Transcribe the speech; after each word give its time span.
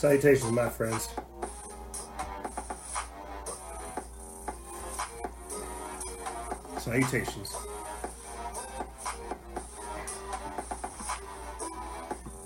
Salutations, 0.00 0.50
my 0.52 0.66
friends. 0.70 1.10
Salutations. 6.78 7.54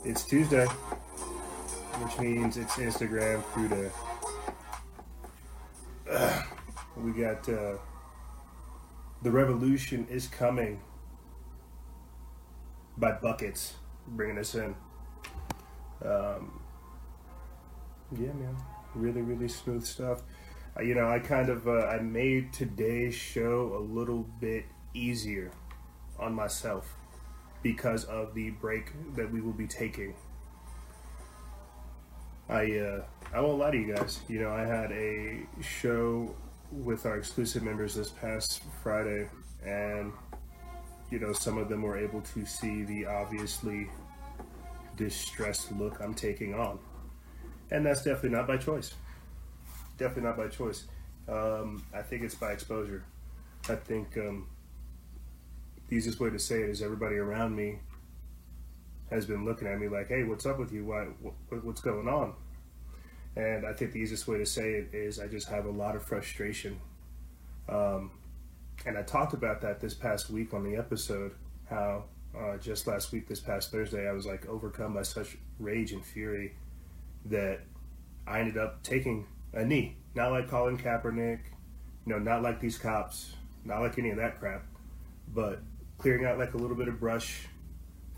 It's 0.04 0.24
Tuesday, 0.24 0.66
which 0.66 2.18
means 2.18 2.56
it's 2.56 2.72
Instagram 2.72 3.44
Crew 3.44 3.68
Day. 3.68 3.90
Ugh. 6.10 6.46
We 6.96 7.12
got 7.12 7.48
uh, 7.48 7.76
The 9.22 9.30
Revolution 9.30 10.08
is 10.10 10.26
Coming 10.26 10.80
by 12.98 13.12
Buckets 13.12 13.74
bringing 14.08 14.38
us 14.38 14.56
in. 14.56 14.74
Yeah, 18.18 18.32
man, 18.32 18.56
really, 18.94 19.22
really 19.22 19.48
smooth 19.48 19.84
stuff. 19.84 20.22
Uh, 20.76 20.82
you 20.82 20.94
know, 20.94 21.08
I 21.08 21.18
kind 21.18 21.48
of 21.48 21.68
uh, 21.68 21.86
I 21.86 22.00
made 22.00 22.52
today's 22.52 23.14
show 23.14 23.76
a 23.76 23.82
little 23.82 24.26
bit 24.40 24.66
easier 24.92 25.50
on 26.18 26.34
myself 26.34 26.94
because 27.62 28.04
of 28.04 28.34
the 28.34 28.50
break 28.50 28.92
that 29.16 29.30
we 29.30 29.40
will 29.40 29.52
be 29.52 29.66
taking. 29.66 30.14
I 32.48 32.78
uh, 32.78 33.04
I 33.32 33.40
won't 33.40 33.58
lie 33.58 33.70
to 33.70 33.76
you 33.78 33.94
guys. 33.94 34.20
You 34.28 34.40
know, 34.40 34.50
I 34.50 34.64
had 34.64 34.92
a 34.92 35.46
show 35.62 36.34
with 36.70 37.06
our 37.06 37.16
exclusive 37.16 37.62
members 37.62 37.94
this 37.94 38.10
past 38.10 38.62
Friday, 38.82 39.28
and 39.64 40.12
you 41.10 41.18
know, 41.18 41.32
some 41.32 41.58
of 41.58 41.68
them 41.68 41.82
were 41.82 41.96
able 41.96 42.20
to 42.20 42.44
see 42.44 42.84
the 42.84 43.06
obviously 43.06 43.88
distressed 44.96 45.72
look 45.72 46.00
I'm 46.00 46.14
taking 46.14 46.54
on. 46.54 46.78
And 47.74 47.84
that's 47.84 48.04
definitely 48.04 48.30
not 48.30 48.46
by 48.46 48.56
choice. 48.56 48.94
Definitely 49.98 50.22
not 50.22 50.36
by 50.36 50.46
choice. 50.46 50.84
Um, 51.28 51.84
I 51.92 52.02
think 52.02 52.22
it's 52.22 52.36
by 52.36 52.52
exposure. 52.52 53.02
I 53.68 53.74
think 53.74 54.16
um, 54.16 54.46
the 55.88 55.96
easiest 55.96 56.20
way 56.20 56.30
to 56.30 56.38
say 56.38 56.62
it 56.62 56.70
is 56.70 56.82
everybody 56.82 57.16
around 57.16 57.56
me 57.56 57.80
has 59.10 59.26
been 59.26 59.44
looking 59.44 59.66
at 59.66 59.80
me 59.80 59.88
like, 59.88 60.06
"Hey, 60.06 60.22
what's 60.22 60.46
up 60.46 60.60
with 60.60 60.72
you? 60.72 60.84
Why? 60.84 61.06
What, 61.20 61.64
what's 61.64 61.80
going 61.80 62.06
on?" 62.06 62.34
And 63.34 63.66
I 63.66 63.72
think 63.72 63.90
the 63.90 63.98
easiest 63.98 64.28
way 64.28 64.38
to 64.38 64.46
say 64.46 64.74
it 64.74 64.90
is 64.94 65.18
I 65.18 65.26
just 65.26 65.48
have 65.48 65.66
a 65.66 65.70
lot 65.70 65.96
of 65.96 66.04
frustration. 66.04 66.78
Um, 67.68 68.12
and 68.86 68.96
I 68.96 69.02
talked 69.02 69.34
about 69.34 69.62
that 69.62 69.80
this 69.80 69.94
past 69.94 70.30
week 70.30 70.54
on 70.54 70.62
the 70.62 70.76
episode. 70.76 71.32
How 71.68 72.04
uh, 72.38 72.56
just 72.58 72.86
last 72.86 73.10
week, 73.10 73.26
this 73.26 73.40
past 73.40 73.72
Thursday, 73.72 74.08
I 74.08 74.12
was 74.12 74.26
like 74.26 74.46
overcome 74.46 74.94
by 74.94 75.02
such 75.02 75.36
rage 75.58 75.90
and 75.90 76.04
fury 76.04 76.54
that 77.26 77.60
I 78.26 78.40
ended 78.40 78.58
up 78.58 78.82
taking 78.82 79.26
a 79.52 79.64
knee. 79.64 79.96
Not 80.14 80.32
like 80.32 80.48
Colin 80.48 80.78
Kaepernick, 80.78 81.40
you 82.06 82.12
know, 82.12 82.18
not 82.18 82.42
like 82.42 82.60
these 82.60 82.78
cops, 82.78 83.34
not 83.64 83.80
like 83.80 83.98
any 83.98 84.10
of 84.10 84.16
that 84.18 84.38
crap, 84.38 84.64
but 85.32 85.60
clearing 85.98 86.24
out 86.24 86.38
like 86.38 86.54
a 86.54 86.56
little 86.56 86.76
bit 86.76 86.88
of 86.88 87.00
brush, 87.00 87.46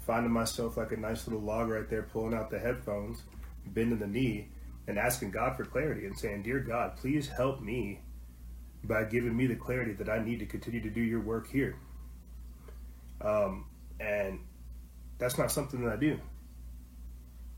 finding 0.07 0.33
myself 0.33 0.77
like 0.77 0.93
a 0.93 0.97
nice 0.97 1.27
little 1.27 1.43
log 1.43 1.69
right 1.69 1.89
there, 1.89 2.03
pulling 2.03 2.35
out 2.35 2.51
the 2.51 2.59
headphones, 2.59 3.23
bending 3.67 3.99
the 3.99 4.07
knee, 4.07 4.49
and 4.87 4.99
asking 4.99 5.31
God 5.31 5.57
for 5.57 5.65
clarity 5.65 6.07
and 6.07 6.19
saying, 6.19 6.43
Dear 6.43 6.61
God, 6.61 6.97
please 6.97 7.29
help 7.29 7.61
me 7.61 8.01
by 8.85 9.05
giving 9.05 9.37
me 9.37 9.47
the 9.47 9.57
clarity 9.57 9.93
that 9.95 10.09
I 10.09 10.23
need 10.23 10.39
to 10.41 10.47
continue 10.47 10.81
to 10.81 10.91
do 10.91 11.01
your 11.01 11.21
work 11.21 11.51
here. 11.51 11.77
Um, 13.21 13.67
and 13.99 14.41
that's 15.19 15.39
not 15.39 15.51
something 15.51 15.83
that 15.85 15.93
I 15.93 15.97
do. 15.97 16.21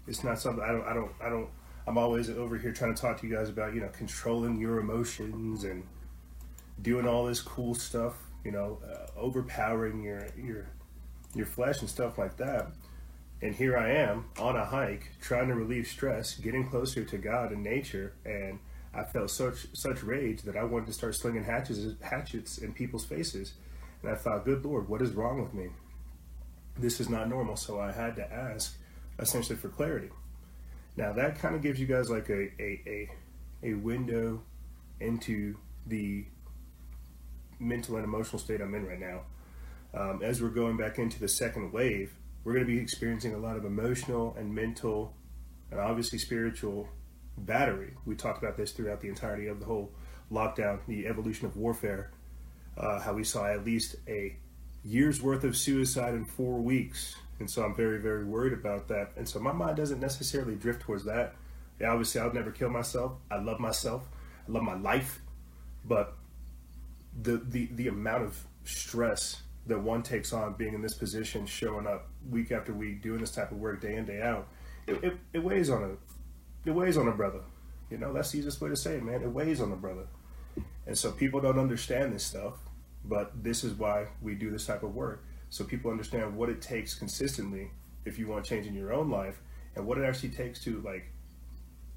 It's 0.08 0.24
not 0.24 0.40
something 0.40 0.64
I 0.64 0.72
don't. 0.72 0.84
I 0.84 0.94
don't. 0.94 1.12
I 1.22 1.28
don't. 1.28 1.48
I'm 1.86 1.98
always 1.98 2.30
over 2.30 2.56
here 2.58 2.72
trying 2.72 2.94
to 2.94 3.00
talk 3.00 3.20
to 3.20 3.26
you 3.26 3.34
guys 3.34 3.48
about 3.48 3.74
you 3.74 3.80
know 3.80 3.88
controlling 3.88 4.58
your 4.58 4.80
emotions 4.80 5.64
and 5.64 5.84
doing 6.80 7.06
all 7.06 7.26
this 7.26 7.40
cool 7.40 7.74
stuff. 7.74 8.14
You 8.44 8.52
know, 8.52 8.78
uh, 8.88 9.18
overpowering 9.18 10.02
your 10.02 10.26
your 10.36 10.66
your 11.34 11.46
flesh 11.46 11.80
and 11.80 11.90
stuff 11.90 12.18
like 12.18 12.36
that. 12.38 12.68
And 13.40 13.54
here 13.54 13.76
I 13.76 13.92
am 13.92 14.26
on 14.38 14.56
a 14.56 14.64
hike, 14.64 15.12
trying 15.20 15.48
to 15.48 15.54
relieve 15.54 15.86
stress, 15.86 16.34
getting 16.34 16.68
closer 16.68 17.04
to 17.04 17.18
God 17.18 17.52
and 17.52 17.62
nature, 17.62 18.14
and 18.24 18.58
I 18.94 19.04
felt 19.04 19.30
such 19.30 19.66
such 19.74 20.02
rage 20.02 20.42
that 20.42 20.56
I 20.56 20.64
wanted 20.64 20.86
to 20.86 20.92
start 20.92 21.14
slinging 21.14 21.44
hatchets 21.44 21.80
hatchets 22.00 22.58
in 22.58 22.72
people's 22.72 23.04
faces. 23.04 23.52
And 24.02 24.10
I 24.10 24.14
thought, 24.14 24.44
good 24.44 24.64
Lord, 24.64 24.88
what 24.88 25.02
is 25.02 25.10
wrong 25.12 25.42
with 25.42 25.52
me? 25.52 25.68
This 26.76 27.00
is 27.00 27.08
not 27.08 27.28
normal. 27.28 27.56
So 27.56 27.80
I 27.80 27.92
had 27.92 28.16
to 28.16 28.32
ask 28.32 28.77
essentially 29.18 29.56
for 29.56 29.68
clarity. 29.68 30.10
Now 30.96 31.12
that 31.12 31.38
kind 31.38 31.54
of 31.54 31.62
gives 31.62 31.78
you 31.80 31.86
guys 31.86 32.10
like 32.10 32.28
a, 32.28 32.50
a, 32.60 32.80
a, 32.86 33.10
a 33.62 33.74
window 33.74 34.42
into 35.00 35.56
the 35.86 36.24
mental 37.60 37.96
and 37.96 38.04
emotional 38.04 38.38
state 38.38 38.60
I'm 38.60 38.74
in 38.74 38.86
right 38.86 39.00
now. 39.00 39.22
Um, 39.94 40.22
as 40.22 40.42
we're 40.42 40.48
going 40.50 40.76
back 40.76 40.98
into 40.98 41.18
the 41.18 41.28
second 41.28 41.72
wave, 41.72 42.14
we're 42.44 42.52
going 42.52 42.66
to 42.66 42.72
be 42.72 42.78
experiencing 42.78 43.34
a 43.34 43.38
lot 43.38 43.56
of 43.56 43.64
emotional 43.64 44.34
and 44.38 44.54
mental 44.54 45.14
and 45.70 45.80
obviously 45.80 46.18
spiritual 46.18 46.88
battery. 47.36 47.94
We 48.04 48.14
talked 48.14 48.42
about 48.42 48.56
this 48.56 48.72
throughout 48.72 49.00
the 49.00 49.08
entirety 49.08 49.46
of 49.46 49.60
the 49.60 49.66
whole 49.66 49.92
lockdown, 50.30 50.80
the 50.86 51.06
evolution 51.06 51.46
of 51.46 51.56
warfare, 51.56 52.10
uh, 52.76 53.00
how 53.00 53.14
we 53.14 53.24
saw 53.24 53.46
at 53.46 53.64
least 53.64 53.96
a 54.06 54.36
year's 54.84 55.22
worth 55.22 55.44
of 55.44 55.56
suicide 55.56 56.14
in 56.14 56.24
four 56.24 56.58
weeks. 56.60 57.16
And 57.40 57.48
so 57.48 57.62
I'm 57.62 57.74
very, 57.74 57.98
very 57.98 58.24
worried 58.24 58.52
about 58.52 58.88
that. 58.88 59.12
And 59.16 59.28
so 59.28 59.38
my 59.38 59.52
mind 59.52 59.76
doesn't 59.76 60.00
necessarily 60.00 60.56
drift 60.56 60.82
towards 60.82 61.04
that. 61.04 61.34
Yeah, 61.80 61.90
obviously, 61.90 62.20
I'll 62.20 62.32
never 62.32 62.50
kill 62.50 62.70
myself. 62.70 63.12
I 63.30 63.38
love 63.38 63.60
myself. 63.60 64.08
I 64.48 64.52
love 64.52 64.64
my 64.64 64.76
life. 64.76 65.20
But 65.84 66.14
the, 67.22 67.36
the, 67.36 67.68
the 67.72 67.88
amount 67.88 68.24
of 68.24 68.44
stress 68.64 69.42
that 69.66 69.78
one 69.78 70.02
takes 70.02 70.32
on 70.32 70.54
being 70.54 70.74
in 70.74 70.82
this 70.82 70.94
position, 70.94 71.46
showing 71.46 71.86
up 71.86 72.08
week 72.28 72.50
after 72.50 72.72
week, 72.72 73.02
doing 73.02 73.20
this 73.20 73.30
type 73.30 73.52
of 73.52 73.58
work 73.58 73.80
day 73.80 73.94
in, 73.94 74.06
day 74.06 74.20
out, 74.20 74.48
it, 74.86 75.04
it, 75.04 75.16
it 75.34 75.44
weighs 75.44 75.70
on 75.70 75.82
a 75.84 76.68
it 76.68 76.72
weighs 76.72 76.96
on 76.96 77.08
a 77.08 77.12
brother. 77.12 77.40
You 77.90 77.98
know, 77.98 78.12
that's 78.12 78.32
the 78.32 78.38
easiest 78.38 78.60
way 78.60 78.68
to 78.68 78.76
say 78.76 78.96
it, 78.96 79.02
man. 79.02 79.22
It 79.22 79.30
weighs 79.30 79.60
on 79.60 79.72
a 79.72 79.76
brother. 79.76 80.06
And 80.86 80.98
so 80.98 81.12
people 81.12 81.40
don't 81.40 81.58
understand 81.58 82.12
this 82.12 82.24
stuff, 82.24 82.54
but 83.04 83.42
this 83.42 83.64
is 83.64 83.74
why 83.74 84.08
we 84.20 84.34
do 84.34 84.50
this 84.50 84.66
type 84.66 84.82
of 84.82 84.94
work. 84.94 85.24
So 85.50 85.64
people 85.64 85.90
understand 85.90 86.36
what 86.36 86.48
it 86.48 86.60
takes 86.60 86.94
consistently 86.94 87.70
if 88.04 88.18
you 88.18 88.26
want 88.26 88.44
to 88.44 88.48
change 88.48 88.66
in 88.66 88.74
your 88.74 88.92
own 88.92 89.10
life 89.10 89.40
and 89.74 89.86
what 89.86 89.98
it 89.98 90.04
actually 90.04 90.30
takes 90.30 90.62
to 90.64 90.80
like 90.82 91.10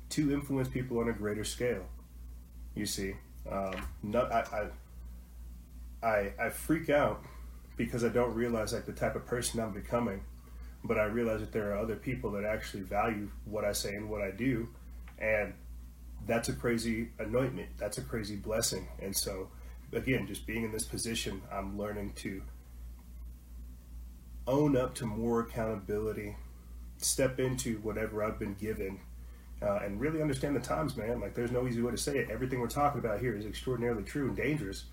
to 0.10 0.34
influence 0.34 0.68
people 0.68 1.00
on 1.00 1.10
a 1.10 1.14
greater 1.14 1.44
scale. 1.44 1.86
You 2.76 2.86
see, 2.86 3.14
um, 3.50 3.76
not, 4.04 4.32
I, 4.32 4.70
I, 6.04 6.08
I, 6.08 6.34
I 6.46 6.50
freak 6.50 6.90
out 6.90 7.24
because 7.78 8.04
I 8.04 8.10
don't 8.10 8.34
realize 8.34 8.74
like 8.74 8.86
the 8.86 8.94
type 8.94 9.16
of 9.16 9.26
person 9.26 9.60
I'm 9.60 9.72
becoming 9.72 10.22
but 10.84 10.98
I 10.98 11.04
realize 11.06 11.42
that 11.42 11.52
there 11.52 11.72
are 11.72 11.78
other 11.78 11.96
people 11.96 12.32
that 12.32 12.44
actually 12.44 12.84
value 12.84 13.30
what 13.46 13.64
I 13.64 13.72
say 13.72 13.96
and 13.96 14.10
what 14.10 14.22
I 14.22 14.32
do, 14.32 14.70
and 15.20 15.54
that's 16.26 16.50
a 16.50 16.54
crazy 16.54 17.10
anointment. 17.20 17.70
That's 17.78 17.98
a 17.98 18.02
crazy 18.02 18.36
blessing. 18.36 18.88
And 19.00 19.16
so, 19.16 19.50
again, 19.94 20.28
just 20.28 20.48
being 20.48 20.64
in 20.64 20.72
this 20.72 20.86
position, 20.86 21.42
I'm 21.52 21.78
learning 21.78 22.14
to 22.18 22.42
own 24.52 24.78
up 24.78 24.94
to 24.96 25.06
more 25.06 25.40
accountability, 25.40 26.36
step 26.98 27.40
into 27.40 27.78
whatever 27.80 28.24
I've 28.24 28.38
been 28.38 28.54
given, 28.56 29.00
uh, 29.62 29.80
and 29.84 30.00
really 30.00 30.22
understand 30.22 30.56
the 30.56 30.60
times, 30.60 30.96
man. 30.96 31.20
Like, 31.20 31.34
there's 31.34 31.52
no 31.52 31.68
easy 31.68 31.82
way 31.82 31.92
to 31.92 31.98
say 31.98 32.18
it. 32.18 32.30
Everything 32.30 32.60
we're 32.60 32.68
talking 32.68 33.00
about 33.00 33.20
here 33.20 33.36
is 33.36 33.46
extraordinarily 33.46 34.04
true 34.04 34.28
and 34.28 34.36
dangerous. 34.36 34.86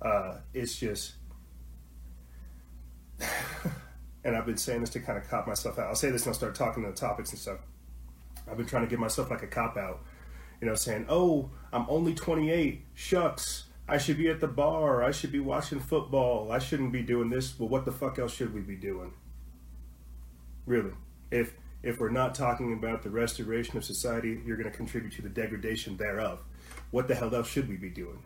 Uh, 0.00 0.36
it's 0.54 0.76
just. 0.76 1.14
and 4.24 4.36
I've 4.36 4.46
been 4.46 4.56
saying 4.56 4.80
this 4.82 4.90
to 4.90 5.00
kind 5.00 5.18
of 5.18 5.28
cop 5.28 5.46
myself 5.46 5.78
out. 5.78 5.86
I'll 5.86 5.94
say 5.94 6.10
this 6.10 6.22
and 6.22 6.30
I'll 6.30 6.34
start 6.34 6.54
talking 6.54 6.84
to 6.84 6.90
the 6.90 6.96
topics 6.96 7.30
and 7.30 7.38
stuff. 7.38 7.58
I've 8.48 8.56
been 8.56 8.66
trying 8.66 8.84
to 8.84 8.88
give 8.88 9.00
myself 9.00 9.30
like 9.30 9.42
a 9.42 9.46
cop 9.46 9.76
out, 9.76 10.00
you 10.60 10.66
know, 10.66 10.74
saying, 10.74 11.06
"Oh, 11.08 11.50
I'm 11.72 11.86
only 11.88 12.14
28. 12.14 12.84
Shucks, 12.94 13.64
I 13.88 13.98
should 13.98 14.18
be 14.18 14.28
at 14.28 14.40
the 14.40 14.48
bar. 14.48 15.02
I 15.02 15.12
should 15.12 15.32
be 15.32 15.40
watching 15.40 15.80
football. 15.80 16.52
I 16.52 16.58
shouldn't 16.58 16.92
be 16.92 17.02
doing 17.02 17.30
this. 17.30 17.58
Well, 17.58 17.68
what 17.68 17.84
the 17.84 17.92
fuck 17.92 18.18
else 18.18 18.34
should 18.34 18.52
we 18.52 18.60
be 18.60 18.76
doing? 18.76 19.14
Really, 20.66 20.92
if 21.30 21.54
if 21.82 21.98
we're 21.98 22.10
not 22.10 22.34
talking 22.34 22.72
about 22.72 23.02
the 23.02 23.10
restoration 23.10 23.78
of 23.78 23.84
society, 23.84 24.42
you're 24.44 24.56
going 24.56 24.70
to 24.70 24.76
contribute 24.76 25.12
to 25.14 25.22
the 25.22 25.28
degradation 25.28 25.96
thereof. 25.96 26.42
What 26.90 27.08
the 27.08 27.14
hell 27.14 27.34
else 27.34 27.48
should 27.48 27.68
we 27.68 27.76
be 27.76 27.88
doing? 27.88 28.22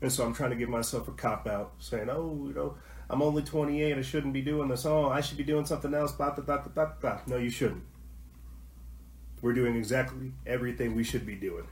And 0.00 0.10
so 0.10 0.24
I'm 0.24 0.34
trying 0.34 0.50
to 0.50 0.56
give 0.56 0.68
myself 0.68 1.06
a 1.06 1.12
cop 1.12 1.46
out, 1.46 1.74
saying, 1.78 2.08
"Oh, 2.10 2.46
you 2.48 2.54
know." 2.54 2.76
I'm 3.10 3.22
only 3.22 3.42
28. 3.42 3.96
I 3.96 4.02
shouldn't 4.02 4.34
be 4.34 4.42
doing 4.42 4.68
this. 4.68 4.84
Oh, 4.84 5.08
I 5.08 5.20
should 5.20 5.38
be 5.38 5.44
doing 5.44 5.64
something 5.64 5.94
else. 5.94 6.12
Blah, 6.12 6.34
blah, 6.34 6.44
blah, 6.44 6.68
blah, 6.68 6.92
blah. 7.00 7.20
No, 7.26 7.36
you 7.36 7.50
shouldn't. 7.50 7.84
We're 9.40 9.54
doing 9.54 9.76
exactly 9.76 10.32
everything 10.46 10.94
we 10.94 11.04
should 11.04 11.24
be 11.24 11.36
doing. 11.36 11.66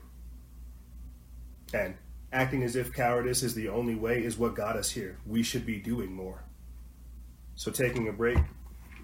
And 1.74 1.94
acting 2.32 2.62
as 2.62 2.76
if 2.76 2.92
cowardice 2.92 3.42
is 3.42 3.54
the 3.54 3.68
only 3.68 3.94
way 3.94 4.22
is 4.22 4.36
what 4.36 4.54
got 4.54 4.76
us 4.76 4.90
here. 4.90 5.18
We 5.26 5.42
should 5.42 5.64
be 5.64 5.78
doing 5.78 6.12
more. 6.12 6.44
So 7.54 7.70
taking 7.70 8.08
a 8.08 8.12
break, 8.12 8.38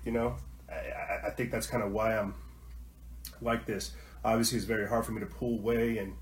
you 0.05 0.13
know, 0.13 0.37
I, 0.71 1.29
I 1.29 1.31
think 1.31 1.51
that's 1.51 1.67
kind 1.67 1.83
of 1.83 1.93
why 1.93 2.17
I'm 2.17 2.35
like 3.41 3.67
this. 3.67 3.93
obviously 4.25 4.59
it's 4.59 4.67
very 4.67 4.89
hard 4.89 5.05
for 5.05 5.13
me 5.13 5.21
to 5.21 5.27
pull 5.27 5.59
away 5.59 5.99
and 5.99 6.15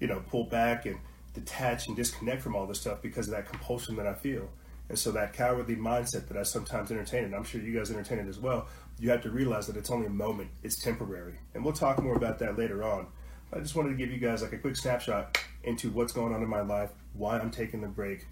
you 0.00 0.06
know 0.06 0.22
pull 0.30 0.44
back 0.44 0.86
and 0.86 0.98
detach 1.34 1.88
and 1.88 1.96
disconnect 1.96 2.42
from 2.42 2.54
all 2.54 2.66
this 2.66 2.80
stuff 2.80 3.02
because 3.02 3.26
of 3.28 3.34
that 3.34 3.48
compulsion 3.48 3.96
that 3.96 4.06
I 4.06 4.14
feel. 4.14 4.48
And 4.88 4.98
so 4.98 5.10
that 5.12 5.32
cowardly 5.32 5.76
mindset 5.76 6.28
that 6.28 6.36
I 6.36 6.42
sometimes 6.42 6.92
entertain, 6.92 7.24
and 7.24 7.34
I'm 7.34 7.42
sure 7.42 7.60
you 7.60 7.76
guys 7.76 7.90
entertain 7.90 8.18
it 8.18 8.28
as 8.28 8.38
well, 8.38 8.68
you 9.00 9.10
have 9.10 9.22
to 9.22 9.30
realize 9.30 9.66
that 9.66 9.76
it's 9.76 9.90
only 9.90 10.06
a 10.06 10.10
moment, 10.10 10.50
it's 10.62 10.80
temporary. 10.80 11.38
And 11.54 11.64
we'll 11.64 11.72
talk 11.72 12.00
more 12.02 12.16
about 12.16 12.38
that 12.40 12.58
later 12.58 12.84
on. 12.84 13.06
I 13.52 13.60
just 13.60 13.74
wanted 13.74 13.90
to 13.90 13.94
give 13.96 14.10
you 14.10 14.18
guys 14.18 14.42
like 14.42 14.52
a 14.52 14.58
quick 14.58 14.76
snapshot 14.76 15.38
into 15.64 15.90
what's 15.90 16.12
going 16.12 16.34
on 16.34 16.42
in 16.42 16.48
my 16.48 16.60
life, 16.60 16.90
why 17.14 17.38
I'm 17.38 17.50
taking 17.50 17.80
the 17.80 17.88
break, 17.88 18.26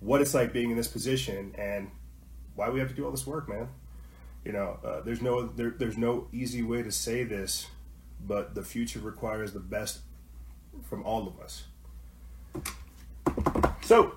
what 0.00 0.20
it's 0.20 0.34
like 0.34 0.52
being 0.52 0.70
in 0.70 0.76
this 0.76 0.88
position, 0.88 1.54
and 1.56 1.90
why 2.54 2.70
we 2.70 2.78
have 2.80 2.88
to 2.88 2.94
do 2.94 3.04
all 3.04 3.10
this 3.10 3.26
work, 3.26 3.48
man. 3.48 3.68
You 4.44 4.52
know, 4.52 4.78
uh, 4.84 5.00
there's 5.00 5.22
no 5.22 5.46
there, 5.46 5.70
there's 5.70 5.96
no 5.96 6.28
easy 6.32 6.62
way 6.62 6.82
to 6.82 6.92
say 6.92 7.24
this, 7.24 7.68
but 8.26 8.54
the 8.54 8.62
future 8.62 9.00
requires 9.00 9.52
the 9.52 9.60
best 9.60 10.00
from 10.82 11.02
all 11.04 11.26
of 11.26 11.40
us. 11.40 11.64
So, 13.82 14.14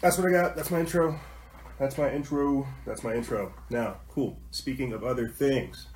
that's 0.00 0.18
what 0.18 0.28
I 0.28 0.30
got. 0.30 0.56
That's 0.56 0.70
my 0.70 0.80
intro. 0.80 1.18
That's 1.78 1.98
my 1.98 2.10
intro. 2.10 2.66
That's 2.86 3.02
my 3.02 3.14
intro. 3.14 3.52
Now, 3.70 3.98
cool. 4.08 4.38
Speaking 4.50 4.92
of 4.92 5.04
other 5.04 5.28
things, 5.28 5.86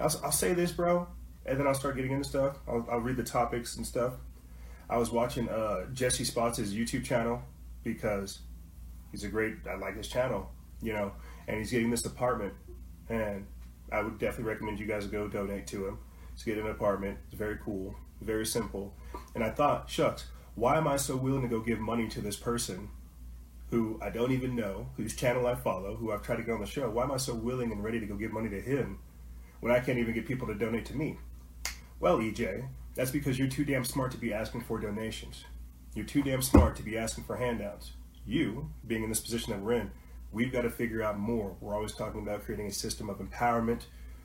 I'll, 0.00 0.12
I'll 0.24 0.32
say 0.32 0.54
this, 0.54 0.72
bro, 0.72 1.06
and 1.46 1.58
then 1.58 1.66
I'll 1.66 1.74
start 1.74 1.96
getting 1.96 2.12
into 2.12 2.28
stuff. 2.28 2.58
I'll, 2.66 2.86
I'll 2.90 3.00
read 3.00 3.16
the 3.16 3.24
topics 3.24 3.76
and 3.76 3.86
stuff. 3.86 4.14
I 4.94 4.96
was 4.96 5.10
watching 5.10 5.48
uh, 5.48 5.86
Jesse 5.92 6.22
Spots' 6.22 6.60
YouTube 6.60 7.04
channel 7.04 7.42
because 7.82 8.38
he's 9.10 9.24
a 9.24 9.28
great. 9.28 9.56
I 9.68 9.74
like 9.74 9.96
his 9.96 10.06
channel, 10.06 10.48
you 10.80 10.92
know, 10.92 11.10
and 11.48 11.58
he's 11.58 11.72
getting 11.72 11.90
this 11.90 12.06
apartment, 12.06 12.54
and 13.08 13.44
I 13.90 14.02
would 14.02 14.20
definitely 14.20 14.52
recommend 14.52 14.78
you 14.78 14.86
guys 14.86 15.08
go 15.08 15.26
donate 15.26 15.66
to 15.68 15.88
him. 15.88 15.98
to 16.38 16.44
get 16.44 16.58
an 16.58 16.68
apartment. 16.68 17.18
It's 17.26 17.36
very 17.36 17.58
cool, 17.64 17.96
very 18.20 18.46
simple. 18.46 18.94
And 19.34 19.42
I 19.42 19.50
thought, 19.50 19.90
shucks, 19.90 20.26
why 20.54 20.76
am 20.76 20.86
I 20.86 20.96
so 20.96 21.16
willing 21.16 21.42
to 21.42 21.48
go 21.48 21.58
give 21.58 21.80
money 21.80 22.06
to 22.10 22.20
this 22.20 22.36
person 22.36 22.88
who 23.70 23.98
I 24.00 24.10
don't 24.10 24.30
even 24.30 24.54
know, 24.54 24.90
whose 24.96 25.16
channel 25.16 25.48
I 25.48 25.56
follow, 25.56 25.96
who 25.96 26.12
I've 26.12 26.22
tried 26.22 26.36
to 26.36 26.44
get 26.44 26.52
on 26.52 26.60
the 26.60 26.66
show? 26.66 26.88
Why 26.88 27.02
am 27.02 27.10
I 27.10 27.16
so 27.16 27.34
willing 27.34 27.72
and 27.72 27.82
ready 27.82 27.98
to 27.98 28.06
go 28.06 28.14
give 28.14 28.32
money 28.32 28.48
to 28.50 28.60
him 28.60 29.00
when 29.58 29.72
I 29.72 29.80
can't 29.80 29.98
even 29.98 30.14
get 30.14 30.24
people 30.24 30.46
to 30.46 30.54
donate 30.54 30.84
to 30.86 30.96
me? 30.96 31.18
Well, 31.98 32.18
EJ, 32.18 32.68
that's 32.94 33.10
because 33.10 33.38
you're 33.38 33.48
too 33.48 33.64
damn 33.64 33.84
smart 33.84 34.12
to 34.12 34.18
be 34.18 34.32
asking 34.32 34.62
for 34.62 34.78
donations. 34.78 35.44
You're 35.94 36.06
too 36.06 36.22
damn 36.22 36.42
smart 36.42 36.76
to 36.76 36.82
be 36.82 36.96
asking 36.96 37.24
for 37.24 37.36
handouts. 37.36 37.92
You, 38.26 38.70
being 38.86 39.02
in 39.02 39.08
this 39.08 39.20
position 39.20 39.52
that 39.52 39.60
we're 39.60 39.74
in, 39.74 39.90
we've 40.32 40.52
got 40.52 40.62
to 40.62 40.70
figure 40.70 41.02
out 41.02 41.18
more. 41.18 41.56
We're 41.60 41.74
always 41.74 41.94
talking 41.94 42.22
about 42.22 42.44
creating 42.44 42.66
a 42.66 42.72
system 42.72 43.08
of 43.08 43.18
empowerment, 43.18 43.82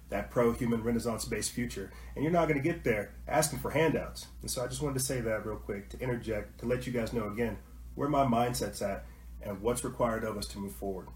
that 0.09 0.31
pro 0.31 0.51
human 0.51 0.83
renaissance 0.83 1.25
based 1.25 1.51
future. 1.51 1.91
And 2.15 2.23
you're 2.23 2.33
not 2.33 2.47
going 2.47 2.61
to 2.61 2.67
get 2.67 2.83
there 2.83 3.13
asking 3.27 3.59
for 3.59 3.71
handouts. 3.71 4.27
And 4.41 4.49
so 4.49 4.63
I 4.63 4.67
just 4.67 4.81
wanted 4.81 4.97
to 4.97 5.05
say 5.05 5.21
that 5.21 5.45
real 5.45 5.57
quick 5.57 5.89
to 5.89 5.99
interject, 5.99 6.59
to 6.59 6.65
let 6.65 6.87
you 6.87 6.93
guys 6.93 7.13
know 7.13 7.27
again 7.27 7.57
where 7.95 8.09
my 8.09 8.23
mindset's 8.23 8.81
at 8.81 9.05
and 9.41 9.61
what's 9.61 9.83
required 9.83 10.23
of 10.23 10.37
us 10.37 10.47
to 10.47 10.57
move 10.57 10.73
forward. 10.73 11.07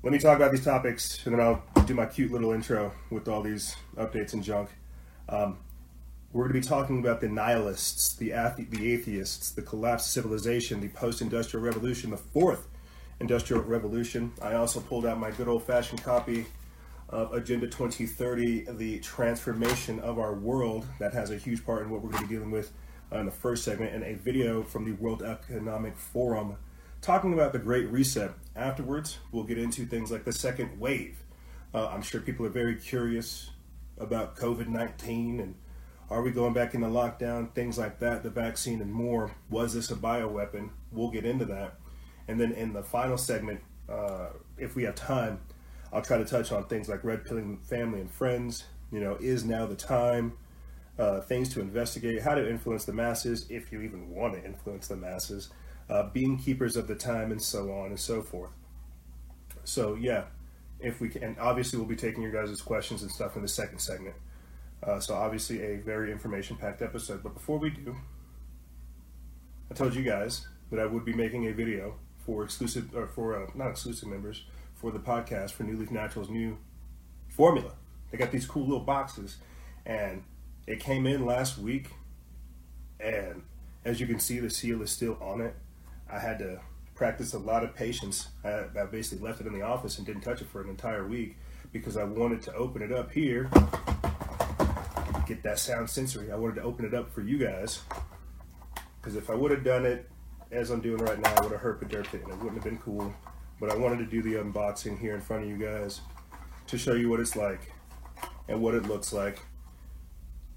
Let 0.00 0.12
me 0.12 0.20
talk 0.20 0.36
about 0.36 0.52
these 0.52 0.64
topics 0.64 1.26
and 1.26 1.34
then 1.34 1.44
I'll 1.44 1.60
do 1.84 1.92
my 1.92 2.06
cute 2.06 2.30
little 2.30 2.52
intro 2.52 2.92
with 3.10 3.26
all 3.26 3.42
these 3.42 3.74
updates 3.96 4.32
and 4.32 4.44
junk. 4.44 4.70
Um, 5.28 5.58
we're 6.32 6.44
going 6.44 6.54
to 6.54 6.60
be 6.60 6.64
talking 6.68 7.00
about 7.00 7.20
the 7.20 7.28
nihilists, 7.28 8.14
the, 8.14 8.30
athe- 8.30 8.70
the 8.70 8.92
atheists, 8.92 9.50
the 9.50 9.62
collapsed 9.62 10.12
civilization, 10.12 10.80
the 10.80 10.88
post 10.90 11.20
industrial 11.20 11.64
revolution, 11.64 12.10
the 12.10 12.16
fourth 12.16 12.68
industrial 13.18 13.64
revolution. 13.64 14.32
I 14.40 14.54
also 14.54 14.78
pulled 14.78 15.04
out 15.04 15.18
my 15.18 15.32
good 15.32 15.48
old 15.48 15.64
fashioned 15.64 16.04
copy 16.04 16.46
of 17.08 17.32
Agenda 17.32 17.66
2030, 17.66 18.66
the 18.76 19.00
transformation 19.00 19.98
of 19.98 20.20
our 20.20 20.34
world, 20.34 20.86
that 21.00 21.12
has 21.12 21.32
a 21.32 21.36
huge 21.36 21.66
part 21.66 21.82
in 21.82 21.90
what 21.90 22.02
we're 22.02 22.10
going 22.10 22.22
to 22.22 22.28
be 22.28 22.34
dealing 22.36 22.52
with 22.52 22.70
uh, 23.10 23.18
in 23.18 23.26
the 23.26 23.32
first 23.32 23.64
segment, 23.64 23.92
and 23.92 24.04
a 24.04 24.14
video 24.14 24.62
from 24.62 24.84
the 24.84 24.92
World 24.92 25.24
Economic 25.24 25.96
Forum 25.96 26.56
talking 27.00 27.32
about 27.32 27.52
the 27.52 27.58
Great 27.58 27.88
Reset. 27.90 28.32
Afterwards, 28.56 29.18
we'll 29.32 29.44
get 29.44 29.58
into 29.58 29.86
things 29.86 30.10
like 30.10 30.24
the 30.24 30.32
second 30.32 30.78
wave. 30.80 31.22
Uh, 31.74 31.88
I'm 31.88 32.02
sure 32.02 32.20
people 32.20 32.46
are 32.46 32.50
very 32.50 32.76
curious 32.76 33.50
about 33.98 34.36
COVID 34.36 34.68
19 34.68 35.40
and 35.40 35.54
are 36.10 36.22
we 36.22 36.30
going 36.30 36.54
back 36.54 36.74
into 36.74 36.86
lockdown, 36.86 37.52
things 37.54 37.76
like 37.76 37.98
that, 37.98 38.22
the 38.22 38.30
vaccine 38.30 38.80
and 38.80 38.92
more. 38.92 39.30
Was 39.50 39.74
this 39.74 39.90
a 39.90 39.94
bioweapon? 39.94 40.70
We'll 40.90 41.10
get 41.10 41.26
into 41.26 41.44
that. 41.46 41.74
And 42.28 42.40
then 42.40 42.52
in 42.52 42.72
the 42.72 42.82
final 42.82 43.18
segment, 43.18 43.60
uh, 43.88 44.28
if 44.56 44.74
we 44.74 44.84
have 44.84 44.94
time, 44.94 45.40
I'll 45.92 46.02
try 46.02 46.16
to 46.18 46.24
touch 46.24 46.50
on 46.50 46.64
things 46.64 46.88
like 46.88 47.04
red 47.04 47.24
pilling 47.24 47.58
family 47.58 48.00
and 48.00 48.10
friends. 48.10 48.64
You 48.90 49.00
know, 49.00 49.16
is 49.20 49.44
now 49.44 49.66
the 49.66 49.76
time? 49.76 50.32
Uh, 50.98 51.20
things 51.20 51.48
to 51.50 51.60
investigate, 51.60 52.22
how 52.22 52.34
to 52.34 52.50
influence 52.50 52.84
the 52.84 52.92
masses, 52.92 53.46
if 53.50 53.70
you 53.70 53.82
even 53.82 54.10
want 54.10 54.34
to 54.34 54.44
influence 54.44 54.88
the 54.88 54.96
masses, 54.96 55.50
uh, 55.88 56.04
being 56.10 56.38
keepers 56.38 56.76
of 56.76 56.86
the 56.86 56.94
time, 56.94 57.30
and 57.30 57.40
so 57.40 57.72
on 57.72 57.86
and 57.86 58.00
so 58.00 58.22
forth. 58.22 58.50
So 59.64 59.94
yeah, 59.94 60.24
if 60.80 61.00
we 61.00 61.08
can, 61.08 61.22
and 61.22 61.38
obviously 61.38 61.78
we'll 61.78 61.88
be 61.88 61.96
taking 61.96 62.22
your 62.22 62.32
guys' 62.32 62.60
questions 62.62 63.02
and 63.02 63.10
stuff 63.10 63.36
in 63.36 63.42
the 63.42 63.48
second 63.48 63.78
segment. 63.78 64.16
Uh, 64.82 65.00
so 65.00 65.14
obviously 65.14 65.62
a 65.62 65.76
very 65.76 66.12
information-packed 66.12 66.82
episode. 66.82 67.22
But 67.22 67.34
before 67.34 67.58
we 67.58 67.70
do, 67.70 67.96
I 69.70 69.74
told 69.74 69.94
you 69.94 70.02
guys 70.02 70.46
that 70.70 70.78
I 70.78 70.86
would 70.86 71.04
be 71.04 71.12
making 71.12 71.46
a 71.46 71.52
video 71.52 71.96
for 72.18 72.44
exclusive 72.44 72.94
or 72.94 73.06
for 73.06 73.42
uh, 73.42 73.50
not 73.54 73.70
exclusive 73.70 74.08
members 74.08 74.44
for 74.74 74.90
the 74.90 74.98
podcast 74.98 75.50
for 75.50 75.64
New 75.64 75.76
Leaf 75.76 75.90
Naturals 75.90 76.28
new 76.30 76.58
formula. 77.28 77.72
They 78.10 78.18
got 78.18 78.30
these 78.30 78.46
cool 78.46 78.64
little 78.64 78.80
boxes, 78.80 79.38
and 79.84 80.22
it 80.66 80.80
came 80.80 81.06
in 81.06 81.26
last 81.26 81.58
week. 81.58 81.90
And 83.00 83.42
as 83.84 84.00
you 84.00 84.06
can 84.06 84.18
see, 84.18 84.38
the 84.38 84.50
seal 84.50 84.82
is 84.82 84.90
still 84.90 85.18
on 85.20 85.40
it. 85.40 85.54
I 86.10 86.18
had 86.18 86.38
to 86.38 86.60
practice 86.94 87.34
a 87.34 87.38
lot 87.38 87.62
of 87.62 87.74
patience. 87.74 88.28
I, 88.44 88.64
I 88.78 88.86
basically 88.90 89.26
left 89.26 89.40
it 89.40 89.46
in 89.46 89.52
the 89.52 89.62
office 89.62 89.98
and 89.98 90.06
didn't 90.06 90.22
touch 90.22 90.40
it 90.40 90.48
for 90.48 90.60
an 90.62 90.68
entire 90.68 91.06
week 91.06 91.36
because 91.72 91.96
I 91.96 92.04
wanted 92.04 92.42
to 92.42 92.54
open 92.54 92.82
it 92.82 92.92
up 92.92 93.12
here, 93.12 93.50
get 95.26 95.42
that 95.42 95.58
sound 95.58 95.88
sensory. 95.88 96.32
I 96.32 96.36
wanted 96.36 96.56
to 96.56 96.62
open 96.62 96.84
it 96.84 96.94
up 96.94 97.12
for 97.12 97.20
you 97.20 97.38
guys 97.38 97.82
because 99.00 99.16
if 99.16 99.30
I 99.30 99.34
would 99.34 99.50
have 99.50 99.64
done 99.64 99.86
it 99.86 100.08
as 100.50 100.70
I'm 100.70 100.80
doing 100.80 100.98
right 100.98 101.20
now, 101.20 101.34
I 101.36 101.40
would 101.42 101.52
have 101.52 101.60
hurt 101.60 101.80
the 101.80 101.86
dirt 101.86 102.12
and 102.12 102.22
it 102.22 102.38
wouldn't 102.38 102.54
have 102.54 102.64
been 102.64 102.78
cool. 102.78 103.14
But 103.60 103.70
I 103.70 103.76
wanted 103.76 103.98
to 103.98 104.06
do 104.06 104.22
the 104.22 104.34
unboxing 104.42 104.98
here 104.98 105.14
in 105.14 105.20
front 105.20 105.44
of 105.44 105.48
you 105.48 105.58
guys 105.58 106.00
to 106.68 106.78
show 106.78 106.94
you 106.94 107.08
what 107.08 107.20
it's 107.20 107.36
like 107.36 107.72
and 108.48 108.60
what 108.62 108.74
it 108.74 108.84
looks 108.84 109.12
like. 109.12 109.40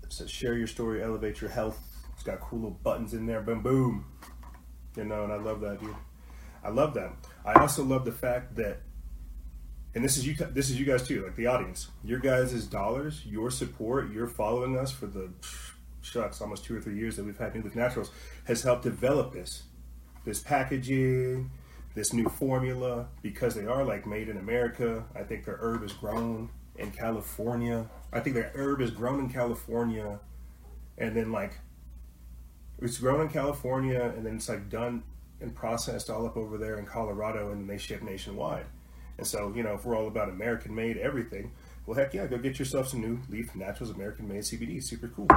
It 0.04 0.14
says 0.14 0.30
share 0.30 0.58
your 0.58 0.68
story, 0.68 1.04
elevate 1.04 1.42
your 1.42 1.50
health. 1.50 1.80
It's 2.14 2.24
got 2.24 2.40
cool 2.40 2.60
little 2.60 2.80
buttons 2.84 3.14
in 3.14 3.26
there, 3.26 3.42
boom, 3.42 3.62
boom. 3.62 4.06
You 4.96 5.06
know, 5.06 5.24
and 5.24 5.32
I 5.32 5.38
love 5.38 5.62
that, 5.62 5.80
dude. 5.80 5.96
I 6.64 6.70
love 6.70 6.94
that. 6.96 7.14
I 7.46 7.54
also 7.54 7.84
love 7.84 8.06
the 8.06 8.12
fact 8.12 8.56
that, 8.56 8.82
and 9.96 10.04
this 10.04 10.18
is 10.18 10.28
you, 10.28 10.36
this 10.36 10.70
is 10.70 10.80
you 10.80 10.86
guys 10.86 11.08
too, 11.08 11.24
like 11.24 11.36
the 11.36 11.48
audience. 11.48 11.90
Your 12.04 12.20
guys' 12.20 12.66
dollars, 12.66 13.26
your 13.26 13.50
support, 13.50 14.12
your 14.12 14.28
following 14.28 14.78
us 14.78 14.92
for 14.92 15.08
the 15.08 15.30
shucks, 16.02 16.42
almost 16.42 16.66
two 16.66 16.76
or 16.76 16.82
three 16.82 16.98
years 16.98 17.16
that 17.16 17.26
we've 17.26 17.38
had 17.38 17.56
New 17.56 17.62
Leaf 17.62 17.76
Naturals 17.76 18.12
has 18.46 18.64
helped 18.64 18.84
develop 18.84 19.34
this, 19.34 19.64
this 20.26 20.40
packaging, 20.40 21.50
this 21.96 22.14
new 22.14 22.30
formula 22.30 23.08
because 23.22 23.56
they 23.56 23.66
are 23.66 23.84
like 23.84 24.06
made 24.06 24.30
in 24.30 24.38
America. 24.38 25.04
I 25.16 25.24
think 25.24 25.46
their 25.46 25.58
herb 25.60 25.84
is 25.84 25.94
grown 25.94 26.50
in 26.78 26.92
California. 26.92 27.90
I 28.14 28.20
think 28.20 28.36
their 28.36 28.52
herb 28.56 28.82
is 28.82 28.92
grown 28.92 29.20
in 29.20 29.30
California, 29.30 30.20
and 30.98 31.16
then 31.16 31.32
like 31.32 31.60
it's 32.82 32.98
grown 32.98 33.22
in 33.22 33.30
California, 33.30 34.14
and 34.16 34.26
then 34.26 34.36
it's 34.36 34.50
like 34.50 34.70
done 34.70 35.04
and 35.40 35.56
processed 35.56 36.10
all 36.10 36.26
up 36.26 36.38
over 36.38 36.58
there 36.58 36.78
in 36.78 36.86
Colorado, 36.86 37.52
and 37.52 37.62
then 37.62 37.68
they 37.68 37.78
ship 37.78 38.02
nationwide. 38.02 38.66
And 39.18 39.26
so, 39.28 39.54
you 39.56 39.64
know, 39.64 39.74
if 39.74 39.86
we're 39.86 39.96
all 39.96 40.08
about 40.08 40.30
American 40.30 40.74
made 40.74 40.98
everything, 40.98 41.52
well, 41.86 41.98
heck 41.98 42.14
yeah, 42.14 42.28
go 42.28 42.38
get 42.38 42.60
yourself 42.60 42.88
some 42.88 43.02
new 43.02 43.20
Leaf 43.30 43.56
Naturals 43.56 43.94
American 43.94 44.28
made 44.28 44.42
CBD. 44.42 44.84
Super 44.84 45.08
cool. 45.10 45.28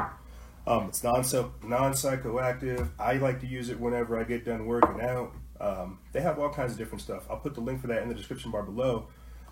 Um, 0.66 0.88
it's 0.88 1.02
non 1.02 1.22
psychoactive. 1.22 2.88
I 2.98 3.14
like 3.14 3.40
to 3.40 3.46
use 3.46 3.68
it 3.68 3.78
whenever 3.78 4.18
I 4.18 4.24
get 4.24 4.44
done 4.44 4.66
working 4.66 5.00
out. 5.02 5.34
Um, 5.60 5.98
they 6.12 6.20
have 6.20 6.38
all 6.38 6.50
kinds 6.50 6.72
of 6.72 6.78
different 6.78 7.02
stuff. 7.02 7.26
I'll 7.30 7.38
put 7.38 7.54
the 7.54 7.60
link 7.60 7.80
for 7.80 7.86
that 7.88 8.02
in 8.02 8.08
the 8.08 8.14
description 8.14 8.50
bar 8.50 8.62
below. 8.62 9.08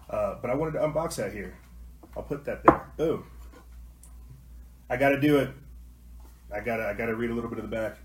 Uh, 0.08 0.36
but 0.40 0.50
I 0.50 0.54
wanted 0.54 0.72
to 0.72 0.80
unbox 0.80 1.16
that 1.16 1.32
here. 1.32 1.56
I'll 2.16 2.22
put 2.22 2.44
that 2.44 2.62
there. 2.64 2.92
Boom. 2.96 3.24
I 4.90 4.96
got 4.96 5.10
to 5.10 5.20
do 5.20 5.38
it. 5.38 5.50
I 6.52 6.60
gotta 6.60 6.86
I 6.86 6.94
gotta 6.94 7.14
read 7.14 7.30
a 7.30 7.34
little 7.34 7.50
bit 7.50 7.58
of 7.58 7.68
the 7.68 7.74
back. 7.74 7.98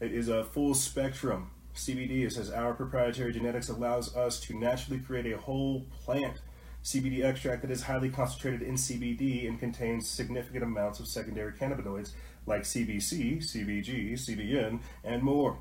It 0.00 0.12
is 0.12 0.28
a 0.28 0.44
full 0.44 0.74
spectrum 0.74 1.50
CBD. 1.74 2.24
It 2.24 2.32
says 2.32 2.50
our 2.50 2.74
proprietary 2.74 3.32
genetics 3.32 3.68
allows 3.68 4.14
us 4.16 4.40
to 4.40 4.58
naturally 4.58 5.00
create 5.00 5.32
a 5.32 5.38
whole 5.38 5.86
plant 6.04 6.40
CBD 6.82 7.24
extract 7.24 7.62
that 7.62 7.70
is 7.70 7.82
highly 7.82 8.10
concentrated 8.10 8.62
in 8.62 8.74
CBD 8.74 9.48
and 9.48 9.58
contains 9.58 10.08
significant 10.08 10.62
amounts 10.62 11.00
of 11.00 11.08
secondary 11.08 11.52
cannabinoids 11.52 12.12
like 12.46 12.62
CBC, 12.62 13.38
CBG, 13.38 14.12
CBN, 14.12 14.80
and 15.02 15.22
more. 15.22 15.58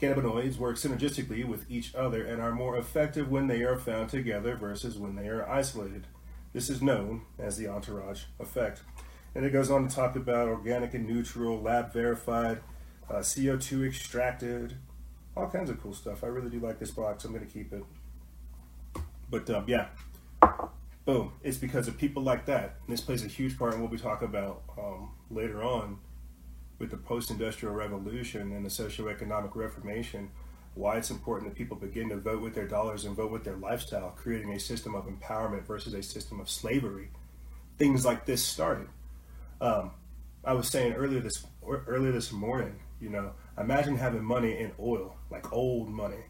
Cannabinoids 0.00 0.56
work 0.56 0.76
synergistically 0.76 1.44
with 1.44 1.70
each 1.70 1.94
other 1.94 2.24
and 2.24 2.40
are 2.40 2.52
more 2.52 2.76
effective 2.76 3.30
when 3.30 3.46
they 3.46 3.62
are 3.62 3.78
found 3.78 4.08
together 4.08 4.56
versus 4.56 4.98
when 4.98 5.14
they 5.14 5.28
are 5.28 5.48
isolated. 5.48 6.06
This 6.52 6.68
is 6.68 6.82
known 6.82 7.22
as 7.38 7.56
the 7.56 7.68
entourage 7.68 8.24
effect. 8.40 8.80
And 9.34 9.44
it 9.44 9.50
goes 9.50 9.70
on 9.70 9.88
to 9.88 9.94
talk 9.94 10.16
about 10.16 10.48
organic 10.48 10.94
and 10.94 11.06
neutral, 11.06 11.60
lab 11.60 11.92
verified, 11.92 12.60
uh, 13.10 13.16
CO2 13.16 13.86
extracted, 13.86 14.76
all 15.36 15.48
kinds 15.48 15.70
of 15.70 15.82
cool 15.82 15.94
stuff. 15.94 16.22
I 16.22 16.26
really 16.26 16.50
do 16.50 16.60
like 16.60 16.78
this 16.78 16.90
box. 16.90 17.24
I'm 17.24 17.32
going 17.32 17.46
to 17.46 17.52
keep 17.52 17.72
it. 17.72 17.84
But 19.30 19.48
um, 19.48 19.64
yeah, 19.66 19.86
boom. 21.06 21.32
It's 21.42 21.56
because 21.56 21.88
of 21.88 21.96
people 21.96 22.22
like 22.22 22.44
that. 22.46 22.76
And 22.86 22.92
this 22.92 23.00
plays 23.00 23.24
a 23.24 23.28
huge 23.28 23.58
part 23.58 23.74
in 23.74 23.80
what 23.80 23.90
we 23.90 23.96
talk 23.96 24.22
about 24.22 24.62
um, 24.78 25.10
later 25.30 25.62
on 25.62 25.98
with 26.78 26.90
the 26.90 26.96
post 26.98 27.30
industrial 27.30 27.74
revolution 27.74 28.52
and 28.52 28.64
the 28.64 28.68
socioeconomic 28.68 29.54
reformation. 29.54 30.30
Why 30.74 30.96
it's 30.96 31.10
important 31.10 31.50
that 31.50 31.56
people 31.56 31.76
begin 31.76 32.08
to 32.10 32.16
vote 32.16 32.42
with 32.42 32.54
their 32.54 32.66
dollars 32.66 33.04
and 33.04 33.14
vote 33.14 33.30
with 33.30 33.44
their 33.44 33.56
lifestyle, 33.56 34.10
creating 34.10 34.52
a 34.52 34.60
system 34.60 34.94
of 34.94 35.06
empowerment 35.06 35.64
versus 35.64 35.94
a 35.94 36.02
system 36.02 36.40
of 36.40 36.48
slavery. 36.48 37.10
Things 37.78 38.04
like 38.04 38.26
this 38.26 38.44
started. 38.44 38.88
Um, 39.62 39.92
I 40.44 40.54
was 40.54 40.68
saying 40.68 40.94
earlier 40.94 41.20
this 41.20 41.46
earlier 41.64 42.10
this 42.10 42.32
morning, 42.32 42.74
you 43.00 43.08
know, 43.08 43.30
imagine 43.56 43.96
having 43.96 44.24
money 44.24 44.58
in 44.58 44.72
oil, 44.80 45.14
like 45.30 45.52
old 45.52 45.88
money, 45.88 46.24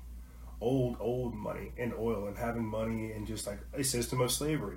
old 0.60 0.98
old 1.00 1.34
money 1.34 1.72
in 1.78 1.94
oil, 1.98 2.26
and 2.26 2.36
having 2.36 2.62
money 2.62 3.10
in 3.10 3.24
just 3.24 3.46
like 3.46 3.58
a 3.72 3.82
system 3.82 4.20
of 4.20 4.30
slavery. 4.30 4.76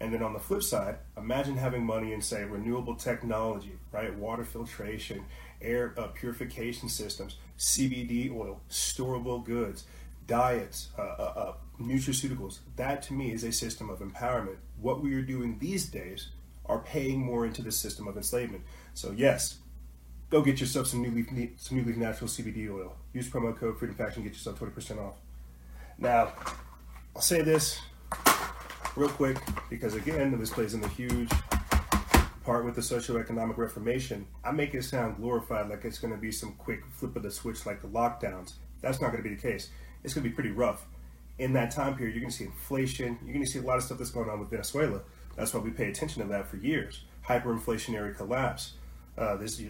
And 0.00 0.12
then 0.12 0.20
on 0.20 0.32
the 0.32 0.40
flip 0.40 0.64
side, 0.64 0.96
imagine 1.16 1.56
having 1.56 1.86
money 1.86 2.12
in 2.12 2.20
say 2.20 2.42
renewable 2.42 2.96
technology, 2.96 3.78
right? 3.92 4.12
Water 4.12 4.44
filtration, 4.44 5.24
air 5.62 5.94
uh, 5.96 6.08
purification 6.08 6.88
systems, 6.88 7.36
CBD 7.56 8.36
oil, 8.36 8.60
storable 8.68 9.44
goods, 9.44 9.84
diets, 10.26 10.88
uh, 10.98 11.02
uh, 11.02 11.32
uh, 11.36 11.52
nutraceuticals. 11.80 12.58
That 12.74 13.02
to 13.02 13.12
me 13.12 13.30
is 13.30 13.44
a 13.44 13.52
system 13.52 13.90
of 13.90 14.00
empowerment. 14.00 14.56
What 14.80 15.00
we 15.04 15.14
are 15.14 15.22
doing 15.22 15.58
these 15.60 15.86
days 15.86 16.30
are 16.68 16.78
paying 16.80 17.20
more 17.20 17.46
into 17.46 17.62
the 17.62 17.72
system 17.72 18.08
of 18.08 18.16
enslavement. 18.16 18.62
So 18.94 19.12
yes, 19.12 19.58
go 20.30 20.42
get 20.42 20.60
yourself 20.60 20.86
some 20.86 21.02
new 21.02 21.10
leaf, 21.10 21.50
some 21.56 21.78
new 21.78 21.84
leaf 21.84 21.96
natural 21.96 22.28
CBD 22.28 22.70
oil. 22.70 22.96
Use 23.12 23.28
promo 23.28 23.56
code 23.56 23.78
Freedom 23.78 23.96
Faction, 23.96 24.22
get 24.22 24.32
yourself 24.32 24.58
twenty 24.58 24.72
percent 24.72 25.00
off. 25.00 25.14
Now, 25.98 26.32
I'll 27.14 27.22
say 27.22 27.42
this 27.42 27.80
real 28.96 29.08
quick 29.08 29.38
because 29.70 29.94
again, 29.94 30.38
this 30.38 30.50
plays 30.50 30.74
in 30.74 30.80
the 30.80 30.88
huge 30.88 31.30
part 32.44 32.64
with 32.64 32.74
the 32.74 32.80
socioeconomic 32.80 33.56
reformation. 33.56 34.26
I 34.44 34.52
make 34.52 34.74
it 34.74 34.84
sound 34.84 35.16
glorified, 35.16 35.68
like 35.68 35.84
it's 35.84 35.98
going 35.98 36.14
to 36.14 36.20
be 36.20 36.30
some 36.30 36.52
quick 36.54 36.84
flip 36.92 37.16
of 37.16 37.22
the 37.22 37.30
switch, 37.30 37.66
like 37.66 37.82
the 37.82 37.88
lockdowns. 37.88 38.54
That's 38.80 39.00
not 39.00 39.10
going 39.10 39.22
to 39.22 39.28
be 39.28 39.34
the 39.34 39.40
case. 39.40 39.70
It's 40.04 40.14
going 40.14 40.22
to 40.22 40.30
be 40.30 40.34
pretty 40.34 40.50
rough. 40.50 40.86
In 41.38 41.52
that 41.54 41.70
time 41.70 41.96
period, 41.96 42.14
you're 42.14 42.22
going 42.22 42.30
to 42.30 42.36
see 42.36 42.44
inflation. 42.44 43.18
You're 43.24 43.34
going 43.34 43.44
to 43.44 43.50
see 43.50 43.58
a 43.58 43.62
lot 43.62 43.76
of 43.76 43.82
stuff 43.82 43.98
that's 43.98 44.10
going 44.10 44.30
on 44.30 44.38
with 44.38 44.50
Venezuela 44.50 45.02
that's 45.36 45.52
why 45.54 45.60
we 45.60 45.70
pay 45.70 45.88
attention 45.88 46.22
to 46.22 46.28
that 46.28 46.48
for 46.48 46.56
years. 46.56 47.04
Hyperinflationary 47.26 48.16
collapse. 48.16 48.72
Uh, 49.16 49.36
this 49.36 49.60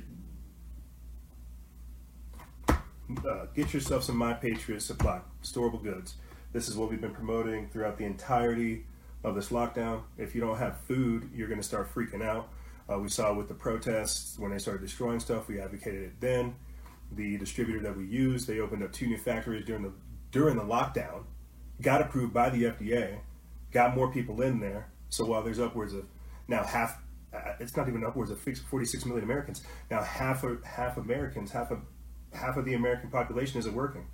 uh, 3.29 3.47
get 3.55 3.73
yourself 3.73 4.03
some 4.03 4.17
My 4.17 4.33
Patriot 4.33 4.81
supply, 4.81 5.21
storable 5.43 5.83
goods. 5.83 6.15
This 6.53 6.69
is 6.69 6.77
what 6.77 6.91
we've 6.91 7.01
been 7.01 7.15
promoting 7.15 7.69
throughout 7.69 7.99
the 7.99 8.05
entirety 8.05 8.87
of 9.25 9.35
this 9.35 9.51
lockdown. 9.51 10.03
If 10.17 10.35
you 10.35 10.41
don't 10.41 10.57
have 10.57 10.79
food, 10.81 11.31
you're 11.35 11.49
going 11.49 11.61
to 11.61 11.67
start 11.67 11.93
freaking 11.95 12.25
out. 12.25 12.49
Uh, 12.91 12.99
we 12.99 13.09
saw 13.09 13.35
with 13.35 13.49
the 13.49 13.55
protests 13.55 14.39
when 14.39 14.51
they 14.53 14.59
started 14.59 14.81
destroying 14.81 15.21
stuff. 15.21 15.49
We 15.49 15.61
advocated 15.61 16.03
it 16.05 16.21
then. 16.21 16.55
The 17.13 17.37
distributor 17.39 17.81
that 17.81 17.97
we 17.97 18.05
used, 18.07 18.47
they 18.47 18.61
opened 18.61 18.83
up 18.83 18.93
two 18.93 19.07
new 19.07 19.19
factories 19.19 19.65
during 19.65 19.83
the 19.83 19.93
during 20.31 20.57
the 20.57 20.65
lockdown. 20.65 21.25
Got 21.81 22.03
approved 22.03 22.33
by 22.33 22.51
the 22.51 22.65
FDA. 22.65 23.19
Got 23.73 23.95
more 23.95 24.11
people 24.11 24.43
in 24.43 24.61
there. 24.61 24.89
So 25.09 25.25
while 25.25 25.43
there's 25.43 25.61
upwards 25.61 25.93
of 25.93 26.07
now 26.49 26.65
half, 26.65 27.01
uh, 27.33 27.55
it's 27.61 27.77
not 27.77 27.89
even 27.89 28.05
upwards 28.05 28.31
of 28.31 28.41
46 28.41 29.05
million 29.07 29.25
Americans. 29.25 29.63
Now 29.91 30.03
half 30.03 30.45
of 30.45 30.63
half 30.65 30.97
Americans, 30.97 31.51
half 31.51 31.71
of 31.71 31.81
half 32.33 32.57
of 32.57 32.65
the 32.65 32.75
American 32.75 33.11
population 33.11 33.59
isn't 33.59 33.75
working. 33.75 34.07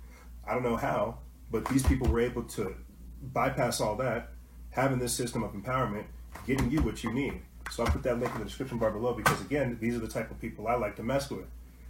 I 0.47 0.53
don't 0.53 0.63
know 0.63 0.77
how, 0.77 1.19
but 1.51 1.65
these 1.65 1.83
people 1.83 2.07
were 2.07 2.19
able 2.19 2.43
to 2.43 2.75
bypass 3.21 3.79
all 3.79 3.95
that, 3.97 4.31
having 4.71 4.99
this 4.99 5.13
system 5.13 5.43
of 5.43 5.53
empowerment, 5.53 6.05
getting 6.45 6.69
you 6.71 6.81
what 6.81 7.03
you 7.03 7.13
need. 7.13 7.41
So 7.71 7.83
I'll 7.83 7.91
put 7.91 8.03
that 8.03 8.19
link 8.19 8.33
in 8.33 8.39
the 8.39 8.45
description 8.45 8.77
bar 8.77 8.91
below 8.91 9.13
because 9.13 9.39
again, 9.41 9.77
these 9.79 9.95
are 9.95 9.99
the 9.99 10.07
type 10.07 10.29
of 10.31 10.39
people 10.39 10.67
I 10.67 10.75
like 10.75 10.95
to 10.97 11.03
mess 11.03 11.29
with. 11.29 11.45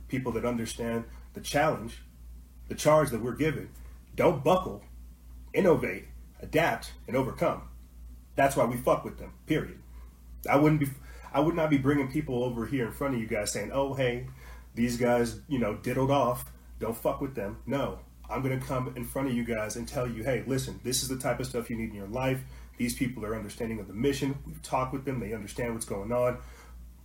People 0.07 0.31
that 0.33 0.45
understand 0.45 1.05
the 1.33 1.41
challenge, 1.41 2.01
the 2.67 2.75
charge 2.75 3.09
that 3.09 3.21
we're 3.21 3.35
given. 3.35 3.69
Don't 4.15 4.43
buckle, 4.43 4.83
innovate, 5.53 6.05
adapt, 6.39 6.93
and 7.07 7.15
overcome. 7.15 7.63
That's 8.35 8.55
why 8.55 8.65
we 8.65 8.77
fuck 8.77 9.03
with 9.05 9.17
them. 9.19 9.33
Period. 9.45 9.79
I 10.49 10.57
wouldn't 10.57 10.79
be. 10.79 10.89
I 11.33 11.39
would 11.39 11.55
not 11.55 11.69
be 11.69 11.77
bringing 11.77 12.11
people 12.11 12.43
over 12.43 12.65
here 12.65 12.85
in 12.85 12.91
front 12.91 13.15
of 13.15 13.21
you 13.21 13.27
guys 13.27 13.51
saying, 13.51 13.71
"Oh, 13.73 13.93
hey, 13.93 14.27
these 14.75 14.97
guys, 14.97 15.39
you 15.47 15.59
know, 15.59 15.75
diddled 15.75 16.11
off. 16.11 16.51
Don't 16.79 16.95
fuck 16.95 17.21
with 17.21 17.35
them." 17.35 17.57
No, 17.65 17.99
I'm 18.29 18.41
gonna 18.41 18.59
come 18.59 18.93
in 18.95 19.05
front 19.05 19.27
of 19.29 19.33
you 19.33 19.43
guys 19.43 19.75
and 19.75 19.87
tell 19.87 20.07
you, 20.07 20.23
"Hey, 20.23 20.43
listen, 20.45 20.79
this 20.83 21.01
is 21.01 21.09
the 21.09 21.17
type 21.17 21.39
of 21.39 21.47
stuff 21.47 21.69
you 21.69 21.77
need 21.77 21.89
in 21.89 21.95
your 21.95 22.07
life. 22.07 22.43
These 22.77 22.95
people 22.95 23.25
are 23.25 23.35
understanding 23.35 23.79
of 23.79 23.87
the 23.87 23.93
mission. 23.93 24.35
We've 24.45 24.61
talked 24.61 24.93
with 24.93 25.05
them. 25.05 25.19
They 25.19 25.33
understand 25.33 25.73
what's 25.73 25.85
going 25.85 26.11
on. 26.11 26.39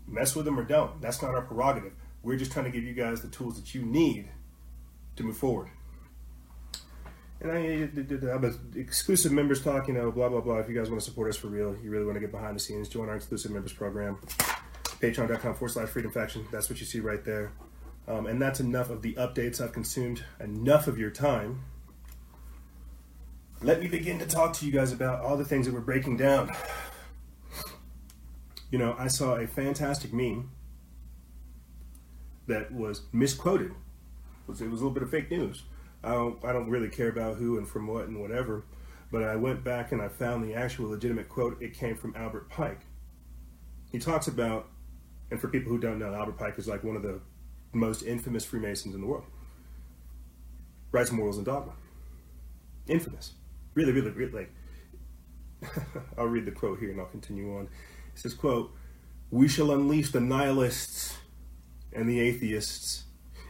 Mess 0.07 0.35
with 0.35 0.47
them 0.47 0.59
or 0.59 0.65
don't. 0.65 1.01
That's 1.01 1.21
not 1.21 1.35
our 1.35 1.43
prerogative. 1.43 1.93
We're 2.23 2.37
just 2.37 2.53
trying 2.53 2.65
to 2.65 2.71
give 2.71 2.85
you 2.85 2.95
guys 2.95 3.21
the 3.21 3.29
tools 3.29 3.57
that 3.57 3.75
you 3.75 3.83
need 3.83 4.31
to 5.17 5.23
move 5.23 5.37
forward." 5.37 5.69
And 7.41 7.53
I, 7.53 8.31
have 8.33 8.59
exclusive 8.75 9.31
members 9.31 9.63
talk, 9.63 9.87
you 9.87 9.95
know, 9.95 10.11
blah, 10.11 10.29
blah, 10.29 10.41
blah. 10.41 10.59
If 10.59 10.69
you 10.69 10.75
guys 10.75 10.91
want 10.91 11.01
to 11.01 11.05
support 11.05 11.29
us 11.29 11.37
for 11.37 11.47
real, 11.47 11.77
you 11.83 11.91
really 11.91 12.05
want 12.05 12.17
to 12.17 12.21
get 12.21 12.33
behind 12.33 12.57
the 12.57 12.61
scenes, 12.61 12.89
join 12.89 13.09
our 13.09 13.15
exclusive 13.15 13.53
members 13.53 13.73
program. 13.73 14.19
Patreon.com 15.01 15.55
forward 15.55 15.71
slash 15.71 15.89
freedom 15.89 16.11
faction. 16.11 16.45
That's 16.51 16.69
what 16.69 16.81
you 16.81 16.87
see 16.87 16.99
right 16.99 17.25
there. 17.25 17.53
Um, 18.09 18.27
and 18.27 18.43
that's 18.43 18.59
enough 18.59 18.91
of 18.91 19.03
the 19.03 19.15
updates. 19.15 19.61
I've 19.61 19.73
consumed 19.73 20.25
enough 20.41 20.89
of 20.89 20.99
your 20.99 21.11
time. 21.11 21.63
Let 23.63 23.81
me 23.81 23.87
begin 23.87 24.19
to 24.19 24.27
talk 24.27 24.55
to 24.55 24.67
you 24.67 24.73
guys 24.73 24.91
about 24.93 25.21
all 25.21 25.37
the 25.37 25.45
things 25.45 25.67
that 25.67 25.75
we're 25.75 25.81
breaking 25.81 26.17
down. 26.17 26.51
You 28.71 28.79
know, 28.79 28.97
I 28.99 29.07
saw 29.07 29.37
a 29.37 29.47
fantastic 29.47 30.13
meme 30.13 30.51
that 32.49 32.73
was 32.73 33.03
misquoted. 33.13 33.71
It 33.71 34.51
was 34.51 34.61
a 34.61 34.65
little 34.65 34.91
bit 34.91 35.03
of 35.03 35.11
fake 35.11 35.31
news 35.31 35.63
I 36.03 36.13
don't 36.13 36.45
I 36.45 36.53
don't 36.53 36.69
really 36.69 36.89
care 36.89 37.09
about 37.09 37.37
who 37.37 37.59
and 37.59 37.69
from 37.69 37.87
what 37.87 38.07
and 38.07 38.21
whatever. 38.21 38.65
But 39.11 39.25
I 39.25 39.37
went 39.37 39.65
back 39.65 39.93
and 39.93 40.03
I 40.03 40.09
found 40.09 40.45
the 40.45 40.55
actual 40.55 40.91
legitimate 40.91 41.29
quote. 41.29 41.61
It 41.63 41.75
came 41.75 41.97
from 41.97 42.15
Albert 42.15 42.51
Pike. 42.51 42.81
He 43.91 43.99
talks 43.99 44.29
about, 44.29 44.69
and 45.31 45.41
for 45.41 45.49
people 45.49 45.73
who 45.73 45.79
don't 45.79 45.99
know, 45.99 46.13
Albert 46.13 46.37
Pike 46.37 46.59
is 46.59 46.69
like 46.69 46.85
one 46.85 46.95
of 46.95 47.03
the 47.03 47.21
most 47.73 48.03
infamous 48.03 48.45
Freemasons 48.45 48.95
in 48.95 49.01
the 49.01 49.07
world. 49.07 49.25
Rights, 50.93 51.11
morals, 51.11 51.39
and 51.39 51.47
dogma. 51.47 51.73
Infamous. 52.87 53.33
Really, 53.75 53.93
really, 53.93 54.11
really. 54.11 54.33
Like, 54.33 54.53
I'll 56.19 56.27
read 56.27 56.45
the 56.45 56.53
quote 56.53 56.79
here 56.79 56.91
and 56.91 57.01
I'll 57.01 57.07
continue 57.07 57.57
on. 57.57 57.65
It 57.65 58.21
says, 58.21 58.35
"quote 58.35 58.75
We 59.31 59.49
shall 59.49 59.71
unleash 59.71 60.13
the 60.13 60.21
nihilists 60.21 61.17
and 61.93 62.09
the 62.09 62.21
atheists." 62.21 63.05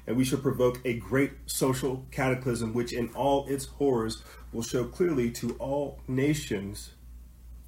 And 0.08 0.16
we 0.16 0.24
shall 0.24 0.38
provoke 0.38 0.80
a 0.86 0.94
great 0.94 1.32
social 1.44 2.06
cataclysm 2.10 2.72
which 2.72 2.94
in 2.94 3.10
all 3.10 3.46
its 3.46 3.66
horrors 3.66 4.22
will 4.52 4.62
show 4.62 4.84
clearly 4.84 5.30
to 5.30 5.54
all 5.58 6.00
nations 6.08 6.94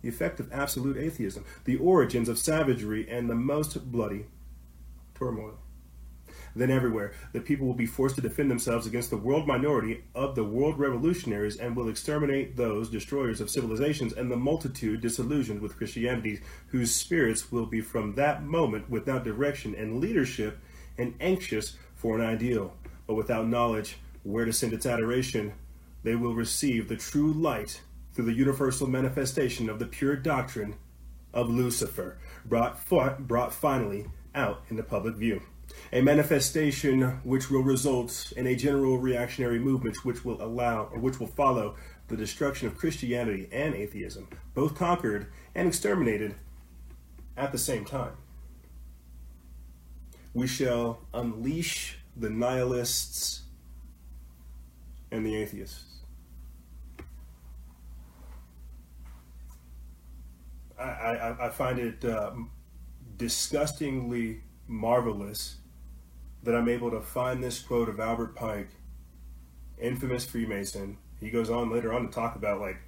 the 0.01 0.09
effect 0.09 0.41
of 0.41 0.51
absolute 0.51 0.97
atheism, 0.97 1.45
the 1.67 1.77
origins 1.77 2.31
of 2.31 2.39
savagery, 2.39 3.07
and 3.11 3.29
the 3.29 3.35
most 3.35 3.93
bloody 3.93 4.25
turmoil. 5.15 5.59
Then 6.57 6.71
everywhere, 6.71 7.13
the 7.35 7.41
people 7.41 7.67
will 7.67 7.75
be 7.75 7.85
forced 7.85 8.17
to 8.17 8.23
defend 8.23 8.51
themselves 8.51 8.87
against 8.87 9.11
the 9.11 9.19
world 9.19 9.47
minority 9.47 10.05
of 10.15 10.35
the 10.35 10.43
world 10.43 10.79
revolutionaries 10.79 11.59
and 11.59 11.77
will 11.77 11.91
exterminate 11.91 12.57
those 12.57 12.89
destroyers 12.89 13.43
of 13.43 13.51
civilizations 13.51 14.15
and 14.15 14.31
the 14.31 14.37
multitude 14.37 15.03
disillusioned 15.03 15.61
with 15.61 15.77
Christianity, 15.77 16.41
whose 16.69 16.95
spirits 16.95 17.53
will 17.53 17.67
be 17.67 17.83
from 17.83 18.15
that 18.15 18.43
moment 18.43 18.89
without 18.89 19.25
direction 19.25 19.75
and 19.75 20.01
leadership 20.01 20.59
and 20.97 21.15
anxious 21.21 21.77
for 22.01 22.19
an 22.19 22.27
ideal, 22.27 22.73
but 23.07 23.15
without 23.15 23.47
knowledge 23.47 23.99
where 24.23 24.47
to 24.47 24.53
send 24.53 24.73
its 24.73 24.87
adoration, 24.87 25.53
they 26.03 26.15
will 26.15 26.35
receive 26.35 26.89
the 26.89 26.97
true 26.97 27.33
light 27.33 27.83
through 28.15 28.25
the 28.25 28.33
universal 28.33 28.87
manifestation 28.87 29.69
of 29.69 29.79
the 29.79 29.87
pure 29.87 30.17
doctrine 30.17 30.75
of 31.35 31.51
Lucifer, 31.51 32.19
brought, 32.47 32.89
brought 33.29 33.53
finally 33.53 34.07
out 34.35 34.63
in 34.71 34.77
the 34.77 34.83
public 34.83 35.15
view. 35.15 35.43
A 35.93 36.01
manifestation 36.01 37.03
which 37.23 37.51
will 37.51 37.63
result 37.63 38.33
in 38.35 38.47
a 38.47 38.57
general 38.57 38.97
reactionary 38.97 39.59
movement 39.59 40.03
which 40.03 40.25
will 40.25 40.43
allow 40.43 40.85
or 40.93 40.99
which 40.99 41.21
will 41.21 41.27
follow 41.27 41.77
the 42.09 42.17
destruction 42.17 42.67
of 42.67 42.79
Christianity 42.79 43.47
and 43.53 43.75
atheism, 43.75 44.27
both 44.55 44.75
conquered 44.75 45.31
and 45.55 45.69
exterminated 45.69 46.35
at 47.37 47.53
the 47.53 47.59
same 47.59 47.85
time 47.85 48.15
we 50.35 50.47
shall 50.47 51.01
unleash 51.13 51.99
the 52.17 52.31
nihilists 52.31 53.43
and 55.11 55.25
the 55.27 55.37
atheists. 55.37 55.85
I, 60.79 60.83
I, 60.83 61.47
I 61.47 61.49
find 61.51 61.79
it 61.79 62.05
uh, 62.05 62.33
disgustingly 63.17 64.43
marvelous 64.67 65.57
that 66.43 66.55
I'm 66.55 66.69
able 66.69 66.91
to 66.91 67.01
find 67.01 67.43
this 67.43 67.61
quote 67.61 67.89
of 67.89 68.01
Albert 68.01 68.35
Pike, 68.35 68.71
infamous 69.79 70.25
Freemason. 70.25 70.97
He 71.19 71.31
goes 71.31 71.51
on 71.51 71.71
later 71.71 71.93
on 71.93 72.07
to 72.07 72.13
talk 72.13 72.35
about 72.37 72.61
like 72.61 72.79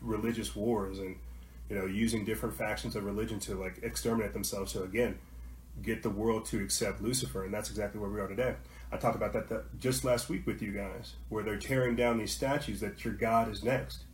religious 0.00 0.54
wars 0.54 0.98
and 0.98 1.16
you 1.68 1.76
know 1.76 1.86
using 1.86 2.24
different 2.24 2.54
factions 2.54 2.94
of 2.94 3.04
religion 3.04 3.40
to 3.40 3.54
like 3.56 3.80
exterminate 3.82 4.32
themselves. 4.34 4.72
So 4.72 4.84
again, 4.84 5.18
get 5.80 6.02
the 6.02 6.10
world 6.10 6.44
to 6.46 6.62
accept 6.62 7.00
Lucifer, 7.00 7.44
and 7.44 7.54
that's 7.54 7.70
exactly 7.70 8.00
where 8.00 8.10
we 8.10 8.20
are 8.20 8.28
today. 8.28 8.54
I 8.90 8.98
talked 8.98 9.16
about 9.16 9.32
that, 9.32 9.48
that 9.48 9.78
just 9.78 10.04
last 10.04 10.28
week 10.28 10.46
with 10.46 10.60
you 10.60 10.72
guys, 10.72 11.14
where 11.28 11.42
they're 11.42 11.56
tearing 11.56 11.96
down 11.96 12.18
these 12.18 12.32
statues 12.32 12.80
that 12.80 13.04
your 13.04 13.14
God 13.14 13.50
is 13.50 13.64
next. 13.64 14.04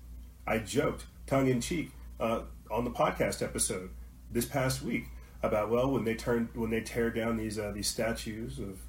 I 0.47 0.59
joked, 0.59 1.07
tongue 1.27 1.49
in 1.49 1.61
cheek, 1.61 1.91
uh, 2.21 2.43
on 2.71 2.85
the 2.85 2.91
podcast 2.91 3.43
episode 3.43 3.91
this 4.31 4.45
past 4.45 4.83
week 4.83 5.07
about 5.43 5.71
well 5.71 5.91
when 5.91 6.05
they 6.05 6.15
turn 6.15 6.49
when 6.55 6.71
they 6.71 6.81
tear 6.81 7.11
down 7.11 7.37
these 7.37 7.59
uh, 7.59 7.71
these 7.71 7.89
statues 7.89 8.59
of 8.59 8.81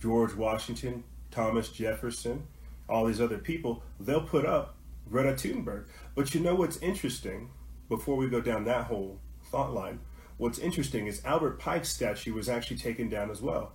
George 0.00 0.34
Washington, 0.34 1.04
Thomas 1.30 1.68
Jefferson, 1.70 2.46
all 2.88 3.06
these 3.06 3.20
other 3.20 3.38
people, 3.38 3.82
they'll 3.98 4.22
put 4.22 4.44
up 4.46 4.76
Greta 5.10 5.32
Thunberg. 5.32 5.86
But 6.14 6.34
you 6.34 6.40
know 6.40 6.54
what's 6.54 6.76
interesting? 6.78 7.50
Before 7.88 8.16
we 8.16 8.28
go 8.28 8.40
down 8.40 8.64
that 8.64 8.86
whole 8.86 9.20
thought 9.44 9.72
line, 9.72 10.00
what's 10.36 10.58
interesting 10.58 11.06
is 11.06 11.24
Albert 11.24 11.58
Pike's 11.58 11.88
statue 11.88 12.34
was 12.34 12.48
actually 12.48 12.78
taken 12.78 13.08
down 13.08 13.30
as 13.30 13.40
well. 13.40 13.72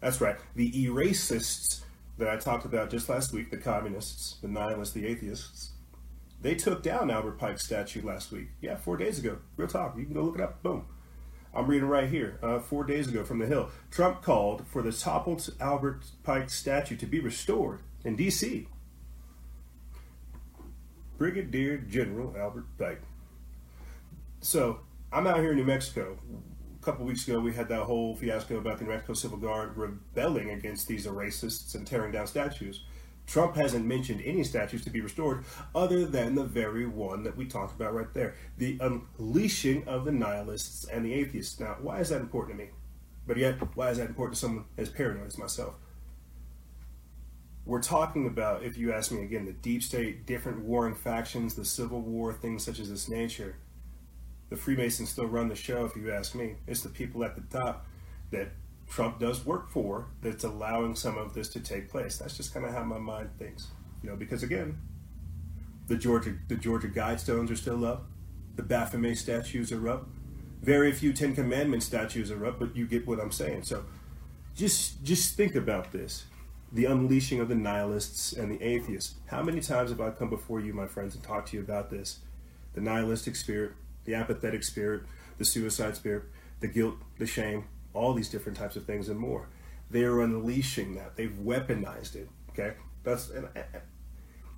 That's 0.00 0.20
right, 0.20 0.36
the 0.54 0.84
eracists 0.84 1.82
that 2.18 2.28
I 2.28 2.36
talked 2.36 2.64
about 2.64 2.90
just 2.90 3.08
last 3.08 3.32
week, 3.32 3.50
the 3.50 3.56
communists, 3.56 4.36
the 4.40 4.48
nihilists, 4.48 4.94
the 4.94 5.06
atheists, 5.06 5.72
they 6.40 6.54
took 6.54 6.82
down 6.82 7.10
Albert 7.10 7.38
Pike's 7.38 7.64
statue 7.64 8.02
last 8.02 8.30
week. 8.30 8.48
Yeah, 8.60 8.76
four 8.76 8.96
days 8.96 9.18
ago. 9.18 9.38
Real 9.56 9.68
talk. 9.68 9.96
You 9.96 10.04
can 10.04 10.14
go 10.14 10.22
look 10.22 10.36
it 10.36 10.40
up. 10.40 10.62
Boom. 10.62 10.86
I'm 11.54 11.66
reading 11.66 11.88
right 11.88 12.08
here, 12.08 12.38
uh, 12.42 12.60
four 12.60 12.84
days 12.84 13.08
ago 13.08 13.24
from 13.24 13.38
the 13.38 13.46
Hill. 13.46 13.70
Trump 13.90 14.22
called 14.22 14.64
for 14.66 14.82
the 14.82 14.92
toppled 14.92 15.48
Albert 15.60 16.04
Pike 16.22 16.50
statue 16.50 16.96
to 16.96 17.06
be 17.06 17.20
restored 17.20 17.80
in 18.04 18.14
D.C. 18.14 18.68
Brigadier 21.16 21.78
General 21.78 22.36
Albert 22.38 22.66
Pike. 22.78 23.02
So 24.40 24.80
I'm 25.10 25.26
out 25.26 25.38
here 25.38 25.52
in 25.52 25.56
New 25.56 25.64
Mexico. 25.64 26.18
A 26.80 26.84
couple 26.84 27.06
weeks 27.06 27.26
ago, 27.26 27.40
we 27.40 27.54
had 27.54 27.68
that 27.70 27.84
whole 27.84 28.14
fiasco 28.14 28.58
about 28.58 28.76
the 28.76 28.84
New 28.84 28.90
Mexico 28.90 29.14
Civil 29.14 29.38
Guard 29.38 29.74
rebelling 29.74 30.50
against 30.50 30.86
these 30.86 31.06
racists 31.06 31.74
and 31.74 31.86
tearing 31.86 32.12
down 32.12 32.26
statues. 32.26 32.84
Trump 33.26 33.56
hasn't 33.56 33.86
mentioned 33.86 34.20
any 34.22 34.44
statues 34.44 34.84
to 34.84 34.90
be 34.90 35.00
restored 35.00 35.44
other 35.74 36.04
than 36.04 36.34
the 36.34 36.44
very 36.44 36.86
one 36.86 37.22
that 37.22 37.36
we 37.38 37.46
talked 37.46 37.74
about 37.74 37.94
right 37.94 38.12
there 38.12 38.34
the 38.58 38.78
unleashing 38.80 39.86
of 39.88 40.04
the 40.04 40.12
nihilists 40.12 40.84
and 40.84 41.06
the 41.06 41.14
atheists. 41.14 41.58
Now, 41.58 41.76
why 41.80 42.00
is 42.00 42.10
that 42.10 42.20
important 42.20 42.58
to 42.58 42.64
me? 42.64 42.70
But 43.26 43.38
yet, 43.38 43.56
why 43.76 43.88
is 43.88 43.96
that 43.96 44.08
important 44.08 44.34
to 44.34 44.40
someone 44.40 44.64
as 44.76 44.90
paranoid 44.90 45.26
as 45.26 45.38
myself? 45.38 45.74
We're 47.64 47.82
talking 47.82 48.26
about, 48.26 48.62
if 48.62 48.76
you 48.76 48.92
ask 48.92 49.10
me 49.10 49.22
again, 49.22 49.46
the 49.46 49.52
deep 49.52 49.82
state, 49.82 50.26
different 50.26 50.60
warring 50.60 50.94
factions, 50.94 51.54
the 51.54 51.64
Civil 51.64 52.00
War, 52.00 52.34
things 52.34 52.62
such 52.62 52.78
as 52.78 52.90
this 52.90 53.08
nature. 53.08 53.56
The 54.50 54.56
Freemasons 54.56 55.10
still 55.10 55.26
run 55.26 55.48
the 55.48 55.54
show, 55.54 55.84
if 55.84 55.96
you 55.96 56.10
ask 56.10 56.34
me. 56.34 56.56
It's 56.66 56.82
the 56.82 56.88
people 56.88 57.24
at 57.24 57.34
the 57.34 57.58
top 57.58 57.86
that 58.30 58.48
Trump 58.88 59.18
does 59.18 59.44
work 59.44 59.70
for 59.70 60.06
that's 60.22 60.44
allowing 60.44 60.94
some 60.94 61.18
of 61.18 61.34
this 61.34 61.48
to 61.50 61.60
take 61.60 61.88
place. 61.90 62.16
That's 62.16 62.36
just 62.36 62.54
kind 62.54 62.64
of 62.64 62.72
how 62.72 62.84
my 62.84 62.98
mind 62.98 63.30
thinks, 63.38 63.68
you 64.02 64.08
know. 64.08 64.16
Because 64.16 64.42
again, 64.42 64.78
the 65.86 65.96
Georgia 65.96 66.34
the 66.48 66.56
Georgia 66.56 66.88
Guidestones 66.88 67.50
are 67.50 67.56
still 67.56 67.84
up, 67.84 68.06
the 68.56 68.62
Baphomet 68.62 69.18
statues 69.18 69.70
are 69.72 69.88
up, 69.88 70.08
very 70.62 70.92
few 70.92 71.12
Ten 71.12 71.34
Commandment 71.34 71.82
statues 71.82 72.30
are 72.30 72.44
up, 72.46 72.58
but 72.58 72.74
you 72.76 72.86
get 72.86 73.06
what 73.06 73.20
I'm 73.20 73.30
saying. 73.30 73.64
So, 73.64 73.84
just 74.54 75.02
just 75.04 75.36
think 75.36 75.54
about 75.54 75.92
this: 75.92 76.24
the 76.72 76.86
unleashing 76.86 77.40
of 77.40 77.48
the 77.48 77.54
nihilists 77.54 78.32
and 78.32 78.50
the 78.50 78.62
atheists. 78.62 79.14
How 79.26 79.42
many 79.42 79.60
times 79.60 79.90
have 79.90 80.00
I 80.00 80.10
come 80.10 80.30
before 80.30 80.60
you, 80.60 80.72
my 80.72 80.86
friends, 80.86 81.14
and 81.14 81.22
talked 81.22 81.48
to 81.48 81.56
you 81.56 81.62
about 81.62 81.90
this? 81.90 82.20
The 82.74 82.80
nihilistic 82.80 83.36
spirit, 83.36 83.72
the 84.08 84.14
apathetic 84.14 84.64
spirit, 84.64 85.02
the 85.36 85.44
suicide 85.44 85.94
spirit, 85.94 86.24
the 86.60 86.66
guilt, 86.66 86.94
the 87.18 87.26
shame, 87.26 87.64
all 87.92 88.14
these 88.14 88.30
different 88.30 88.56
types 88.56 88.74
of 88.74 88.84
things 88.84 89.10
and 89.10 89.20
more. 89.20 89.50
They 89.90 90.02
are 90.04 90.22
unleashing 90.22 90.94
that. 90.94 91.14
They've 91.14 91.30
weaponized 91.30 92.16
it. 92.16 92.28
Okay, 92.50 92.72
that's 93.04 93.28
and, 93.28 93.46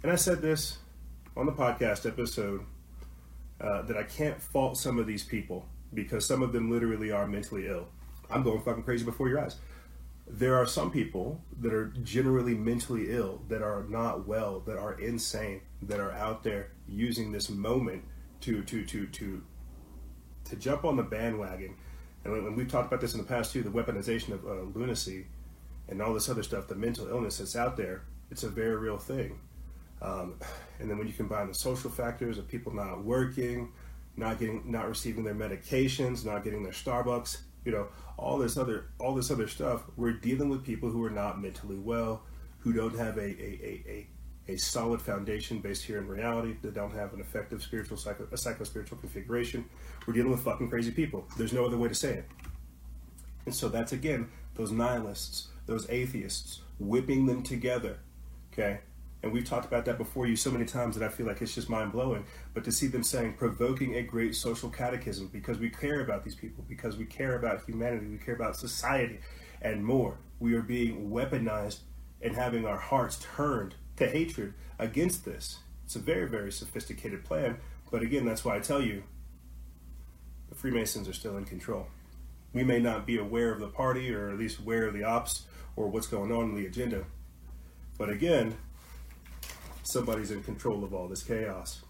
and 0.04 0.12
I 0.12 0.14
said 0.14 0.40
this 0.40 0.78
on 1.36 1.46
the 1.46 1.52
podcast 1.52 2.06
episode 2.06 2.64
uh, 3.60 3.82
that 3.82 3.96
I 3.96 4.04
can't 4.04 4.40
fault 4.40 4.78
some 4.78 5.00
of 5.00 5.06
these 5.08 5.24
people 5.24 5.66
because 5.92 6.24
some 6.24 6.42
of 6.42 6.52
them 6.52 6.70
literally 6.70 7.10
are 7.10 7.26
mentally 7.26 7.66
ill. 7.66 7.88
I'm 8.30 8.44
going 8.44 8.60
fucking 8.60 8.84
crazy 8.84 9.04
before 9.04 9.28
your 9.28 9.40
eyes. 9.40 9.56
There 10.28 10.54
are 10.54 10.66
some 10.66 10.92
people 10.92 11.40
that 11.60 11.74
are 11.74 11.86
generally 12.04 12.54
mentally 12.54 13.10
ill, 13.10 13.42
that 13.48 13.62
are 13.62 13.84
not 13.88 14.28
well, 14.28 14.60
that 14.60 14.78
are 14.78 14.92
insane, 15.00 15.62
that 15.82 15.98
are 15.98 16.12
out 16.12 16.44
there 16.44 16.70
using 16.86 17.32
this 17.32 17.50
moment 17.50 18.04
to 18.40 18.62
to 18.62 18.84
to 18.84 19.06
to 19.06 19.42
to 20.44 20.56
jump 20.56 20.84
on 20.84 20.96
the 20.96 21.02
bandwagon 21.02 21.74
and 22.24 22.32
when, 22.32 22.56
we've 22.56 22.68
talked 22.68 22.88
about 22.88 23.00
this 23.00 23.14
in 23.14 23.18
the 23.18 23.26
past 23.26 23.52
too, 23.52 23.62
the 23.62 23.70
weaponization 23.70 24.32
of 24.32 24.44
uh, 24.44 24.78
lunacy 24.78 25.26
and 25.88 26.00
all 26.02 26.12
this 26.12 26.28
other 26.28 26.42
stuff, 26.42 26.68
the 26.68 26.74
mental 26.74 27.08
illness 27.08 27.38
that's 27.38 27.56
out 27.56 27.76
there, 27.76 28.02
it's 28.30 28.42
a 28.42 28.48
very 28.48 28.76
real 28.76 28.98
thing. 28.98 29.40
Um, 30.02 30.34
and 30.78 30.90
then 30.90 30.98
when 30.98 31.06
you 31.06 31.12
combine 31.12 31.48
the 31.48 31.54
social 31.54 31.90
factors 31.90 32.38
of 32.38 32.48
people 32.48 32.74
not 32.74 33.04
working, 33.04 33.72
not 34.16 34.38
getting, 34.38 34.70
not 34.70 34.88
receiving 34.88 35.24
their 35.24 35.34
medications, 35.34 36.24
not 36.24 36.44
getting 36.44 36.62
their 36.62 36.72
Starbucks, 36.72 37.38
you 37.64 37.72
know, 37.72 37.88
all 38.16 38.38
this 38.38 38.56
other, 38.56 38.86
all 38.98 39.14
this 39.14 39.30
other 39.30 39.48
stuff, 39.48 39.82
we're 39.96 40.12
dealing 40.12 40.48
with 40.48 40.64
people 40.64 40.90
who 40.90 41.04
are 41.04 41.10
not 41.10 41.40
mentally 41.40 41.78
well, 41.78 42.22
who 42.58 42.72
don't 42.72 42.96
have 42.98 43.16
a, 43.16 43.20
a, 43.20 43.24
a, 43.26 43.84
a 43.88 44.06
a 44.50 44.58
solid 44.58 45.00
foundation 45.00 45.60
based 45.60 45.84
here 45.84 45.98
in 45.98 46.08
reality 46.08 46.56
that 46.62 46.74
don't 46.74 46.92
have 46.92 47.14
an 47.14 47.20
effective 47.20 47.62
spiritual 47.62 47.96
psycho, 47.96 48.26
a 48.32 48.36
psycho 48.36 48.64
spiritual 48.64 48.98
configuration. 48.98 49.64
We're 50.06 50.14
dealing 50.14 50.32
with 50.32 50.42
fucking 50.42 50.68
crazy 50.68 50.90
people. 50.90 51.26
There's 51.36 51.52
no 51.52 51.64
other 51.64 51.76
way 51.76 51.88
to 51.88 51.94
say 51.94 52.14
it. 52.14 52.24
And 53.46 53.54
so 53.54 53.68
that's 53.68 53.92
again 53.92 54.28
those 54.54 54.72
nihilists, 54.72 55.48
those 55.66 55.88
atheists, 55.88 56.62
whipping 56.78 57.26
them 57.26 57.42
together. 57.42 57.98
Okay? 58.52 58.80
And 59.22 59.32
we've 59.32 59.44
talked 59.44 59.66
about 59.66 59.84
that 59.84 59.98
before 59.98 60.26
you 60.26 60.34
so 60.34 60.50
many 60.50 60.64
times 60.64 60.96
that 60.96 61.04
I 61.04 61.08
feel 61.08 61.26
like 61.26 61.42
it's 61.42 61.54
just 61.54 61.68
mind 61.68 61.92
blowing. 61.92 62.24
But 62.54 62.64
to 62.64 62.72
see 62.72 62.86
them 62.86 63.02
saying, 63.02 63.34
provoking 63.34 63.96
a 63.96 64.02
great 64.02 64.34
social 64.34 64.70
catechism 64.70 65.28
because 65.28 65.58
we 65.58 65.68
care 65.68 66.00
about 66.00 66.24
these 66.24 66.34
people, 66.34 66.64
because 66.68 66.96
we 66.96 67.04
care 67.04 67.36
about 67.36 67.64
humanity, 67.64 68.06
we 68.06 68.16
care 68.16 68.34
about 68.34 68.56
society, 68.56 69.20
and 69.62 69.84
more. 69.84 70.18
We 70.38 70.54
are 70.54 70.62
being 70.62 71.10
weaponized 71.10 71.80
and 72.22 72.34
having 72.34 72.66
our 72.66 72.78
hearts 72.78 73.24
turned 73.36 73.74
to 74.00 74.08
hatred 74.08 74.54
against 74.78 75.24
this. 75.24 75.58
It's 75.84 75.94
a 75.94 76.00
very, 76.00 76.28
very 76.28 76.50
sophisticated 76.50 77.24
plan. 77.24 77.58
But 77.90 78.02
again, 78.02 78.24
that's 78.24 78.44
why 78.44 78.56
I 78.56 78.60
tell 78.60 78.82
you 78.82 79.02
the 80.48 80.54
Freemasons 80.54 81.08
are 81.08 81.12
still 81.12 81.36
in 81.36 81.44
control. 81.44 81.86
We 82.52 82.64
may 82.64 82.80
not 82.80 83.06
be 83.06 83.18
aware 83.18 83.52
of 83.52 83.60
the 83.60 83.68
party 83.68 84.12
or 84.12 84.30
at 84.30 84.38
least 84.38 84.58
aware 84.58 84.86
of 84.86 84.94
the 84.94 85.04
ops 85.04 85.44
or 85.76 85.88
what's 85.88 86.06
going 86.06 86.32
on 86.32 86.50
in 86.50 86.54
the 86.56 86.66
agenda. 86.66 87.04
But 87.98 88.08
again, 88.08 88.56
somebody's 89.82 90.30
in 90.30 90.42
control 90.42 90.82
of 90.82 90.94
all 90.94 91.06
this 91.06 91.22
chaos. 91.22 91.82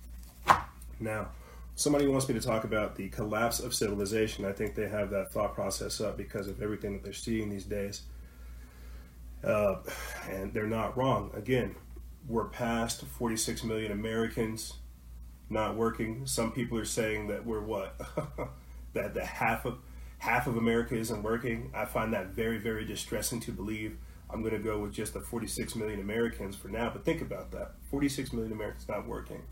Now, 0.98 1.28
somebody 1.76 2.06
wants 2.06 2.28
me 2.28 2.34
to 2.34 2.40
talk 2.40 2.64
about 2.64 2.96
the 2.96 3.08
collapse 3.08 3.60
of 3.60 3.72
civilization. 3.72 4.44
I 4.44 4.52
think 4.52 4.74
they 4.74 4.88
have 4.88 5.10
that 5.10 5.32
thought 5.32 5.54
process 5.54 6.00
up 6.00 6.16
because 6.16 6.48
of 6.48 6.60
everything 6.60 6.94
that 6.94 7.04
they're 7.04 7.12
seeing 7.12 7.48
these 7.48 7.64
days. 7.64 8.02
Uh, 9.42 9.76
and 10.28 10.52
they're 10.52 10.66
not 10.66 10.96
wrong. 10.96 11.30
Again, 11.34 11.74
we're 12.30 12.44
past 12.44 13.04
46 13.04 13.64
million 13.64 13.90
Americans 13.90 14.74
not 15.50 15.74
working. 15.74 16.24
Some 16.26 16.52
people 16.52 16.78
are 16.78 16.84
saying 16.84 17.26
that 17.26 17.44
we're 17.44 17.60
what 17.60 18.00
that 18.94 19.14
the 19.14 19.24
half 19.24 19.64
of 19.64 19.78
half 20.18 20.46
of 20.46 20.56
America 20.56 20.94
isn't 20.96 21.24
working. 21.24 21.72
I 21.74 21.86
find 21.86 22.14
that 22.14 22.28
very 22.28 22.58
very 22.58 22.84
distressing 22.84 23.40
to 23.40 23.52
believe. 23.52 23.98
I'm 24.32 24.42
going 24.42 24.54
to 24.54 24.60
go 24.60 24.78
with 24.78 24.92
just 24.92 25.12
the 25.12 25.20
46 25.20 25.74
million 25.74 25.98
Americans 25.98 26.54
for 26.54 26.68
now, 26.68 26.88
but 26.90 27.04
think 27.04 27.20
about 27.20 27.50
that. 27.50 27.72
46 27.90 28.32
million 28.32 28.52
Americans 28.52 28.86
not 28.88 29.08
working. 29.08 29.42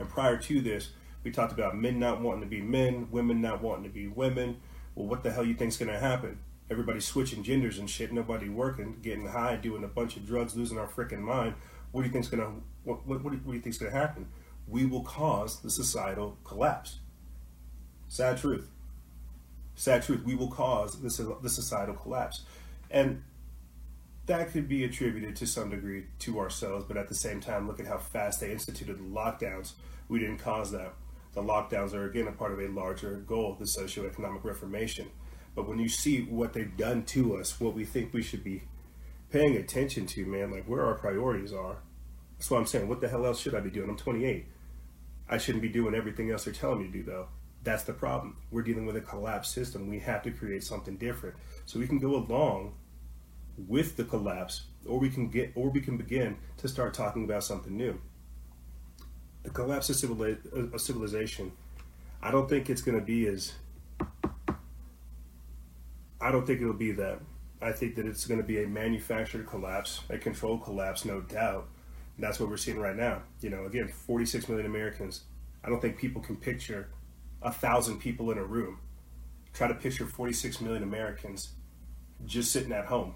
And 0.00 0.08
prior 0.08 0.36
to 0.36 0.60
this, 0.60 0.90
we 1.22 1.30
talked 1.30 1.52
about 1.52 1.76
men 1.76 2.00
not 2.00 2.20
wanting 2.20 2.40
to 2.40 2.48
be 2.48 2.60
men, 2.60 3.06
women 3.12 3.40
not 3.40 3.62
wanting 3.62 3.84
to 3.84 3.90
be 3.90 4.08
women. 4.08 4.56
Well, 4.96 5.06
what 5.06 5.22
the 5.22 5.30
hell 5.30 5.44
you 5.44 5.54
think's 5.54 5.76
going 5.76 5.92
to 5.92 6.00
happen? 6.00 6.40
Everybody 6.68 6.98
switching 6.98 7.44
genders 7.44 7.78
and 7.78 7.88
shit, 7.88 8.12
nobody 8.12 8.48
working, 8.48 8.96
getting 9.02 9.28
high, 9.28 9.54
doing 9.54 9.84
a 9.84 9.88
bunch 9.88 10.16
of 10.16 10.26
drugs, 10.26 10.56
losing 10.56 10.78
our 10.78 10.88
freaking 10.88 11.20
mind 11.20 11.54
what 11.94 12.00
do 12.02 12.08
you 12.08 12.12
think's 12.12 12.26
gonna 12.26 12.50
what, 12.82 13.06
what, 13.06 13.22
what, 13.22 13.30
do 13.30 13.36
you, 13.36 13.42
what 13.44 13.52
do 13.52 13.56
you 13.56 13.62
think's 13.62 13.78
gonna 13.78 13.92
happen? 13.92 14.26
We 14.66 14.84
will 14.84 15.04
cause 15.04 15.60
the 15.60 15.70
societal 15.70 16.36
collapse. 16.42 16.98
Sad 18.08 18.36
truth. 18.36 18.68
Sad 19.76 20.02
truth. 20.02 20.24
We 20.24 20.34
will 20.34 20.50
cause 20.50 21.00
this 21.00 21.18
the 21.18 21.48
societal 21.48 21.94
collapse, 21.94 22.42
and 22.90 23.22
that 24.26 24.50
could 24.50 24.68
be 24.68 24.82
attributed 24.82 25.36
to 25.36 25.46
some 25.46 25.70
degree 25.70 26.06
to 26.18 26.40
ourselves. 26.40 26.84
But 26.84 26.96
at 26.96 27.08
the 27.08 27.14
same 27.14 27.40
time, 27.40 27.68
look 27.68 27.78
at 27.78 27.86
how 27.86 27.98
fast 27.98 28.40
they 28.40 28.50
instituted 28.50 28.98
the 28.98 29.04
lockdowns. 29.04 29.74
We 30.08 30.18
didn't 30.18 30.38
cause 30.38 30.72
that. 30.72 30.94
The 31.34 31.42
lockdowns 31.42 31.94
are 31.94 32.10
again 32.10 32.26
a 32.26 32.32
part 32.32 32.50
of 32.50 32.58
a 32.58 32.66
larger 32.66 33.18
goal, 33.18 33.56
the 33.56 33.66
socioeconomic 33.66 34.42
reformation. 34.42 35.10
But 35.54 35.68
when 35.68 35.78
you 35.78 35.88
see 35.88 36.22
what 36.22 36.54
they've 36.54 36.76
done 36.76 37.04
to 37.04 37.36
us, 37.36 37.60
what 37.60 37.74
we 37.74 37.84
think 37.84 38.12
we 38.12 38.22
should 38.22 38.42
be 38.42 38.64
paying 39.30 39.56
attention 39.56 40.06
to, 40.06 40.26
man, 40.26 40.50
like 40.50 40.64
where 40.64 40.84
our 40.84 40.94
priorities 40.94 41.52
are. 41.52 41.78
That's 42.44 42.50
what 42.50 42.58
I'm 42.58 42.66
saying. 42.66 42.88
What 42.88 43.00
the 43.00 43.08
hell 43.08 43.24
else 43.24 43.40
should 43.40 43.54
I 43.54 43.60
be 43.60 43.70
doing? 43.70 43.88
I'm 43.88 43.96
28. 43.96 44.44
I 45.30 45.38
shouldn't 45.38 45.62
be 45.62 45.70
doing 45.70 45.94
everything 45.94 46.30
else 46.30 46.44
they're 46.44 46.52
telling 46.52 46.80
me 46.80 46.88
to 46.88 46.92
do, 46.92 47.02
though. 47.02 47.28
That's 47.62 47.84
the 47.84 47.94
problem. 47.94 48.36
We're 48.50 48.60
dealing 48.60 48.84
with 48.84 48.96
a 48.96 49.00
collapsed 49.00 49.54
system. 49.54 49.88
We 49.88 49.98
have 50.00 50.22
to 50.24 50.30
create 50.30 50.62
something 50.62 50.98
different. 50.98 51.36
So 51.64 51.78
we 51.80 51.86
can 51.86 51.98
go 51.98 52.16
along 52.16 52.74
with 53.56 53.96
the 53.96 54.04
collapse, 54.04 54.64
or 54.86 54.98
we 54.98 55.08
can 55.08 55.30
get, 55.30 55.52
or 55.54 55.70
we 55.70 55.80
can 55.80 55.96
begin 55.96 56.36
to 56.58 56.68
start 56.68 56.92
talking 56.92 57.24
about 57.24 57.44
something 57.44 57.74
new. 57.74 57.98
The 59.44 59.48
collapse 59.48 59.88
of 59.88 60.20
uh, 60.20 60.76
civilization. 60.76 61.50
I 62.22 62.30
don't 62.30 62.46
think 62.46 62.68
it's 62.68 62.82
going 62.82 62.98
to 62.98 63.04
be 63.06 63.26
as. 63.26 63.54
I 66.20 66.30
don't 66.30 66.46
think 66.46 66.60
it'll 66.60 66.74
be 66.74 66.92
that. 66.92 67.20
I 67.62 67.72
think 67.72 67.94
that 67.94 68.04
it's 68.04 68.26
going 68.26 68.38
to 68.38 68.46
be 68.46 68.62
a 68.62 68.68
manufactured 68.68 69.46
collapse, 69.46 70.02
a 70.10 70.18
controlled 70.18 70.62
collapse, 70.62 71.06
no 71.06 71.22
doubt. 71.22 71.68
And 72.16 72.24
that's 72.24 72.38
what 72.38 72.48
we're 72.48 72.56
seeing 72.56 72.78
right 72.78 72.96
now. 72.96 73.22
You 73.40 73.50
know, 73.50 73.64
again, 73.64 73.88
46 73.88 74.48
million 74.48 74.66
Americans. 74.66 75.22
I 75.64 75.68
don't 75.68 75.80
think 75.80 75.98
people 75.98 76.22
can 76.22 76.36
picture 76.36 76.90
a 77.42 77.52
thousand 77.52 77.98
people 77.98 78.30
in 78.30 78.38
a 78.38 78.44
room. 78.44 78.78
Try 79.52 79.68
to 79.68 79.74
picture 79.74 80.06
46 80.06 80.60
million 80.60 80.82
Americans 80.82 81.50
just 82.24 82.52
sitting 82.52 82.72
at 82.72 82.86
home. 82.86 83.14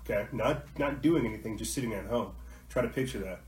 Okay, 0.00 0.26
not 0.32 0.66
not 0.78 1.00
doing 1.00 1.26
anything, 1.26 1.56
just 1.56 1.74
sitting 1.74 1.92
at 1.92 2.06
home. 2.06 2.32
Try 2.68 2.82
to 2.82 2.88
picture 2.88 3.18
that, 3.20 3.40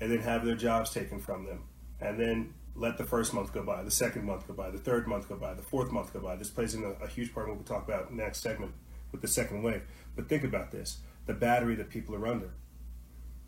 and 0.00 0.10
then 0.10 0.18
have 0.20 0.44
their 0.44 0.56
jobs 0.56 0.90
taken 0.90 1.20
from 1.20 1.46
them, 1.46 1.64
and 2.00 2.18
then 2.18 2.54
let 2.74 2.98
the 2.98 3.04
first 3.04 3.34
month 3.34 3.52
go 3.52 3.62
by, 3.62 3.82
the 3.82 3.90
second 3.90 4.24
month 4.24 4.48
go 4.48 4.54
by, 4.54 4.70
the 4.70 4.78
third 4.78 5.06
month 5.06 5.28
go 5.28 5.36
by, 5.36 5.54
the 5.54 5.62
fourth 5.62 5.92
month 5.92 6.12
go 6.12 6.20
by. 6.20 6.34
This 6.36 6.48
plays 6.50 6.74
in 6.74 6.82
a, 6.82 7.04
a 7.04 7.06
huge 7.06 7.34
part 7.34 7.46
of 7.46 7.50
what 7.50 7.58
we'll 7.58 7.78
talk 7.78 7.86
about 7.86 8.12
next 8.12 8.40
segment 8.40 8.72
with 9.12 9.20
the 9.20 9.28
second 9.28 9.62
wave. 9.62 9.82
But 10.16 10.28
think 10.28 10.42
about 10.42 10.72
this: 10.72 10.98
the 11.26 11.34
battery 11.34 11.76
that 11.76 11.90
people 11.90 12.14
are 12.14 12.26
under, 12.26 12.50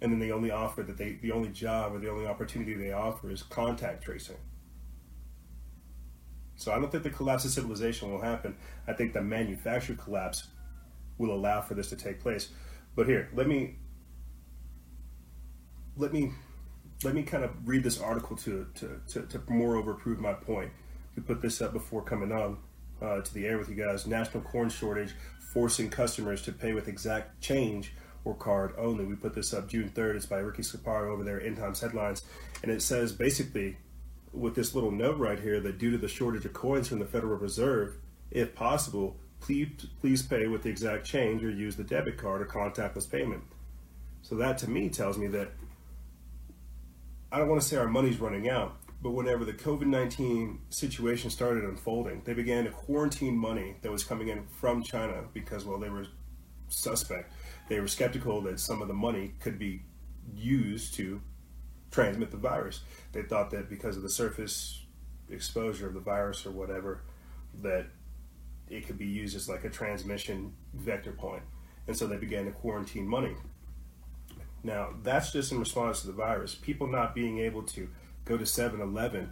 and 0.04 0.12
then 0.12 0.20
the 0.20 0.32
only 0.32 0.50
offer 0.50 0.82
that 0.82 0.98
they, 0.98 1.18
the 1.22 1.32
only 1.32 1.48
job 1.48 1.94
or 1.94 1.98
the 1.98 2.10
only 2.10 2.26
opportunity 2.26 2.74
they 2.74 2.92
offer 2.92 3.30
is 3.30 3.42
contact 3.42 4.04
tracing. 4.04 4.36
So 6.56 6.72
I 6.72 6.78
don't 6.78 6.92
think 6.92 7.04
the 7.04 7.10
collapse 7.10 7.46
of 7.46 7.52
civilization 7.52 8.12
will 8.12 8.20
happen. 8.20 8.54
I 8.86 8.92
think 8.92 9.14
the 9.14 9.22
manufactured 9.22 9.96
collapse 9.96 10.48
will 11.16 11.32
allow 11.32 11.62
for 11.62 11.72
this 11.72 11.88
to 11.88 11.96
take 11.96 12.20
place. 12.20 12.50
But 12.94 13.06
here, 13.06 13.30
let 13.34 13.48
me 13.48 13.76
let 15.96 16.12
me 16.12 16.32
let 17.02 17.14
me 17.14 17.22
kind 17.22 17.42
of 17.42 17.50
read 17.64 17.82
this 17.82 17.98
article 17.98 18.36
to 18.36 18.66
to, 18.74 19.00
to, 19.08 19.22
to 19.22 19.42
moreover 19.48 19.94
prove 19.94 20.20
my 20.20 20.34
point. 20.34 20.70
We 21.16 21.22
put 21.22 21.40
this 21.40 21.62
up 21.62 21.72
before 21.72 22.02
coming 22.02 22.30
on 22.30 22.58
uh, 23.00 23.22
to 23.22 23.34
the 23.34 23.46
air 23.46 23.56
with 23.56 23.70
you 23.70 23.74
guys. 23.74 24.06
National 24.06 24.42
corn 24.42 24.68
shortage 24.68 25.14
forcing 25.54 25.88
customers 25.88 26.42
to 26.42 26.52
pay 26.52 26.74
with 26.74 26.88
exact 26.88 27.40
change 27.40 27.94
or 28.24 28.34
card 28.34 28.74
only. 28.78 29.04
We 29.04 29.16
put 29.16 29.34
this 29.34 29.52
up 29.52 29.68
June 29.68 29.90
3rd. 29.94 30.16
It's 30.16 30.26
by 30.26 30.38
Ricky 30.38 30.62
Scaparo 30.62 31.12
over 31.12 31.24
there, 31.24 31.40
End 31.40 31.56
Times 31.56 31.80
Headlines. 31.80 32.22
And 32.62 32.72
it 32.72 32.82
says 32.82 33.12
basically 33.12 33.76
with 34.32 34.54
this 34.54 34.74
little 34.74 34.90
note 34.90 35.18
right 35.18 35.38
here 35.38 35.60
that 35.60 35.78
due 35.78 35.90
to 35.90 35.98
the 35.98 36.08
shortage 36.08 36.44
of 36.44 36.52
coins 36.52 36.88
from 36.88 36.98
the 36.98 37.04
Federal 37.04 37.36
Reserve, 37.36 37.96
if 38.30 38.54
possible, 38.54 39.16
please 39.40 39.86
please 40.00 40.22
pay 40.22 40.46
with 40.46 40.62
the 40.62 40.70
exact 40.70 41.04
change 41.06 41.44
or 41.44 41.50
use 41.50 41.76
the 41.76 41.84
debit 41.84 42.16
card 42.16 42.42
or 42.42 42.46
contactless 42.46 43.10
payment. 43.10 43.42
So 44.22 44.36
that 44.36 44.58
to 44.58 44.70
me 44.70 44.88
tells 44.88 45.18
me 45.18 45.26
that 45.28 45.52
I 47.30 47.38
don't 47.38 47.48
want 47.48 47.60
to 47.60 47.66
say 47.66 47.76
our 47.76 47.86
money's 47.86 48.20
running 48.20 48.48
out, 48.48 48.76
but 49.02 49.10
whenever 49.10 49.44
the 49.44 49.52
COVID 49.52 49.86
19 49.86 50.60
situation 50.70 51.30
started 51.30 51.64
unfolding, 51.64 52.22
they 52.24 52.32
began 52.32 52.64
to 52.64 52.70
quarantine 52.70 53.36
money 53.36 53.76
that 53.82 53.92
was 53.92 54.02
coming 54.02 54.28
in 54.28 54.46
from 54.46 54.82
China 54.82 55.24
because, 55.32 55.64
well, 55.64 55.78
they 55.78 55.90
were 55.90 56.06
suspect. 56.68 57.32
They 57.68 57.80
were 57.80 57.88
skeptical 57.88 58.40
that 58.42 58.60
some 58.60 58.82
of 58.82 58.88
the 58.88 58.94
money 58.94 59.34
could 59.40 59.58
be 59.58 59.82
used 60.34 60.94
to 60.94 61.20
transmit 61.90 62.30
the 62.30 62.36
virus. 62.36 62.80
They 63.12 63.22
thought 63.22 63.50
that 63.52 63.68
because 63.68 63.96
of 63.96 64.02
the 64.02 64.10
surface 64.10 64.82
exposure 65.30 65.86
of 65.86 65.94
the 65.94 66.00
virus 66.00 66.44
or 66.44 66.50
whatever, 66.50 67.02
that 67.62 67.86
it 68.68 68.86
could 68.86 68.98
be 68.98 69.06
used 69.06 69.36
as 69.36 69.48
like 69.48 69.64
a 69.64 69.70
transmission 69.70 70.52
vector 70.74 71.12
point. 71.12 71.42
And 71.86 71.96
so 71.96 72.06
they 72.06 72.16
began 72.16 72.46
to 72.46 72.50
quarantine 72.50 73.06
money. 73.06 73.34
Now, 74.62 74.94
that's 75.02 75.32
just 75.32 75.52
in 75.52 75.58
response 75.58 76.00
to 76.00 76.06
the 76.06 76.12
virus. 76.14 76.54
People 76.54 76.86
not 76.86 77.14
being 77.14 77.38
able 77.38 77.62
to 77.64 77.88
go 78.24 78.38
to 78.38 78.44
7-Eleven 78.44 79.30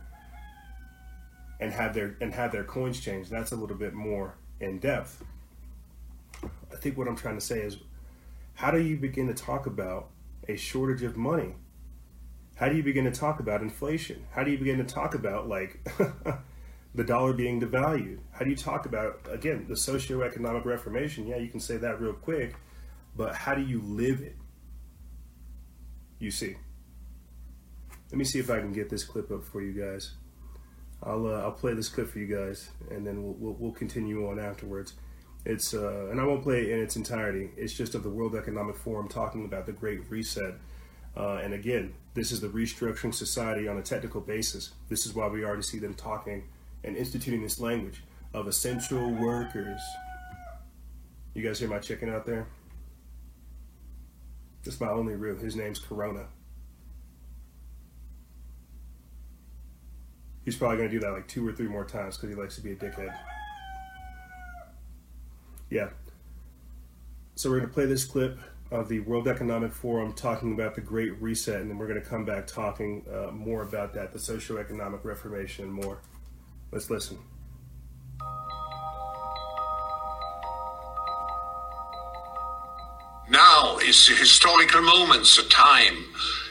and 1.61 1.73
have 1.73 1.95
their 1.95 2.17
and 2.21 2.35
have 2.35 2.53
their 2.53 2.65
coins 2.65 3.01
changed. 3.01 3.31
That's 3.31 3.53
a 3.53 3.57
little 3.57 3.77
bit 3.77 3.95
more 3.95 4.35
in 4.61 4.79
depth. 4.79 5.25
I 6.43 6.77
think 6.77 6.99
what 6.99 7.09
I'm 7.09 7.17
trying 7.17 7.37
to 7.37 7.41
say 7.41 7.61
is 7.61 7.79
how 8.55 8.71
do 8.71 8.81
you 8.81 8.97
begin 8.97 9.27
to 9.29 9.35
talk 9.35 9.67
about 9.67 10.11
a 10.49 10.57
shortage 10.57 11.03
of 11.03 11.17
money? 11.17 11.55
How 12.57 12.69
do 12.69 12.77
you 12.77 12.83
begin 12.83 13.05
to 13.05 13.11
talk 13.11 13.41
about 13.41 13.63
inflation? 13.63 14.25
How 14.31 14.45
do 14.45 14.51
you 14.51 14.59
begin 14.59 14.79
to 14.79 14.85
talk 14.85 15.15
about 15.15 15.49
like 15.49 15.81
the 16.95 17.05
dollar 17.05 17.33
being 17.33 17.61
devalued? 17.61 18.19
How 18.31 18.45
do 18.45 18.51
you 18.51 18.57
talk 18.57 18.87
about, 18.87 19.21
again, 19.31 19.67
the 19.69 19.75
socioeconomic 19.75 20.65
reformation? 20.65 21.27
Yeah, 21.27 21.39
you 21.39 21.49
can 21.49 21.61
say 21.61 21.77
that 21.79 22.01
real 22.01 22.13
quick, 22.13 22.55
but 23.17 23.35
how 23.35 23.55
do 23.55 23.63
you 23.63 23.81
live 23.83 24.21
it? 24.21 24.37
You 26.19 26.31
see. 26.31 26.57
Let 28.11 28.19
me 28.19 28.25
see 28.25 28.39
if 28.39 28.51
I 28.51 28.61
can 28.61 28.73
get 28.73 28.91
this 28.91 29.05
clip 29.05 29.31
up 29.31 29.43
for 29.43 29.63
you 29.63 29.73
guys. 29.73 30.13
I'll 31.03 31.27
uh, 31.27 31.41
I'll 31.41 31.53
play 31.53 31.75
this 31.75 31.89
clip 31.89 32.11
for 32.11 32.21
you 32.21 32.27
guys, 32.27 32.71
and 32.91 33.07
then 33.07 33.23
we'll 33.25 33.35
we'll, 33.35 33.55
we'll 33.55 33.73
continue 33.73 34.29
on 34.29 34.39
afterwards. 34.39 34.95
It's 35.45 35.75
uh, 35.75 36.09
and 36.11 36.21
I 36.21 36.25
won't 36.25 36.43
play 36.43 36.63
it 36.63 36.69
in 36.71 36.81
its 36.81 36.97
entirety. 36.97 37.51
It's 37.57 37.73
just 37.73 37.95
of 37.95 38.03
the 38.03 38.11
World 38.11 38.37
Economic 38.37 38.77
Forum 38.77 39.09
talking 39.09 39.45
about 39.45 39.67
the 39.67 39.73
Great 39.73 40.09
Reset. 40.09 40.55
Uh, 41.17 41.41
and 41.43 41.53
again, 41.53 41.95
this 42.15 42.31
is 42.31 42.41
the 42.41 42.49
restructuring 42.49 43.13
society 43.13 43.67
on 43.69 43.77
a 43.77 43.83
technical 43.83 44.21
basis. 44.21 44.71
This 44.89 45.05
is 45.05 45.15
why 45.15 45.27
we 45.29 45.45
already 45.45 45.63
see 45.63 45.79
them 45.79 45.95
talking 45.95 46.45
and 46.85 46.97
instituting 46.97 47.43
this 47.43 47.61
language 47.61 48.03
of 48.33 48.47
essential 48.47 49.11
workers. 49.11 49.81
You 51.35 51.43
guys 51.43 51.59
hear 51.59 51.69
my 51.69 51.79
chicken 51.79 52.09
out 52.09 52.25
there? 52.25 52.47
That's 54.65 54.81
my 54.81 54.89
only 54.89 55.15
real. 55.17 55.37
His 55.37 55.57
name's 55.57 55.79
Corona. 55.79 56.27
He's 60.45 60.57
probably 60.57 60.79
going 60.79 60.91
to 60.91 60.95
do 60.95 61.01
that 61.01 61.13
like 61.13 61.29
two 61.29 61.47
or 61.47 61.53
three 61.53 61.69
more 61.69 61.85
times 61.85 62.17
because 62.17 62.35
he 62.35 62.41
likes 62.41 62.57
to 62.57 62.63
be 62.63 62.73
a 62.73 62.77
dickhead. 62.77 63.15
Yeah. 65.73 65.89
So 67.35 67.49
we're 67.49 67.61
going 67.61 67.71
to 67.71 67.75
play 67.75 67.87
this 67.87 68.05
clip 68.05 68.39
of 68.71 68.91
the 68.91 69.01
World 69.01 69.27
Economic 69.27 69.73
Forum 69.73 70.13
talking 70.13 70.53
about 70.53 70.75
the 70.75 70.83
Great 70.83 71.19
Reset, 71.19 71.63
and 71.63 71.71
then 71.71 71.79
we're 71.79 71.87
going 71.87 72.01
to 72.01 72.07
come 72.07 72.27
back 72.27 72.47
talking 72.47 73.07
uh, 73.11 73.31
more 73.31 73.63
about 73.63 73.95
that, 73.95 74.13
the 74.13 74.19
socioeconomic 74.19 75.03
reformation, 75.03 75.65
and 75.65 75.73
more. 75.73 76.03
Let's 76.73 76.91
listen. 76.91 77.17
Now 83.31 83.79
is 83.79 84.07
the 84.07 84.15
historical 84.15 84.83
moment, 84.83 85.25
the 85.25 85.47
time, 85.49 86.05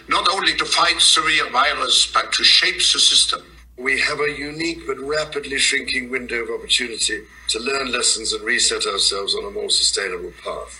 not 0.09 0.27
only 0.31 0.55
to 0.55 0.65
fight 0.65 0.99
severe 0.99 1.47
virus, 1.51 2.11
but 2.11 2.33
to 2.33 2.43
shape 2.43 2.77
the 2.77 2.99
system. 2.99 3.50
We 3.81 3.99
have 4.01 4.19
a 4.19 4.31
unique 4.31 4.85
but 4.85 4.99
rapidly 4.99 5.57
shrinking 5.57 6.11
window 6.11 6.43
of 6.43 6.51
opportunity 6.51 7.23
to 7.47 7.59
learn 7.59 7.91
lessons 7.91 8.31
and 8.31 8.43
reset 8.43 8.85
ourselves 8.85 9.33
on 9.33 9.43
a 9.43 9.49
more 9.49 9.71
sustainable 9.71 10.31
path. 10.43 10.79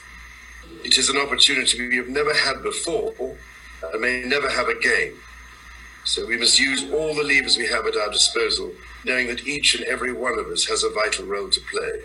It 0.84 1.00
is 1.00 1.10
an 1.10 1.18
opportunity 1.18 1.88
we 1.88 1.98
have 1.98 2.10
never 2.10 2.32
had 2.32 2.62
before 2.62 3.12
and 3.92 4.02
may 4.02 4.22
never 4.24 4.48
have 4.52 4.68
again. 4.68 5.14
So 6.06 6.28
we 6.28 6.38
must 6.38 6.60
use 6.60 6.84
all 6.94 7.16
the 7.16 7.24
levers 7.24 7.58
we 7.58 7.66
have 7.70 7.88
at 7.88 7.98
our 7.98 8.12
disposal 8.12 8.72
knowing 9.04 9.28
that 9.28 9.48
each 9.48 9.74
and 9.74 9.84
every 9.86 10.14
one 10.14 10.38
of 10.38 10.46
us 10.48 10.66
has 10.66 10.84
a 10.84 10.90
vital 10.92 11.26
role 11.26 11.50
to 11.50 11.62
play. 11.72 12.02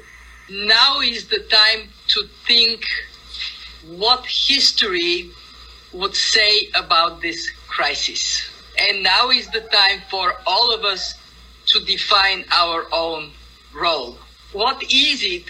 Now 0.49 1.01
is 1.01 1.29
the 1.29 1.41
time 1.51 1.91
to 2.09 2.27
think 2.47 2.87
what 3.87 4.25
history 4.25 5.31
would 5.93 6.15
say 6.15 6.71
about 6.75 7.21
this 7.21 7.51
crisis. 7.69 8.51
And 8.79 9.03
now 9.03 9.31
is 9.31 9.49
the 9.49 9.63
time 9.63 10.03
for 10.11 10.35
all 10.47 10.75
of 10.75 10.85
us 10.85 11.15
to 11.67 11.81
define 11.85 12.45
our 12.51 12.87
own 12.93 13.31
role. 13.75 14.19
What 14.53 14.83
is 14.85 15.23
it 15.23 15.49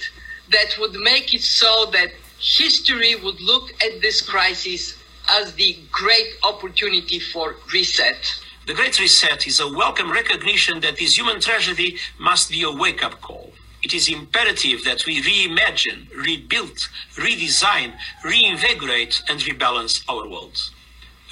that 0.53 0.77
would 0.79 0.95
make 0.95 1.35
it 1.35 1.43
so 1.43 1.87
that 1.93 2.11
history 2.39 3.17
would 3.17 3.41
look 3.41 3.71
at 3.83 4.01
this 4.01 4.21
crisis 4.21 4.97
as 5.29 5.55
the 5.55 5.79
great 5.91 6.29
opportunity 6.45 7.19
for 7.19 7.57
reset? 7.73 8.41
The 8.67 8.75
Great 8.75 8.99
Reset 8.99 9.47
is 9.47 9.61
a 9.61 9.69
welcome 9.69 10.11
recognition 10.11 10.81
that 10.81 10.97
this 10.97 11.17
human 11.17 11.41
tragedy 11.41 11.99
must 12.19 12.51
be 12.51 12.63
a 12.63 12.71
wake 12.71 13.05
up 13.05 13.21
call. 13.21 13.53
It 13.83 13.95
is 13.95 14.09
imperative 14.09 14.83
that 14.85 15.07
we 15.07 15.23
reimagine, 15.23 16.11
rebuild, 16.17 16.77
redesign, 17.15 17.93
reinvigorate, 18.25 19.23
and 19.29 19.39
rebalance 19.41 20.05
our 20.09 20.29
world. 20.29 20.71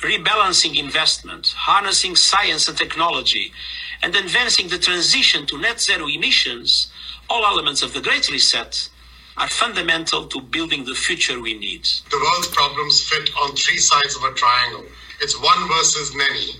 Rebalancing 0.05 0.77
investment, 0.77 1.55
harnessing 1.57 2.15
science 2.15 2.69
and 2.69 2.77
technology, 2.77 3.53
and 4.03 4.15
advancing 4.15 4.69
the 4.69 4.79
transition 4.79 5.47
to 5.47 5.59
net 5.59 5.81
zero 5.81 6.07
emissions, 6.07 6.93
all 7.31 7.47
elements 7.47 7.81
of 7.81 7.95
the 7.95 8.03
Great 8.03 8.31
Reset, 8.31 8.91
are 9.39 9.49
fundamental 9.49 10.27
to 10.27 10.43
building 10.43 10.85
the 10.85 10.95
future 10.95 11.41
we 11.41 11.59
need. 11.59 11.85
The 12.11 12.21
world's 12.23 12.49
problems 12.49 13.03
fit 13.09 13.31
on 13.41 13.57
three 13.57 13.79
sides 13.79 14.15
of 14.15 14.25
a 14.25 14.35
triangle. 14.35 14.85
It's 15.23 15.41
one 15.41 15.69
versus 15.69 16.15
many, 16.15 16.51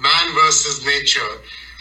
man 0.00 0.34
versus 0.34 0.84
nature, 0.84 1.32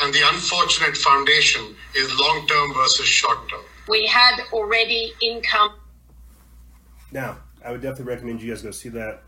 and 0.04 0.14
the 0.14 0.22
unfortunate 0.34 0.96
foundation 0.96 1.76
is 1.96 2.14
long 2.20 2.46
term 2.46 2.76
versus 2.76 3.08
short 3.08 3.50
term. 3.50 3.62
We 3.90 4.06
had 4.06 4.42
already 4.54 5.14
income. 5.20 5.72
Now, 7.12 7.40
I 7.66 7.72
would 7.72 7.82
definitely 7.82 8.14
recommend 8.14 8.44
you 8.44 8.52
guys 8.52 8.62
go 8.62 8.70
see 8.70 8.90
that. 8.90 9.24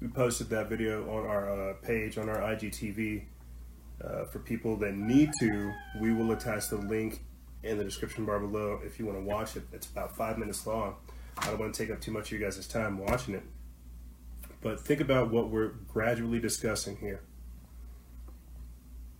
We 0.00 0.06
posted 0.06 0.48
that 0.50 0.68
video 0.68 1.10
on 1.10 1.26
our 1.26 1.70
uh, 1.70 1.74
page 1.82 2.18
on 2.18 2.28
our 2.28 2.38
IGTV. 2.38 3.24
Uh, 4.02 4.24
for 4.26 4.38
people 4.38 4.76
that 4.76 4.94
need 4.94 5.28
to, 5.40 5.72
we 6.00 6.12
will 6.14 6.30
attach 6.30 6.68
the 6.68 6.76
link 6.76 7.24
in 7.64 7.78
the 7.78 7.84
description 7.84 8.24
bar 8.24 8.38
below 8.38 8.80
if 8.84 9.00
you 9.00 9.06
want 9.06 9.18
to 9.18 9.24
watch 9.24 9.56
it. 9.56 9.64
It's 9.72 9.88
about 9.88 10.16
five 10.16 10.38
minutes 10.38 10.64
long. 10.68 10.94
I 11.38 11.46
don't 11.46 11.58
want 11.58 11.74
to 11.74 11.82
take 11.82 11.92
up 11.92 12.00
too 12.00 12.12
much 12.12 12.30
of 12.30 12.38
you 12.38 12.44
guys' 12.44 12.64
time 12.68 12.98
watching 12.98 13.34
it. 13.34 13.42
But 14.60 14.78
think 14.78 15.00
about 15.00 15.32
what 15.32 15.50
we're 15.50 15.72
gradually 15.88 16.38
discussing 16.38 16.96
here. 16.96 17.22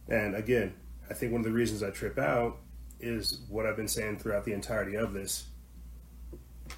And 0.09 0.37
again, 0.37 0.75
I 1.11 1.14
think 1.14 1.33
one 1.33 1.41
of 1.41 1.45
the 1.45 1.53
reasons 1.53 1.83
I 1.83 1.91
trip 1.91 2.17
out 2.17 2.59
is 3.01 3.41
what 3.49 3.67
I've 3.67 3.77
been 3.77 3.88
saying 3.88 4.19
throughout 4.19 4.45
the 4.45 4.53
entirety 4.53 4.97
of 4.97 5.12
this. 5.12 5.47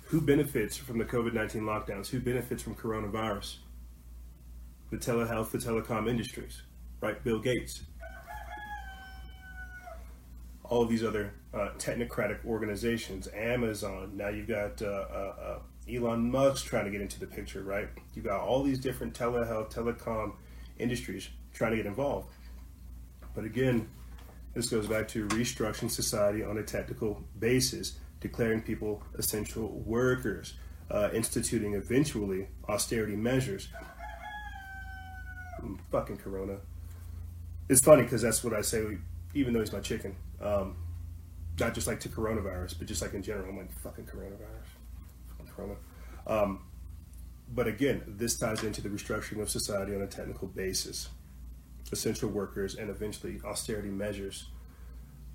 Who 0.05 0.23
benefits 0.23 0.77
from 0.77 0.99
the 0.99 1.05
COVID 1.05 1.35
19 1.35 1.63
lockdowns? 1.63 2.09
Who 2.09 2.21
benefits 2.21 2.63
from 2.63 2.75
coronavirus? 2.75 3.57
The 4.91 4.97
telehealth, 4.97 5.51
the 5.51 5.59
telecom 5.59 6.09
industries, 6.09 6.63
right? 7.01 7.23
Bill 7.23 7.39
Gates. 7.39 7.83
All 10.65 10.83
of 10.83 10.89
these 10.89 11.05
other 11.05 11.33
uh, 11.55 11.71
technocratic 11.79 12.45
organizations, 12.45 13.29
Amazon. 13.35 14.13
Now 14.15 14.29
you've 14.29 14.49
got 14.49 14.83
uh, 14.83 14.87
uh, 14.87 15.35
uh, 15.43 15.59
Elon 15.93 16.31
Musk 16.31 16.67
trying 16.67 16.85
to 16.85 16.91
get 16.91 17.01
into 17.01 17.19
the 17.19 17.27
picture, 17.27 17.63
right? 17.63 17.89
You've 18.15 18.25
got 18.25 18.41
all 18.41 18.63
these 18.63 18.79
different 18.79 19.15
telehealth, 19.15 19.73
telecom 19.73 20.35
industries 20.79 21.29
trying 21.53 21.73
to 21.73 21.77
get 21.77 21.87
involved. 21.87 22.29
But 23.35 23.45
again, 23.45 23.89
this 24.55 24.69
goes 24.69 24.87
back 24.87 25.07
to 25.09 25.27
restructuring 25.29 25.91
society 25.91 26.43
on 26.43 26.59
a 26.59 26.63
technical 26.63 27.23
basis, 27.39 27.99
declaring 28.21 28.63
people 28.63 29.03
essential 29.15 29.69
workers, 29.87 30.55
uh, 30.91 31.11
instituting 31.13 31.75
eventually 31.75 32.49
austerity 32.69 33.15
measures. 33.15 33.69
Fucking 35.91 36.19
Corona. 36.19 36.59
It's 37.69 37.81
funny 37.81 38.03
because 38.03 38.23
that's 38.23 38.43
what 38.43 38.55
I 38.55 38.63
say, 38.63 38.99
even 39.35 39.53
though 39.53 39.61
he's 39.61 39.73
my 39.73 39.81
chicken. 39.81 40.17
Um, 40.41 40.77
not 41.59 41.75
just 41.75 41.87
like 41.87 42.01
to 42.01 42.09
coronavirus, 42.09 42.79
but 42.79 42.89
just 42.89 43.03
like 43.03 43.15
in 43.15 43.23
general. 43.23 43.49
I'm 43.49 43.57
like, 43.57 43.73
fucking 43.81 44.07
coronavirus. 44.07 44.69
Fucking 45.29 45.53
Corona. 45.55 45.75
Um, 46.27 46.61
but 47.53 47.67
again, 47.67 48.03
this 48.07 48.39
ties 48.39 48.65
into 48.65 48.81
the 48.81 48.89
restructuring 48.89 49.41
of 49.41 49.51
society 49.51 49.95
on 49.95 50.03
a 50.03 50.07
technical 50.07 50.49
basis 50.49 51.11
essential 51.93 52.29
workers, 52.29 52.77
and 52.77 52.91
eventually 52.91 53.41
austerity 53.45 53.89
measures. 53.89 54.47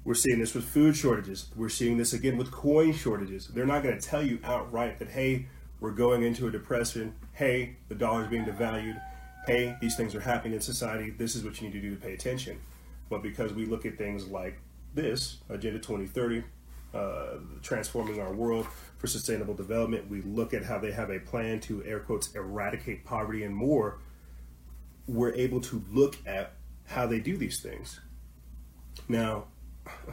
We're 0.04 0.14
seeing 0.16 0.40
this 0.40 0.54
with 0.54 0.66
food 0.66 0.96
shortages. 0.96 1.48
We're 1.56 1.70
seeing 1.70 1.98
this 1.98 2.14
again 2.14 2.38
with 2.38 2.52
coin 2.52 2.94
shortages. 2.94 3.48
They're 3.48 3.66
not 3.66 3.84
going 3.84 4.00
to 4.00 4.02
tell 4.06 4.24
you 4.24 4.40
outright 4.44 5.00
that, 5.00 5.10
hey, 5.10 5.48
we're 5.80 5.92
going 5.92 6.24
into 6.24 6.48
a 6.48 6.52
depression. 6.52 7.16
Hey, 7.34 7.78
the 7.90 7.96
dollar's 7.96 8.28
being 8.28 8.46
devalued. 8.46 9.02
Hey, 9.48 9.76
these 9.80 9.96
things 9.96 10.16
are 10.16 10.22
happening 10.22 10.54
in 10.54 10.62
society. 10.62 11.12
This 11.12 11.36
is 11.36 11.44
what 11.44 11.62
you 11.62 11.68
need 11.68 11.74
to 11.74 11.82
do 11.82 11.92
to 11.92 12.02
pay 12.02 12.14
attention. 12.14 12.60
But 13.10 13.22
because 13.22 13.54
we 13.54 13.66
look 13.66 13.86
at 13.86 13.96
things 13.96 14.28
like 14.28 14.58
this, 14.96 15.38
Agenda 15.50 15.78
2030, 15.78 16.44
uh, 16.96 17.38
transforming 17.62 18.20
our 18.20 18.34
world 18.34 18.66
for 18.98 19.06
sustainable 19.06 19.54
development, 19.54 20.10
we 20.10 20.24
look 20.24 20.56
at 20.56 20.64
how 20.64 20.80
they 20.80 20.92
have 20.92 21.12
a 21.12 21.20
plan 21.20 21.60
to, 21.60 21.84
air 21.84 22.00
quotes, 22.00 22.34
eradicate 22.34 23.06
poverty 23.06 23.44
and 23.44 23.56
more 23.56 24.00
we're 25.08 25.34
able 25.34 25.62
to 25.62 25.84
look 25.92 26.18
at 26.26 26.54
how 26.86 27.06
they 27.06 27.20
do 27.20 27.38
these 27.38 27.60
things. 27.62 28.00
Now, 29.08 29.46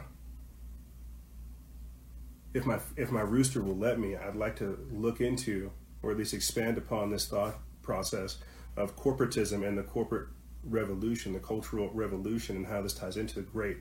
if 2.54 2.66
my 2.66 2.78
if 2.96 3.10
my 3.10 3.22
rooster 3.22 3.62
will 3.62 3.76
let 3.76 3.98
me, 3.98 4.16
I'd 4.16 4.36
like 4.36 4.56
to 4.56 4.78
look 4.92 5.20
into 5.20 5.70
or 6.02 6.10
at 6.10 6.18
least 6.18 6.34
expand 6.34 6.76
upon 6.76 7.10
this 7.10 7.26
thought 7.26 7.54
process 7.82 8.36
of 8.76 8.96
corporatism 8.96 9.66
and 9.66 9.76
the 9.76 9.82
corporate 9.82 10.28
revolution, 10.64 11.32
the 11.32 11.40
cultural 11.40 11.90
revolution, 11.92 12.56
and 12.56 12.66
how 12.66 12.82
this 12.82 12.94
ties 12.94 13.16
into 13.16 13.36
the 13.36 13.42
Great 13.42 13.78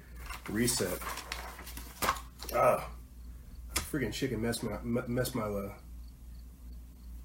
Reset. 0.50 1.00
Ah, 2.54 2.90
freaking 3.76 4.12
chicken 4.14 4.42
messed 4.42 4.64
my 4.64 4.78
messed 4.84 5.36
my 5.36 5.44
uh, 5.44 5.74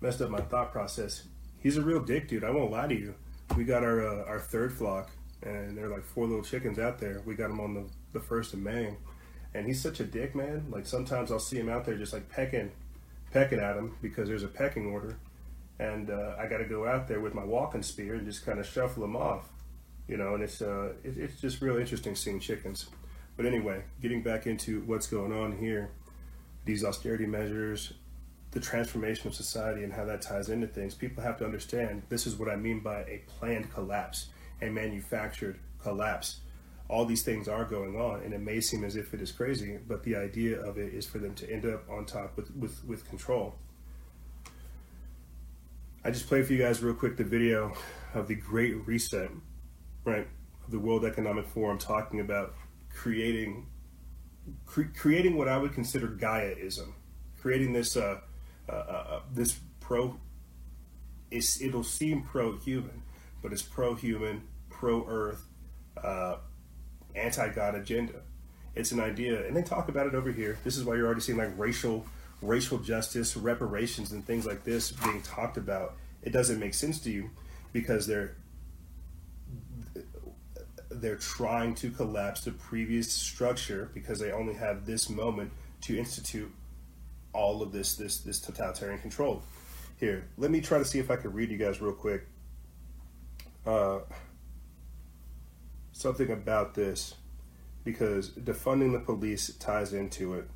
messed 0.00 0.20
up 0.20 0.30
my 0.30 0.40
thought 0.40 0.72
process. 0.72 1.24
He's 1.58 1.76
a 1.76 1.82
real 1.82 2.00
dick, 2.00 2.28
dude. 2.28 2.44
I 2.44 2.50
won't 2.50 2.70
lie 2.70 2.86
to 2.86 2.94
you 2.94 3.14
we 3.54 3.64
got 3.64 3.84
our 3.84 4.06
uh, 4.06 4.24
our 4.24 4.40
third 4.40 4.72
flock, 4.72 5.10
and 5.42 5.76
there 5.76 5.86
are 5.86 5.90
like 5.90 6.04
four 6.04 6.26
little 6.26 6.42
chickens 6.42 6.78
out 6.78 6.98
there. 6.98 7.22
We 7.24 7.34
got 7.34 7.48
them 7.48 7.60
on 7.60 7.74
the 7.74 7.84
the 8.12 8.20
first 8.20 8.52
of 8.52 8.58
May, 8.60 8.94
and 9.54 9.66
he's 9.66 9.80
such 9.80 10.00
a 10.00 10.04
dick, 10.04 10.34
man. 10.34 10.66
Like 10.70 10.86
sometimes 10.86 11.30
I'll 11.30 11.38
see 11.38 11.58
him 11.58 11.68
out 11.68 11.84
there 11.84 11.96
just 11.96 12.12
like 12.12 12.28
pecking, 12.28 12.72
pecking 13.30 13.60
at 13.60 13.76
him 13.76 13.96
because 14.02 14.28
there's 14.28 14.42
a 14.42 14.48
pecking 14.48 14.86
order, 14.86 15.16
and 15.78 16.10
uh, 16.10 16.34
I 16.38 16.46
got 16.46 16.58
to 16.58 16.64
go 16.64 16.86
out 16.86 17.08
there 17.08 17.20
with 17.20 17.34
my 17.34 17.44
walking 17.44 17.82
spear 17.82 18.14
and 18.14 18.26
just 18.26 18.44
kind 18.46 18.58
of 18.58 18.66
shuffle 18.66 19.02
them 19.02 19.16
off, 19.16 19.48
you 20.08 20.16
know. 20.16 20.34
And 20.34 20.42
it's 20.42 20.62
uh 20.62 20.94
it, 21.04 21.16
it's 21.18 21.40
just 21.40 21.60
real 21.60 21.76
interesting 21.76 22.14
seeing 22.14 22.40
chickens. 22.40 22.86
But 23.36 23.46
anyway, 23.46 23.82
getting 24.00 24.22
back 24.22 24.46
into 24.46 24.80
what's 24.82 25.06
going 25.06 25.32
on 25.32 25.58
here, 25.58 25.90
these 26.64 26.84
austerity 26.84 27.26
measures, 27.26 27.92
the 28.52 28.60
transformation 28.60 29.28
of 29.28 29.34
society 29.34 29.84
and 29.84 29.92
how 29.92 30.06
that 30.06 30.22
ties 30.22 30.48
into 30.48 30.66
things, 30.66 30.94
people 30.94 31.22
have 31.22 31.36
to 31.38 31.44
understand 31.44 32.02
this 32.08 32.26
is 32.26 32.36
what 32.36 32.48
I 32.48 32.56
mean 32.56 32.80
by 32.80 33.00
a 33.00 33.22
planned 33.26 33.70
collapse, 33.72 34.28
a 34.62 34.70
manufactured 34.70 35.58
collapse. 35.82 36.40
All 36.88 37.04
these 37.04 37.22
things 37.22 37.48
are 37.48 37.64
going 37.64 37.96
on, 37.96 38.22
and 38.22 38.32
it 38.32 38.40
may 38.40 38.60
seem 38.60 38.84
as 38.84 38.96
if 38.96 39.12
it 39.12 39.20
is 39.20 39.32
crazy, 39.32 39.78
but 39.86 40.04
the 40.04 40.16
idea 40.16 40.58
of 40.60 40.78
it 40.78 40.94
is 40.94 41.04
for 41.04 41.18
them 41.18 41.34
to 41.34 41.50
end 41.50 41.66
up 41.66 41.82
on 41.90 42.06
top 42.06 42.36
with, 42.36 42.54
with, 42.56 42.82
with 42.84 43.06
control. 43.08 43.56
I 46.06 46.12
just 46.12 46.28
played 46.28 46.46
for 46.46 46.52
you 46.52 46.60
guys 46.60 46.80
real 46.84 46.94
quick 46.94 47.16
the 47.16 47.24
video 47.24 47.74
of 48.14 48.28
the 48.28 48.36
Great 48.36 48.86
Reset, 48.86 49.28
right? 50.04 50.28
Of 50.64 50.70
the 50.70 50.78
World 50.78 51.04
Economic 51.04 51.48
Forum 51.48 51.78
talking 51.78 52.20
about 52.20 52.54
creating 52.94 53.66
cre- 54.64 54.92
creating 54.96 55.36
what 55.36 55.48
I 55.48 55.58
would 55.58 55.72
consider 55.72 56.06
Gaiaism, 56.06 56.92
creating 57.40 57.72
this 57.72 57.96
uh, 57.96 58.20
uh, 58.68 58.72
uh, 58.72 58.76
uh, 58.76 59.20
this 59.34 59.58
pro 59.80 60.16
it's, 61.32 61.60
it'll 61.60 61.82
seem 61.82 62.22
pro-human 62.22 63.02
but 63.42 63.52
it's 63.52 63.62
pro-human 63.62 64.42
pro-earth 64.70 65.44
uh, 66.04 66.36
anti-god 67.16 67.74
agenda. 67.74 68.22
It's 68.76 68.92
an 68.92 69.00
idea 69.00 69.44
and 69.44 69.56
they 69.56 69.62
talk 69.62 69.88
about 69.88 70.06
it 70.06 70.14
over 70.14 70.30
here. 70.30 70.56
This 70.62 70.76
is 70.76 70.84
why 70.84 70.94
you're 70.94 71.06
already 71.06 71.22
seeing 71.22 71.38
like 71.38 71.58
racial 71.58 72.06
racial 72.42 72.78
justice 72.78 73.36
reparations 73.36 74.12
and 74.12 74.26
things 74.26 74.46
like 74.46 74.64
this 74.64 74.92
being 74.92 75.22
talked 75.22 75.56
about 75.56 75.96
it 76.22 76.32
doesn't 76.32 76.58
make 76.58 76.74
sense 76.74 76.98
to 77.00 77.10
you 77.10 77.30
because 77.72 78.06
they're 78.06 78.36
they're 80.90 81.16
trying 81.16 81.74
to 81.74 81.90
collapse 81.90 82.42
the 82.42 82.52
previous 82.52 83.12
structure 83.12 83.90
because 83.94 84.18
they 84.18 84.32
only 84.32 84.54
have 84.54 84.86
this 84.86 85.08
moment 85.08 85.50
to 85.82 85.98
institute 85.98 86.50
all 87.32 87.62
of 87.62 87.72
this 87.72 87.94
this 87.94 88.18
this 88.18 88.40
totalitarian 88.40 88.98
control. 88.98 89.42
Here, 89.98 90.26
let 90.36 90.50
me 90.50 90.60
try 90.60 90.78
to 90.78 90.84
see 90.84 90.98
if 90.98 91.10
I 91.10 91.16
can 91.16 91.32
read 91.32 91.50
you 91.50 91.58
guys 91.58 91.80
real 91.80 91.92
quick. 91.92 92.26
Uh, 93.64 94.00
something 95.92 96.30
about 96.30 96.74
this 96.74 97.14
because 97.84 98.30
defunding 98.30 98.92
the 98.92 98.98
police 98.98 99.54
ties 99.58 99.92
into 99.92 100.34
it. 100.34 100.48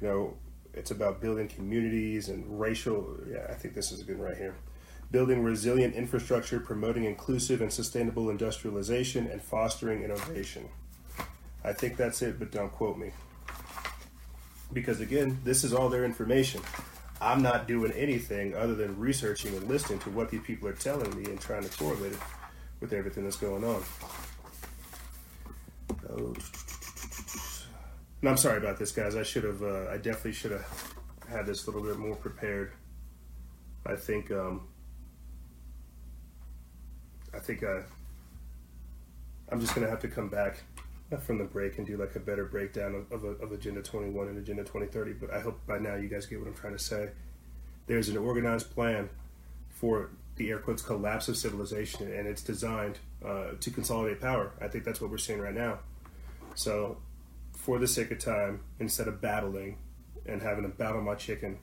You 0.00 0.08
know, 0.08 0.36
it's 0.74 0.90
about 0.90 1.20
building 1.20 1.48
communities 1.48 2.28
and 2.28 2.60
racial. 2.60 3.16
Yeah, 3.30 3.46
I 3.50 3.54
think 3.54 3.74
this 3.74 3.92
is 3.92 4.00
a 4.00 4.04
good 4.04 4.18
one 4.18 4.28
right 4.28 4.36
here. 4.36 4.54
Building 5.10 5.42
resilient 5.42 5.94
infrastructure, 5.94 6.58
promoting 6.58 7.04
inclusive 7.04 7.60
and 7.60 7.72
sustainable 7.72 8.30
industrialization, 8.30 9.26
and 9.26 9.42
fostering 9.42 10.02
innovation. 10.02 10.68
I 11.64 11.72
think 11.72 11.96
that's 11.96 12.22
it, 12.22 12.38
but 12.38 12.50
don't 12.50 12.72
quote 12.72 12.96
me 12.96 13.12
because 14.72 15.00
again, 15.00 15.38
this 15.44 15.64
is 15.64 15.72
all 15.72 15.88
their 15.88 16.04
information. 16.04 16.60
I'm 17.20 17.42
not 17.42 17.68
doing 17.68 17.92
anything 17.92 18.54
other 18.54 18.74
than 18.74 18.98
researching 18.98 19.54
and 19.54 19.68
listening 19.68 20.00
to 20.00 20.10
what 20.10 20.30
these 20.30 20.42
people 20.42 20.68
are 20.68 20.74
telling 20.74 21.14
me 21.16 21.30
and 21.30 21.40
trying 21.40 21.62
to 21.62 21.78
correlate 21.78 22.12
it 22.12 22.18
with 22.80 22.92
everything 22.92 23.24
that's 23.24 23.36
going 23.36 23.64
on. 23.64 23.82
Oh. 26.10 26.34
And 28.22 28.30
I'm 28.30 28.36
sorry 28.36 28.58
about 28.58 28.78
this, 28.78 28.92
guys. 28.92 29.16
I 29.16 29.24
should 29.24 29.42
have. 29.42 29.62
Uh, 29.62 29.90
I 29.90 29.96
definitely 29.96 30.32
should 30.32 30.52
have 30.52 30.94
had 31.28 31.44
this 31.44 31.66
a 31.66 31.70
little 31.70 31.86
bit 31.86 31.98
more 31.98 32.14
prepared. 32.14 32.72
I 33.84 33.96
think. 33.96 34.30
Um, 34.30 34.68
I 37.34 37.40
think. 37.40 37.64
Uh, 37.64 37.80
I'm 39.50 39.60
just 39.60 39.74
gonna 39.74 39.90
have 39.90 40.00
to 40.00 40.08
come 40.08 40.28
back 40.28 40.62
from 41.20 41.38
the 41.38 41.44
break 41.44 41.78
and 41.78 41.86
do 41.86 41.96
like 41.96 42.14
a 42.16 42.20
better 42.20 42.44
breakdown 42.44 42.94
of, 42.94 43.24
of, 43.24 43.40
of 43.42 43.52
Agenda 43.52 43.82
21 43.82 44.28
and 44.28 44.38
Agenda 44.38 44.62
2030. 44.62 45.14
But 45.14 45.34
I 45.34 45.40
hope 45.40 45.60
by 45.66 45.78
now 45.78 45.96
you 45.96 46.08
guys 46.08 46.24
get 46.24 46.38
what 46.38 46.48
I'm 46.48 46.54
trying 46.54 46.72
to 46.74 46.82
say. 46.82 47.10
There's 47.86 48.08
an 48.08 48.16
organized 48.16 48.70
plan 48.70 49.10
for 49.68 50.10
the 50.36 50.48
air 50.48 50.58
quotes 50.58 50.80
collapse 50.80 51.28
of 51.28 51.36
civilization, 51.36 52.10
and 52.10 52.28
it's 52.28 52.42
designed 52.42 53.00
uh, 53.24 53.48
to 53.58 53.70
consolidate 53.70 54.20
power. 54.20 54.52
I 54.60 54.68
think 54.68 54.84
that's 54.84 55.00
what 55.00 55.10
we're 55.10 55.18
seeing 55.18 55.40
right 55.40 55.54
now. 55.54 55.80
So, 56.54 56.98
for 57.62 57.78
the 57.78 57.86
sake 57.86 58.10
of 58.10 58.18
time, 58.18 58.60
instead 58.80 59.06
of 59.06 59.20
battling 59.20 59.78
and 60.26 60.42
having 60.42 60.64
to 60.64 60.68
battle 60.68 61.00
my 61.00 61.14
chicken, 61.14 61.58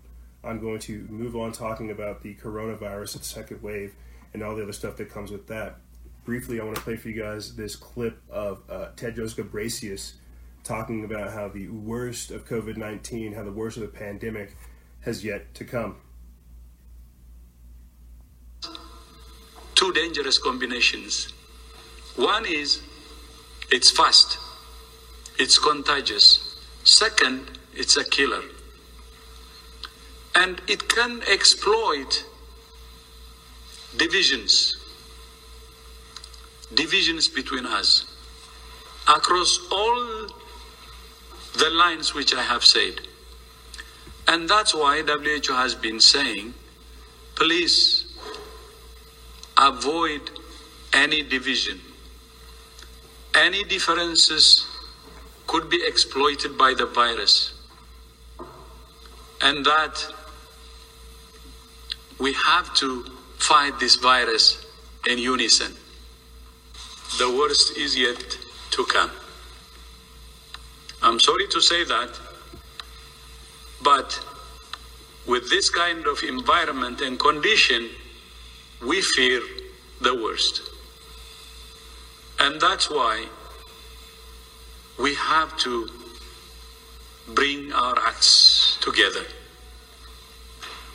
I'm 0.45 0.62
going 0.62 0.79
to 0.79 1.05
move 1.09 1.35
on 1.35 1.51
talking 1.51 1.91
about 1.91 2.21
the 2.21 2.35
coronavirus, 2.35 3.21
second 3.21 3.62
wave, 3.62 3.93
and 4.33 4.41
all 4.41 4.55
the 4.55 4.63
other 4.63 4.71
stuff 4.71 4.95
that 4.95 5.09
comes 5.09 5.29
with 5.29 5.47
that. 5.47 5.75
Briefly, 6.23 6.62
I 6.62 6.63
want 6.63 6.77
to 6.77 6.81
play 6.81 6.95
for 6.95 7.09
you 7.09 7.21
guys 7.21 7.53
this 7.53 7.75
clip 7.75 8.17
of 8.29 8.63
uh, 8.69 8.89
Tedros 8.95 9.35
Ghebreyesus 9.35 10.13
talking 10.63 11.03
about 11.03 11.33
how 11.33 11.49
the 11.49 11.67
worst 11.67 12.31
of 12.31 12.47
COVID 12.47 12.77
19, 12.77 13.33
how 13.33 13.43
the 13.43 13.51
worst 13.51 13.75
of 13.75 13.83
the 13.83 13.89
pandemic 13.89 14.55
has 15.01 15.25
yet 15.25 15.53
to 15.55 15.65
come. 15.65 15.97
Two 19.75 19.91
dangerous 19.91 20.38
combinations. 20.38 21.33
One 22.15 22.45
is 22.45 22.81
it's 23.69 23.91
fast, 23.91 24.38
it's 25.39 25.58
contagious. 25.58 26.60
Second, 26.84 27.49
it's 27.73 27.95
a 27.97 28.04
killer. 28.04 28.43
And 30.36 30.62
it 30.67 30.88
can 30.89 31.21
exploit 31.32 32.25
divisions, 33.97 34.75
divisions 36.73 37.28
between 37.28 37.65
us 37.65 38.06
across 39.08 39.60
all 39.71 40.28
the 41.58 41.69
lines 41.71 42.13
which 42.13 42.34
I 42.34 42.43
have 42.43 42.63
said. 42.63 43.02
And 44.28 44.47
that's 44.47 44.75
why 44.75 45.02
WHO 45.02 45.54
has 45.54 45.73
been 45.73 45.99
saying, 45.99 46.54
please 47.36 48.13
avoid 49.58 50.21
any 50.93 51.23
division. 51.23 51.80
Any 53.36 53.63
differences 53.63 54.68
could 55.49 55.67
be 55.67 55.81
exploited 55.83 56.55
by 56.59 56.75
the 56.75 56.85
virus. 56.85 57.53
And 59.41 59.65
that 59.65 59.95
we 62.19 62.33
have 62.33 62.71
to 62.75 63.03
fight 63.39 63.79
this 63.79 63.95
virus 63.95 64.63
in 65.09 65.17
unison. 65.17 65.73
The 67.17 67.35
worst 67.35 67.75
is 67.77 67.97
yet 67.97 68.38
to 68.75 68.85
come. 68.85 69.09
I'm 71.01 71.19
sorry 71.19 71.47
to 71.47 71.59
say 71.62 71.83
that, 71.83 72.12
but 73.81 74.23
with 75.25 75.49
this 75.49 75.71
kind 75.71 76.05
of 76.05 76.21
environment 76.21 77.01
and 77.01 77.19
condition, 77.19 77.89
we 78.85 79.01
fear 79.01 79.41
the 79.99 80.13
worst. 80.13 80.62
And 82.39 82.62
that's 82.62 82.88
why 82.91 83.25
we 84.99 85.15
have 85.15 85.57
to 85.57 85.89
bring 87.33 87.71
our 87.71 87.97
acts 87.99 88.77
together 88.81 89.23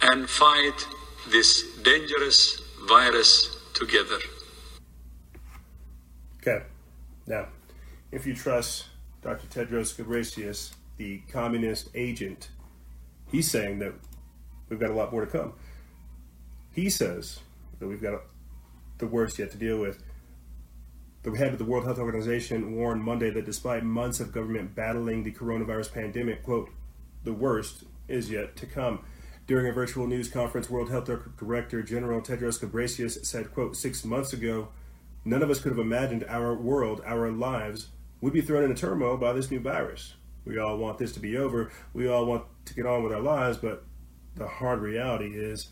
and 0.03 0.29
fight 0.29 0.87
this 1.31 1.79
dangerous 1.79 2.61
virus 2.87 3.57
together. 3.73 4.19
Okay. 6.40 6.64
Now, 7.27 7.49
if 8.12 8.27
you 8.27 8.35
trust 8.35 8.87
Dr. 9.23 9.47
Tedros 9.47 9.97
Ghebreyesus, 9.97 10.75
the 10.99 11.23
communist 11.33 11.88
agent, 11.95 12.51
he's 13.33 13.51
saying 13.51 13.79
that 13.79 13.95
we've 14.69 14.79
got 14.79 14.90
a 14.90 14.95
lot 14.95 15.11
more 15.12 15.25
to 15.25 15.31
come. 15.31 15.55
He 16.73 16.90
says 16.90 17.40
that 17.79 17.87
we've 17.87 18.03
got 18.03 18.21
the 18.99 19.07
worst 19.07 19.38
yet 19.38 19.51
to 19.53 19.57
deal 19.57 19.79
with. 19.79 20.03
The 21.25 21.31
head 21.39 21.53
of 21.55 21.59
the 21.59 21.65
World 21.65 21.87
Health 21.87 21.99
Organization 21.99 22.77
warned 22.77 23.03
Monday 23.03 23.31
that 23.31 23.47
despite 23.47 23.83
months 23.83 24.21
of 24.21 24.31
government 24.31 24.75
battling 24.75 25.23
the 25.23 25.33
coronavirus 25.33 25.95
pandemic, 25.95 26.43
quote, 26.43 26.69
the 27.25 27.33
worst 27.33 27.85
is 28.09 28.31
yet 28.31 28.57
to 28.57 28.67
come. 28.67 29.07
During 29.47 29.67
a 29.67 29.73
virtual 29.73 30.07
news 30.07 30.29
conference, 30.29 30.69
World 30.69 30.91
Health 30.91 31.09
Director 31.39 31.83
General 31.83 32.21
Tedros 32.21 32.63
Ghebreyesus 32.63 33.25
said, 33.25 33.55
quote, 33.55 33.75
six 33.75 34.05
months 34.05 34.35
ago, 34.35 34.69
none 35.25 35.43
of 35.43 35.49
us 35.49 35.61
could 35.61 35.73
have 35.73 35.79
imagined 35.79 36.27
our 36.29 36.55
world, 36.55 37.01
our 37.07 37.33
lives, 37.33 37.89
would 38.21 38.35
be 38.35 38.43
thrown 38.43 38.65
into 38.65 38.77
turmoil 38.77 39.17
by 39.17 39.33
this 39.33 39.51
new 39.51 39.61
virus. 39.61 40.13
We 40.45 40.59
all 40.59 40.77
want 40.77 40.99
this 40.99 41.13
to 41.13 41.21
be 41.21 41.39
over. 41.39 41.73
We 41.95 42.07
all 42.07 42.27
want 42.27 42.45
to 42.67 42.75
get 42.75 42.85
on 42.85 43.03
with 43.03 43.15
our 43.15 43.23
lives, 43.23 43.57
but 43.57 43.83
the 44.35 44.47
hard 44.47 44.81
reality 44.81 45.31
is 45.35 45.69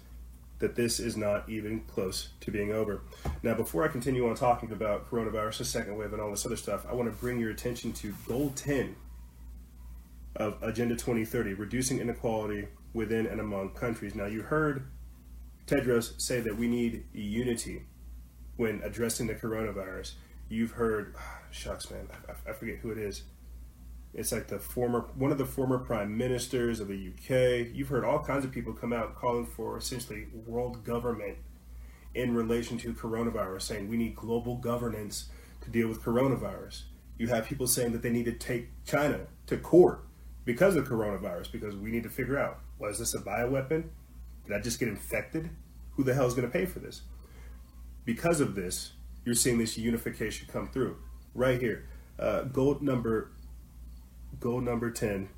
that 0.62 0.77
this 0.77 1.01
is 1.01 1.16
not 1.16 1.48
even 1.48 1.81
close 1.81 2.29
to 2.40 2.53
being 2.53 2.72
over. 2.72 3.03
Now, 3.42 3.55
before 3.55 3.85
I 3.85 3.88
continue 3.88 4.29
on 4.29 4.37
talking 4.37 4.70
about 4.70 5.11
coronavirus, 5.11 5.59
the 5.59 5.64
second 5.64 5.96
wave, 5.96 6.12
and 6.12 6.22
all 6.22 6.31
this 6.31 6.46
other 6.46 6.57
stuff, 6.57 6.87
I 6.88 6.94
want 6.94 7.12
to 7.12 7.16
bring 7.18 7.40
your 7.40 7.51
attention 7.51 7.92
to 7.94 8.14
Goal 8.29 8.53
10 8.55 8.94
of 10.37 10.62
Agenda 10.62 10.95
2030, 10.95 11.55
reducing 11.55 11.99
inequality 11.99 12.68
within 12.95 13.26
and 13.26 13.41
among 13.41 13.70
countries. 13.70 14.14
Now, 14.14 14.26
you 14.26 14.43
heard 14.43 14.87
Tedros 15.66 16.20
say 16.20 16.39
that 16.41 16.57
we 16.57 16.68
need 16.68 17.07
unity 17.12 17.82
when 18.57 18.80
addressing 18.84 19.26
the 19.26 19.34
coronavirus. 19.34 20.12
You've 20.49 20.70
heard, 20.70 21.16
shucks, 21.51 21.91
man, 21.91 22.09
I, 22.28 22.51
I, 22.51 22.53
forget 22.53 22.76
who 22.76 22.93
it 22.93 22.99
is. 22.99 23.24
It's 24.15 24.31
like 24.31 24.49
the 24.49 24.59
former, 24.59 25.07
one 25.15 25.33
of 25.33 25.39
the 25.39 25.47
former 25.47 25.79
prime 25.79 26.17
ministers 26.17 26.81
of 26.81 26.89
the 26.89 26.95
UK. 27.09 27.75
You've 27.75 27.89
heard 27.89 28.05
all 28.05 28.23
kinds 28.23 28.45
of 28.45 28.53
people 28.53 28.75
come 28.75 28.93
out 28.93 29.17
calling 29.17 29.47
for 29.47 29.77
essentially 29.79 30.27
world 30.47 30.85
government 30.85 31.39
in 32.15 32.35
relation 32.35 32.77
to 32.79 32.93
coronavirus, 32.93 33.63
saying 33.63 33.89
we 33.89 33.97
need 33.97 34.15
global 34.15 34.57
governance 34.57 35.31
to 35.63 35.71
deal 35.71 35.89
with 35.89 36.03
coronavirus. 36.03 36.83
You 37.17 37.29
have 37.29 37.47
people 37.47 37.67
saying 37.67 37.93
that 37.93 38.03
they 38.03 38.11
need 38.11 38.27
to 38.27 38.33
take 38.33 38.69
China 38.85 39.21
to 39.47 39.57
court 39.57 40.05
because 40.45 40.77
of 40.77 40.87
coronavirus, 40.87 41.53
because 41.53 41.75
we 41.75 41.91
need 41.91 42.03
to 42.03 42.11
figure 42.11 42.39
out 42.39 42.59
was 42.79 42.99
this 42.99 43.15
a 43.15 43.19
bioweapon? 43.19 43.85
Did 44.47 44.57
I 44.57 44.61
just 44.61 44.81
get 44.81 44.89
infected? 44.89 45.51
Who 45.93 46.05
the 46.05 46.15
hell 46.15 46.27
is 46.27 46.35
going 46.35 46.47
to 46.47 46.53
pay 46.53 46.67
for 46.67 46.81
this? 46.81 47.03
Because 48.05 48.41
of 48.41 48.55
this, 48.55 48.93
you're 49.25 49.37
seeing 49.37 49.59
this 49.59 49.79
unification 49.79 50.49
come 50.53 50.69
through 50.69 50.97
right 51.35 51.61
here. 51.61 51.89
Uh, 52.19 52.43
gold 52.43 52.83
number, 52.83 53.31
gold 54.43 54.64
number 54.64 54.90
ten, 54.90 55.28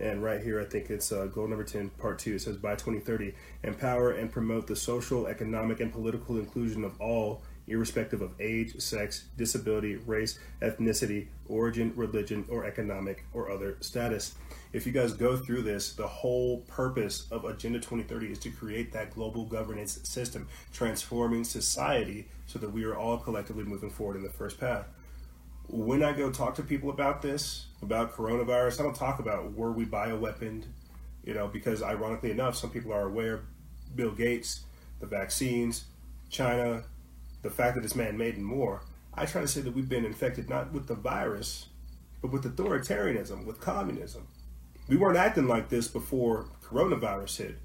and 0.00 0.22
right 0.22 0.42
here 0.42 0.58
I 0.58 0.64
think 0.64 0.88
it's 0.88 1.12
uh, 1.12 1.26
gold 1.26 1.50
number 1.50 1.64
ten, 1.64 1.90
part 1.90 2.18
two. 2.18 2.34
It 2.34 2.40
says 2.40 2.56
by 2.56 2.72
2030, 2.72 3.34
empower 3.62 4.12
and 4.12 4.32
promote 4.32 4.66
the 4.66 4.74
social, 4.74 5.26
economic, 5.26 5.80
and 5.80 5.92
political 5.92 6.38
inclusion 6.38 6.82
of 6.82 6.98
all 7.00 7.42
irrespective 7.66 8.20
of 8.20 8.32
age, 8.40 8.78
sex, 8.80 9.24
disability, 9.36 9.96
race, 9.96 10.38
ethnicity, 10.60 11.28
origin, 11.48 11.92
religion, 11.96 12.44
or 12.50 12.64
economic 12.64 13.24
or 13.32 13.50
other 13.50 13.76
status. 13.80 14.34
If 14.72 14.86
you 14.86 14.92
guys 14.92 15.12
go 15.12 15.36
through 15.36 15.62
this, 15.62 15.92
the 15.92 16.06
whole 16.06 16.58
purpose 16.66 17.26
of 17.30 17.44
Agenda 17.44 17.78
2030 17.78 18.32
is 18.32 18.38
to 18.40 18.50
create 18.50 18.92
that 18.92 19.14
global 19.14 19.44
governance 19.44 20.00
system, 20.02 20.48
transforming 20.72 21.44
society 21.44 22.28
so 22.46 22.58
that 22.58 22.72
we 22.72 22.84
are 22.84 22.96
all 22.96 23.18
collectively 23.18 23.64
moving 23.64 23.90
forward 23.90 24.16
in 24.16 24.22
the 24.22 24.30
first 24.30 24.58
path. 24.58 24.86
When 25.68 26.02
I 26.02 26.12
go 26.12 26.30
talk 26.30 26.54
to 26.56 26.62
people 26.62 26.90
about 26.90 27.22
this, 27.22 27.66
about 27.82 28.14
coronavirus, 28.14 28.80
I 28.80 28.82
don't 28.82 28.96
talk 28.96 29.18
about 29.18 29.52
were 29.52 29.72
we 29.72 29.86
bioweaponed, 29.86 30.64
you 31.24 31.34
know, 31.34 31.48
because 31.48 31.82
ironically 31.82 32.30
enough, 32.30 32.56
some 32.56 32.70
people 32.70 32.92
are 32.92 33.06
aware 33.06 33.40
Bill 33.94 34.10
Gates, 34.10 34.64
the 35.00 35.06
vaccines, 35.06 35.84
China, 36.30 36.84
the 37.42 37.50
fact 37.50 37.76
that 37.76 37.84
it's 37.84 37.94
man 37.94 38.16
made 38.16 38.36
and 38.36 38.44
more, 38.44 38.82
I 39.14 39.26
try 39.26 39.40
to 39.40 39.48
say 39.48 39.60
that 39.60 39.74
we've 39.74 39.88
been 39.88 40.04
infected 40.04 40.48
not 40.48 40.72
with 40.72 40.86
the 40.86 40.94
virus, 40.94 41.68
but 42.20 42.32
with 42.32 42.44
authoritarianism, 42.44 43.44
with 43.44 43.60
communism. 43.60 44.26
We 44.88 44.96
weren't 44.96 45.16
acting 45.16 45.46
like 45.46 45.68
this 45.68 45.88
before 45.88 46.46
coronavirus 46.64 47.36
hit. 47.38 47.58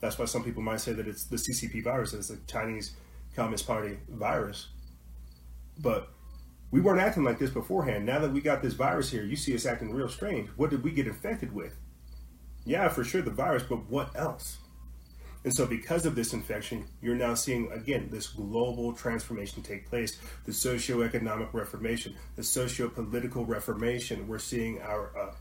That's 0.00 0.18
why 0.18 0.24
some 0.24 0.42
people 0.42 0.62
might 0.62 0.80
say 0.80 0.92
that 0.92 1.06
it's 1.06 1.24
the 1.24 1.36
CCP 1.36 1.84
virus, 1.84 2.14
it's 2.14 2.28
the 2.28 2.38
Chinese 2.46 2.92
Communist 3.34 3.66
Party 3.66 3.98
virus. 4.08 4.68
But 5.78 6.08
we 6.70 6.80
weren't 6.80 7.00
acting 7.00 7.24
like 7.24 7.38
this 7.38 7.50
beforehand. 7.50 8.04
Now 8.04 8.18
that 8.20 8.32
we 8.32 8.40
got 8.40 8.62
this 8.62 8.74
virus 8.74 9.10
here, 9.10 9.24
you 9.24 9.36
see 9.36 9.54
us 9.54 9.66
acting 9.66 9.92
real 9.92 10.08
strange. 10.08 10.48
What 10.56 10.70
did 10.70 10.82
we 10.82 10.90
get 10.90 11.06
infected 11.06 11.52
with? 11.52 11.76
Yeah, 12.64 12.88
for 12.88 13.04
sure 13.04 13.22
the 13.22 13.30
virus, 13.30 13.62
but 13.62 13.88
what 13.88 14.16
else? 14.16 14.58
And 15.44 15.54
so, 15.54 15.64
because 15.64 16.06
of 16.06 16.16
this 16.16 16.32
infection, 16.32 16.88
you're 17.00 17.14
now 17.14 17.34
seeing 17.34 17.70
again 17.70 18.08
this 18.10 18.26
global 18.26 18.92
transformation 18.92 19.62
take 19.62 19.88
place 19.88 20.18
the 20.44 20.52
socio-economic 20.52 21.54
reformation, 21.54 22.16
the 22.34 22.42
socio 22.42 22.88
political 22.88 23.44
reformation. 23.44 24.26
We're 24.26 24.40
seeing 24.40 24.82
our 24.82 25.16
uh, 25.16 25.34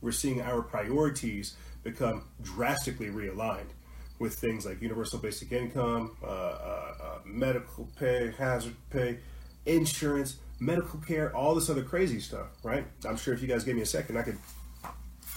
we're 0.00 0.10
seeing 0.10 0.42
our 0.42 0.62
priorities 0.62 1.54
become 1.84 2.24
drastically 2.42 3.06
realigned 3.06 3.70
with 4.18 4.34
things 4.34 4.66
like 4.66 4.82
universal 4.82 5.20
basic 5.20 5.52
income, 5.52 6.16
uh, 6.24 6.26
uh, 6.26 6.94
uh 7.00 7.18
medical 7.24 7.88
pay, 7.96 8.34
hazard 8.36 8.74
pay, 8.90 9.20
insurance, 9.64 10.38
medical 10.58 11.00
care, 11.00 11.34
all 11.34 11.54
this 11.54 11.68
other 11.68 11.82
crazy 11.82 12.20
stuff, 12.20 12.46
right? 12.62 12.86
I'm 13.06 13.16
sure 13.16 13.34
if 13.34 13.42
you 13.42 13.48
guys 13.48 13.64
gave 13.64 13.76
me 13.76 13.82
a 13.82 13.86
second, 13.86 14.16
I 14.16 14.22
could 14.22 14.38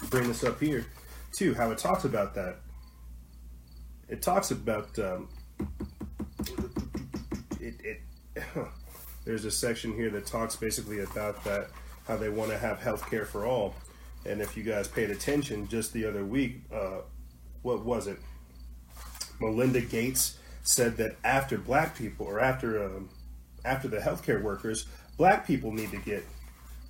bring 0.09 0.27
this 0.27 0.43
up 0.43 0.59
here 0.59 0.85
too. 1.31 1.53
How 1.53 1.71
it 1.71 1.77
talks 1.77 2.05
about 2.05 2.33
that. 2.35 2.57
It 4.07 4.21
talks 4.21 4.51
about 4.51 4.97
um, 4.99 5.29
it. 7.59 7.75
it 7.83 8.01
there's 9.25 9.45
a 9.45 9.51
section 9.51 9.93
here 9.93 10.09
that 10.09 10.25
talks 10.25 10.55
basically 10.55 11.01
about 11.01 11.43
that 11.43 11.69
how 12.07 12.17
they 12.17 12.29
want 12.29 12.49
to 12.49 12.57
have 12.57 12.79
health 12.79 13.07
care 13.09 13.25
for 13.25 13.45
all. 13.45 13.75
And 14.25 14.41
if 14.41 14.57
you 14.57 14.63
guys 14.63 14.87
paid 14.87 15.11
attention 15.11 15.67
just 15.67 15.93
the 15.93 16.05
other 16.05 16.25
week, 16.25 16.61
uh, 16.73 17.01
what 17.61 17.85
was 17.85 18.07
it? 18.07 18.17
Melinda 19.39 19.81
Gates 19.81 20.39
said 20.63 20.97
that 20.97 21.15
after 21.23 21.57
black 21.57 21.95
people 21.95 22.25
or 22.25 22.39
after 22.39 22.83
um, 22.83 23.09
after 23.63 23.87
the 23.87 23.97
healthcare 23.97 24.41
workers, 24.41 24.87
black 25.19 25.45
people 25.45 25.71
need 25.71 25.91
to 25.91 25.97
get 25.97 26.25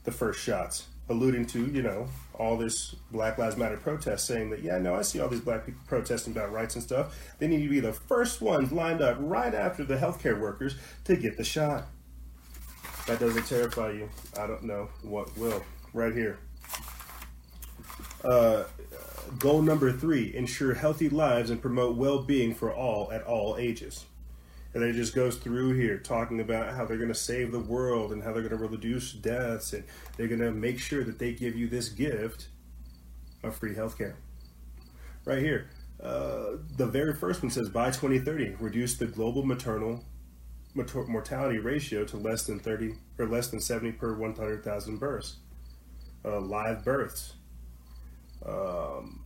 the 0.06 0.12
first 0.12 0.40
shots, 0.40 0.86
alluding 1.10 1.46
to 1.48 1.66
you 1.66 1.82
know 1.82 2.08
all 2.36 2.56
this 2.56 2.96
Black 3.12 3.38
Lives 3.38 3.58
Matter 3.58 3.76
protest, 3.76 4.26
saying 4.26 4.52
that 4.52 4.62
yeah, 4.62 4.78
no, 4.78 4.96
I 4.96 5.02
see 5.02 5.20
all 5.20 5.28
these 5.28 5.42
black 5.42 5.66
people 5.66 5.82
protesting 5.88 6.32
about 6.32 6.54
rights 6.54 6.76
and 6.76 6.84
stuff. 6.84 7.18
They 7.40 7.48
need 7.48 7.64
to 7.64 7.70
be 7.70 7.82
the 7.82 7.92
first 7.92 8.40
ones 8.40 8.72
lined 8.72 9.02
up 9.02 9.18
right 9.20 9.54
after 9.54 9.84
the 9.84 9.98
healthcare 9.98 10.40
workers 10.40 10.76
to 11.04 11.18
get 11.18 11.36
the 11.36 11.44
shot. 11.44 11.88
That 13.08 13.20
doesn't 13.20 13.48
terrify 13.48 13.92
you. 13.92 14.10
I 14.40 14.46
don't 14.48 14.64
know 14.64 14.88
what 15.02 15.36
will. 15.36 15.64
Right 15.92 16.14
here. 16.14 16.38
Uh, 18.24 18.66
goal 19.40 19.64
number 19.64 19.92
three 19.92 20.36
ensure 20.36 20.76
healthy 20.76 21.10
lives 21.10 21.50
and 21.50 21.60
promote 21.60 21.98
well 21.98 22.22
being 22.22 22.54
for 22.54 22.72
all 22.72 23.12
at 23.12 23.24
all 23.24 23.58
ages. 23.58 24.06
And 24.74 24.84
then 24.84 24.90
it 24.90 24.94
just 24.94 25.16
goes 25.16 25.38
through 25.38 25.74
here 25.74 25.98
talking 25.98 26.40
about 26.40 26.76
how 26.76 26.86
they're 26.86 26.98
going 26.98 27.10
to 27.10 27.16
save 27.16 27.52
the 27.52 27.60
world 27.60 28.12
and 28.12 28.22
how 28.22 28.34
they're 28.34 28.48
going 28.48 28.62
to 28.62 28.68
reduce 28.68 29.14
deaths 29.14 29.74
and 29.74 29.84
they're 30.16 30.28
going 30.28 30.42
to 30.42 30.52
make 30.52 30.80
sure 30.80 31.04
that 31.04 31.18
they 31.18 31.34
give 31.34 31.56
you 31.56 31.68
this 31.68 31.90
gift 31.90 32.50
of 33.44 33.56
free 33.56 33.74
healthcare. 33.74 34.14
Right 35.26 35.40
here. 35.40 35.70
Uh, 36.02 36.58
the 36.78 36.86
very 36.86 37.14
first 37.14 37.42
one 37.42 37.52
says 37.52 37.68
by 37.68 37.88
2030, 37.88 38.56
reduce 38.60 38.96
the 38.96 39.06
global 39.08 39.44
maternal 39.44 40.04
mortality 40.76 41.58
ratio 41.58 42.06
to 42.06 42.18
less 42.18 42.46
than 42.46 42.60
30 42.60 42.94
or 43.18 43.28
less 43.28 43.48
than 43.48 43.60
70 43.60 43.94
per 43.94 44.14
100,000 44.16 44.98
births. 44.98 45.38
Uh, 46.24 46.40
live 46.40 46.84
births. 46.86 47.34
Um, 48.46 49.26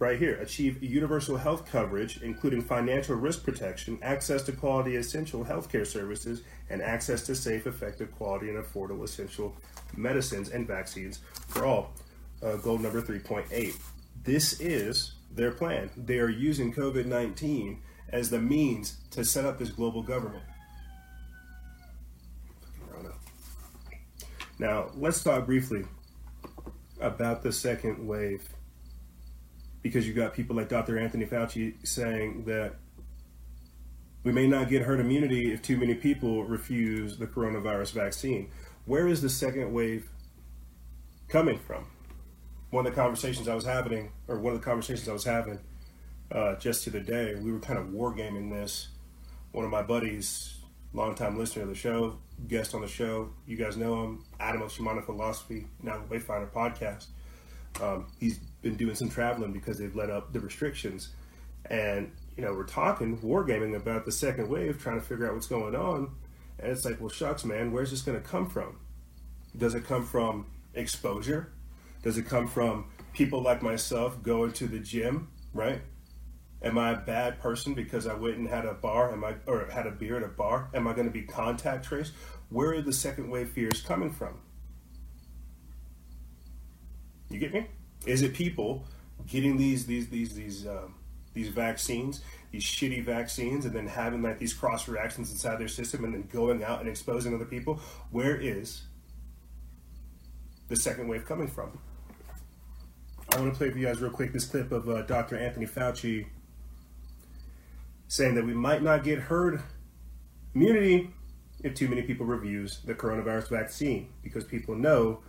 right 0.00 0.18
here 0.18 0.36
achieve 0.36 0.82
universal 0.82 1.36
health 1.36 1.70
coverage, 1.70 2.22
including 2.22 2.62
financial 2.62 3.14
risk 3.14 3.44
protection, 3.44 3.98
access 4.02 4.42
to 4.42 4.52
quality 4.52 4.96
essential 4.96 5.44
healthcare 5.44 5.86
services, 5.86 6.42
and 6.70 6.82
access 6.82 7.22
to 7.26 7.36
safe, 7.36 7.66
effective, 7.66 8.10
quality, 8.16 8.48
and 8.48 8.58
affordable 8.58 9.04
essential 9.04 9.54
medicines 9.96 10.48
and 10.48 10.66
vaccines 10.66 11.20
for 11.48 11.66
all. 11.66 11.92
Uh, 12.42 12.56
goal 12.56 12.78
number 12.78 13.02
3.8. 13.02 13.78
This 14.24 14.58
is 14.60 15.12
their 15.30 15.50
plan. 15.50 15.90
They 15.96 16.18
are 16.18 16.30
using 16.30 16.72
COVID 16.72 17.04
19 17.04 17.80
as 18.08 18.30
the 18.30 18.40
means 18.40 18.96
to 19.10 19.24
set 19.24 19.44
up 19.44 19.58
this 19.58 19.68
global 19.68 20.02
government. 20.02 20.42
Now, 24.58 24.90
let's 24.94 25.22
talk 25.22 25.46
briefly 25.46 25.84
about 27.00 27.42
the 27.42 27.52
second 27.52 28.06
wave 28.06 28.46
because 29.82 30.06
you 30.06 30.12
got 30.12 30.34
people 30.34 30.56
like 30.56 30.68
Dr. 30.68 30.98
Anthony 30.98 31.26
Fauci 31.26 31.74
saying 31.86 32.44
that 32.44 32.74
we 34.22 34.32
may 34.32 34.46
not 34.46 34.68
get 34.68 34.82
herd 34.82 35.00
immunity 35.00 35.52
if 35.52 35.62
too 35.62 35.78
many 35.78 35.94
people 35.94 36.44
refuse 36.44 37.16
the 37.16 37.26
coronavirus 37.26 37.92
vaccine. 37.92 38.50
Where 38.84 39.08
is 39.08 39.22
the 39.22 39.30
second 39.30 39.72
wave 39.72 40.10
coming 41.28 41.58
from? 41.58 41.86
One 42.70 42.86
of 42.86 42.94
the 42.94 43.00
conversations 43.00 43.48
I 43.48 43.54
was 43.54 43.64
having, 43.64 44.12
or 44.28 44.38
one 44.38 44.54
of 44.54 44.60
the 44.60 44.64
conversations 44.64 45.08
I 45.08 45.12
was 45.12 45.24
having 45.24 45.58
uh, 46.32 46.54
just 46.56 46.84
the 46.84 46.90
other 46.90 47.00
day, 47.00 47.34
we 47.34 47.52
were 47.52 47.58
kind 47.58 47.78
of 47.78 47.86
wargaming 47.86 48.50
this. 48.50 48.88
One 49.52 49.64
of 49.64 49.70
my 49.70 49.82
buddies, 49.82 50.58
longtime 50.92 51.38
listener 51.38 51.62
of 51.62 51.68
the 51.68 51.74
show, 51.74 52.18
guest 52.46 52.74
on 52.74 52.82
the 52.82 52.88
show, 52.88 53.30
you 53.46 53.56
guys 53.56 53.76
know 53.76 54.04
him, 54.04 54.24
Adam 54.38 54.62
of 54.62 54.70
Shamanic 54.70 55.06
Philosophy, 55.06 55.66
now 55.82 56.02
Wayfinder 56.08 56.50
podcast. 56.52 57.06
Um, 57.80 58.06
he's 58.18 58.38
been 58.62 58.76
doing 58.76 58.94
some 58.94 59.08
traveling 59.08 59.52
because 59.52 59.78
they've 59.78 59.94
let 59.94 60.10
up 60.10 60.32
the 60.32 60.40
restrictions. 60.40 61.10
And, 61.66 62.12
you 62.36 62.44
know, 62.44 62.52
we're 62.52 62.64
talking, 62.64 63.18
wargaming 63.18 63.76
about 63.76 64.04
the 64.04 64.12
second 64.12 64.48
wave, 64.48 64.82
trying 64.82 65.00
to 65.00 65.06
figure 65.06 65.26
out 65.26 65.34
what's 65.34 65.46
going 65.46 65.74
on. 65.74 66.10
And 66.58 66.72
it's 66.72 66.84
like, 66.84 67.00
well, 67.00 67.08
shucks, 67.08 67.44
man, 67.44 67.72
where's 67.72 67.90
this 67.90 68.02
going 68.02 68.20
to 68.20 68.26
come 68.26 68.48
from? 68.48 68.78
Does 69.56 69.74
it 69.74 69.84
come 69.84 70.04
from 70.04 70.46
exposure? 70.74 71.52
Does 72.02 72.18
it 72.18 72.26
come 72.26 72.46
from 72.46 72.86
people 73.12 73.42
like 73.42 73.62
myself 73.62 74.22
going 74.22 74.52
to 74.52 74.66
the 74.66 74.78
gym, 74.78 75.28
right? 75.52 75.82
Am 76.62 76.76
I 76.76 76.90
a 76.92 76.96
bad 76.96 77.40
person 77.40 77.74
because 77.74 78.06
I 78.06 78.14
went 78.14 78.36
and 78.36 78.48
had 78.48 78.66
a 78.66 78.74
bar? 78.74 79.12
Am 79.12 79.24
I 79.24 79.34
or 79.46 79.66
had 79.70 79.86
a 79.86 79.90
beer 79.90 80.16
at 80.18 80.22
a 80.22 80.28
bar? 80.28 80.70
Am 80.74 80.86
I 80.86 80.92
going 80.92 81.06
to 81.06 81.12
be 81.12 81.22
contact 81.22 81.86
traced? 81.86 82.12
Where 82.50 82.74
are 82.74 82.82
the 82.82 82.92
second 82.92 83.30
wave 83.30 83.50
fears 83.50 83.80
coming 83.80 84.10
from? 84.10 84.40
You 87.30 87.38
get 87.38 87.54
me? 87.54 87.66
Is 88.06 88.22
it 88.22 88.34
people 88.34 88.84
getting 89.26 89.56
these 89.56 89.86
these 89.86 90.08
these 90.08 90.34
these 90.34 90.66
um, 90.66 90.96
these 91.32 91.48
vaccines, 91.48 92.22
these 92.50 92.64
shitty 92.64 93.04
vaccines, 93.04 93.64
and 93.64 93.74
then 93.74 93.86
having 93.86 94.20
like 94.20 94.38
these 94.38 94.52
cross 94.52 94.88
reactions 94.88 95.30
inside 95.30 95.58
their 95.60 95.68
system, 95.68 96.04
and 96.04 96.12
then 96.12 96.28
going 96.32 96.64
out 96.64 96.80
and 96.80 96.88
exposing 96.88 97.34
other 97.34 97.44
people? 97.44 97.80
Where 98.10 98.36
is 98.36 98.82
the 100.68 100.76
second 100.76 101.08
wave 101.08 101.24
coming 101.24 101.46
from? 101.46 101.78
I 103.32 103.38
want 103.38 103.52
to 103.52 103.58
play 103.58 103.70
for 103.70 103.78
you 103.78 103.86
guys 103.86 104.00
real 104.00 104.10
quick 104.10 104.32
this 104.32 104.44
clip 104.44 104.72
of 104.72 104.88
uh, 104.88 105.02
Dr. 105.02 105.38
Anthony 105.38 105.66
Fauci 105.66 106.26
saying 108.08 108.34
that 108.34 108.44
we 108.44 108.54
might 108.54 108.82
not 108.82 109.04
get 109.04 109.20
herd 109.20 109.62
immunity 110.52 111.10
if 111.62 111.74
too 111.74 111.86
many 111.86 112.02
people 112.02 112.26
refuse 112.26 112.80
the 112.84 112.94
coronavirus 112.94 113.48
vaccine 113.50 114.08
because 114.24 114.42
people 114.42 114.74
know 114.74 115.20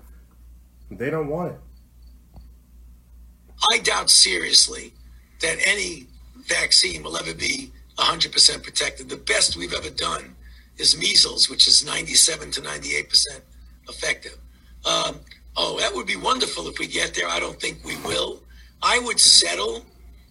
they 0.89 1.11
don't 1.11 1.27
want 1.27 1.51
it. 1.51 1.59
I 3.69 3.79
doubt 3.79 4.09
seriously 4.09 4.93
that 5.41 5.57
any 5.65 6.07
vaccine 6.47 7.03
will 7.03 7.17
ever 7.17 7.33
be 7.33 7.71
100% 7.97 8.63
protected. 8.63 9.09
The 9.09 9.17
best 9.17 9.55
we've 9.55 9.73
ever 9.73 9.89
done 9.89 10.35
is 10.77 10.97
measles, 10.97 11.49
which 11.49 11.67
is 11.67 11.85
97 11.85 12.51
to 12.51 12.61
98% 12.61 13.41
effective. 13.89 14.37
Um, 14.85 15.19
oh, 15.55 15.79
that 15.79 15.93
would 15.93 16.07
be 16.07 16.15
wonderful 16.15 16.67
if 16.67 16.79
we 16.79 16.87
get 16.87 17.13
there. 17.13 17.27
I 17.27 17.39
don't 17.39 17.59
think 17.59 17.83
we 17.83 17.97
will. 17.97 18.41
I 18.81 18.99
would 18.99 19.19
settle 19.19 19.85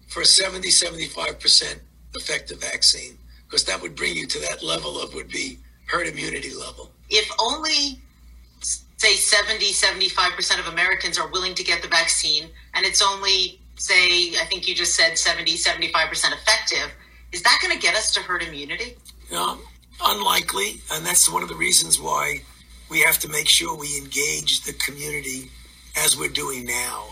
for 0.07 0.21
a 0.21 0.25
70, 0.25 0.67
75% 0.67 1.79
effective 2.15 2.59
vaccine 2.59 3.17
because 3.45 3.63
that 3.65 3.81
would 3.81 3.95
bring 3.95 4.15
you 4.15 4.27
to 4.27 4.39
that 4.39 4.63
level 4.63 5.01
of 5.01 5.13
would 5.13 5.29
be 5.29 5.57
herd 5.85 6.07
immunity 6.07 6.53
level. 6.53 6.91
If 7.09 7.29
only 7.39 7.99
say 9.01 9.15
70, 9.15 9.71
75% 9.71 10.59
of 10.59 10.71
Americans 10.71 11.17
are 11.17 11.27
willing 11.29 11.55
to 11.55 11.63
get 11.63 11.81
the 11.81 11.87
vaccine, 11.87 12.47
and 12.75 12.85
it's 12.85 13.01
only, 13.01 13.59
say, 13.75 14.35
I 14.39 14.45
think 14.47 14.67
you 14.67 14.75
just 14.75 14.95
said 14.95 15.17
70, 15.17 15.53
75% 15.53 16.31
effective, 16.31 16.93
is 17.31 17.41
that 17.41 17.57
going 17.63 17.75
to 17.75 17.81
get 17.81 17.95
us 17.95 18.13
to 18.13 18.19
herd 18.19 18.43
immunity? 18.43 18.95
No, 19.31 19.57
unlikely. 20.03 20.81
And 20.91 21.03
that's 21.03 21.27
one 21.27 21.41
of 21.41 21.49
the 21.49 21.55
reasons 21.55 21.99
why 21.99 22.43
we 22.91 23.01
have 23.01 23.17
to 23.19 23.29
make 23.29 23.47
sure 23.47 23.75
we 23.75 23.97
engage 23.97 24.61
the 24.61 24.73
community 24.73 25.49
as 25.97 26.15
we're 26.15 26.29
doing 26.29 26.67
now 26.67 27.07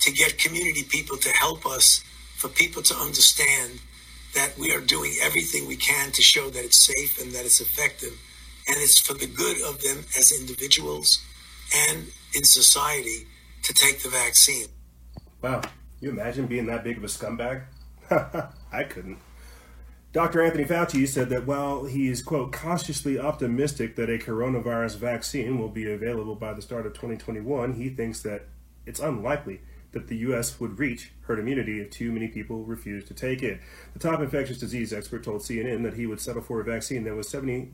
to 0.00 0.12
get 0.12 0.38
community 0.38 0.84
people 0.84 1.18
to 1.18 1.28
help 1.28 1.66
us, 1.66 2.02
for 2.36 2.48
people 2.48 2.80
to 2.80 2.94
understand 2.94 3.80
that 4.34 4.56
we 4.58 4.72
are 4.72 4.80
doing 4.80 5.12
everything 5.20 5.66
we 5.66 5.76
can 5.76 6.12
to 6.12 6.22
show 6.22 6.48
that 6.48 6.64
it's 6.64 6.86
safe 6.86 7.20
and 7.20 7.32
that 7.32 7.44
it's 7.44 7.60
effective 7.60 8.18
and 8.68 8.76
it's 8.78 8.98
for 8.98 9.14
the 9.14 9.26
good 9.26 9.60
of 9.62 9.82
them 9.82 9.98
as 10.18 10.32
individuals 10.32 11.25
and 11.74 12.06
in 12.34 12.44
society 12.44 13.26
to 13.62 13.74
take 13.74 14.02
the 14.02 14.08
vaccine. 14.08 14.66
Wow. 15.42 15.62
You 16.00 16.10
imagine 16.10 16.46
being 16.46 16.66
that 16.66 16.84
big 16.84 16.98
of 16.98 17.04
a 17.04 17.06
scumbag? 17.06 17.64
I 18.72 18.84
couldn't. 18.84 19.18
Dr. 20.12 20.42
Anthony 20.42 20.64
Fauci 20.64 21.06
said 21.06 21.28
that 21.30 21.46
while 21.46 21.84
he 21.84 22.08
is, 22.08 22.22
quote, 22.22 22.52
cautiously 22.52 23.18
optimistic 23.18 23.96
that 23.96 24.08
a 24.08 24.18
coronavirus 24.18 24.96
vaccine 24.96 25.58
will 25.58 25.68
be 25.68 25.90
available 25.90 26.34
by 26.34 26.54
the 26.54 26.62
start 26.62 26.86
of 26.86 26.94
2021, 26.94 27.74
he 27.74 27.90
thinks 27.90 28.22
that 28.22 28.46
it's 28.86 29.00
unlikely 29.00 29.60
that 29.96 30.08
the 30.08 30.16
U.S. 30.18 30.60
would 30.60 30.78
reach 30.78 31.10
herd 31.22 31.38
immunity 31.38 31.80
if 31.80 31.88
too 31.88 32.12
many 32.12 32.28
people 32.28 32.64
refused 32.64 33.06
to 33.06 33.14
take 33.14 33.42
it. 33.42 33.60
The 33.94 33.98
top 33.98 34.20
infectious 34.20 34.58
disease 34.58 34.92
expert 34.92 35.24
told 35.24 35.40
CNN 35.40 35.84
that 35.84 35.94
he 35.94 36.04
would 36.04 36.20
settle 36.20 36.42
for 36.42 36.60
a 36.60 36.64
vaccine 36.64 37.04
that 37.04 37.14
was 37.14 37.30
70% 37.30 37.72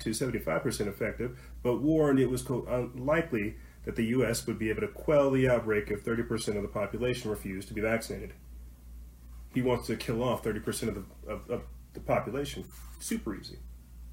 to 0.00 0.10
75% 0.10 0.86
effective, 0.88 1.38
but 1.62 1.80
warned 1.80 2.18
it 2.18 2.28
was 2.28 2.44
unlikely 2.50 3.54
that 3.84 3.94
the 3.94 4.06
U.S. 4.06 4.48
would 4.48 4.58
be 4.58 4.68
able 4.68 4.80
to 4.80 4.88
quell 4.88 5.30
the 5.30 5.48
outbreak 5.48 5.92
if 5.92 6.04
30% 6.04 6.56
of 6.56 6.62
the 6.62 6.68
population 6.68 7.30
refused 7.30 7.68
to 7.68 7.74
be 7.74 7.80
vaccinated. 7.80 8.32
He 9.54 9.62
wants 9.62 9.86
to 9.86 9.96
kill 9.96 10.24
off 10.24 10.42
30% 10.42 10.88
of 10.88 10.94
the, 10.96 11.32
of, 11.32 11.48
of 11.48 11.62
the 11.94 12.00
population. 12.00 12.64
Super 12.98 13.36
easy. 13.36 13.60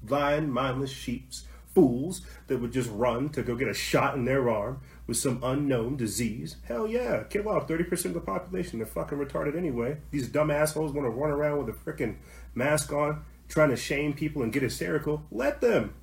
Blind, 0.04 0.52
mindless 0.52 0.90
sheeps 0.90 1.44
fools 1.78 2.22
that 2.48 2.60
would 2.60 2.72
just 2.72 2.90
run 2.90 3.28
to 3.30 3.42
go 3.42 3.54
get 3.54 3.68
a 3.68 3.74
shot 3.74 4.14
in 4.16 4.24
their 4.24 4.48
arm 4.50 4.80
with 5.08 5.16
some 5.16 5.40
unknown 5.42 5.96
disease. 5.96 6.56
Hell 6.64 6.86
yeah, 6.86 7.24
kill 7.24 7.48
off 7.48 7.66
30% 7.66 8.04
of 8.04 8.14
the 8.14 8.20
population. 8.20 8.78
They're 8.78 8.86
fucking 8.86 9.18
retarded 9.18 9.56
anyway. 9.56 9.96
These 10.12 10.28
dumb 10.28 10.50
assholes 10.50 10.92
want 10.92 11.06
to 11.06 11.10
run 11.10 11.30
around 11.30 11.58
with 11.58 11.74
a 11.74 11.78
freaking 11.78 12.16
mask 12.54 12.92
on, 12.92 13.24
trying 13.48 13.70
to 13.70 13.76
shame 13.76 14.12
people 14.12 14.42
and 14.42 14.52
get 14.52 14.62
hysterical. 14.62 15.24
Let 15.32 15.62
them. 15.62 15.94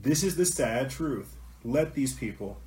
This 0.00 0.22
is 0.22 0.36
the 0.36 0.44
sad 0.44 0.90
truth. 0.90 1.36
Let 1.64 1.94
these 1.94 2.14
people. 2.14 2.60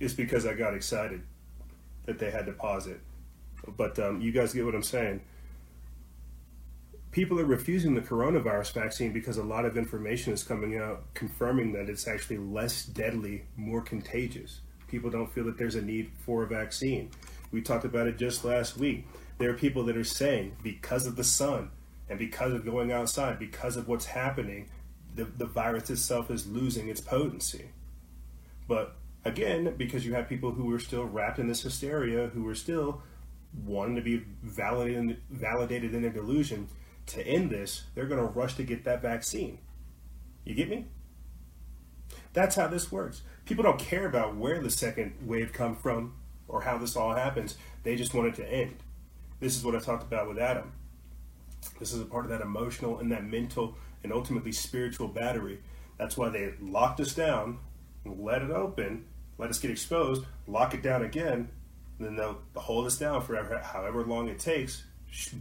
It's 0.00 0.14
because 0.14 0.46
I 0.46 0.54
got 0.54 0.74
excited 0.74 1.20
that 2.06 2.18
they 2.18 2.30
had 2.30 2.46
to 2.46 2.52
pause 2.52 2.86
it. 2.86 3.00
But 3.76 3.98
um, 3.98 4.22
you 4.22 4.32
guys 4.32 4.54
get 4.54 4.64
what 4.64 4.74
I'm 4.74 4.82
saying 4.82 5.20
people 7.12 7.40
are 7.40 7.44
refusing 7.44 7.94
the 7.94 8.00
coronavirus 8.00 8.72
vaccine 8.72 9.12
because 9.12 9.36
a 9.36 9.42
lot 9.42 9.64
of 9.64 9.76
information 9.76 10.32
is 10.32 10.42
coming 10.42 10.78
out 10.78 11.02
confirming 11.14 11.72
that 11.72 11.88
it's 11.88 12.06
actually 12.06 12.38
less 12.38 12.84
deadly, 12.84 13.44
more 13.56 13.80
contagious. 13.80 14.60
People 14.88 15.10
don't 15.10 15.32
feel 15.32 15.44
that 15.44 15.58
there's 15.58 15.74
a 15.74 15.82
need 15.82 16.10
for 16.24 16.42
a 16.42 16.46
vaccine. 16.46 17.10
We 17.52 17.62
talked 17.62 17.84
about 17.84 18.06
it 18.06 18.16
just 18.16 18.44
last 18.44 18.76
week. 18.76 19.06
There 19.38 19.50
are 19.50 19.54
people 19.54 19.84
that 19.84 19.96
are 19.96 20.04
saying 20.04 20.56
because 20.62 21.06
of 21.06 21.16
the 21.16 21.24
sun 21.24 21.70
and 22.08 22.18
because 22.18 22.52
of 22.52 22.64
going 22.64 22.92
outside, 22.92 23.38
because 23.38 23.76
of 23.76 23.88
what's 23.88 24.04
happening, 24.04 24.68
the, 25.14 25.24
the 25.24 25.46
virus 25.46 25.90
itself 25.90 26.30
is 26.30 26.46
losing 26.46 26.88
its 26.88 27.00
potency. 27.00 27.70
But 28.68 28.96
again, 29.24 29.74
because 29.76 30.06
you 30.06 30.14
have 30.14 30.28
people 30.28 30.52
who 30.52 30.72
are 30.72 30.78
still 30.78 31.04
wrapped 31.04 31.38
in 31.40 31.48
this 31.48 31.62
hysteria, 31.62 32.28
who 32.28 32.46
are 32.46 32.54
still 32.54 33.02
wanting 33.64 33.96
to 33.96 34.02
be 34.02 34.24
validated, 34.42 35.20
validated 35.30 35.94
in 35.94 36.02
their 36.02 36.12
delusion, 36.12 36.68
to 37.10 37.26
end 37.26 37.50
this, 37.50 37.84
they're 37.94 38.06
going 38.06 38.20
to 38.20 38.38
rush 38.38 38.54
to 38.54 38.62
get 38.62 38.84
that 38.84 39.02
vaccine. 39.02 39.58
You 40.44 40.54
get 40.54 40.68
me? 40.68 40.86
That's 42.32 42.56
how 42.56 42.68
this 42.68 42.90
works. 42.90 43.22
People 43.44 43.64
don't 43.64 43.78
care 43.78 44.06
about 44.06 44.36
where 44.36 44.60
the 44.60 44.70
second 44.70 45.14
wave 45.22 45.52
come 45.52 45.76
from 45.76 46.14
or 46.48 46.62
how 46.62 46.78
this 46.78 46.96
all 46.96 47.14
happens. 47.14 47.56
They 47.82 47.96
just 47.96 48.14
want 48.14 48.28
it 48.28 48.34
to 48.36 48.48
end. 48.48 48.76
This 49.40 49.56
is 49.56 49.64
what 49.64 49.74
I 49.74 49.80
talked 49.80 50.02
about 50.02 50.28
with 50.28 50.38
Adam. 50.38 50.72
This 51.78 51.92
is 51.92 52.00
a 52.00 52.04
part 52.04 52.24
of 52.24 52.30
that 52.30 52.40
emotional 52.40 52.98
and 52.98 53.10
that 53.12 53.24
mental 53.24 53.76
and 54.02 54.12
ultimately 54.12 54.52
spiritual 54.52 55.08
battery. 55.08 55.60
That's 55.98 56.16
why 56.16 56.28
they 56.28 56.54
locked 56.60 57.00
us 57.00 57.14
down, 57.14 57.58
let 58.04 58.42
it 58.42 58.50
open, 58.50 59.06
let 59.38 59.50
us 59.50 59.58
get 59.58 59.70
exposed, 59.70 60.24
lock 60.46 60.74
it 60.74 60.82
down 60.82 61.02
again, 61.02 61.50
and 61.98 62.06
then 62.06 62.16
they'll 62.16 62.40
hold 62.56 62.86
us 62.86 62.98
down 62.98 63.22
for 63.22 63.36
however 63.62 64.04
long 64.04 64.28
it 64.28 64.38
takes, 64.38 64.84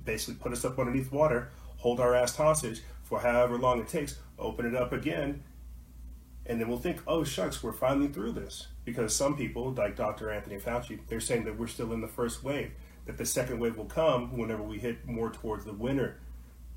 basically 0.06 0.36
put 0.36 0.52
us 0.52 0.66
up 0.66 0.80
underneath 0.80 1.12
water, 1.12 1.52
hold 1.78 2.00
our 2.00 2.16
ass 2.16 2.36
hostage 2.36 2.82
for 3.04 3.20
however 3.20 3.58
long 3.58 3.80
it 3.80 3.88
takes, 3.88 4.20
open 4.38 4.66
it 4.66 4.76
up 4.76 4.94
again, 4.94 5.44
and 6.46 6.60
then 6.60 6.68
we'll 6.68 6.80
think, 6.80 7.02
oh 7.08 7.24
shucks, 7.24 7.62
we're 7.62 7.72
finally 7.72 8.08
through 8.08 8.32
this. 8.32 8.68
Because 8.84 9.16
some 9.16 9.38
people, 9.38 9.72
like 9.72 9.96
Dr. 9.96 10.32
Anthony 10.32 10.58
Fauci, 10.58 11.00
they're 11.08 11.20
saying 11.20 11.44
that 11.46 11.58
we're 11.58 11.68
still 11.68 11.94
in 11.94 12.02
the 12.02 12.08
first 12.08 12.44
wave, 12.44 12.72
that 13.06 13.18
the 13.18 13.26
second 13.26 13.60
wave 13.60 13.78
will 13.78 13.86
come 13.86 14.36
whenever 14.36 14.64
we 14.64 14.80
hit 14.80 15.06
more 15.06 15.32
towards 15.32 15.66
the 15.66 15.74
winter, 15.74 16.20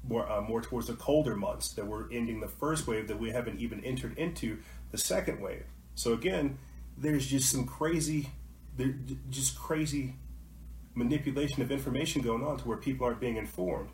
more 0.06 0.30
uh, 0.30 0.42
more 0.42 0.60
towards 0.60 0.88
the 0.88 0.94
colder 0.94 1.34
months. 1.34 1.72
That 1.72 1.86
we're 1.86 2.12
ending 2.12 2.40
the 2.40 2.48
first 2.48 2.86
wave, 2.86 3.08
that 3.08 3.18
we 3.18 3.30
haven't 3.30 3.60
even 3.60 3.82
entered 3.82 4.18
into 4.18 4.58
the 4.90 4.98
second 4.98 5.40
wave. 5.40 5.64
So 5.94 6.12
again, 6.12 6.58
there's 6.98 7.26
just 7.26 7.50
some 7.50 7.66
crazy, 7.66 8.30
just 9.30 9.58
crazy 9.58 10.16
manipulation 10.94 11.62
of 11.62 11.70
information 11.70 12.22
going 12.22 12.42
on 12.44 12.58
to 12.58 12.68
where 12.68 12.76
people 12.76 13.06
aren't 13.06 13.20
being 13.20 13.36
informed. 13.36 13.90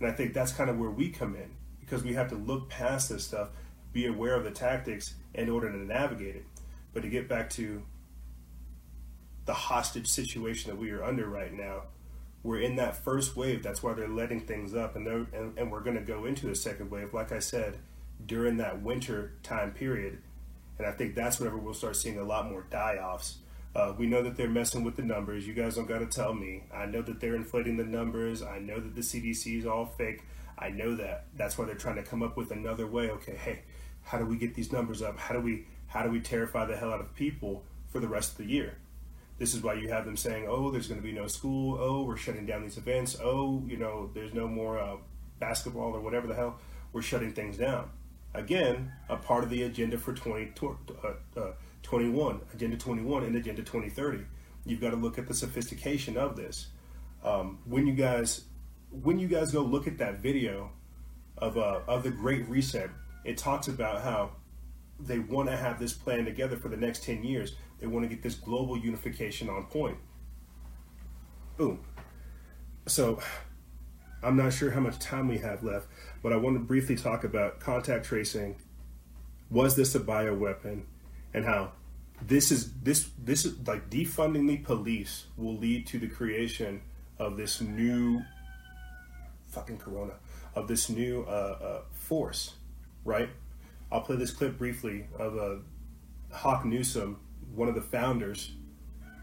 And 0.00 0.08
I 0.08 0.12
think 0.12 0.32
that's 0.32 0.52
kind 0.52 0.70
of 0.70 0.78
where 0.78 0.90
we 0.90 1.10
come 1.10 1.34
in 1.34 1.50
because 1.80 2.04
we 2.04 2.14
have 2.14 2.28
to 2.28 2.36
look 2.36 2.68
past 2.68 3.08
this 3.08 3.24
stuff, 3.24 3.50
be 3.92 4.06
aware 4.06 4.34
of 4.34 4.44
the 4.44 4.50
tactics 4.50 5.14
in 5.34 5.48
order 5.48 5.70
to 5.70 5.78
navigate 5.78 6.36
it. 6.36 6.44
But 6.92 7.02
to 7.02 7.08
get 7.08 7.28
back 7.28 7.50
to 7.50 7.82
the 9.44 9.54
hostage 9.54 10.08
situation 10.08 10.70
that 10.70 10.76
we 10.76 10.90
are 10.90 11.02
under 11.02 11.26
right 11.26 11.52
now, 11.52 11.84
we're 12.42 12.60
in 12.60 12.76
that 12.76 13.02
first 13.02 13.36
wave. 13.36 13.62
That's 13.62 13.82
why 13.82 13.94
they're 13.94 14.08
letting 14.08 14.40
things 14.40 14.74
up, 14.74 14.94
and 14.94 15.06
and, 15.06 15.58
and 15.58 15.72
we're 15.72 15.80
going 15.80 15.96
to 15.96 16.02
go 16.02 16.24
into 16.24 16.46
the 16.46 16.54
second 16.54 16.90
wave, 16.90 17.12
like 17.12 17.32
I 17.32 17.40
said, 17.40 17.78
during 18.24 18.58
that 18.58 18.80
winter 18.80 19.32
time 19.42 19.72
period. 19.72 20.18
And 20.78 20.86
I 20.86 20.92
think 20.92 21.14
that's 21.14 21.40
whenever 21.40 21.58
we'll 21.58 21.74
start 21.74 21.96
seeing 21.96 22.18
a 22.18 22.22
lot 22.22 22.48
more 22.48 22.64
die 22.70 22.96
offs 22.96 23.38
uh, 23.78 23.94
we 23.96 24.06
know 24.06 24.22
that 24.22 24.36
they're 24.36 24.48
messing 24.48 24.82
with 24.82 24.96
the 24.96 25.02
numbers. 25.02 25.46
You 25.46 25.54
guys 25.54 25.76
don't 25.76 25.86
got 25.86 26.00
to 26.00 26.06
tell 26.06 26.34
me. 26.34 26.64
I 26.74 26.86
know 26.86 27.00
that 27.02 27.20
they're 27.20 27.36
inflating 27.36 27.76
the 27.76 27.84
numbers. 27.84 28.42
I 28.42 28.58
know 28.58 28.80
that 28.80 28.96
the 28.96 29.02
CDC 29.02 29.60
is 29.60 29.66
all 29.66 29.86
fake. 29.86 30.24
I 30.58 30.70
know 30.70 30.96
that. 30.96 31.26
That's 31.36 31.56
why 31.56 31.64
they're 31.66 31.76
trying 31.76 31.94
to 31.96 32.02
come 32.02 32.22
up 32.22 32.36
with 32.36 32.50
another 32.50 32.88
way. 32.88 33.08
Okay, 33.10 33.36
hey, 33.36 33.60
how 34.02 34.18
do 34.18 34.26
we 34.26 34.36
get 34.36 34.54
these 34.54 34.72
numbers 34.72 35.00
up? 35.00 35.16
How 35.16 35.32
do 35.32 35.40
we 35.40 35.66
how 35.86 36.02
do 36.02 36.10
we 36.10 36.20
terrify 36.20 36.66
the 36.66 36.76
hell 36.76 36.92
out 36.92 37.00
of 37.00 37.14
people 37.14 37.62
for 37.88 38.00
the 38.00 38.08
rest 38.08 38.32
of 38.32 38.38
the 38.38 38.46
year? 38.46 38.78
This 39.38 39.54
is 39.54 39.62
why 39.62 39.74
you 39.74 39.88
have 39.90 40.04
them 40.04 40.16
saying, 40.16 40.46
"Oh, 40.48 40.72
there's 40.72 40.88
going 40.88 41.00
to 41.00 41.06
be 41.06 41.12
no 41.12 41.28
school. 41.28 41.78
Oh, 41.80 42.02
we're 42.02 42.16
shutting 42.16 42.46
down 42.46 42.62
these 42.62 42.78
events. 42.78 43.16
Oh, 43.22 43.62
you 43.68 43.76
know, 43.76 44.10
there's 44.12 44.34
no 44.34 44.48
more 44.48 44.78
uh, 44.80 44.96
basketball 45.38 45.94
or 45.94 46.00
whatever 46.00 46.26
the 46.26 46.34
hell. 46.34 46.58
We're 46.92 47.02
shutting 47.02 47.32
things 47.32 47.56
down." 47.56 47.90
Again, 48.34 48.92
a 49.08 49.16
part 49.16 49.44
of 49.44 49.50
the 49.50 49.62
agenda 49.62 49.96
for 49.98 50.12
20, 50.12 50.52
uh, 50.62 51.40
uh, 51.40 51.52
21, 51.88 52.42
Agenda 52.52 52.76
21, 52.76 53.22
and 53.24 53.36
Agenda 53.36 53.62
2030. 53.62 54.22
You've 54.66 54.78
got 54.78 54.90
to 54.90 54.96
look 54.96 55.16
at 55.16 55.26
the 55.26 55.32
sophistication 55.32 56.18
of 56.18 56.36
this. 56.36 56.66
Um, 57.24 57.60
when 57.64 57.86
you 57.86 57.94
guys, 57.94 58.42
when 58.90 59.18
you 59.18 59.26
guys 59.26 59.52
go 59.52 59.62
look 59.62 59.86
at 59.86 59.96
that 59.96 60.20
video 60.20 60.70
of 61.38 61.56
uh, 61.56 61.80
of 61.88 62.02
the 62.02 62.10
Great 62.10 62.46
Reset, 62.46 62.90
it 63.24 63.38
talks 63.38 63.68
about 63.68 64.02
how 64.02 64.32
they 65.00 65.18
want 65.18 65.48
to 65.48 65.56
have 65.56 65.80
this 65.80 65.94
plan 65.94 66.26
together 66.26 66.58
for 66.58 66.68
the 66.68 66.76
next 66.76 67.04
10 67.04 67.24
years. 67.24 67.56
They 67.78 67.86
want 67.86 68.04
to 68.04 68.14
get 68.14 68.22
this 68.22 68.34
global 68.34 68.76
unification 68.76 69.48
on 69.48 69.64
point. 69.64 69.96
Boom. 71.56 71.80
So, 72.86 73.18
I'm 74.22 74.36
not 74.36 74.52
sure 74.52 74.72
how 74.72 74.80
much 74.80 74.98
time 74.98 75.26
we 75.26 75.38
have 75.38 75.64
left, 75.64 75.86
but 76.22 76.34
I 76.34 76.36
want 76.36 76.56
to 76.56 76.60
briefly 76.60 76.96
talk 76.96 77.24
about 77.24 77.60
contact 77.60 78.04
tracing. 78.04 78.56
Was 79.50 79.74
this 79.74 79.94
a 79.94 80.00
bioweapon? 80.00 80.82
and 81.34 81.44
how 81.44 81.72
this 82.22 82.50
is 82.50 82.72
this 82.82 83.10
this 83.18 83.44
is 83.44 83.66
like 83.66 83.88
defunding 83.90 84.48
the 84.48 84.58
police 84.58 85.26
will 85.36 85.56
lead 85.56 85.86
to 85.86 85.98
the 85.98 86.08
creation 86.08 86.82
of 87.18 87.36
this 87.36 87.60
new 87.60 88.22
fucking 89.46 89.78
corona 89.78 90.14
of 90.54 90.68
this 90.68 90.88
new 90.88 91.22
uh, 91.22 91.58
uh, 91.62 91.80
force, 91.92 92.54
right? 93.04 93.28
I'll 93.90 94.00
play 94.00 94.16
this 94.16 94.32
clip 94.32 94.58
briefly 94.58 95.06
of 95.18 95.38
uh, 95.38 95.56
Hawk 96.34 96.64
Newsom, 96.64 97.18
one 97.54 97.68
of 97.68 97.74
the 97.74 97.80
founders, 97.80 98.52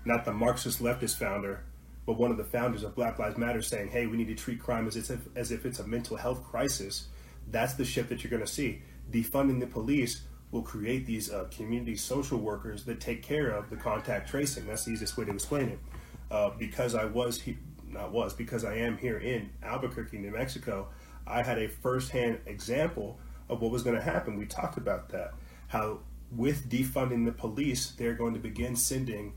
not 0.06 0.26
the 0.26 0.34
Marxist 0.34 0.82
leftist 0.82 1.18
founder, 1.18 1.64
but 2.06 2.18
one 2.18 2.32
of 2.32 2.38
the 2.38 2.44
founders 2.44 2.84
of 2.84 2.96
Black 2.96 3.20
Lives 3.20 3.38
Matter, 3.38 3.62
saying, 3.62 3.90
"Hey, 3.90 4.08
we 4.08 4.18
need 4.18 4.28
to 4.28 4.36
treat 4.36 4.60
crime 4.60 4.88
as 4.88 4.96
if 4.96 5.28
as 5.36 5.52
if 5.52 5.66
it's 5.66 5.80
a 5.80 5.88
mental 5.88 6.18
health 6.18 6.44
crisis." 6.44 7.08
That's 7.52 7.74
the 7.74 7.86
shift 7.86 8.10
that 8.10 8.24
you're 8.24 8.32
going 8.32 8.46
to 8.46 8.52
see. 8.52 8.82
Defunding 9.12 9.60
the 9.60 9.68
police 9.68 10.22
will 10.52 10.62
create 10.62 11.06
these 11.06 11.32
uh, 11.32 11.48
community 11.52 11.96
social 11.96 12.38
workers 12.38 12.86
that 12.86 13.00
take 13.00 13.24
care 13.24 13.50
of 13.50 13.70
the 13.70 13.76
contact 13.76 14.30
tracing. 14.30 14.68
That's 14.68 14.86
the 14.86 14.92
easiest 14.92 15.18
way 15.18 15.26
to 15.26 15.32
explain 15.32 15.70
it. 15.70 15.80
Uh, 16.32 16.52
because 16.58 16.96
I 16.96 17.06
was, 17.06 17.42
he- 17.42 17.58
not 17.88 18.12
was, 18.12 18.34
because 18.34 18.64
I 18.64 18.76
am 18.78 18.98
here 18.98 19.18
in 19.18 19.50
Albuquerque, 19.64 20.18
New 20.18 20.32
Mexico, 20.32 20.88
I 21.28 21.42
had 21.42 21.58
a 21.58 21.68
firsthand 21.68 22.40
example 22.46 23.20
of 23.50 23.62
what 23.62 23.72
was 23.72 23.84
going 23.84 23.96
to 23.96 24.02
happen. 24.02 24.38
We 24.38 24.46
talked 24.46 24.78
about 24.78 25.10
that. 25.10 25.34
How 25.68 26.00
with 26.32 26.70
defunding 26.70 27.26
the 27.26 27.32
police, 27.32 27.92
they're 27.92 28.14
going 28.14 28.34
to 28.34 28.40
begin 28.40 28.76
sending 28.76 29.34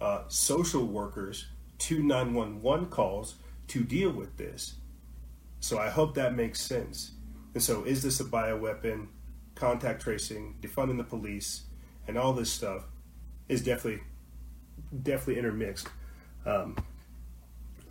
uh, 0.00 0.22
social 0.28 0.86
workers 0.86 1.46
to 1.78 2.02
911 2.02 2.86
calls 2.88 3.36
to 3.68 3.82
deal 3.82 4.10
with 4.10 4.36
this. 4.36 4.74
So 5.60 5.78
I 5.78 5.90
hope 5.90 6.14
that 6.14 6.34
makes 6.34 6.60
sense. 6.60 7.12
And 7.54 7.62
so, 7.62 7.84
is 7.84 8.02
this 8.02 8.20
a 8.20 8.24
bioweapon? 8.24 9.08
Contact 9.60 10.00
tracing, 10.00 10.56
defunding 10.62 10.96
the 10.96 11.04
police, 11.04 11.64
and 12.08 12.16
all 12.16 12.32
this 12.32 12.50
stuff 12.50 12.84
is 13.48 13.62
definitely 13.62 14.02
definitely 15.02 15.38
intermixed. 15.38 15.88
Um, 16.46 16.76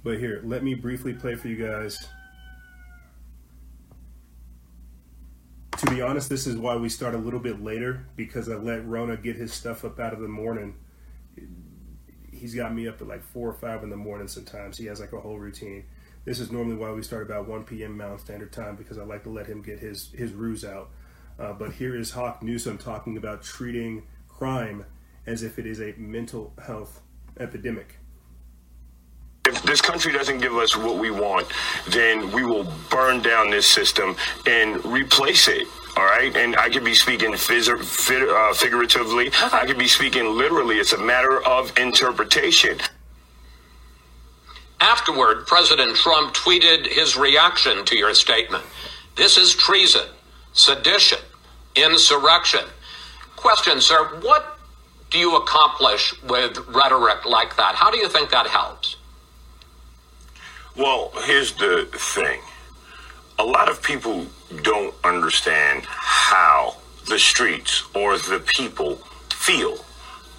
but 0.03 0.17
here, 0.17 0.41
let 0.43 0.63
me 0.63 0.73
briefly 0.73 1.13
play 1.13 1.35
for 1.35 1.47
you 1.47 1.55
guys. 1.55 1.97
To 5.77 5.85
be 5.91 6.01
honest, 6.01 6.27
this 6.27 6.47
is 6.47 6.57
why 6.57 6.75
we 6.75 6.89
start 6.89 7.13
a 7.13 7.17
little 7.17 7.39
bit 7.39 7.63
later 7.63 8.05
because 8.15 8.49
I 8.49 8.55
let 8.55 8.85
Rona 8.85 9.15
get 9.15 9.35
his 9.35 9.53
stuff 9.53 9.85
up 9.85 9.99
out 9.99 10.11
of 10.11 10.19
the 10.19 10.27
morning. 10.27 10.75
He's 12.33 12.55
got 12.55 12.73
me 12.73 12.87
up 12.87 12.99
at 13.01 13.07
like 13.07 13.23
four 13.23 13.47
or 13.47 13.53
five 13.53 13.83
in 13.83 13.89
the 13.89 13.95
morning 13.95 14.27
sometimes. 14.27 14.77
He 14.77 14.85
has 14.87 14.99
like 14.99 15.13
a 15.13 15.19
whole 15.21 15.37
routine. 15.37 15.85
This 16.25 16.39
is 16.39 16.51
normally 16.51 16.75
why 16.75 16.91
we 16.91 17.01
start 17.01 17.23
about 17.23 17.47
1 17.47 17.63
p.m. 17.63 17.95
Mountain 17.95 18.19
Standard 18.19 18.51
Time 18.51 18.75
because 18.75 18.97
I 18.97 19.03
like 19.03 19.23
to 19.23 19.29
let 19.29 19.45
him 19.45 19.61
get 19.61 19.79
his 19.79 20.11
his 20.13 20.33
ruse 20.33 20.65
out. 20.65 20.89
Uh, 21.39 21.53
but 21.53 21.71
here 21.71 21.95
is 21.95 22.11
Hawk 22.11 22.43
Newsom 22.43 22.77
talking 22.77 23.15
about 23.15 23.41
treating 23.41 24.03
crime 24.27 24.85
as 25.25 25.43
if 25.43 25.57
it 25.57 25.65
is 25.65 25.79
a 25.79 25.93
mental 25.97 26.53
health 26.65 27.01
epidemic. 27.39 27.95
If 29.47 29.63
this 29.63 29.81
country 29.81 30.11
doesn't 30.11 30.39
give 30.39 30.53
us 30.55 30.75
what 30.75 30.97
we 30.97 31.11
want, 31.11 31.47
then 31.89 32.31
we 32.31 32.43
will 32.43 32.71
burn 32.89 33.21
down 33.21 33.49
this 33.49 33.65
system 33.65 34.15
and 34.45 34.83
replace 34.85 35.47
it. 35.47 35.65
All 35.97 36.05
right, 36.05 36.35
and 36.35 36.55
I 36.55 36.69
could 36.69 36.83
be 36.83 36.93
speaking 36.93 37.31
phys- 37.31 37.69
uh, 37.69 38.53
figuratively. 38.53 39.31
I 39.51 39.65
could 39.65 39.77
be 39.77 39.87
speaking 39.87 40.25
literally. 40.37 40.77
It's 40.77 40.93
a 40.93 40.97
matter 40.97 41.43
of 41.45 41.75
interpretation. 41.77 42.77
Afterward, 44.79 45.47
President 45.47 45.95
Trump 45.95 46.33
tweeted 46.33 46.87
his 46.87 47.17
reaction 47.17 47.83
to 47.85 47.97
your 47.97 48.13
statement. 48.13 48.63
This 49.15 49.37
is 49.37 49.53
treason, 49.55 50.07
sedition, 50.53 51.19
insurrection. 51.83 52.65
Question, 53.35 53.81
sir, 53.81 54.03
what 54.21 54.57
do 55.09 55.17
you 55.17 55.35
accomplish 55.37 56.13
with 56.23 56.57
rhetoric 56.67 57.25
like 57.25 57.55
that? 57.57 57.75
How 57.75 57.89
do 57.91 57.97
you 57.97 58.07
think 58.09 58.29
that 58.31 58.47
helps? 58.47 58.97
Well, 60.75 61.11
here's 61.23 61.53
the 61.53 61.87
thing 61.93 62.41
a 63.39 63.43
lot 63.43 63.69
of 63.69 63.81
people 63.81 64.27
don't 64.63 64.93
understand 65.03 65.85
how 65.85 66.75
the 67.07 67.17
streets 67.17 67.83
or 67.95 68.17
the 68.17 68.39
people 68.45 68.95
feel. 69.31 69.83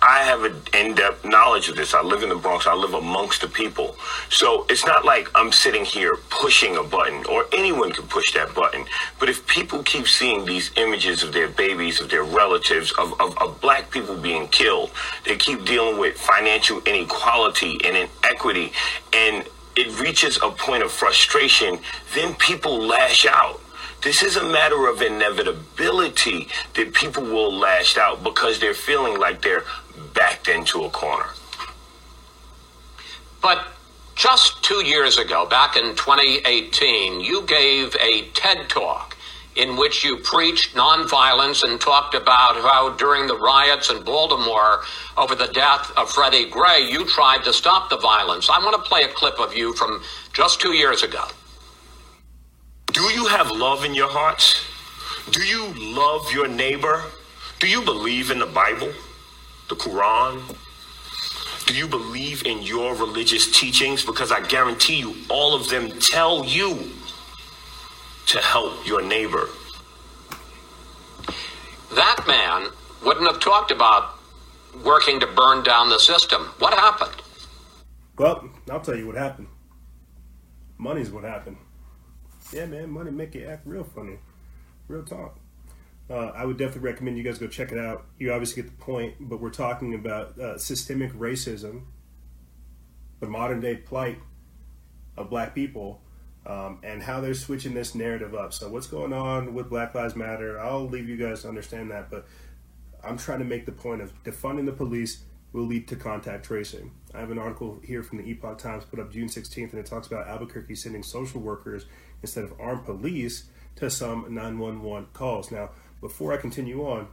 I 0.03 0.23
have 0.23 0.45
an 0.45 0.57
in-depth 0.73 1.25
knowledge 1.27 1.69
of 1.69 1.77
this. 1.77 1.93
I 1.93 2.03
live 2.03 2.23
in 2.23 2.31
the 2.31 2.37
Bronx. 2.37 2.67
I 2.67 2.75
live 2.75 2.95
amongst 2.95 3.43
the 3.43 3.49
people. 3.49 3.97
So 4.31 4.65
it's 4.71 4.87
not 4.87 5.05
like 5.05 5.29
I'm 5.35 5.53
sitting 5.53 5.85
here 5.85 6.17
pushing 6.31 6.77
a 6.77 6.83
button 6.83 7.25
or 7.27 7.47
anyone 7.53 7.93
can 7.93 8.07
push 8.07 8.33
that 8.33 8.55
button. 8.55 8.87
But 9.19 9.29
if 9.29 9.47
people 9.47 9.83
keep 9.83 10.09
seeing 10.09 10.47
these 10.47 10.71
images 10.77 11.23
of 11.23 11.33
their 11.33 11.49
babies, 11.49 12.01
of 12.01 12.09
their 12.09 12.25
relatives, 12.25 12.93
of, 12.93 13.21
of, 13.21 13.37
of 13.39 13.61
black 13.61 13.91
people 13.91 14.17
being 14.17 14.49
killed, 14.49 14.91
they 15.27 15.37
keep 15.37 15.67
dealing 15.67 15.99
with 15.99 16.17
financial 16.17 16.81
inequality 16.87 17.79
and 17.85 17.97
inequity 17.97 18.73
and 19.13 19.47
it 19.77 20.01
reaches 20.01 20.37
a 20.43 20.51
point 20.51 20.83
of 20.83 20.91
frustration, 20.91 21.79
then 22.15 22.35
people 22.35 22.79
lash 22.79 23.27
out. 23.27 23.61
This 24.03 24.23
is 24.23 24.37
a 24.37 24.45
matter 24.45 24.89
of 24.89 25.03
inevitability 25.03 26.49
that 26.75 26.95
people 26.95 27.23
will 27.23 27.53
lash 27.53 27.99
out 27.99 28.25
because 28.25 28.59
they're 28.59 28.75
feeling 28.75 29.19
like 29.19 29.43
they're 29.43 29.65
backed 30.15 30.49
into 30.49 30.85
a 30.85 30.91
corner. 30.91 31.29
But 33.43 33.65
just 34.15 34.63
two 34.63 34.85
years 34.85 35.19
ago, 35.19 35.47
back 35.47 35.77
in 35.77 35.97
2018, 35.97 37.21
you 37.21 37.43
gave 37.47 37.97
a 37.97 38.29
TED 38.35 38.69
talk 38.69 39.17
in 39.57 39.77
which 39.77 40.05
you 40.05 40.17
preached 40.19 40.75
nonviolence 40.75 41.65
and 41.65 41.81
talked 41.81 42.15
about 42.15 42.55
how 42.57 42.95
during 42.97 43.27
the 43.27 43.37
riots 43.37 43.91
in 43.91 44.03
Baltimore 44.05 44.83
over 45.17 45.35
the 45.35 45.49
death 45.49 45.91
of 45.97 46.11
Freddie 46.11 46.49
Gray, 46.49 46.89
you 46.89 47.05
tried 47.05 47.45
to 47.45 47.53
stop 47.53 47.91
the 47.91 47.97
violence. 47.97 48.49
I 48.49 48.59
want 48.59 48.83
to 48.83 48.89
play 48.89 49.03
a 49.03 49.09
clip 49.09 49.39
of 49.41 49.57
you 49.57 49.73
from 49.75 50.03
just 50.33 50.61
two 50.61 50.73
years 50.73 51.03
ago. 51.03 51.25
Do 52.93 53.03
you 53.03 53.27
have 53.27 53.51
love 53.51 53.85
in 53.85 53.95
your 53.95 54.09
hearts? 54.09 54.65
Do 55.31 55.43
you 55.43 55.73
love 55.77 56.33
your 56.33 56.49
neighbor? 56.49 57.05
Do 57.59 57.69
you 57.69 57.83
believe 57.83 58.31
in 58.31 58.39
the 58.39 58.47
Bible, 58.47 58.93
the 59.71 59.77
Quran? 59.77 60.57
Do 61.67 61.75
you 61.75 61.87
believe 61.87 62.45
in 62.45 62.61
your 62.63 62.95
religious 62.95 63.59
teachings? 63.59 64.05
Because 64.05 64.33
I 64.33 64.47
guarantee 64.47 64.99
you, 64.99 65.15
all 65.31 65.55
of 65.55 65.69
them 65.69 65.91
tell 66.01 66.45
you 66.45 66.91
to 68.27 68.39
help 68.39 68.87
your 68.87 69.01
neighbor. 69.01 69.49
That 71.95 72.25
man 72.27 72.69
wouldn't 73.05 73.27
have 73.31 73.41
talked 73.41 73.71
about 73.71 74.19
working 74.85 75.21
to 75.21 75.27
burn 75.29 75.63
down 75.63 75.89
the 75.89 75.99
system. 75.99 76.43
What 76.59 76.75
happened? 76.75 77.23
Well, 78.19 78.51
I'll 78.71 78.81
tell 78.81 78.97
you 78.97 79.07
what 79.07 79.17
happened. 79.17 79.49
Money's 80.79 81.11
what 81.11 81.25
happened. 81.25 81.57
Yeah, 82.53 82.67
man, 82.67 82.91
money 82.91 83.11
make 83.11 83.35
you 83.35 83.47
act 83.47 83.67
real 83.67 83.85
funny. 83.85 84.19
Real 84.89 85.05
talk. 85.05 85.40
Uh, 86.11 86.33
I 86.35 86.45
would 86.45 86.59
definitely 86.59 86.91
recommend 86.91 87.17
you 87.17 87.23
guys 87.23 87.39
go 87.39 87.47
check 87.47 87.71
it 87.71 87.79
out. 87.79 88.05
You 88.19 88.33
obviously 88.33 88.63
get 88.63 88.77
the 88.77 88.85
point, 88.85 89.15
but 89.21 89.41
we're 89.41 89.51
talking 89.51 89.95
about 89.95 90.37
uh, 90.39 90.59
systemic 90.59 91.13
racism, 91.13 91.83
the 93.21 93.29
modern 93.29 93.61
day 93.61 93.77
plight 93.77 94.19
of 95.17 95.31
black 95.31 95.55
people, 95.55 96.03
um, 96.47 96.81
and 96.83 97.01
how 97.01 97.21
they're 97.21 97.35
switching 97.35 97.75
this 97.75 97.95
narrative 97.95 98.35
up. 98.35 98.53
So, 98.53 98.69
what's 98.69 98.89
going 98.89 99.13
on 99.13 99.55
with 99.55 99.71
Black 99.71 99.95
Lives 99.95 100.17
Matter? 100.17 100.59
I'll 100.59 100.89
leave 100.89 101.09
you 101.09 101.17
guys 101.17 101.43
to 101.43 101.49
understand 101.49 101.93
that, 101.93 102.11
but 102.11 102.27
I'm 103.05 103.17
trying 103.17 103.39
to 103.39 103.45
make 103.45 103.65
the 103.65 103.73
point 103.73 104.01
of 104.01 104.13
defunding 104.25 104.67
the 104.67 104.73
police 104.73 105.23
will 105.53 105.65
lead 105.65 105.87
to 105.89 105.97
contact 105.97 106.45
tracing. 106.45 106.93
I 107.15 107.21
have 107.21 107.31
an 107.31 107.39
article 107.39 107.81
here 107.85 108.03
from 108.03 108.19
the 108.19 108.29
Epoch 108.29 108.59
Times 108.59 108.85
put 108.85 108.99
up 108.99 109.13
June 109.13 109.29
16th, 109.29 109.71
and 109.71 109.79
it 109.79 109.87
talks 109.87 110.07
about 110.07 110.29
Albuquerque 110.29 110.75
sending 110.75 111.03
social 111.03 111.41
workers 111.41 111.87
instead 112.23 112.45
of 112.45 112.55
armed 112.59 112.85
police 112.85 113.45
to 113.77 113.91
some 113.91 114.27
911 114.33 115.09
calls. 115.13 115.51
Now, 115.51 115.71
before 116.01 116.33
I 116.33 116.37
continue 116.37 116.87
on, 116.87 117.09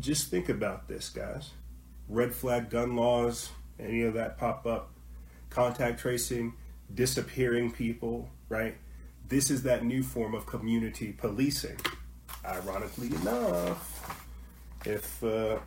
just 0.00 0.30
think 0.30 0.48
about 0.48 0.88
this, 0.88 1.08
guys. 1.08 1.50
Red 2.08 2.34
flag 2.34 2.70
gun 2.70 2.96
laws, 2.96 3.50
any 3.78 4.02
of 4.02 4.14
that 4.14 4.38
pop 4.38 4.66
up, 4.66 4.90
contact 5.50 6.00
tracing, 6.00 6.54
disappearing 6.94 7.70
people, 7.70 8.28
right? 8.48 8.76
This 9.28 9.50
is 9.50 9.62
that 9.64 9.84
new 9.84 10.02
form 10.02 10.34
of 10.34 10.46
community 10.46 11.12
policing. 11.12 11.78
Ironically 12.44 13.08
enough, 13.08 14.24
if 14.86 15.22
uh, 15.22 15.58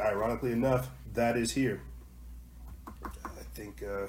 ironically 0.00 0.52
enough, 0.52 0.88
that 1.12 1.36
is 1.36 1.52
here. 1.52 1.82
I 3.04 3.42
think 3.54 3.82
uh, 3.82 4.06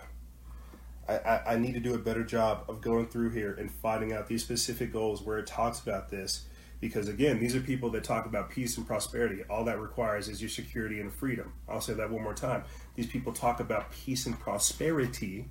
I, 1.09 1.17
I, 1.17 1.53
I 1.53 1.57
need 1.57 1.73
to 1.73 1.79
do 1.79 1.93
a 1.95 1.97
better 1.97 2.23
job 2.23 2.65
of 2.69 2.79
going 2.81 3.07
through 3.07 3.31
here 3.31 3.53
and 3.59 3.69
finding 3.69 4.13
out 4.13 4.27
these 4.27 4.43
specific 4.43 4.93
goals 4.93 5.21
where 5.21 5.39
it 5.39 5.47
talks 5.47 5.81
about 5.81 6.09
this. 6.09 6.45
Because 6.79 7.09
again, 7.09 7.39
these 7.39 7.55
are 7.55 7.61
people 7.61 7.89
that 7.91 8.03
talk 8.03 8.25
about 8.25 8.49
peace 8.49 8.77
and 8.77 8.87
prosperity. 8.87 9.43
All 9.49 9.65
that 9.65 9.79
requires 9.79 10.29
is 10.29 10.41
your 10.41 10.49
security 10.49 10.99
and 11.01 11.13
freedom. 11.13 11.53
I'll 11.67 11.81
say 11.81 11.93
that 11.93 12.09
one 12.09 12.23
more 12.23 12.33
time. 12.33 12.63
These 12.95 13.07
people 13.07 13.33
talk 13.33 13.59
about 13.59 13.91
peace 13.91 14.25
and 14.25 14.39
prosperity 14.39 15.45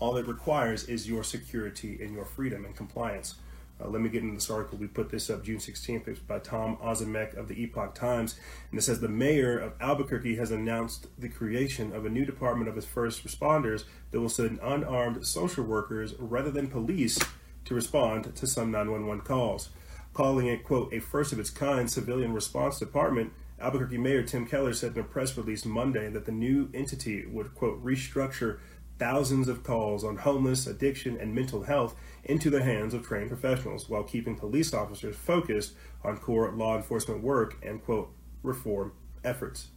all 0.00 0.16
it 0.16 0.28
requires 0.28 0.84
is 0.84 1.08
your 1.08 1.24
security 1.24 1.98
and 2.00 2.14
your 2.14 2.24
freedom 2.24 2.64
and 2.64 2.76
compliance. 2.76 3.34
Uh, 3.80 3.88
let 3.88 4.00
me 4.00 4.08
get 4.08 4.22
into 4.22 4.34
this 4.34 4.50
article. 4.50 4.78
We 4.78 4.86
put 4.86 5.10
this 5.10 5.28
up 5.30 5.44
June 5.44 5.58
16th. 5.58 6.08
It's 6.08 6.20
by 6.20 6.38
Tom 6.38 6.76
Ozimek 6.78 7.36
of 7.36 7.48
the 7.48 7.60
Epoch 7.60 7.94
Times. 7.94 8.36
And 8.70 8.78
it 8.78 8.82
says 8.82 9.00
the 9.00 9.08
mayor 9.08 9.58
of 9.58 9.72
Albuquerque 9.80 10.36
has 10.36 10.50
announced 10.50 11.06
the 11.18 11.28
creation 11.28 11.92
of 11.92 12.04
a 12.04 12.10
new 12.10 12.24
department 12.24 12.68
of 12.68 12.76
his 12.76 12.84
first 12.84 13.26
responders 13.26 13.84
that 14.10 14.20
will 14.20 14.28
send 14.28 14.60
unarmed 14.62 15.26
social 15.26 15.64
workers 15.64 16.14
rather 16.18 16.50
than 16.50 16.68
police 16.68 17.18
to 17.64 17.74
respond 17.74 18.34
to 18.36 18.46
some 18.46 18.70
911 18.70 19.24
calls. 19.24 19.70
Calling 20.18 20.48
it, 20.48 20.64
quote, 20.64 20.92
a 20.92 20.98
first 20.98 21.32
of 21.32 21.38
its 21.38 21.48
kind 21.48 21.88
civilian 21.88 22.32
response 22.32 22.80
department, 22.80 23.32
Albuquerque 23.60 23.98
Mayor 23.98 24.24
Tim 24.24 24.46
Keller 24.46 24.72
said 24.72 24.94
in 24.96 24.98
a 24.98 25.04
press 25.04 25.36
release 25.36 25.64
Monday 25.64 26.10
that 26.10 26.24
the 26.26 26.32
new 26.32 26.68
entity 26.74 27.24
would, 27.26 27.54
quote, 27.54 27.80
restructure 27.84 28.58
thousands 28.98 29.46
of 29.46 29.62
calls 29.62 30.02
on 30.02 30.16
homeless, 30.16 30.66
addiction, 30.66 31.16
and 31.16 31.36
mental 31.36 31.62
health 31.62 31.94
into 32.24 32.50
the 32.50 32.64
hands 32.64 32.94
of 32.94 33.06
trained 33.06 33.28
professionals 33.28 33.88
while 33.88 34.02
keeping 34.02 34.34
police 34.34 34.74
officers 34.74 35.14
focused 35.14 35.74
on 36.02 36.18
core 36.18 36.50
law 36.50 36.74
enforcement 36.74 37.22
work 37.22 37.54
and 37.62 37.84
quote 37.84 38.12
reform 38.42 38.90
efforts. 39.22 39.68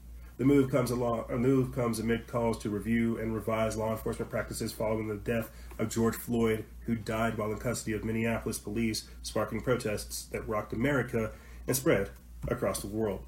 The 0.42 0.48
move 0.48 0.72
comes 0.72 0.90
along 0.90 1.26
a 1.30 1.38
move 1.38 1.72
comes 1.72 2.00
amid 2.00 2.26
calls 2.26 2.58
to 2.64 2.72
review 2.72 3.20
and 3.20 3.32
revise 3.32 3.78
law 3.78 3.92
enforcement 3.92 4.32
practices 4.32 4.72
following 4.72 5.08
the 5.08 5.18
death 5.18 5.52
of 5.78 5.88
George 5.88 6.16
Floyd, 6.16 6.66
who 6.88 6.96
died 6.96 7.38
while 7.38 7.52
in 7.52 7.60
custody 7.60 7.94
of 7.94 8.04
Minneapolis 8.04 8.58
police, 8.58 9.08
sparking 9.22 9.62
protests 9.62 10.24
that 10.32 10.48
rocked 10.48 10.74
America 10.74 11.30
and 11.68 11.78
spread 11.78 12.10
across 12.48 12.80
the 12.80 12.88
world. 12.88 13.24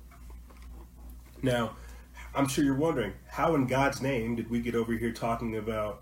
Now, 1.43 1.75
I'm 2.33 2.47
sure 2.47 2.65
you're 2.65 2.73
wondering 2.73 3.13
how 3.27 3.53
in 3.53 3.67
God's 3.67 4.01
name 4.01 4.35
did 4.35 4.49
we 4.49 4.59
get 4.59 4.73
over 4.73 4.93
here 4.93 5.11
talking 5.11 5.55
about 5.55 6.01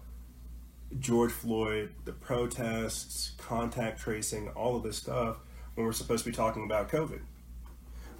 George 0.98 1.34
Floyd, 1.34 1.92
the 2.06 2.14
protests, 2.14 3.32
contact 3.38 4.00
tracing, 4.00 4.48
all 4.52 4.78
of 4.78 4.84
this 4.84 4.96
stuff 4.96 5.40
when 5.76 5.86
we're 5.86 5.92
supposed 5.92 6.24
to 6.24 6.30
be 6.30 6.36
talking 6.38 6.64
about 6.64 6.88
COVID? 6.88 7.20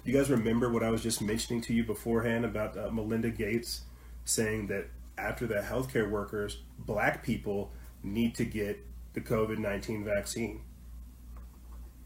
You 0.04 0.12
guys 0.12 0.30
remember 0.30 0.68
what 0.68 0.82
I 0.82 0.90
was 0.90 1.02
just 1.02 1.22
mentioning 1.22 1.62
to 1.62 1.72
you 1.72 1.84
beforehand 1.84 2.44
about 2.44 2.76
uh, 2.76 2.90
Melinda 2.90 3.30
Gates 3.30 3.82
saying 4.24 4.66
that 4.66 4.88
after 5.16 5.46
the 5.46 5.56
healthcare 5.56 6.10
workers, 6.10 6.58
black 6.76 7.22
people 7.22 7.70
need 8.02 8.34
to 8.34 8.44
get 8.44 8.84
the 9.14 9.20
COVID 9.20 9.58
19 9.58 10.04
vaccine? 10.04 10.62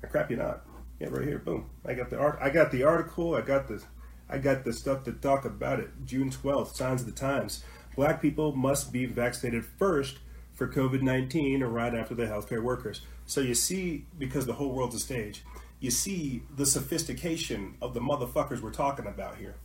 I 0.05 0.09
crap 0.09 0.31
you 0.31 0.37
not. 0.37 0.67
Yeah, 1.01 1.09
right 1.09 1.27
here. 1.27 1.39
Boom. 1.39 1.71
I 1.87 1.95
got 1.95 2.11
the 2.11 2.19
art. 2.19 2.39
I 2.41 2.51
got 2.51 2.71
the 2.71 2.83
article. 2.83 3.35
I 3.35 3.41
got 3.41 3.67
the 3.67 3.83
I 4.29 4.39
got 4.39 4.65
the 4.65 4.75
stuff 4.75 5.05
to 5.05 5.13
talk 5.13 5.47
about 5.47 5.81
it. 5.81 5.89
June 6.05 6.31
12th, 6.31 6.75
Signs 6.75 7.01
of 7.01 7.07
the 7.07 7.13
Times. 7.13 7.65
Black 7.95 8.21
people 8.21 8.55
must 8.55 8.93
be 8.93 9.07
vaccinated 9.07 9.65
first 9.65 10.19
for 10.53 10.69
COVID 10.69 11.01
19 11.01 11.63
or 11.63 11.69
right 11.69 11.95
after 11.95 12.15
the 12.15 12.27
healthcare 12.27 12.63
workers. 12.63 13.01
So 13.25 13.41
you 13.41 13.55
see, 13.55 14.05
because 14.19 14.45
the 14.45 14.55
whole 14.55 14.73
world's 14.73 14.97
a 14.97 15.01
stage, 15.01 15.45
you 15.81 15.91
see 15.91 16.43
the 16.55 16.67
sophistication 16.67 17.77
of 17.83 17.95
the 17.95 18.01
motherfuckers 18.01 18.61
we're 18.61 18.71
talking 18.71 19.07
about 19.07 19.37
here. 19.37 19.57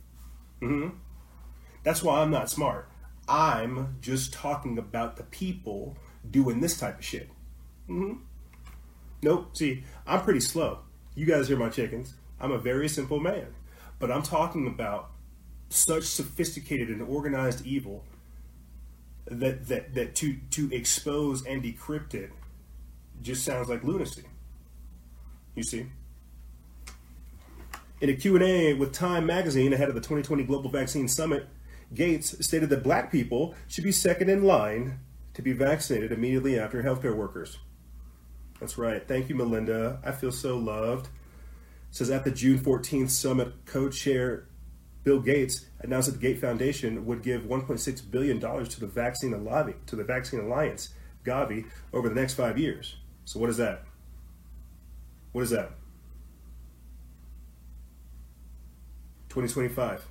Mm-hmm. 0.60 0.96
That's 1.82 2.02
why 2.02 2.20
I'm 2.20 2.30
not 2.30 2.50
smart. 2.50 2.88
I'm 3.28 3.96
just 4.00 4.32
talking 4.32 4.78
about 4.78 5.16
the 5.16 5.24
people 5.24 5.96
doing 6.28 6.60
this 6.60 6.78
type 6.78 6.98
of 6.98 7.04
shit. 7.04 7.28
Mm-hmm. 7.88 8.20
Nope. 9.22 9.56
See, 9.56 9.84
I'm 10.06 10.22
pretty 10.22 10.40
slow. 10.40 10.80
You 11.14 11.26
guys 11.26 11.48
hear 11.48 11.56
my 11.56 11.68
chickens. 11.68 12.14
I'm 12.40 12.52
a 12.52 12.58
very 12.58 12.88
simple 12.88 13.20
man. 13.20 13.54
But 13.98 14.10
I'm 14.10 14.22
talking 14.22 14.66
about 14.66 15.10
such 15.68 16.04
sophisticated 16.04 16.88
and 16.88 17.02
organized 17.02 17.64
evil 17.64 18.04
that 19.26 19.68
that 19.68 19.94
that 19.94 20.14
to 20.16 20.36
to 20.50 20.74
expose 20.74 21.46
and 21.46 21.62
decrypt 21.62 22.12
it 22.12 22.30
just 23.22 23.44
sounds 23.44 23.68
like 23.68 23.84
lunacy. 23.84 24.24
You 25.54 25.62
see? 25.62 25.86
In 28.02 28.10
a 28.10 28.14
Q&A 28.14 28.74
with 28.74 28.92
Time 28.92 29.26
magazine 29.26 29.72
ahead 29.72 29.88
of 29.88 29.94
the 29.94 30.00
2020 30.00 30.42
Global 30.42 30.68
Vaccine 30.68 31.06
Summit, 31.06 31.48
Gates 31.94 32.44
stated 32.44 32.68
that 32.70 32.82
black 32.82 33.12
people 33.12 33.54
should 33.68 33.84
be 33.84 33.92
second 33.92 34.28
in 34.28 34.42
line 34.42 34.98
to 35.34 35.40
be 35.40 35.52
vaccinated 35.52 36.10
immediately 36.10 36.58
after 36.58 36.82
healthcare 36.82 37.14
workers. 37.14 37.58
That's 38.58 38.76
right. 38.76 39.06
Thank 39.06 39.28
you, 39.28 39.36
Melinda. 39.36 40.00
I 40.04 40.10
feel 40.10 40.32
so 40.32 40.58
loved. 40.58 41.06
It 41.06 41.10
says 41.92 42.10
at 42.10 42.24
the 42.24 42.32
June 42.32 42.58
14th 42.58 43.10
summit, 43.10 43.52
co-chair 43.66 44.48
Bill 45.04 45.20
Gates 45.20 45.66
announced 45.78 46.10
that 46.10 46.20
the 46.20 46.26
Gates 46.26 46.40
Foundation 46.40 47.06
would 47.06 47.22
give 47.22 47.42
1.6 47.42 48.10
billion 48.10 48.40
dollars 48.40 48.68
to 48.70 48.80
the 48.80 48.88
vaccine 48.88 49.32
alliance, 49.32 49.76
to 49.86 49.94
the 49.94 50.02
Vaccine 50.02 50.40
Alliance, 50.40 50.88
Gavi, 51.24 51.66
over 51.92 52.08
the 52.08 52.16
next 52.16 52.34
five 52.34 52.58
years. 52.58 52.96
So 53.26 53.38
what 53.38 53.48
is 53.48 53.58
that? 53.58 53.84
What 55.30 55.42
is 55.42 55.50
that? 55.50 55.70
2025. 59.32 60.04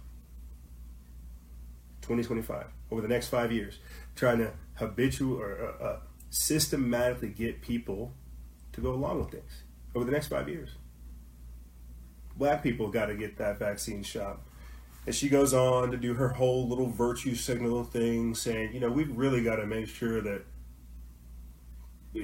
2025. 2.01 2.65
Over 2.89 3.01
the 3.01 3.07
next 3.07 3.27
five 3.27 3.51
years, 3.51 3.77
trying 4.15 4.39
to 4.39 4.51
habitual 4.73 5.39
or 5.39 5.75
uh, 5.79 5.83
uh, 5.83 5.99
systematically 6.31 7.29
get 7.29 7.61
people 7.61 8.13
to 8.73 8.81
go 8.81 8.91
along 8.91 9.19
with 9.19 9.29
things 9.29 9.63
over 9.93 10.05
the 10.05 10.11
next 10.11 10.29
five 10.29 10.49
years. 10.49 10.71
Black 12.35 12.63
people 12.63 12.89
got 12.89 13.05
to 13.05 13.15
get 13.15 13.37
that 13.37 13.59
vaccine 13.59 14.01
shot. 14.01 14.39
And 15.05 15.13
she 15.13 15.29
goes 15.29 15.53
on 15.53 15.91
to 15.91 15.97
do 15.97 16.15
her 16.15 16.29
whole 16.29 16.67
little 16.67 16.89
virtue 16.89 17.35
signal 17.35 17.83
thing, 17.83 18.33
saying, 18.33 18.73
you 18.73 18.79
know, 18.79 18.89
we've 18.89 19.15
really 19.15 19.43
got 19.43 19.57
to 19.57 19.67
make 19.67 19.87
sure 19.87 20.21
that 20.21 20.41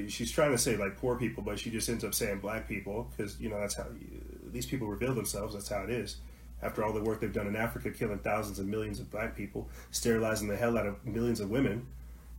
she's 0.07 0.31
trying 0.31 0.51
to 0.51 0.57
say 0.57 0.77
like 0.77 0.97
poor 0.97 1.15
people, 1.15 1.43
but 1.43 1.59
she 1.59 1.69
just 1.69 1.87
ends 1.89 2.03
up 2.03 2.15
saying 2.15 2.39
black 2.39 2.67
people 2.67 3.11
because 3.15 3.39
you 3.39 3.49
know 3.49 3.59
that's 3.59 3.75
how 3.75 3.85
you, 3.99 4.19
these 4.51 4.65
people 4.65 4.87
reveal 4.87 5.13
themselves. 5.13 5.53
That's 5.53 5.69
how 5.69 5.83
it 5.83 5.91
is. 5.91 6.17
After 6.61 6.83
all 6.83 6.91
the 6.91 7.01
work 7.01 7.21
they've 7.21 7.31
done 7.31 7.47
in 7.47 7.55
Africa, 7.55 7.91
killing 7.91 8.19
thousands 8.19 8.59
and 8.59 8.67
millions 8.67 8.99
of 8.99 9.11
black 9.11 9.35
people, 9.35 9.69
sterilizing 9.91 10.47
the 10.47 10.57
hell 10.57 10.77
out 10.77 10.87
of 10.87 11.05
millions 11.05 11.39
of 11.39 11.49
women, 11.49 11.85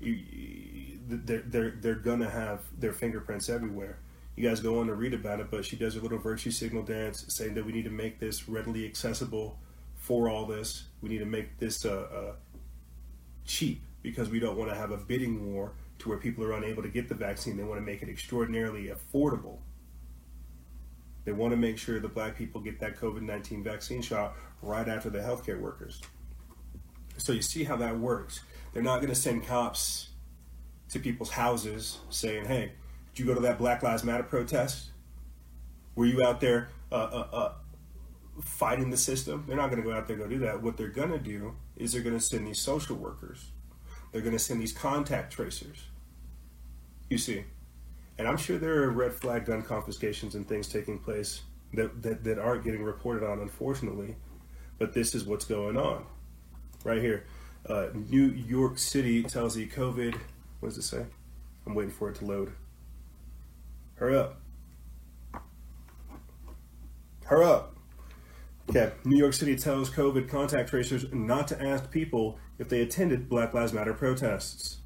you, 0.01 0.19
they're 1.09 1.43
they're 1.47 1.71
they're 1.81 1.95
gonna 1.95 2.29
have 2.29 2.63
their 2.79 2.93
fingerprints 2.93 3.49
everywhere. 3.49 3.99
You 4.37 4.49
guys 4.49 4.61
go 4.61 4.81
on 4.81 4.87
to 4.87 4.95
read 4.95 5.15
about 5.15 5.41
it, 5.41 5.51
but 5.51 5.65
she 5.65 5.77
does 5.77 5.97
a 5.97 6.01
little 6.01 6.19
virtue 6.19 6.51
signal 6.51 6.83
dance, 6.83 7.25
saying 7.29 7.55
that 7.55 7.65
we 7.65 7.73
need 7.73 7.85
to 7.85 7.91
make 7.91 8.21
this 8.21 8.49
readily 8.49 8.87
accessible 8.87 9.59
for 9.97 10.29
all 10.29 10.47
this. 10.47 10.85
We 11.03 11.09
need 11.09 11.19
to 11.19 11.27
make 11.27 11.59
this 11.59 11.85
uh, 11.85 12.07
uh, 12.13 12.33
cheap 13.45 13.83
because 14.03 14.31
we 14.31 14.39
don't 14.39 14.57
want 14.57 14.71
to 14.71 14.77
have 14.77 14.93
a 14.93 14.97
bidding 14.97 15.53
war 15.53 15.73
to 15.99 16.09
where 16.09 16.19
people 16.19 16.45
are 16.45 16.53
unable 16.53 16.83
to 16.83 16.89
get 16.89 17.09
the 17.09 17.15
vaccine. 17.15 17.57
They 17.57 17.65
want 17.65 17.81
to 17.81 17.85
make 17.85 18.03
it 18.03 18.09
extraordinarily 18.09 18.93
affordable. 18.93 19.59
They 21.29 21.33
want 21.33 21.51
to 21.51 21.59
make 21.59 21.77
sure 21.77 22.01
the 22.01 22.09
black 22.09 22.39
people 22.39 22.63
get 22.63 22.81
that 22.81 22.97
COVID 22.97 23.21
19 23.21 23.63
vaccine 23.63 24.01
shot 24.01 24.35
right 24.63 24.89
after 24.89 25.11
the 25.11 25.19
healthcare 25.19 25.61
workers. 25.61 26.01
So 27.19 27.33
you 27.33 27.43
see 27.43 27.65
how 27.65 27.77
that 27.77 27.99
works. 27.99 28.41
They're 28.73 28.83
not 28.83 29.03
going 29.03 29.11
to 29.11 29.15
send 29.15 29.47
cops 29.47 30.09
to 30.89 30.99
people's 30.99 31.29
houses 31.29 31.99
saying, 32.09 32.47
hey, 32.47 32.73
did 33.13 33.19
you 33.19 33.27
go 33.27 33.35
to 33.35 33.41
that 33.41 33.59
Black 33.59 33.83
Lives 33.83 34.05
Matter 34.05 34.23
protest? 34.23 34.89
Were 35.97 36.07
you 36.07 36.25
out 36.25 36.41
there 36.41 36.71
uh, 36.91 36.95
uh, 36.95 37.29
uh, 37.31 37.53
fighting 38.41 38.89
the 38.89 38.97
system? 38.97 39.45
They're 39.47 39.57
not 39.59 39.69
going 39.69 39.83
to 39.83 39.87
go 39.87 39.95
out 39.95 40.07
there 40.07 40.17
and 40.17 40.25
go 40.25 40.31
do 40.31 40.39
that. 40.47 40.63
What 40.63 40.79
they're 40.79 40.89
going 40.89 41.11
to 41.11 41.19
do 41.19 41.57
is 41.77 41.93
they're 41.93 42.01
going 42.01 42.17
to 42.19 42.25
send 42.25 42.47
these 42.47 42.63
social 42.63 42.97
workers 42.97 43.51
they're 44.13 44.23
going 44.23 44.33
to 44.33 44.39
send 44.39 44.63
these 44.63 44.73
contact 44.73 45.33
tracers. 45.35 45.85
You 47.11 47.19
see. 47.19 47.45
And 48.19 48.27
I'm 48.27 48.37
sure 48.37 48.59
there 48.59 48.83
are 48.83 48.91
red 48.91 49.13
flag 49.13 49.47
gun 49.47 49.63
confiscations 49.63 50.35
and 50.35 50.47
things 50.47 50.69
taking 50.69 50.99
place 50.99 51.43
that, 51.75 52.03
that, 52.03 52.25
that 52.25 52.39
aren't 52.39 52.65
getting 52.65 52.83
reported 52.83 53.25
on, 53.25 53.39
unfortunately. 53.41 54.17
But 54.79 54.93
this 54.93 55.15
is 55.15 55.25
what's 55.25 55.45
going 55.45 55.77
on. 55.77 56.05
Right 56.85 57.01
here. 57.01 57.25
Uh, 57.69 57.89
New 57.95 58.31
York 58.31 58.79
City 58.79 59.23
tells 59.23 59.55
the 59.55 59.67
COVID. 59.69 60.15
What 60.61 60.71
does 60.71 60.79
it 60.79 60.83
say? 60.83 61.07
I'm 61.67 61.75
waiting 61.75 61.93
for 61.93 62.09
it 62.09 62.17
to 62.17 62.25
load. 62.25 62.53
Hurry 63.97 64.17
up. 64.17 64.41
Hurry 67.25 67.45
up. 67.45 67.77
Okay. 68.71 68.93
New 69.05 69.17
York 69.17 69.35
City 69.35 69.57
tells 69.57 69.91
COVID 69.91 70.29
contact 70.29 70.71
tracers 70.71 71.13
not 71.13 71.49
to 71.49 71.63
ask 71.63 71.91
people 71.91 72.39
if 72.59 72.69
they 72.69 72.81
attended 72.81 73.29
Black 73.29 73.55
Lives 73.55 73.73
Matter 73.73 73.95
protests. 73.95 74.79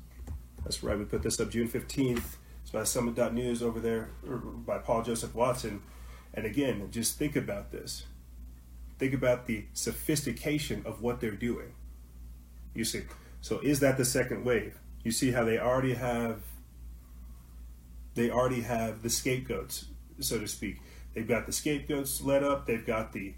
That's 0.62 0.82
right, 0.82 0.98
we 0.98 1.04
put 1.04 1.22
this 1.22 1.40
up 1.40 1.50
June 1.50 1.68
15th. 1.68 2.36
By 2.72 2.84
Summit.news 2.84 3.62
over 3.62 3.80
there, 3.80 4.08
by 4.24 4.78
Paul 4.78 5.02
Joseph 5.02 5.34
Watson. 5.34 5.82
And 6.34 6.46
again, 6.46 6.88
just 6.90 7.18
think 7.18 7.36
about 7.36 7.70
this. 7.70 8.06
Think 8.98 9.12
about 9.12 9.46
the 9.46 9.66
sophistication 9.74 10.82
of 10.86 11.02
what 11.02 11.20
they're 11.20 11.32
doing. 11.32 11.74
You 12.74 12.84
see, 12.84 13.02
so 13.40 13.58
is 13.60 13.80
that 13.80 13.98
the 13.98 14.04
second 14.04 14.44
wave? 14.44 14.78
You 15.04 15.10
see 15.10 15.32
how 15.32 15.44
they 15.44 15.58
already 15.58 15.94
have 15.94 16.40
they 18.14 18.30
already 18.30 18.60
have 18.60 19.02
the 19.02 19.10
scapegoats, 19.10 19.86
so 20.20 20.38
to 20.38 20.46
speak. 20.46 20.78
They've 21.14 21.26
got 21.26 21.46
the 21.46 21.52
scapegoats 21.52 22.20
led 22.20 22.42
up, 22.42 22.66
they've 22.66 22.84
got 22.84 23.12
the 23.12 23.34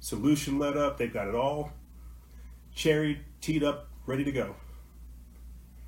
solution 0.00 0.58
led 0.58 0.76
up, 0.76 0.98
they've 0.98 1.12
got 1.12 1.28
it 1.28 1.34
all 1.34 1.72
cherry 2.74 3.20
teed 3.40 3.62
up, 3.62 3.88
ready 4.06 4.24
to 4.24 4.32
go. 4.32 4.56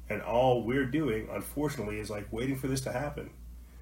And 0.08 0.22
all 0.22 0.62
we're 0.62 0.86
doing, 0.86 1.28
unfortunately, 1.32 1.98
is 1.98 2.10
like 2.10 2.32
waiting 2.32 2.56
for 2.56 2.66
this 2.66 2.80
to 2.82 2.92
happen. 2.92 3.30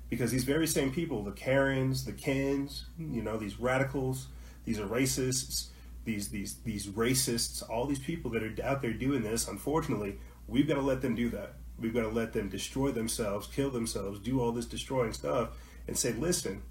Because 0.09 0.31
these 0.31 0.45
very 0.45 0.67
same 0.67 0.93
people, 0.93 1.23
the 1.23 1.33
Karens, 1.33 2.05
the 2.05 2.13
Kens, 2.13 2.87
you 2.99 3.23
know, 3.23 3.37
these 3.37 3.59
radicals, 3.59 4.29
these 4.65 4.79
are 4.79 4.87
racists, 4.87 5.69
these 6.05 6.29
these 6.29 6.57
these 6.65 6.87
racists, 6.89 7.69
all 7.69 7.87
these 7.87 7.99
people 7.99 8.31
that 8.33 8.43
are 8.43 8.55
out 8.63 8.83
there 8.83 8.93
doing 8.93 9.23
this, 9.23 9.49
unfortunately, 9.49 10.19
we've 10.47 10.69
got 10.69 10.75
to 10.75 10.83
let 10.83 11.01
them 11.01 11.15
do 11.15 11.29
that. 11.31 11.55
We've 11.79 11.95
got 11.95 12.03
to 12.03 12.09
let 12.09 12.33
them 12.33 12.49
destroy 12.49 12.93
themselves, 12.93 13.47
kill 13.47 13.71
themselves, 13.71 14.21
do 14.21 14.41
all 14.41 14.53
this 14.53 14.67
destroying 14.67 15.13
stuff, 15.13 15.51
and 15.89 15.97
say, 15.97 16.13
listen, 16.13 16.63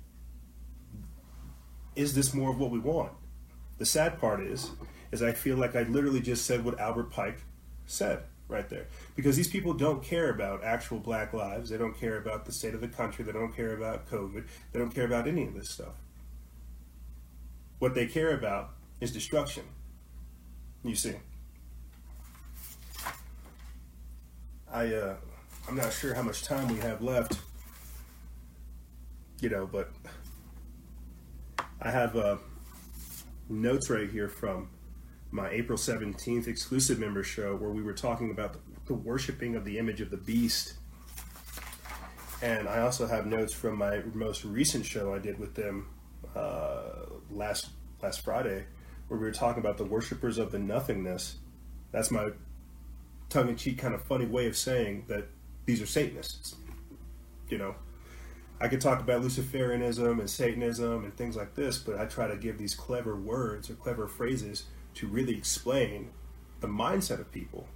is 1.96 2.14
this 2.14 2.34
more 2.34 2.52
of 2.52 2.60
what 2.60 2.72
we 2.72 2.80
want? 2.80 3.12
The 3.78 3.86
sad 3.86 4.20
part 4.20 4.42
is, 4.42 4.72
is 5.12 5.22
I 5.22 5.34
feel 5.34 5.58
like 5.58 5.76
I 5.76 5.84
literally 5.84 6.22
just 6.22 6.46
said 6.46 6.64
what 6.64 6.80
Albert 6.80 7.12
Pike 7.12 7.40
said 7.86 8.24
right 8.52 8.70
there. 8.70 8.88
Because 9.16 9.36
these 9.36 9.48
people 9.48 9.74
don't 9.74 10.04
care 10.04 10.30
about 10.30 10.64
actual 10.64 11.00
black 11.00 11.34
lives. 11.34 11.70
They 11.70 11.78
don't 11.78 11.98
care 11.98 12.18
about 12.18 12.46
the 12.46 12.52
state 12.52 12.74
of 12.74 12.82
the 12.82 12.88
country. 12.88 13.24
They 13.26 13.32
don't 13.32 13.56
care 13.56 13.74
about 13.76 14.10
COVID. 14.10 14.46
They 14.72 14.80
don't 14.80 14.94
care 14.94 15.06
about 15.06 15.28
any 15.28 15.48
of 15.48 15.54
this 15.54 15.70
stuff. 15.70 15.96
What 17.80 17.96
they 17.96 18.06
care 18.06 18.36
about 18.36 18.72
is 19.00 19.12
destruction. 19.12 19.64
You 20.84 20.96
see. 20.96 21.16
I 24.72 24.94
uh, 24.94 25.16
I'm 25.68 25.76
not 25.76 25.92
sure 25.94 26.14
how 26.14 26.22
much 26.22 26.44
time 26.44 26.68
we 26.68 26.80
have 26.80 27.02
left. 27.02 27.40
You 29.40 29.50
know, 29.50 29.66
but 29.66 29.92
I 31.82 31.90
have 31.90 32.16
uh, 32.16 32.38
notes 33.50 33.90
right 33.90 34.10
here 34.10 34.30
from 34.30 34.70
my 35.32 35.50
April 35.50 35.78
17th 35.78 36.48
exclusive 36.48 37.00
member 37.00 37.24
show 37.24 37.56
where 37.56 37.72
we 37.72 37.82
were 37.82 37.94
talking 37.94 38.32
about 38.32 38.58
the, 38.86 38.94
worshiping 38.94 39.56
of 39.56 39.64
the 39.64 39.80
image 39.80 40.02
of 40.02 40.12
the 40.12 40.18
beast. 40.18 40.74
And 42.42 42.68
I 42.68 42.82
also 42.82 43.08
have 43.08 43.26
notes 43.26 43.54
from 43.54 43.78
my 43.78 44.02
most 44.14 44.44
recent 44.44 44.86
show 44.86 45.14
I 45.14 45.20
did 45.20 45.40
with 45.40 45.56
them 45.56 45.88
uh, 46.36 47.06
last 47.30 47.70
last 48.02 48.22
Friday, 48.22 48.66
where 49.08 49.20
we 49.20 49.26
were 49.26 49.32
talking 49.32 49.62
about 49.62 49.78
the 49.78 49.86
worshippers 49.86 50.38
of 50.38 50.52
the 50.52 50.60
nothingness. 50.60 51.38
That's 51.92 52.12
my 52.12 52.32
tongue-in-cheek 53.30 53.78
kind 53.78 53.94
of 53.94 54.02
funny 54.02 54.26
way 54.26 54.48
of 54.48 54.58
saying 54.58 55.06
that 55.08 55.28
these 55.66 55.82
are 55.82 55.86
Satanists. 55.86 56.56
You 57.48 57.60
know, 57.60 57.76
I 58.60 58.68
could 58.68 58.82
talk 58.82 59.00
about 59.00 59.22
Luciferianism 59.22 60.20
and 60.20 60.30
Satanism 60.30 61.06
and 61.06 61.16
things 61.16 61.38
like 61.38 61.56
this, 61.56 61.78
but 61.78 62.00
I 62.00 62.06
try 62.06 62.28
to 62.28 62.36
give 62.36 62.58
these 62.58 62.76
clever 62.76 63.16
words 63.16 63.70
or 63.70 63.76
clever 63.76 64.08
phrases 64.08 64.66
to 64.96 65.08
really 65.08 65.38
explain 65.38 66.10
the 66.60 66.68
mindset 66.68 67.20
of 67.20 67.32
people. 67.32 67.68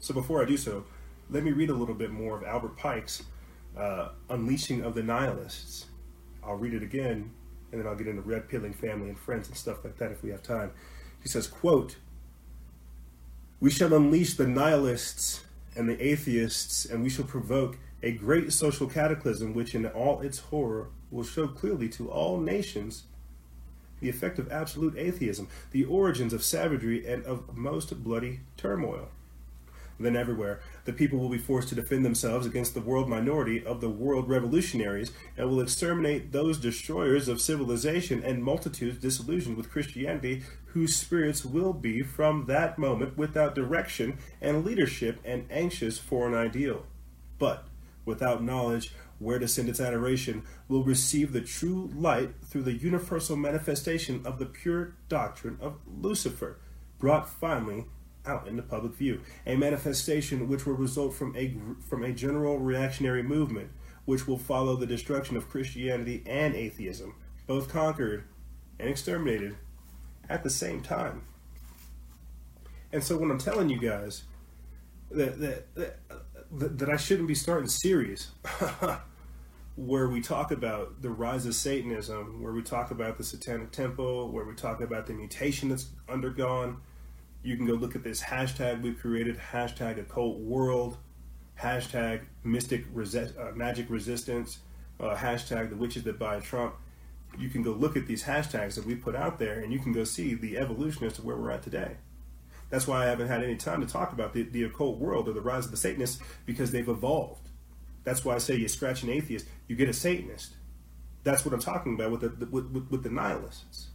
So 0.00 0.14
before 0.14 0.42
I 0.42 0.46
do 0.46 0.56
so, 0.56 0.84
let 1.30 1.44
me 1.44 1.52
read 1.52 1.70
a 1.70 1.74
little 1.74 1.94
bit 1.94 2.10
more 2.10 2.36
of 2.36 2.44
Albert 2.44 2.76
Pike's 2.76 3.22
uh, 3.76 4.08
Unleashing 4.28 4.82
of 4.82 4.94
the 4.94 5.02
Nihilists. 5.02 5.86
I'll 6.44 6.56
read 6.56 6.74
it 6.74 6.82
again, 6.82 7.30
and 7.70 7.80
then 7.80 7.86
I'll 7.86 7.96
get 7.96 8.08
into 8.08 8.22
red 8.22 8.48
pilling 8.48 8.72
family 8.72 9.08
and 9.08 9.18
friends 9.18 9.48
and 9.48 9.56
stuff 9.56 9.84
like 9.84 9.96
that 9.98 10.12
if 10.12 10.22
we 10.22 10.30
have 10.30 10.42
time. 10.42 10.72
He 11.22 11.28
says, 11.28 11.46
quote, 11.46 11.96
We 13.60 13.70
shall 13.70 13.94
unleash 13.94 14.34
the 14.34 14.46
nihilists 14.46 15.44
and 15.76 15.88
the 15.88 16.04
atheists, 16.04 16.84
and 16.84 17.02
we 17.02 17.08
shall 17.08 17.24
provoke 17.24 17.78
a 18.02 18.12
great 18.12 18.52
social 18.52 18.88
cataclysm 18.88 19.54
which, 19.54 19.74
in 19.74 19.86
all 19.86 20.20
its 20.20 20.38
horror, 20.38 20.88
will 21.10 21.24
show 21.24 21.46
clearly 21.46 21.88
to 21.90 22.10
all 22.10 22.38
nations 22.40 23.04
the 24.02 24.10
effect 24.10 24.38
of 24.38 24.52
absolute 24.52 24.98
atheism, 24.98 25.48
the 25.70 25.84
origins 25.84 26.34
of 26.34 26.44
savagery, 26.44 27.06
and 27.06 27.24
of 27.24 27.56
most 27.56 28.02
bloody 28.04 28.40
turmoil. 28.56 29.08
Then, 30.00 30.16
everywhere, 30.16 30.60
the 30.84 30.92
people 30.92 31.18
will 31.20 31.28
be 31.28 31.38
forced 31.38 31.68
to 31.68 31.76
defend 31.76 32.04
themselves 32.04 32.44
against 32.44 32.74
the 32.74 32.80
world 32.80 33.08
minority 33.08 33.64
of 33.64 33.80
the 33.80 33.88
world 33.88 34.28
revolutionaries 34.28 35.12
and 35.36 35.48
will 35.48 35.60
exterminate 35.60 36.32
those 36.32 36.58
destroyers 36.58 37.28
of 37.28 37.40
civilization 37.40 38.22
and 38.24 38.42
multitudes 38.42 38.98
disillusioned 38.98 39.56
with 39.56 39.70
Christianity, 39.70 40.42
whose 40.66 40.96
spirits 40.96 41.44
will 41.44 41.72
be 41.72 42.02
from 42.02 42.46
that 42.46 42.78
moment 42.78 43.16
without 43.16 43.54
direction 43.54 44.18
and 44.40 44.64
leadership 44.64 45.20
and 45.24 45.46
anxious 45.50 45.98
for 45.98 46.26
an 46.26 46.34
ideal. 46.34 46.84
But 47.38 47.68
without 48.04 48.42
knowledge 48.42 48.92
where 49.22 49.38
to 49.38 49.48
send 49.48 49.68
its 49.68 49.80
adoration, 49.80 50.42
will 50.68 50.84
receive 50.84 51.32
the 51.32 51.40
true 51.40 51.90
light 51.94 52.30
through 52.44 52.62
the 52.62 52.72
universal 52.72 53.36
manifestation 53.36 54.22
of 54.24 54.38
the 54.38 54.46
pure 54.46 54.94
doctrine 55.08 55.58
of 55.60 55.78
Lucifer, 55.86 56.58
brought 56.98 57.28
finally 57.28 57.86
out 58.26 58.46
into 58.46 58.62
public 58.62 58.94
view. 58.94 59.20
A 59.46 59.56
manifestation 59.56 60.48
which 60.48 60.66
will 60.66 60.74
result 60.74 61.14
from 61.14 61.34
a 61.36 61.54
from 61.88 62.02
a 62.02 62.12
general 62.12 62.58
reactionary 62.58 63.22
movement, 63.22 63.70
which 64.04 64.26
will 64.26 64.38
follow 64.38 64.76
the 64.76 64.86
destruction 64.86 65.36
of 65.36 65.48
Christianity 65.48 66.22
and 66.26 66.54
atheism, 66.54 67.14
both 67.46 67.68
conquered 67.68 68.24
and 68.78 68.88
exterminated 68.88 69.56
at 70.28 70.42
the 70.42 70.50
same 70.50 70.80
time. 70.80 71.22
And 72.92 73.02
so 73.02 73.16
when 73.16 73.30
I'm 73.30 73.38
telling 73.38 73.68
you 73.68 73.78
guys 73.78 74.24
that 75.10 75.40
that 75.40 75.74
that, 75.74 76.78
that 76.78 76.88
I 76.88 76.96
shouldn't 76.96 77.28
be 77.28 77.34
starting 77.34 77.68
series 77.68 78.30
where 79.86 80.08
we 80.08 80.20
talk 80.20 80.52
about 80.52 81.02
the 81.02 81.10
rise 81.10 81.44
of 81.44 81.54
Satanism, 81.54 82.40
where 82.40 82.52
we 82.52 82.62
talk 82.62 82.92
about 82.92 83.18
the 83.18 83.24
Satanic 83.24 83.72
Temple, 83.72 84.30
where 84.30 84.44
we 84.44 84.54
talk 84.54 84.80
about 84.80 85.06
the 85.06 85.12
mutation 85.12 85.68
that's 85.68 85.86
undergone. 86.08 86.80
You 87.42 87.56
can 87.56 87.66
go 87.66 87.72
look 87.72 87.96
at 87.96 88.04
this 88.04 88.22
hashtag 88.22 88.82
we've 88.82 88.98
created, 88.98 89.36
hashtag 89.38 89.98
occult 89.98 90.38
world, 90.38 90.98
hashtag 91.60 92.22
mystic 92.44 92.92
resi- 92.94 93.36
uh, 93.38 93.52
magic 93.56 93.90
resistance, 93.90 94.60
uh, 95.00 95.16
hashtag 95.16 95.70
the 95.70 95.76
witches 95.76 96.04
that 96.04 96.18
buy 96.18 96.38
Trump. 96.38 96.74
You 97.36 97.48
can 97.48 97.62
go 97.62 97.72
look 97.72 97.96
at 97.96 98.06
these 98.06 98.22
hashtags 98.22 98.76
that 98.76 98.86
we 98.86 98.94
put 98.94 99.16
out 99.16 99.40
there 99.40 99.58
and 99.60 99.72
you 99.72 99.80
can 99.80 99.92
go 99.92 100.04
see 100.04 100.34
the 100.34 100.58
evolution 100.58 101.06
as 101.06 101.14
to 101.14 101.22
where 101.22 101.36
we're 101.36 101.50
at 101.50 101.62
today. 101.62 101.96
That's 102.70 102.86
why 102.86 103.02
I 103.02 103.06
haven't 103.06 103.28
had 103.28 103.42
any 103.42 103.56
time 103.56 103.80
to 103.80 103.86
talk 103.86 104.12
about 104.12 104.32
the, 104.32 104.44
the 104.44 104.62
occult 104.64 104.98
world 104.98 105.28
or 105.28 105.32
the 105.32 105.40
rise 105.40 105.64
of 105.64 105.72
the 105.72 105.76
Satanists 105.76 106.22
because 106.46 106.70
they've 106.70 106.88
evolved. 106.88 107.41
That's 108.04 108.24
why 108.24 108.34
I 108.34 108.38
say 108.38 108.56
you 108.56 108.68
scratch 108.68 109.02
an 109.02 109.10
atheist, 109.10 109.46
you 109.68 109.76
get 109.76 109.88
a 109.88 109.92
Satanist. 109.92 110.56
That's 111.24 111.44
what 111.44 111.54
I'm 111.54 111.60
talking 111.60 111.94
about 111.94 112.10
with 112.10 112.20
the, 112.20 112.46
with, 112.46 112.70
with, 112.70 112.90
with 112.90 113.02
the 113.02 113.10
nihilists, 113.10 113.88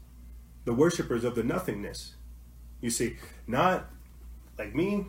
the 0.66 0.74
worshippers 0.74 1.24
of 1.24 1.36
the 1.36 1.44
nothingness. 1.44 2.16
You 2.80 2.90
see, 2.90 3.18
not 3.48 3.90
like 4.58 4.74
me, 4.74 5.06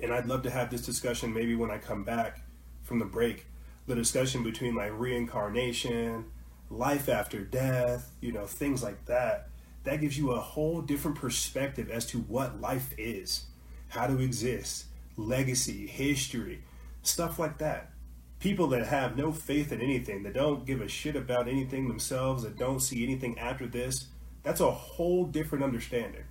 and 0.00 0.12
I'd 0.12 0.26
love 0.26 0.42
to 0.42 0.50
have 0.50 0.70
this 0.70 0.82
discussion 0.82 1.32
maybe 1.32 1.54
when 1.54 1.70
I 1.70 1.78
come 1.78 2.04
back 2.04 2.42
from 2.82 2.98
the 2.98 3.04
break. 3.04 3.46
The 3.86 3.94
discussion 3.96 4.44
between 4.44 4.76
like 4.76 4.92
reincarnation, 4.94 6.26
life 6.70 7.08
after 7.08 7.40
death, 7.40 8.10
you 8.20 8.32
know, 8.32 8.46
things 8.46 8.82
like 8.82 9.04
that. 9.06 9.48
That 9.84 10.00
gives 10.00 10.16
you 10.16 10.32
a 10.32 10.40
whole 10.40 10.80
different 10.82 11.16
perspective 11.16 11.90
as 11.90 12.06
to 12.06 12.18
what 12.18 12.60
life 12.60 12.94
is, 12.96 13.46
how 13.88 14.06
to 14.06 14.20
exist, 14.20 14.86
legacy, 15.16 15.86
history, 15.86 16.62
stuff 17.02 17.38
like 17.38 17.58
that. 17.58 17.90
People 18.38 18.66
that 18.68 18.86
have 18.86 19.16
no 19.16 19.32
faith 19.32 19.70
in 19.70 19.80
anything, 19.80 20.22
that 20.24 20.34
don't 20.34 20.66
give 20.66 20.80
a 20.80 20.88
shit 20.88 21.14
about 21.14 21.46
anything 21.46 21.86
themselves, 21.86 22.42
that 22.42 22.58
don't 22.58 22.80
see 22.80 23.04
anything 23.04 23.38
after 23.38 23.66
this, 23.66 24.06
that's 24.42 24.60
a 24.60 24.70
whole 24.70 25.24
different 25.24 25.62
understanding. 25.62 26.24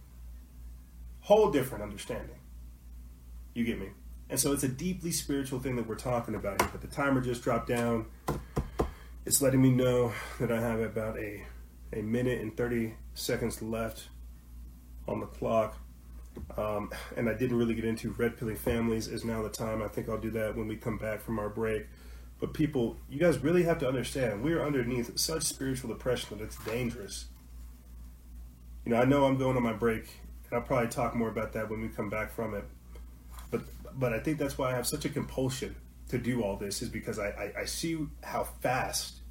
Whole 1.22 1.52
different 1.52 1.84
understanding. 1.84 2.36
You 3.54 3.64
get 3.64 3.80
me? 3.80 3.90
And 4.30 4.40
so 4.40 4.54
it's 4.54 4.64
a 4.64 4.68
deeply 4.68 5.12
spiritual 5.12 5.60
thing 5.60 5.76
that 5.76 5.88
we're 5.88 5.96
talking 5.96 6.36
about 6.36 6.62
here. 6.62 6.70
But 6.72 6.82
the 6.82 6.88
timer 6.88 7.22
just 7.22 7.44
dropped 7.44 7.68
down. 7.68 8.06
It's 9.26 9.42
letting 9.42 9.62
me 9.62 9.72
know 9.72 10.14
that 10.40 10.52
I 10.52 10.60
have 10.60 10.80
about 10.80 11.18
a, 11.18 11.44
a 11.94 12.02
minute 12.02 12.42
and 12.42 12.56
30 12.56 12.96
seconds 13.14 13.62
left 13.62 14.08
on 15.08 15.20
the 15.20 15.26
clock. 15.28 15.78
Um, 16.58 16.92
and 17.18 17.30
I 17.30 17.34
didn't 17.34 17.58
really 17.58 17.74
get 17.74 17.86
into 17.86 18.12
red 18.12 18.38
pilling 18.38 18.56
families 18.56 19.08
is 19.08 19.24
now 19.26 19.42
the 19.42 19.50
time. 19.50 19.82
I 19.82 19.88
think 19.88 20.10
I'll 20.10 20.18
do 20.18 20.32
that 20.32 20.56
when 20.56 20.68
we 20.68 20.76
come 20.76 20.98
back 20.98 21.22
from 21.22 21.40
our 21.40 21.50
break. 21.50 21.88
But 22.40 22.54
people, 22.54 22.98
you 23.10 23.20
guys 23.20 23.38
really 23.40 23.64
have 23.64 23.78
to 23.80 23.88
understand 23.88 24.42
we 24.42 24.54
are 24.54 24.66
underneath 24.66 25.18
such 25.18 25.44
spiritual 25.44 25.92
oppression 25.92 26.38
that 26.38 26.44
it's 26.44 26.58
dangerous. 26.66 27.28
You 28.86 28.94
know, 28.94 29.00
I 29.00 29.06
know 29.06 29.26
I'm 29.26 29.38
going 29.38 29.56
on 29.56 29.64
my 29.64 29.74
break, 29.74 30.10
and 30.50 30.60
I'll 30.60 30.66
probably 30.66 30.90
talk 30.90 31.16
more 31.16 31.30
about 31.30 31.54
that 31.54 31.70
when 31.70 31.82
we 31.82 31.88
come 31.90 32.10
back 32.10 32.34
from 32.34 32.56
it. 32.56 32.64
But 33.52 33.62
but 34.00 34.14
I 34.14 34.20
think 34.20 34.40
that's 34.40 34.58
why 34.58 34.72
I 34.72 34.76
have 34.76 34.88
such 34.88 35.06
a 35.06 35.10
compulsion 35.10 35.76
to 36.10 36.18
do 36.18 36.44
all 36.44 36.58
this 36.58 36.82
is 36.82 36.90
because 36.90 37.20
I, 37.20 37.28
I, 37.28 37.62
I 37.62 37.66
see 37.66 37.98
how 38.24 38.44
fast 38.44 39.22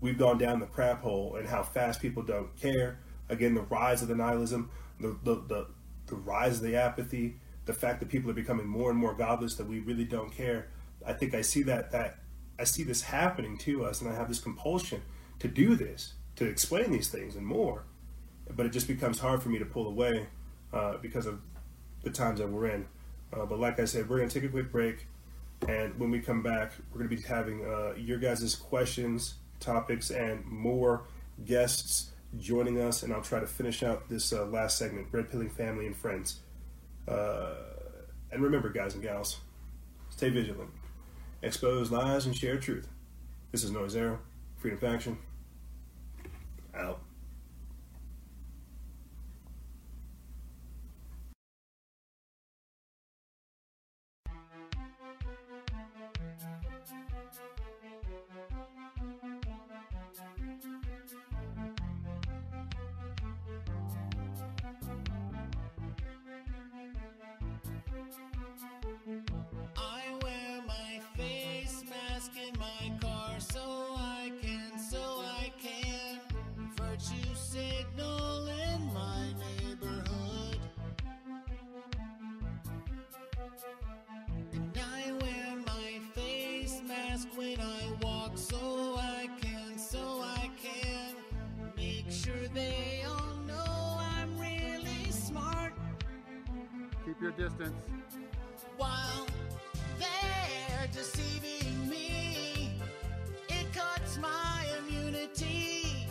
we've 0.00 0.18
gone 0.18 0.38
down 0.38 0.60
the 0.60 0.66
crap 0.66 1.02
hole 1.02 1.36
and 1.36 1.48
how 1.48 1.62
fast 1.62 2.00
people 2.00 2.22
don't 2.22 2.54
care. 2.60 3.00
Again, 3.28 3.54
the 3.54 3.62
rise 3.62 4.02
of 4.02 4.08
the 4.08 4.14
nihilism, 4.14 4.70
the, 5.00 5.16
the, 5.24 5.34
the, 5.48 5.66
the 6.06 6.16
rise 6.16 6.56
of 6.56 6.62
the 6.62 6.76
apathy, 6.76 7.36
the 7.64 7.72
fact 7.72 8.00
that 8.00 8.08
people 8.08 8.30
are 8.30 8.34
becoming 8.34 8.66
more 8.66 8.90
and 8.90 8.98
more 8.98 9.14
godless 9.14 9.56
that 9.56 9.66
we 9.66 9.80
really 9.80 10.04
don't 10.04 10.32
care. 10.32 10.68
I 11.06 11.12
think 11.12 11.34
I 11.34 11.42
see 11.42 11.62
that 11.64 11.90
that 11.92 12.18
I 12.58 12.64
see 12.64 12.84
this 12.84 13.02
happening 13.02 13.58
to 13.58 13.84
us, 13.84 14.00
and 14.00 14.10
I 14.10 14.14
have 14.14 14.28
this 14.28 14.38
compulsion 14.38 15.02
to 15.40 15.48
do 15.48 15.74
this, 15.74 16.14
to 16.36 16.46
explain 16.46 16.90
these 16.90 17.08
things 17.08 17.36
and 17.36 17.46
more. 17.46 17.84
But 18.48 18.66
it 18.66 18.72
just 18.72 18.88
becomes 18.88 19.18
hard 19.18 19.42
for 19.42 19.48
me 19.48 19.58
to 19.58 19.64
pull 19.64 19.88
away 19.88 20.26
uh, 20.72 20.96
because 20.98 21.26
of 21.26 21.40
the 22.02 22.10
times 22.10 22.38
that 22.38 22.48
we're 22.48 22.68
in. 22.68 22.86
Uh, 23.32 23.44
but 23.44 23.58
like 23.58 23.80
I 23.80 23.84
said, 23.84 24.08
we're 24.08 24.18
going 24.18 24.28
to 24.28 24.40
take 24.40 24.48
a 24.48 24.52
quick 24.52 24.70
break, 24.70 25.06
and 25.68 25.98
when 25.98 26.10
we 26.10 26.20
come 26.20 26.42
back, 26.42 26.72
we're 26.92 27.00
going 27.00 27.10
to 27.10 27.16
be 27.16 27.22
having 27.22 27.64
uh, 27.64 27.94
your 27.96 28.18
guys' 28.18 28.54
questions, 28.54 29.34
topics, 29.58 30.10
and 30.10 30.44
more 30.44 31.04
guests 31.44 32.12
joining 32.38 32.80
us, 32.80 33.02
and 33.02 33.12
I'll 33.12 33.22
try 33.22 33.40
to 33.40 33.46
finish 33.46 33.82
out 33.82 34.08
this 34.08 34.32
uh, 34.32 34.46
last 34.46 34.78
segment, 34.78 35.08
Red 35.12 35.30
Pilling 35.30 35.50
Family 35.50 35.86
and 35.86 35.96
Friends. 35.96 36.40
Uh, 37.06 37.54
and 38.30 38.42
remember, 38.42 38.70
guys 38.70 38.94
and 38.94 39.02
gals, 39.02 39.38
stay 40.10 40.28
vigilant, 40.28 40.70
expose 41.42 41.90
lies, 41.90 42.26
and 42.26 42.36
share 42.36 42.58
truth. 42.58 42.88
This 43.52 43.64
is 43.64 43.70
Noise 43.70 43.92
Zero, 43.92 44.18
Freedom 44.58 44.78
Faction, 44.78 45.18
out. 46.74 47.00
Your 97.26 97.48
distance. 97.48 97.74
While 98.76 99.26
they're 99.98 100.86
deceiving 100.92 101.88
me, 101.88 102.78
it 103.48 103.66
cuts 103.72 104.16
my 104.18 104.64
immunity. 104.78 106.06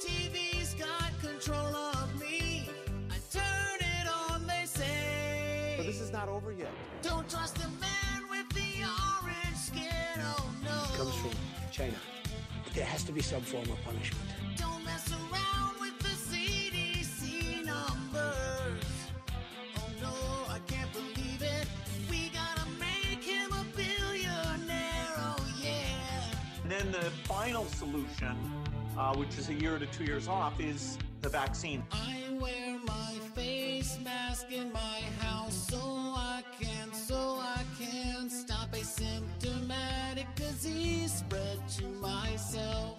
TV's 0.00 0.72
got 0.74 1.10
control 1.20 1.76
of 1.76 2.18
me. 2.18 2.70
I 3.10 3.16
turn 3.30 3.80
it 3.80 4.08
on, 4.30 4.46
they 4.46 4.64
say. 4.64 5.74
But 5.76 5.84
this 5.84 6.00
is 6.00 6.10
not 6.10 6.28
over 6.28 6.52
yet. 6.52 6.72
Don't 7.02 7.28
trust 7.28 7.56
the 7.56 7.68
man 7.68 8.30
with 8.30 8.48
the 8.54 8.84
orange 9.22 9.58
skin, 9.58 10.20
oh 10.20 10.50
no. 10.64 10.96
comes 10.96 11.14
from 11.16 11.32
China. 11.70 11.96
There 12.72 12.86
has 12.86 13.04
to 13.04 13.12
be 13.12 13.20
some 13.20 13.42
form 13.42 13.64
of 13.64 13.76
punishment. 13.84 14.47
Final 27.48 27.64
solution, 27.64 28.36
uh, 28.98 29.14
which 29.16 29.38
is 29.38 29.48
a 29.48 29.54
year 29.54 29.78
to 29.78 29.86
two 29.86 30.04
years 30.04 30.28
off, 30.28 30.60
is 30.60 30.98
the 31.22 31.30
vaccine. 31.30 31.82
I 31.90 32.22
wear 32.38 32.78
my 32.84 33.14
face 33.34 33.98
mask 34.04 34.52
in 34.52 34.70
my 34.70 35.00
house 35.20 35.66
so 35.70 35.78
I 35.78 36.42
can, 36.60 36.92
so 36.92 37.38
I 37.40 37.64
can 37.80 38.28
stop 38.28 38.74
a 38.74 38.84
symptomatic 38.84 40.26
disease 40.34 41.10
spread 41.14 41.66
to 41.78 41.86
myself. 42.02 42.98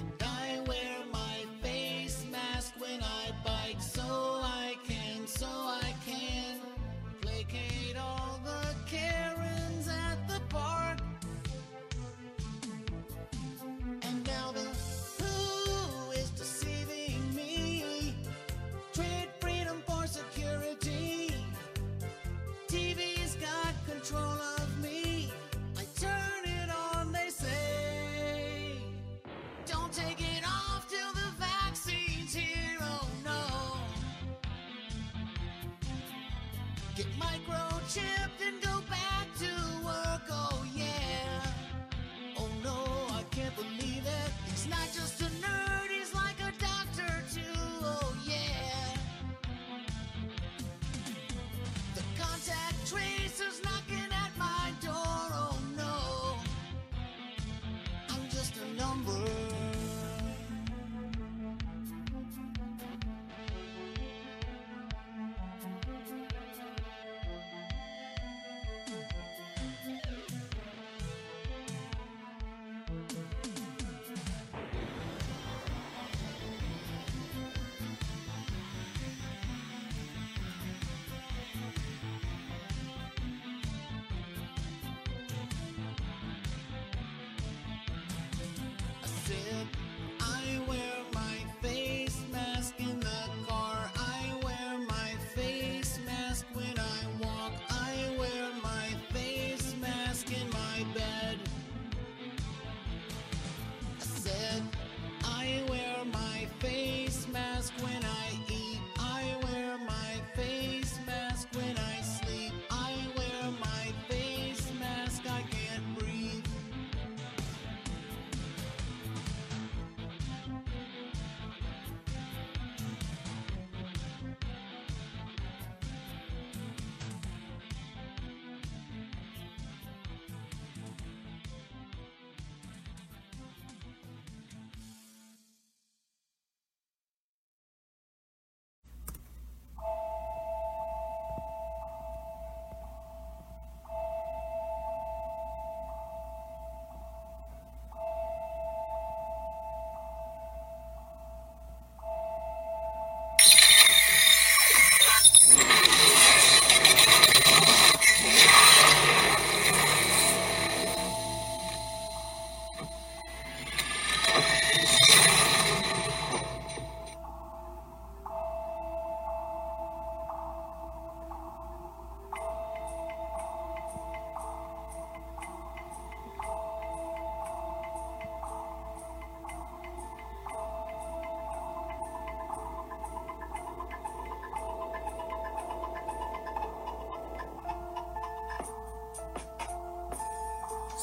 And 0.00 0.22
I 0.22 0.60
wear 0.66 0.96
my 1.12 1.44
face 1.62 2.26
mask 2.32 2.74
when 2.80 3.00
I 3.00 3.30
bike 3.44 3.80
so 3.80 4.02
I 4.02 4.74
can, 4.88 5.28
so 5.28 5.46
I 5.46 5.94
can 6.04 6.58
placate 7.20 7.96
all 7.96 8.40
the 8.44 8.74
Karens 8.90 9.23
at 10.56 11.03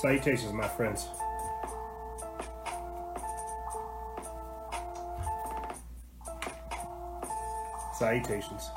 Salutations, 0.01 0.51
my 0.53 0.67
friends. 0.67 1.09
Salutations. 7.93 8.71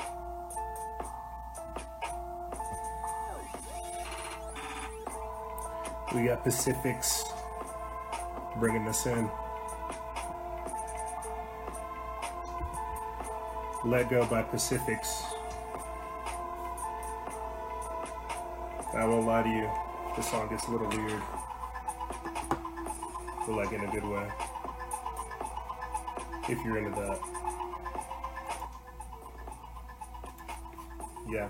We 6.15 6.25
got 6.25 6.45
Pacifics 6.45 7.25
bringing 8.59 8.87
us 8.87 9.07
in. 9.07 9.31
Let 13.87 14.11
Go 14.11 14.27
by 14.27 14.43
Pacifics. 14.43 15.23
I 18.93 19.07
won't 19.07 19.27
lie 19.27 19.43
to 19.43 19.49
you, 19.49 19.71
the 20.17 20.23
song 20.23 20.49
gets 20.49 20.67
a 20.69 20.71
little 20.71 20.89
weird. 20.89 21.23
But 23.47 23.57
like 23.57 23.73
in 23.73 23.81
a 23.81 23.91
good 23.91 24.05
way. 24.05 24.29
If 26.49 26.65
you're 26.65 26.79
into 26.79 26.91
that. 27.01 27.19
Yeah. 31.29 31.49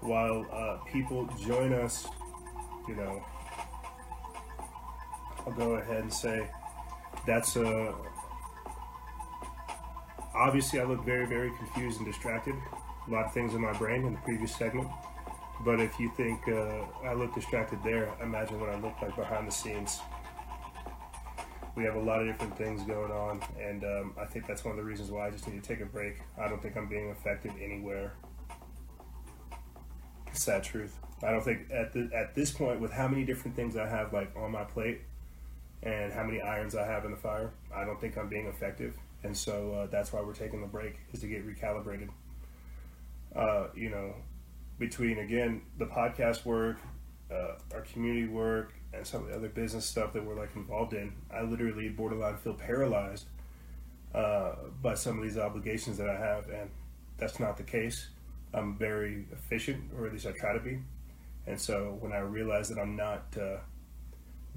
While 0.00 0.46
uh, 0.52 0.76
people 0.90 1.28
join 1.44 1.72
us, 1.72 2.06
you 2.88 2.96
know, 2.96 3.22
I'll 5.46 5.52
go 5.52 5.72
ahead 5.72 6.02
and 6.02 6.12
say 6.12 6.48
that's 7.26 7.56
a. 7.56 7.94
Obviously, 10.34 10.80
I 10.80 10.84
look 10.84 11.04
very, 11.04 11.26
very 11.26 11.50
confused 11.58 11.98
and 11.98 12.06
distracted. 12.06 12.54
A 13.06 13.10
lot 13.10 13.26
of 13.26 13.32
things 13.34 13.54
in 13.54 13.60
my 13.60 13.72
brain 13.74 14.06
in 14.06 14.14
the 14.14 14.20
previous 14.20 14.54
segment. 14.56 14.88
But 15.64 15.80
if 15.80 15.98
you 16.00 16.10
think 16.16 16.48
uh, 16.48 16.84
I 17.04 17.14
look 17.14 17.34
distracted 17.34 17.78
there, 17.84 18.12
imagine 18.20 18.60
what 18.60 18.70
I 18.70 18.78
look 18.80 19.00
like 19.00 19.14
behind 19.14 19.46
the 19.46 19.52
scenes. 19.52 20.00
We 21.76 21.84
have 21.84 21.94
a 21.94 22.00
lot 22.00 22.20
of 22.20 22.26
different 22.26 22.56
things 22.58 22.82
going 22.82 23.12
on, 23.12 23.40
and 23.58 23.84
um, 23.84 24.14
I 24.20 24.26
think 24.26 24.46
that's 24.46 24.64
one 24.64 24.72
of 24.72 24.76
the 24.76 24.84
reasons 24.84 25.10
why 25.10 25.26
I 25.26 25.30
just 25.30 25.46
need 25.48 25.62
to 25.62 25.66
take 25.66 25.80
a 25.80 25.86
break. 25.86 26.16
I 26.38 26.48
don't 26.48 26.60
think 26.60 26.76
I'm 26.76 26.88
being 26.88 27.08
effective 27.08 27.52
anywhere. 27.62 28.12
Sad 30.32 30.64
truth. 30.64 30.98
I 31.22 31.30
don't 31.30 31.44
think 31.44 31.70
at 31.70 31.92
the, 31.92 32.10
at 32.14 32.34
this 32.34 32.50
point, 32.50 32.80
with 32.80 32.92
how 32.92 33.08
many 33.08 33.24
different 33.24 33.56
things 33.56 33.76
I 33.76 33.86
have 33.86 34.12
like 34.12 34.34
on 34.36 34.50
my 34.50 34.64
plate, 34.64 35.02
and 35.82 36.12
how 36.12 36.24
many 36.24 36.40
irons 36.40 36.74
I 36.74 36.84
have 36.84 37.04
in 37.04 37.10
the 37.10 37.16
fire, 37.16 37.52
I 37.74 37.84
don't 37.84 38.00
think 38.00 38.18
I'm 38.18 38.28
being 38.28 38.46
effective. 38.46 38.96
And 39.24 39.36
so 39.36 39.72
uh, 39.72 39.86
that's 39.86 40.12
why 40.12 40.20
we're 40.20 40.34
taking 40.34 40.60
the 40.60 40.66
break 40.66 40.96
is 41.12 41.20
to 41.20 41.28
get 41.28 41.46
recalibrated. 41.46 42.08
Uh, 43.34 43.68
you 43.74 43.88
know, 43.88 44.14
between 44.82 45.20
again 45.20 45.62
the 45.78 45.86
podcast 45.86 46.44
work, 46.44 46.76
uh, 47.30 47.52
our 47.72 47.82
community 47.82 48.26
work 48.26 48.72
and 48.92 49.06
some 49.06 49.22
of 49.22 49.28
the 49.28 49.36
other 49.36 49.48
business 49.48 49.86
stuff 49.86 50.12
that 50.12 50.24
we're 50.24 50.34
like 50.34 50.56
involved 50.56 50.92
in, 50.92 51.12
I 51.32 51.42
literally 51.42 51.88
borderline 51.88 52.36
feel 52.36 52.54
paralyzed 52.54 53.26
uh, 54.12 54.54
by 54.82 54.94
some 54.94 55.18
of 55.18 55.22
these 55.22 55.38
obligations 55.38 55.98
that 55.98 56.10
I 56.10 56.18
have, 56.18 56.48
and 56.48 56.68
that's 57.16 57.38
not 57.38 57.56
the 57.56 57.62
case. 57.62 58.08
I'm 58.52 58.76
very 58.76 59.24
efficient, 59.30 59.84
or 59.96 60.04
at 60.06 60.12
least 60.12 60.26
I 60.26 60.32
try 60.32 60.52
to 60.52 60.58
be. 60.58 60.80
And 61.46 61.60
so 61.60 61.96
when 62.00 62.12
I 62.12 62.18
realize 62.18 62.68
that 62.68 62.78
I'm 62.80 62.96
not 62.96 63.22
uh, 63.40 63.58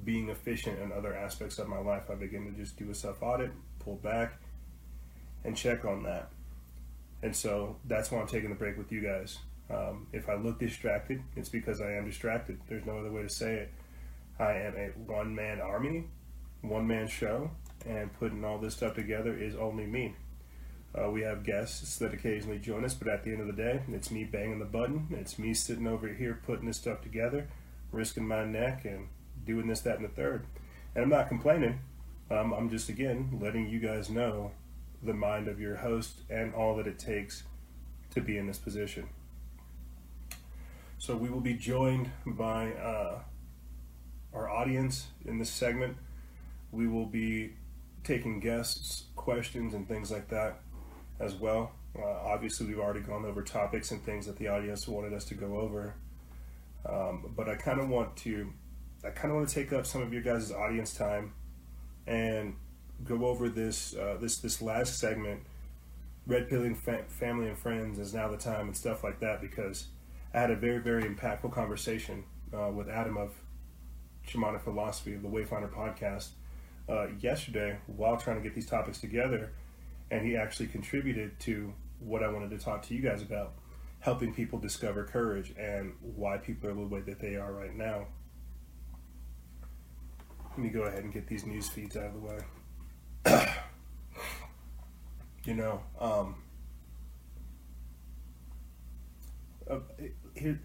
being 0.03 0.29
efficient 0.29 0.79
in 0.79 0.91
other 0.91 1.13
aspects 1.15 1.59
of 1.59 1.67
my 1.67 1.79
life, 1.79 2.09
I 2.09 2.15
begin 2.15 2.51
to 2.51 2.51
just 2.51 2.77
do 2.77 2.89
a 2.89 2.95
self 2.95 3.21
audit, 3.21 3.51
pull 3.77 3.97
back, 3.97 4.39
and 5.43 5.55
check 5.55 5.85
on 5.85 6.01
that. 6.01 6.31
And 7.21 7.35
so 7.35 7.75
that's 7.85 8.09
why 8.09 8.19
I'm 8.19 8.27
taking 8.27 8.49
the 8.49 8.55
break 8.55 8.75
with 8.75 8.91
you 8.91 9.01
guys. 9.01 9.37
Um, 9.69 10.07
if 10.13 10.29
I 10.29 10.35
look 10.35 10.59
distracted, 10.59 11.21
it's 11.35 11.49
because 11.49 11.81
I 11.81 11.93
am 11.93 12.05
distracted. 12.05 12.59
There's 12.67 12.85
no 12.85 12.99
other 12.99 13.11
way 13.11 13.23
to 13.23 13.29
say 13.29 13.55
it. 13.55 13.73
I 14.39 14.51
am 14.53 14.75
a 14.75 14.87
one 15.11 15.33
man 15.33 15.59
army, 15.59 16.05
one 16.61 16.87
man 16.87 17.07
show, 17.07 17.51
and 17.85 18.13
putting 18.13 18.43
all 18.43 18.57
this 18.57 18.75
stuff 18.75 18.93
together 18.93 19.35
is 19.35 19.55
only 19.55 19.85
me. 19.85 20.15
Uh, 20.93 21.09
we 21.09 21.21
have 21.21 21.43
guests 21.43 21.97
that 21.97 22.13
occasionally 22.13 22.59
join 22.59 22.85
us, 22.85 22.93
but 22.93 23.07
at 23.07 23.23
the 23.23 23.31
end 23.31 23.41
of 23.41 23.47
the 23.47 23.53
day, 23.53 23.81
it's 23.91 24.11
me 24.11 24.23
banging 24.23 24.59
the 24.59 24.65
button. 24.65 25.07
It's 25.11 25.37
me 25.37 25.53
sitting 25.53 25.87
over 25.87 26.07
here 26.07 26.39
putting 26.45 26.67
this 26.67 26.77
stuff 26.77 27.01
together, 27.01 27.47
risking 27.91 28.27
my 28.27 28.45
neck, 28.45 28.85
and 28.85 29.07
doing 29.45 29.67
this, 29.67 29.81
that, 29.81 29.97
and 29.97 30.05
the 30.05 30.13
third. 30.13 30.45
And 30.93 31.03
I'm 31.03 31.09
not 31.09 31.27
complaining. 31.27 31.79
Um, 32.31 32.53
I'm 32.53 32.69
just, 32.69 32.87
again, 32.87 33.39
letting 33.41 33.67
you 33.67 33.79
guys 33.79 34.09
know 34.09 34.51
the 35.03 35.13
mind 35.13 35.47
of 35.47 35.59
your 35.59 35.75
host 35.75 36.21
and 36.29 36.53
all 36.53 36.77
that 36.77 36.87
it 36.87 36.97
takes 36.97 37.43
to 38.11 38.21
be 38.21 38.37
in 38.37 38.47
this 38.47 38.57
position. 38.57 39.09
So 41.05 41.15
we 41.15 41.29
will 41.29 41.39
be 41.39 41.53
joined 41.53 42.09
by 42.25 42.73
uh, 42.73 43.19
our 44.33 44.49
audience 44.49 45.05
in 45.23 45.37
this 45.37 45.51
segment. 45.51 45.97
We 46.71 46.87
will 46.87 47.05
be 47.05 47.53
taking 48.03 48.39
guests, 48.39 49.03
questions, 49.15 49.75
and 49.75 49.87
things 49.87 50.09
like 50.09 50.29
that 50.29 50.61
as 51.19 51.35
well. 51.35 51.73
Uh, 51.95 52.07
obviously, 52.07 52.65
we've 52.65 52.79
already 52.79 53.01
gone 53.01 53.23
over 53.23 53.43
topics 53.43 53.91
and 53.91 54.03
things 54.03 54.25
that 54.25 54.37
the 54.37 54.47
audience 54.47 54.87
wanted 54.87 55.13
us 55.13 55.25
to 55.25 55.35
go 55.35 55.59
over. 55.59 55.93
Um, 56.89 57.31
but 57.37 57.49
I 57.49 57.55
kind 57.55 57.79
of 57.79 57.87
want 57.87 58.17
to, 58.17 58.51
I 59.05 59.11
kind 59.11 59.29
of 59.29 59.35
want 59.35 59.47
to 59.47 59.53
take 59.53 59.73
up 59.73 59.85
some 59.85 60.01
of 60.01 60.11
your 60.11 60.23
guys' 60.23 60.51
audience 60.51 60.95
time 60.95 61.33
and 62.07 62.55
go 63.03 63.27
over 63.27 63.47
this 63.47 63.95
uh, 63.95 64.17
this 64.19 64.37
this 64.37 64.59
last 64.59 64.97
segment. 64.97 65.41
Red 66.25 66.49
pilling 66.49 66.73
fa- 66.73 67.05
family 67.09 67.47
and 67.47 67.59
friends 67.59 67.99
is 67.99 68.11
now 68.11 68.27
the 68.27 68.37
time 68.37 68.65
and 68.65 68.75
stuff 68.75 69.03
like 69.03 69.19
that 69.19 69.39
because 69.39 69.89
I 70.35 70.39
had 70.39 70.51
a 70.51 70.55
very 70.55 70.79
very 70.79 71.03
impactful 71.03 71.53
conversation 71.53 72.25
uh, 72.53 72.69
with 72.69 72.89
Adam 72.89 73.15
of 73.15 73.31
Shamanic 74.27 74.63
Philosophy 74.63 75.13
of 75.13 75.21
the 75.21 75.29
Wayfinder 75.29 75.71
podcast 75.71 76.31
uh, 76.89 77.07
yesterday 77.21 77.77
while 77.87 78.17
trying 78.17 78.35
to 78.35 78.43
get 78.43 78.53
these 78.53 78.65
topics 78.65 78.99
together, 78.99 79.53
and 80.11 80.25
he 80.25 80.35
actually 80.35 80.67
contributed 80.67 81.39
to 81.39 81.73
what 81.99 82.21
I 82.21 82.27
wanted 82.27 82.49
to 82.49 82.57
talk 82.57 82.81
to 82.87 82.93
you 82.93 83.01
guys 83.01 83.21
about, 83.21 83.53
helping 84.01 84.33
people 84.33 84.59
discover 84.59 85.05
courage 85.05 85.53
and 85.57 85.93
why 86.01 86.35
people 86.37 86.69
are 86.69 86.73
the 86.73 86.81
way 86.81 86.99
that 86.99 87.21
they 87.21 87.37
are 87.37 87.53
right 87.53 87.73
now. 87.73 88.07
Let 90.49 90.59
me 90.59 90.67
go 90.67 90.81
ahead 90.81 91.05
and 91.05 91.13
get 91.13 91.27
these 91.27 91.45
news 91.45 91.69
feeds 91.69 91.95
out 91.95 92.07
of 92.07 92.13
the 92.13 92.19
way. 92.19 93.47
you 95.45 95.53
know, 95.53 95.81
um, 95.97 96.35
uh, 99.69 99.79
here, 100.35 100.59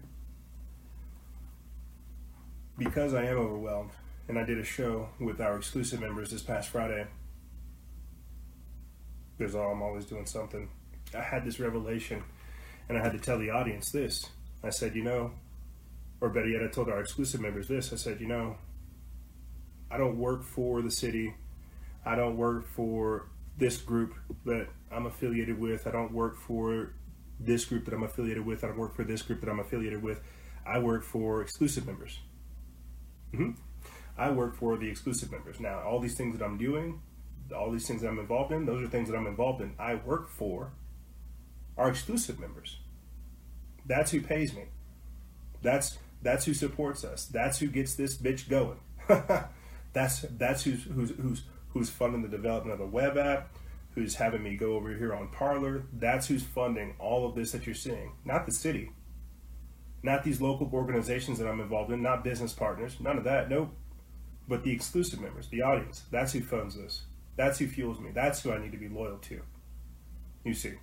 because 2.77 3.13
I 3.13 3.25
am 3.25 3.37
overwhelmed, 3.37 3.91
and 4.27 4.37
I 4.37 4.43
did 4.43 4.57
a 4.57 4.63
show 4.63 5.09
with 5.19 5.41
our 5.41 5.57
exclusive 5.57 5.99
members 5.99 6.31
this 6.31 6.41
past 6.41 6.69
Friday. 6.69 7.07
Because 9.37 9.55
I'm 9.55 9.81
always 9.81 10.05
doing 10.05 10.25
something. 10.25 10.69
I 11.17 11.21
had 11.21 11.45
this 11.45 11.59
revelation, 11.59 12.23
and 12.87 12.97
I 12.97 13.01
had 13.01 13.11
to 13.13 13.19
tell 13.19 13.39
the 13.39 13.49
audience 13.49 13.91
this. 13.91 14.29
I 14.63 14.69
said, 14.69 14.95
you 14.95 15.03
know, 15.03 15.31
or 16.21 16.29
better 16.29 16.47
yet, 16.47 16.61
I 16.63 16.67
told 16.67 16.89
our 16.89 16.99
exclusive 16.99 17.41
members 17.41 17.67
this. 17.67 17.91
I 17.91 17.95
said, 17.95 18.21
you 18.21 18.27
know, 18.27 18.57
I 19.89 19.97
don't 19.97 20.17
work 20.17 20.43
for 20.43 20.81
the 20.81 20.91
city. 20.91 21.33
I 22.05 22.15
don't 22.15 22.37
work 22.37 22.67
for 22.67 23.27
this 23.57 23.77
group 23.77 24.13
that 24.45 24.67
I'm 24.91 25.05
affiliated 25.05 25.59
with. 25.59 25.87
I 25.87 25.91
don't 25.91 26.11
work 26.11 26.37
for 26.37 26.93
this 27.45 27.65
group 27.65 27.85
that 27.85 27.93
I'm 27.93 28.03
affiliated 28.03 28.45
with. 28.45 28.63
I 28.63 28.67
don't 28.67 28.77
work 28.77 28.95
for 28.95 29.03
this 29.03 29.21
group 29.21 29.41
that 29.41 29.49
I'm 29.49 29.59
affiliated 29.59 30.01
with. 30.01 30.21
I 30.65 30.79
work 30.79 31.03
for 31.03 31.41
exclusive 31.41 31.85
members. 31.85 32.19
hmm 33.33 33.51
I 34.17 34.29
work 34.29 34.55
for 34.55 34.77
the 34.77 34.89
exclusive 34.89 35.31
members. 35.31 35.59
Now, 35.59 35.81
all 35.81 35.99
these 35.99 36.15
things 36.15 36.37
that 36.37 36.45
I'm 36.45 36.57
doing, 36.57 37.01
all 37.55 37.71
these 37.71 37.87
things 37.87 38.01
that 38.01 38.09
I'm 38.09 38.19
involved 38.19 38.51
in, 38.51 38.65
those 38.65 38.83
are 38.83 38.87
things 38.87 39.09
that 39.09 39.15
I'm 39.15 39.25
involved 39.25 39.61
in. 39.61 39.73
I 39.79 39.95
work 39.95 40.29
for 40.29 40.73
our 41.77 41.89
exclusive 41.89 42.39
members. 42.39 42.77
That's 43.85 44.11
who 44.11 44.21
pays 44.21 44.53
me. 44.53 44.65
That's 45.61 45.97
that's 46.21 46.45
who 46.45 46.53
supports 46.53 47.03
us. 47.03 47.25
That's 47.25 47.59
who 47.59 47.67
gets 47.67 47.95
this 47.95 48.17
bitch 48.17 48.47
going. 48.49 48.79
that's 49.93 50.21
that's 50.37 50.63
who's 50.63 50.83
who's 50.83 51.11
who's 51.11 51.43
who's 51.69 51.89
funding 51.89 52.21
the 52.21 52.27
development 52.27 52.73
of 52.73 52.79
the 52.79 52.85
web 52.85 53.17
app, 53.17 53.49
who's 53.93 54.15
having 54.15 54.43
me 54.43 54.55
go 54.55 54.73
over 54.75 54.93
here 54.93 55.13
on 55.13 55.29
Parler. 55.29 55.83
That's 55.93 56.27
who's 56.27 56.43
funding 56.43 56.95
all 56.99 57.27
of 57.27 57.35
this 57.35 57.51
that 57.51 57.65
you're 57.65 57.75
seeing. 57.75 58.13
Not 58.23 58.45
the 58.45 58.51
city. 58.51 58.91
Not 60.03 60.23
these 60.23 60.41
local 60.41 60.69
organizations 60.73 61.37
that 61.39 61.47
I'm 61.47 61.59
involved 61.59 61.91
in, 61.91 62.01
not 62.01 62.23
business 62.23 62.53
partners, 62.53 62.97
none 62.99 63.17
of 63.17 63.23
that. 63.25 63.49
Nope. 63.49 63.73
But 64.47 64.63
the 64.63 64.71
exclusive 64.71 65.21
members, 65.21 65.47
the 65.47 65.61
audience, 65.61 66.03
that's 66.09 66.33
who 66.33 66.41
funds 66.41 66.75
this. 66.75 67.03
That's 67.35 67.59
who 67.59 67.67
fuels 67.67 67.99
me. 67.99 68.11
That's 68.13 68.41
who 68.41 68.51
I 68.51 68.57
need 68.57 68.71
to 68.71 68.77
be 68.77 68.89
loyal 68.89 69.17
to. 69.17 69.41
You 70.43 70.53
see. 70.53 70.73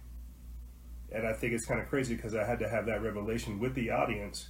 And 1.10 1.26
I 1.26 1.32
think 1.32 1.52
it's 1.55 1.66
kind 1.66 1.80
of 1.80 1.89
crazy 1.89 2.14
because 2.14 2.35
I 2.35 2.44
had 2.44 2.59
to 2.60 2.68
have 2.68 2.86
that 2.86 3.02
revelation 3.02 3.59
with 3.59 3.74
the 3.74 3.90
audience 3.90 4.48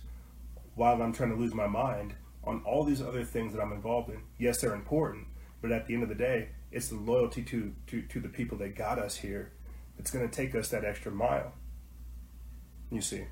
while 0.74 1.01
I'm 1.01 1.12
trying 1.12 1.30
to 1.30 1.36
lose 1.36 1.55
my 1.55 1.66
mind 1.66 2.14
on 2.44 2.62
all 2.64 2.85
these 2.85 3.02
other 3.02 3.24
things 3.24 3.52
that 3.52 3.60
I'm 3.60 3.72
involved 3.72 4.10
in. 4.10 4.22
Yes, 4.39 4.60
they're 4.60 4.74
important, 4.74 5.26
but 5.60 5.72
at 5.72 5.86
the 5.86 5.94
end 5.94 6.02
of 6.02 6.09
the 6.09 6.14
day, 6.14 6.51
it's 6.70 6.89
the 6.89 6.97
loyalty 6.97 7.43
to, 7.43 7.74
to, 7.86 8.03
to 8.03 8.20
the 8.20 8.28
people 8.28 8.59
that 8.59 8.77
got 8.77 8.99
us 8.99 9.16
here 9.16 9.53
that's 9.97 10.11
going 10.11 10.28
to 10.28 10.35
take 10.35 10.55
us 10.55 10.69
that 10.69 10.85
extra 10.85 11.11
mile. 11.11 11.53
You 12.90 13.01
see. 13.01 13.24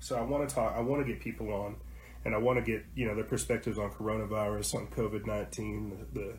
So 0.00 0.16
I 0.16 0.22
want 0.22 0.48
to 0.48 0.54
talk, 0.54 0.74
I 0.76 0.80
want 0.80 1.04
to 1.04 1.12
get 1.12 1.20
people 1.20 1.52
on 1.52 1.76
and 2.24 2.34
I 2.34 2.38
want 2.38 2.58
to 2.58 2.64
get, 2.64 2.84
you 2.94 3.06
know, 3.06 3.14
their 3.14 3.24
perspectives 3.24 3.78
on 3.78 3.90
coronavirus, 3.90 4.74
on 4.74 4.86
COVID-19, 4.88 6.12
the, 6.12 6.20
the 6.20 6.34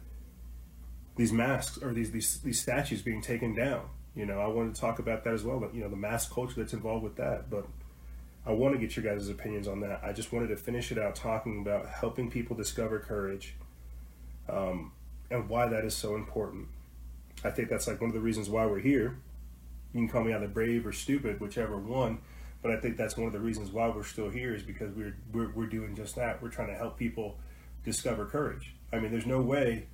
these 1.16 1.34
masks 1.34 1.78
or 1.84 1.94
these, 1.94 2.12
these, 2.12 2.40
these 2.40 2.62
statues 2.62 3.02
being 3.02 3.22
taken 3.22 3.54
down. 3.54 3.90
You 4.16 4.26
know, 4.26 4.40
I 4.40 4.48
want 4.48 4.74
to 4.74 4.80
talk 4.80 5.00
about 5.00 5.26
that 5.26 5.34
as 5.34 5.44
well, 5.44 5.60
but 5.60 5.76
you 5.76 5.82
know, 5.82 5.90
the 5.90 5.98
mask 5.98 6.34
culture 6.34 6.54
that's 6.56 6.74
involved 6.74 7.04
with 7.04 7.18
that, 7.18 7.50
but 7.50 7.68
I 8.46 8.52
want 8.52 8.74
to 8.74 8.80
get 8.80 8.96
your 8.96 9.04
guys' 9.04 9.28
opinions 9.28 9.68
on 9.68 9.82
that. 9.82 10.02
I 10.04 10.14
just 10.14 10.32
wanted 10.32 10.48
to 10.48 10.56
finish 10.56 10.92
it 10.92 10.98
out 10.98 11.16
talking 11.16 11.60
about 11.60 11.88
helping 11.90 12.32
people 12.32 12.56
discover 12.56 13.00
courage 13.00 13.56
um, 14.50 14.92
and 15.30 15.48
why 15.48 15.68
that 15.68 15.86
is 15.86 15.96
so 15.96 16.16
important. 16.16 16.68
I 17.44 17.52
think 17.52 17.70
that's 17.70 17.88
like 17.88 18.02
one 18.02 18.10
of 18.10 18.14
the 18.14 18.22
reasons 18.22 18.50
why 18.50 18.66
we're 18.66 18.80
here. 18.80 19.18
You 19.94 20.02
can 20.02 20.10
call 20.10 20.24
me 20.24 20.34
either 20.34 20.48
brave 20.48 20.86
or 20.86 20.92
stupid, 20.92 21.40
whichever 21.40 21.78
one, 21.78 22.20
but 22.62 22.72
I 22.72 22.78
think 22.78 22.98
that's 22.98 23.18
one 23.18 23.28
of 23.28 23.34
the 23.34 23.40
reasons 23.40 23.72
why 23.72 23.88
we're 23.90 24.04
still 24.04 24.30
here 24.30 24.54
is 24.54 24.64
because 24.64 24.94
we're, 24.94 25.16
we're, 25.32 25.52
we're 25.52 25.68
doing 25.68 25.96
just 25.96 26.16
that. 26.16 26.42
We're 26.42 26.50
trying 26.50 26.68
to 26.68 26.76
help 26.76 26.98
people 26.98 27.38
discover 27.84 28.26
courage. 28.26 28.76
I 28.92 29.00
mean, 29.00 29.12
there's 29.12 29.26
no 29.26 29.42
way 29.42 29.88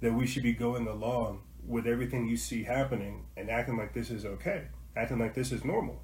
that 0.00 0.12
we 0.12 0.26
should 0.26 0.42
be 0.42 0.52
going 0.52 0.86
along 0.86 1.42
with 1.66 1.86
everything 1.86 2.26
you 2.26 2.36
see 2.36 2.64
happening 2.64 3.26
and 3.36 3.50
acting 3.50 3.76
like 3.76 3.92
this 3.92 4.10
is 4.10 4.24
okay, 4.24 4.64
acting 4.96 5.18
like 5.18 5.34
this 5.34 5.52
is 5.52 5.64
normal. 5.64 6.02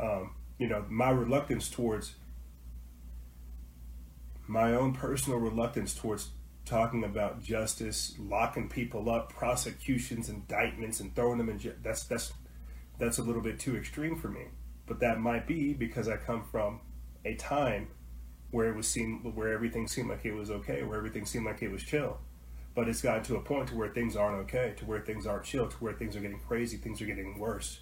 Um, 0.00 0.34
you 0.58 0.68
know, 0.68 0.84
my 0.88 1.10
reluctance 1.10 1.70
towards 1.70 2.14
my 4.46 4.74
own 4.74 4.92
personal 4.94 5.38
reluctance 5.38 5.94
towards 5.94 6.30
talking 6.66 7.04
about 7.04 7.42
justice, 7.42 8.14
locking 8.18 8.68
people 8.68 9.08
up, 9.08 9.32
prosecutions, 9.32 10.28
indictments, 10.28 11.00
and 11.00 11.14
throwing 11.14 11.38
them 11.38 11.48
in 11.48 11.58
jail. 11.58 11.74
That's 11.82 12.04
that's 12.04 12.32
that's 12.98 13.18
a 13.18 13.22
little 13.22 13.42
bit 13.42 13.58
too 13.58 13.76
extreme 13.76 14.16
for 14.16 14.28
me. 14.28 14.46
But 14.86 15.00
that 15.00 15.18
might 15.18 15.46
be 15.46 15.72
because 15.72 16.08
I 16.08 16.16
come 16.16 16.44
from 16.44 16.80
a 17.24 17.34
time 17.34 17.88
where 18.50 18.68
it 18.68 18.76
was 18.76 18.86
seen 18.86 19.20
where 19.34 19.52
everything 19.52 19.86
seemed 19.86 20.10
like 20.10 20.24
it 20.24 20.34
was 20.34 20.50
okay, 20.50 20.82
where 20.82 20.98
everything 20.98 21.24
seemed 21.24 21.46
like 21.46 21.62
it 21.62 21.70
was 21.70 21.82
chill. 21.82 22.18
But 22.74 22.88
it's 22.88 23.00
gotten 23.00 23.22
to 23.24 23.36
a 23.36 23.40
point 23.40 23.68
to 23.68 23.74
where 23.74 23.88
things 23.88 24.16
aren't 24.16 24.38
okay, 24.42 24.74
to 24.76 24.84
where 24.84 25.00
things 25.00 25.26
aren't 25.26 25.44
chill, 25.44 25.68
to 25.68 25.76
where 25.76 25.94
things 25.94 26.14
are 26.14 26.20
getting 26.20 26.40
crazy, 26.40 26.76
things 26.76 27.00
are 27.00 27.06
getting 27.06 27.38
worse. 27.38 27.80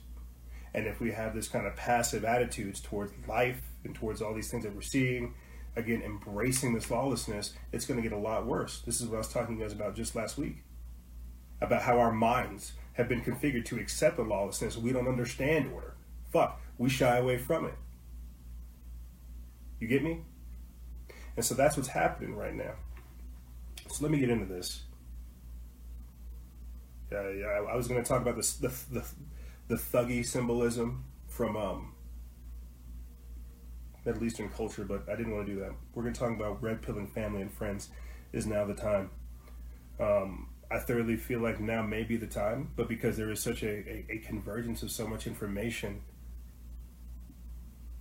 And 0.73 0.87
if 0.87 1.01
we 1.01 1.13
have 1.13 1.35
this 1.35 1.49
kind 1.49 1.67
of 1.67 1.77
passive 1.77 2.25
attitudes 2.25 2.81
towards 2.81 3.13
life 3.29 3.63
and 3.85 3.95
towards 3.95 4.23
all 4.23 4.35
these 4.35 4.51
things 4.51 4.65
that 4.65 4.75
we're 4.75 4.83
seeing, 4.83 5.35
again, 5.77 6.03
embracing 6.03 6.75
this 6.75 6.91
lawlessness, 6.91 7.55
it's 7.73 7.87
going 7.87 8.01
to 8.01 8.09
get 8.09 8.17
a 8.17 8.21
lot 8.21 8.47
worse. 8.47 8.81
This 8.81 9.01
is 9.01 9.07
what 9.07 9.17
I 9.17 9.19
was 9.19 9.29
talking 9.29 9.57
to 9.57 9.63
you 9.63 9.69
guys 9.69 9.73
about 9.73 9.95
just 9.95 10.15
last 10.15 10.39
week 10.39 10.63
about 11.61 11.83
how 11.83 11.99
our 11.99 12.13
minds 12.13 12.73
have 12.95 13.09
been 13.09 13.23
configured 13.23 13.65
to 13.67 13.79
accept 13.79 14.17
the 14.17 14.23
lawlessness. 14.23 14.77
We 14.77 14.93
don't 14.93 15.09
understand 15.09 15.73
order. 15.73 15.95
Fuck, 16.33 16.61
we 16.79 16.89
shy 16.89 17.17
away 17.17 17.39
from 17.39 17.67
it. 17.67 17.75
You 19.81 19.89
get 19.89 20.03
me? 20.03 20.21
And 21.37 21.45
so 21.45 21.55
that's 21.55 21.77
what's 21.77 21.89
happening 21.89 22.37
right 22.37 22.55
now. 22.55 22.75
So 23.91 24.05
let 24.05 24.11
me 24.13 24.19
get 24.19 24.31
into 24.31 24.47
this. 24.47 24.83
Yeah, 27.11 27.29
yeah. 27.31 27.47
I, 27.47 27.77
was 27.77 27.89
going 27.89 28.03
to 28.03 28.09
talk 28.09 28.23
about 28.23 28.37
this, 28.37 28.55
the 28.55 28.73
the 28.91 29.05
the 29.69 29.75
thuggy 29.77 30.25
symbolism 30.25 31.05
from 31.29 31.57
um, 31.57 31.94
Middle 34.05 34.25
Eastern 34.25 34.49
culture, 34.51 34.85
but 34.85 35.09
I 35.09 35.17
didn't 35.17 35.35
want 35.35 35.47
to 35.47 35.55
do 35.55 35.61
that. 35.61 35.73
We're 35.95 36.03
going 36.03 36.15
to 36.15 36.21
talk 36.21 36.33
about 36.33 36.63
red 36.63 36.83
pilling 36.83 37.07
family 37.07 37.43
and 37.43 37.53
friends. 37.53 37.91
Is 38.33 38.47
now 38.47 38.65
the 38.65 38.75
time. 38.75 39.11
Um, 40.01 40.49
I 40.69 40.81
thoroughly 40.81 41.17
feel 41.17 41.39
like 41.39 41.61
now 41.61 41.83
may 41.83 42.03
be 42.03 42.17
the 42.17 42.27
time, 42.27 42.71
but 42.75 42.89
because 42.89 43.17
there 43.17 43.31
is 43.31 43.41
such 43.41 43.63
a, 43.63 43.69
a, 43.69 44.07
a 44.11 44.19
convergence 44.19 44.83
of 44.83 44.91
so 44.91 45.07
much 45.07 45.29
information, 45.29 46.03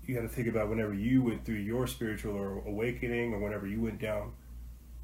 you 0.04 0.16
got 0.16 0.22
to 0.22 0.28
think 0.28 0.48
about 0.48 0.70
whenever 0.70 0.94
you 0.94 1.22
went 1.22 1.46
through 1.46 1.58
your 1.58 1.86
spiritual 1.86 2.36
or 2.36 2.64
awakening, 2.66 3.32
or 3.32 3.40
whenever 3.40 3.68
you 3.68 3.80
went 3.80 4.00
down 4.00 4.34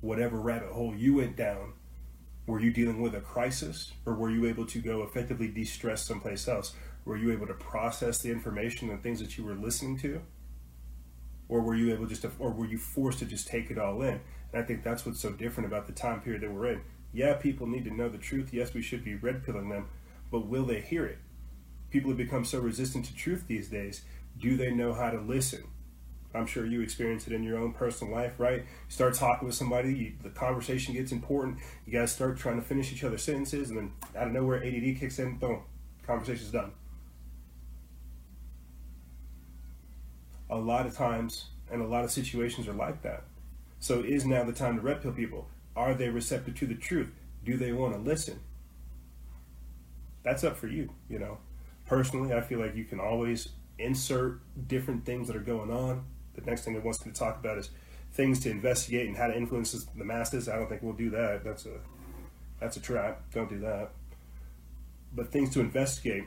whatever 0.01 0.39
rabbit 0.39 0.69
hole 0.69 0.95
you 0.95 1.15
went 1.15 1.35
down. 1.35 1.73
Were 2.47 2.59
you 2.59 2.71
dealing 2.71 3.01
with 3.01 3.13
a 3.13 3.21
crisis, 3.21 3.91
or 4.05 4.15
were 4.15 4.31
you 4.31 4.45
able 4.47 4.65
to 4.67 4.79
go 4.79 5.03
effectively 5.03 5.47
de-stress 5.47 6.03
someplace 6.03 6.47
else? 6.47 6.73
Were 7.05 7.17
you 7.17 7.31
able 7.31 7.47
to 7.47 7.53
process 7.53 8.19
the 8.19 8.31
information 8.31 8.89
and 8.89 9.03
things 9.03 9.19
that 9.19 9.37
you 9.37 9.43
were 9.43 9.53
listening 9.53 9.99
to, 9.99 10.21
or 11.49 11.61
were 11.61 11.75
you 11.75 11.91
able 11.91 12.05
just 12.05 12.21
to, 12.21 12.31
or 12.39 12.51
were 12.51 12.67
you 12.67 12.77
forced 12.77 13.19
to 13.19 13.25
just 13.25 13.47
take 13.47 13.69
it 13.71 13.77
all 13.77 14.01
in? 14.03 14.21
And 14.53 14.63
I 14.63 14.63
think 14.63 14.83
that's 14.83 15.05
what's 15.05 15.19
so 15.19 15.31
different 15.31 15.67
about 15.67 15.87
the 15.87 15.93
time 15.93 16.21
period 16.21 16.43
that 16.43 16.53
we're 16.53 16.67
in. 16.67 16.81
Yeah, 17.11 17.33
people 17.33 17.67
need 17.67 17.85
to 17.85 17.93
know 17.93 18.07
the 18.07 18.19
truth. 18.19 18.53
Yes, 18.53 18.73
we 18.73 18.83
should 18.83 19.03
be 19.03 19.15
red 19.15 19.43
pilling 19.43 19.69
them, 19.69 19.89
but 20.31 20.47
will 20.47 20.65
they 20.65 20.79
hear 20.79 21.05
it? 21.05 21.17
People 21.89 22.11
have 22.11 22.17
become 22.17 22.45
so 22.45 22.59
resistant 22.59 23.05
to 23.05 23.15
truth 23.15 23.45
these 23.47 23.67
days. 23.67 24.03
Do 24.39 24.55
they 24.55 24.71
know 24.71 24.93
how 24.93 25.09
to 25.09 25.19
listen? 25.19 25.63
I'm 26.35 26.45
sure 26.45 26.63
you 26.63 26.81
experience 26.81 27.25
it 27.25 27.33
in 27.33 27.41
your 27.41 27.57
own 27.57 27.73
personal 27.73 28.13
life, 28.13 28.33
right? 28.37 28.59
You 28.59 28.65
start 28.89 29.15
talking 29.15 29.47
with 29.47 29.55
somebody, 29.55 29.93
you, 29.95 30.13
the 30.21 30.29
conversation 30.29 30.93
gets 30.93 31.11
important. 31.11 31.57
You 31.87 31.93
guys 31.93 32.11
start 32.11 32.37
trying 32.37 32.57
to 32.57 32.61
finish 32.61 32.93
each 32.93 33.03
other's 33.03 33.23
sentences, 33.23 33.71
and 33.71 33.77
then 33.79 33.91
out 34.15 34.27
of 34.27 34.33
nowhere, 34.33 34.63
ADD 34.63 34.99
kicks 34.99 35.17
in. 35.17 35.37
Boom, 35.37 35.63
conversation's 36.05 36.51
done. 36.51 36.71
A 40.49 40.57
lot 40.57 40.85
of 40.85 40.95
times, 40.95 41.45
and 41.71 41.81
a 41.81 41.87
lot 41.87 42.03
of 42.03 42.11
situations 42.11 42.67
are 42.67 42.73
like 42.73 43.01
that. 43.03 43.23
So, 43.79 44.01
is 44.01 44.25
now 44.25 44.43
the 44.43 44.53
time 44.53 44.75
to 44.75 44.81
red 44.81 45.01
pill 45.01 45.11
people? 45.11 45.47
Are 45.75 45.93
they 45.93 46.09
receptive 46.09 46.55
to 46.59 46.67
the 46.67 46.75
truth? 46.75 47.11
Do 47.45 47.55
they 47.55 47.71
want 47.71 47.93
to 47.93 47.99
listen? 47.99 48.39
That's 50.23 50.43
up 50.43 50.57
for 50.57 50.67
you, 50.67 50.89
you 51.09 51.19
know. 51.19 51.37
Personally, 51.85 52.33
I 52.33 52.41
feel 52.41 52.59
like 52.59 52.75
you 52.75 52.83
can 52.83 52.99
always 52.99 53.49
insert 53.77 54.41
different 54.67 55.05
things 55.05 55.27
that 55.27 55.35
are 55.35 55.41
going 55.41 55.71
on. 55.71 56.05
The 56.35 56.41
next 56.41 56.65
thing 56.65 56.75
it 56.75 56.83
wants 56.83 56.99
to 56.99 57.11
talk 57.11 57.39
about 57.39 57.57
is 57.57 57.69
things 58.13 58.39
to 58.41 58.51
investigate 58.51 59.07
and 59.07 59.17
how 59.17 59.27
to 59.27 59.35
influence 59.35 59.71
the 59.71 60.03
masses. 60.03 60.49
I 60.49 60.57
don't 60.57 60.67
think 60.67 60.81
we'll 60.81 60.93
do 60.93 61.09
that. 61.11 61.43
That's 61.43 61.65
a 61.65 61.79
that's 62.59 62.77
a 62.77 62.81
trap. 62.81 63.21
Don't 63.33 63.49
do 63.49 63.59
that. 63.59 63.91
But 65.15 65.31
things 65.31 65.51
to 65.51 65.61
investigate 65.61 66.25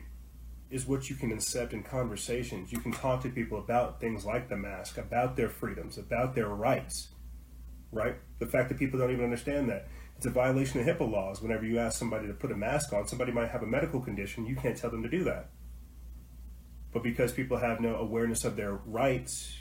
is 0.73 0.87
what 0.87 1.11
you 1.11 1.17
can 1.17 1.31
accept 1.31 1.75
in 1.75 1.83
conversations. 1.83 2.73
You 2.73 2.79
can 2.79 2.93
talk 2.93 3.23
to 3.23 3.29
people 3.29 3.59
about 3.59 4.01
things 4.01 4.25
like 4.25 4.49
the 4.49 4.57
mask, 4.57 4.97
about 4.97 5.37
their 5.37 5.51
freedoms, 5.51 5.99
about 5.99 6.35
their 6.35 6.49
rights. 6.49 7.09
Right? 7.93 8.17
The 8.39 8.47
fact 8.47 8.71
that 8.71 8.79
people 8.79 8.99
don't 8.99 9.13
even 9.13 9.25
understand 9.25 9.69
that. 9.69 9.89
It's 10.17 10.25
a 10.25 10.31
violation 10.31 10.81
of 10.81 10.87
HIPAA 10.87 11.11
laws. 11.13 11.43
Whenever 11.43 11.67
you 11.67 11.79
ask 11.79 11.99
somebody 11.99 12.27
to 12.27 12.33
put 12.33 12.51
a 12.53 12.57
mask 12.57 12.93
on, 12.95 13.07
somebody 13.07 13.33
might 13.33 13.51
have 13.51 13.63
a 13.63 13.67
medical 13.67 14.01
condition, 14.01 14.47
you 14.47 14.57
can't 14.57 14.77
tell 14.77 14.91
them 14.91 15.03
to 15.03 15.11
do 15.11 15.25
that. 15.25 15.51
But 16.93 17.03
because 17.03 17.33
people 17.33 17.59
have 17.59 17.81
no 17.81 17.97
awareness 17.97 18.45
of 18.45 18.57
their 18.57 18.75
rights, 18.87 19.55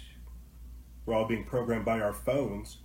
we're 1.05 1.13
all 1.13 1.27
being 1.27 1.43
programmed 1.43 1.83
by 1.83 1.99
our 1.99 2.13
phones. 2.13 2.77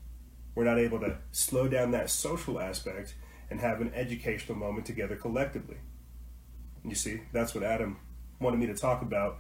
We're 0.55 0.65
not 0.65 0.79
able 0.79 0.99
to 1.01 1.19
slow 1.31 1.69
down 1.69 1.93
that 1.93 2.11
social 2.11 2.59
aspect 2.59 3.15
and 3.51 3.61
have 3.61 3.81
an 3.81 3.93
educational 3.95 4.59
moment 4.59 4.87
together 4.87 5.15
collectively. 5.15 5.77
You 6.85 6.95
see, 6.95 7.21
that's 7.33 7.55
what 7.55 7.63
Adam 7.63 7.99
wanted 8.41 8.59
me 8.59 8.67
to 8.67 8.75
talk 8.75 9.03
about, 9.03 9.39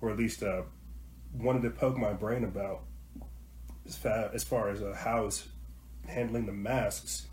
or 0.00 0.10
at 0.10 0.16
least 0.16 0.42
uh, 0.42 0.62
wanted 1.36 1.62
to 1.62 1.70
poke 1.70 1.96
my 1.96 2.12
brain 2.12 2.44
about, 2.44 2.82
as, 3.86 3.98
as 4.04 4.44
far 4.44 4.68
as 4.68 4.82
uh, 4.82 4.94
how 4.96 5.26
is 5.26 5.48
handling 6.06 6.46
the 6.46 6.52
masks. 6.52 7.26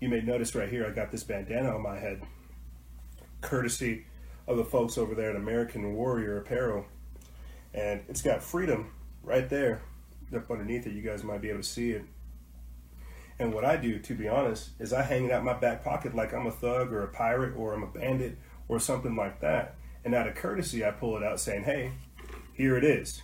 You 0.00 0.08
may 0.08 0.20
notice 0.20 0.54
right 0.54 0.68
here, 0.68 0.86
I 0.86 0.90
got 0.90 1.10
this 1.10 1.24
bandana 1.24 1.74
on 1.74 1.82
my 1.82 1.98
head, 1.98 2.22
courtesy 3.40 4.06
of 4.46 4.56
the 4.56 4.64
folks 4.64 4.96
over 4.96 5.14
there 5.14 5.30
at 5.30 5.36
American 5.36 5.94
Warrior 5.94 6.38
Apparel, 6.38 6.86
and 7.74 8.02
it's 8.08 8.22
got 8.22 8.42
freedom 8.42 8.92
right 9.22 9.48
there 9.48 9.82
up 10.34 10.50
underneath 10.50 10.86
it. 10.86 10.92
You 10.92 11.02
guys 11.02 11.24
might 11.24 11.40
be 11.40 11.50
able 11.50 11.60
to 11.60 11.66
see 11.66 11.92
it. 11.92 12.04
And 13.38 13.54
what 13.54 13.64
I 13.64 13.76
do, 13.76 13.98
to 14.00 14.14
be 14.14 14.28
honest, 14.28 14.70
is 14.78 14.92
I 14.92 15.02
hang 15.02 15.26
it 15.26 15.30
out 15.30 15.44
my 15.44 15.52
back 15.54 15.84
pocket 15.84 16.14
like 16.14 16.34
I'm 16.34 16.46
a 16.46 16.50
thug 16.50 16.92
or 16.92 17.04
a 17.04 17.08
pirate 17.08 17.56
or 17.56 17.72
I'm 17.72 17.84
a 17.84 17.86
bandit 17.86 18.36
or 18.66 18.80
something 18.80 19.14
like 19.14 19.40
that. 19.40 19.76
And 20.08 20.14
out 20.14 20.26
of 20.26 20.36
courtesy, 20.36 20.86
I 20.86 20.90
pull 20.90 21.18
it 21.18 21.22
out 21.22 21.38
saying, 21.38 21.64
hey, 21.64 21.92
here 22.54 22.78
it 22.78 22.84
is. 22.84 23.20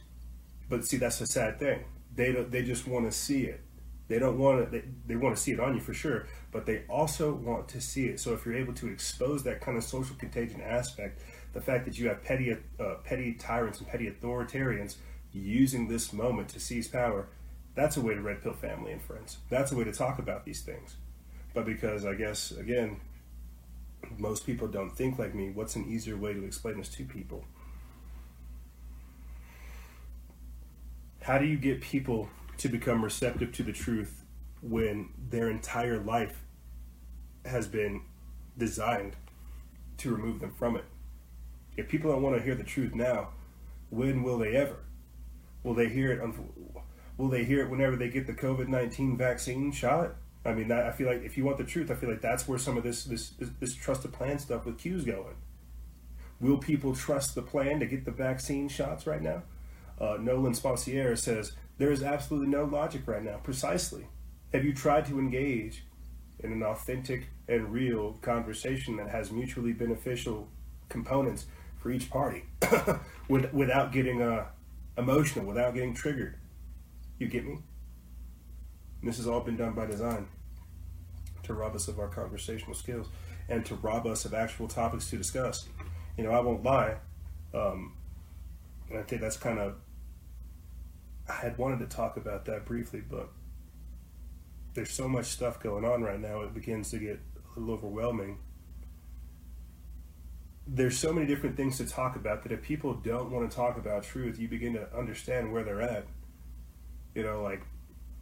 But 0.68 0.84
see, 0.84 0.98
that's 0.98 1.18
the 1.18 1.26
sad 1.26 1.58
thing. 1.58 1.82
They, 2.14 2.30
don't, 2.30 2.50
they 2.50 2.62
just 2.62 2.86
want 2.86 3.06
to 3.06 3.10
see 3.10 3.44
it. 3.44 3.62
They 4.06 4.18
don't 4.18 4.38
want 4.38 4.66
to, 4.66 4.70
they, 4.70 4.84
they 5.06 5.16
want 5.16 5.34
to 5.34 5.40
see 5.42 5.52
it 5.52 5.60
on 5.60 5.74
you 5.74 5.80
for 5.80 5.94
sure, 5.94 6.26
but 6.52 6.66
they 6.66 6.82
also 6.90 7.32
want 7.32 7.68
to 7.68 7.80
see 7.80 8.08
it. 8.08 8.20
So 8.20 8.34
if 8.34 8.44
you're 8.44 8.54
able 8.54 8.74
to 8.74 8.88
expose 8.88 9.44
that 9.44 9.62
kind 9.62 9.78
of 9.78 9.82
social 9.82 10.14
contagion 10.16 10.60
aspect, 10.60 11.22
the 11.54 11.60
fact 11.62 11.86
that 11.86 11.98
you 11.98 12.06
have 12.08 12.22
petty, 12.22 12.54
uh, 12.78 12.96
petty 13.02 13.32
tyrants 13.32 13.78
and 13.78 13.88
petty 13.88 14.10
authoritarians 14.10 14.96
using 15.32 15.88
this 15.88 16.12
moment 16.12 16.50
to 16.50 16.60
seize 16.60 16.86
power, 16.86 17.28
that's 17.74 17.96
a 17.96 18.02
way 18.02 18.12
to 18.12 18.20
red 18.20 18.42
pill 18.42 18.52
family 18.52 18.92
and 18.92 19.00
friends. 19.00 19.38
That's 19.48 19.72
a 19.72 19.74
way 19.74 19.84
to 19.84 19.92
talk 19.92 20.18
about 20.18 20.44
these 20.44 20.60
things. 20.60 20.96
But 21.54 21.64
because 21.64 22.04
I 22.04 22.12
guess, 22.12 22.50
again, 22.50 23.00
most 24.18 24.46
people 24.46 24.68
don't 24.68 24.90
think 24.90 25.18
like 25.18 25.34
me, 25.34 25.50
what's 25.50 25.76
an 25.76 25.86
easier 25.86 26.16
way 26.16 26.32
to 26.32 26.44
explain 26.44 26.78
this 26.78 26.88
to 26.90 27.04
people? 27.04 27.44
How 31.22 31.38
do 31.38 31.46
you 31.46 31.56
get 31.56 31.80
people 31.80 32.28
to 32.58 32.68
become 32.68 33.02
receptive 33.02 33.52
to 33.52 33.62
the 33.62 33.72
truth 33.72 34.24
when 34.60 35.08
their 35.30 35.50
entire 35.50 35.98
life 35.98 36.42
has 37.44 37.66
been 37.66 38.02
designed 38.58 39.16
to 39.98 40.14
remove 40.14 40.40
them 40.40 40.52
from 40.52 40.76
it? 40.76 40.84
If 41.76 41.88
people 41.88 42.12
don't 42.12 42.22
want 42.22 42.36
to 42.36 42.42
hear 42.42 42.54
the 42.54 42.62
truth 42.62 42.94
now, 42.94 43.30
when 43.90 44.22
will 44.22 44.38
they 44.38 44.54
ever? 44.54 44.76
Will 45.62 45.74
they 45.74 45.88
hear 45.88 46.12
it? 46.12 46.20
Will 47.16 47.28
they 47.28 47.44
hear 47.44 47.64
it 47.64 47.70
whenever 47.70 47.96
they 47.96 48.08
get 48.08 48.26
the 48.26 48.34
COVID 48.34 48.68
nineteen 48.68 49.16
vaccine 49.16 49.72
shot? 49.72 50.16
I 50.44 50.52
mean, 50.52 50.70
I 50.70 50.90
feel 50.90 51.06
like 51.06 51.22
if 51.22 51.38
you 51.38 51.44
want 51.44 51.56
the 51.56 51.64
truth, 51.64 51.90
I 51.90 51.94
feel 51.94 52.10
like 52.10 52.20
that's 52.20 52.46
where 52.46 52.58
some 52.58 52.76
of 52.76 52.82
this 52.82 53.04
this 53.04 53.30
this, 53.30 53.48
this 53.60 53.74
trusted 53.74 54.12
plan 54.12 54.38
stuff 54.38 54.66
with 54.66 54.78
Q's 54.78 55.04
going. 55.04 55.36
Will 56.40 56.58
people 56.58 56.94
trust 56.94 57.34
the 57.34 57.42
plan 57.42 57.80
to 57.80 57.86
get 57.86 58.04
the 58.04 58.10
vaccine 58.10 58.68
shots 58.68 59.06
right 59.06 59.22
now? 59.22 59.42
Uh, 59.98 60.18
Nolan 60.20 60.52
Sponsler 60.52 61.16
says 61.16 61.52
there 61.78 61.90
is 61.90 62.02
absolutely 62.02 62.48
no 62.48 62.64
logic 62.64 63.02
right 63.06 63.22
now. 63.22 63.36
Precisely. 63.38 64.06
Have 64.52 64.64
you 64.64 64.74
tried 64.74 65.06
to 65.06 65.18
engage 65.18 65.84
in 66.40 66.52
an 66.52 66.62
authentic 66.62 67.28
and 67.48 67.72
real 67.72 68.12
conversation 68.20 68.96
that 68.96 69.08
has 69.08 69.32
mutually 69.32 69.72
beneficial 69.72 70.48
components 70.88 71.46
for 71.78 71.90
each 71.90 72.10
party 72.10 72.44
without 73.28 73.92
getting 73.92 74.20
uh, 74.20 74.46
emotional, 74.98 75.46
without 75.46 75.72
getting 75.72 75.94
triggered? 75.94 76.36
You 77.18 77.28
get 77.28 77.46
me? 77.46 77.60
This 79.02 79.16
has 79.16 79.26
all 79.26 79.40
been 79.40 79.56
done 79.56 79.72
by 79.72 79.86
design 79.86 80.28
to 81.44 81.54
rob 81.54 81.74
us 81.74 81.88
of 81.88 81.98
our 81.98 82.08
conversational 82.08 82.74
skills 82.74 83.08
and 83.48 83.64
to 83.66 83.74
rob 83.76 84.06
us 84.06 84.24
of 84.24 84.34
actual 84.34 84.68
topics 84.68 85.10
to 85.10 85.16
discuss. 85.16 85.68
You 86.16 86.24
know, 86.24 86.30
I 86.30 86.40
won't 86.40 86.62
lie. 86.62 86.96
Um, 87.52 87.94
and 88.90 88.98
I 88.98 89.02
think 89.02 89.20
that's 89.20 89.36
kind 89.36 89.58
of 89.58 89.76
I 91.28 91.32
had 91.32 91.56
wanted 91.56 91.78
to 91.80 91.86
talk 91.86 92.16
about 92.16 92.44
that 92.46 92.64
briefly, 92.66 93.02
but 93.08 93.30
there's 94.74 94.90
so 94.90 95.08
much 95.08 95.26
stuff 95.26 95.60
going 95.60 95.84
on 95.84 96.02
right 96.02 96.20
now, 96.20 96.42
it 96.42 96.52
begins 96.52 96.90
to 96.90 96.98
get 96.98 97.20
a 97.56 97.60
little 97.60 97.74
overwhelming. 97.74 98.38
There's 100.66 100.98
so 100.98 101.12
many 101.12 101.26
different 101.26 101.56
things 101.56 101.78
to 101.78 101.86
talk 101.86 102.16
about 102.16 102.42
that 102.42 102.52
if 102.52 102.62
people 102.62 102.94
don't 102.94 103.30
want 103.30 103.48
to 103.48 103.54
talk 103.54 103.76
about 103.78 104.02
truth, 104.02 104.38
you 104.38 104.48
begin 104.48 104.74
to 104.74 104.88
understand 104.96 105.52
where 105.52 105.62
they're 105.62 105.82
at. 105.82 106.06
You 107.14 107.22
know, 107.22 107.42
like 107.42 107.62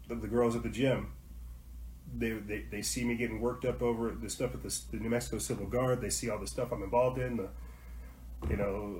the, 0.08 0.16
the 0.16 0.28
girls 0.28 0.54
at 0.54 0.62
the 0.62 0.68
gym, 0.68 1.12
they, 2.16 2.30
they, 2.30 2.64
they 2.70 2.82
see 2.82 3.04
me 3.04 3.14
getting 3.14 3.40
worked 3.40 3.64
up 3.64 3.82
over 3.82 4.10
the 4.10 4.28
stuff 4.28 4.54
at 4.54 4.62
the, 4.62 4.80
the 4.90 4.98
New 4.98 5.10
Mexico 5.10 5.38
Civil 5.38 5.66
Guard. 5.66 6.00
They 6.00 6.10
see 6.10 6.30
all 6.30 6.38
the 6.38 6.46
stuff 6.46 6.72
I'm 6.72 6.82
involved 6.82 7.18
in, 7.18 7.36
the, 7.36 7.48
you 8.48 8.56
know, 8.56 8.96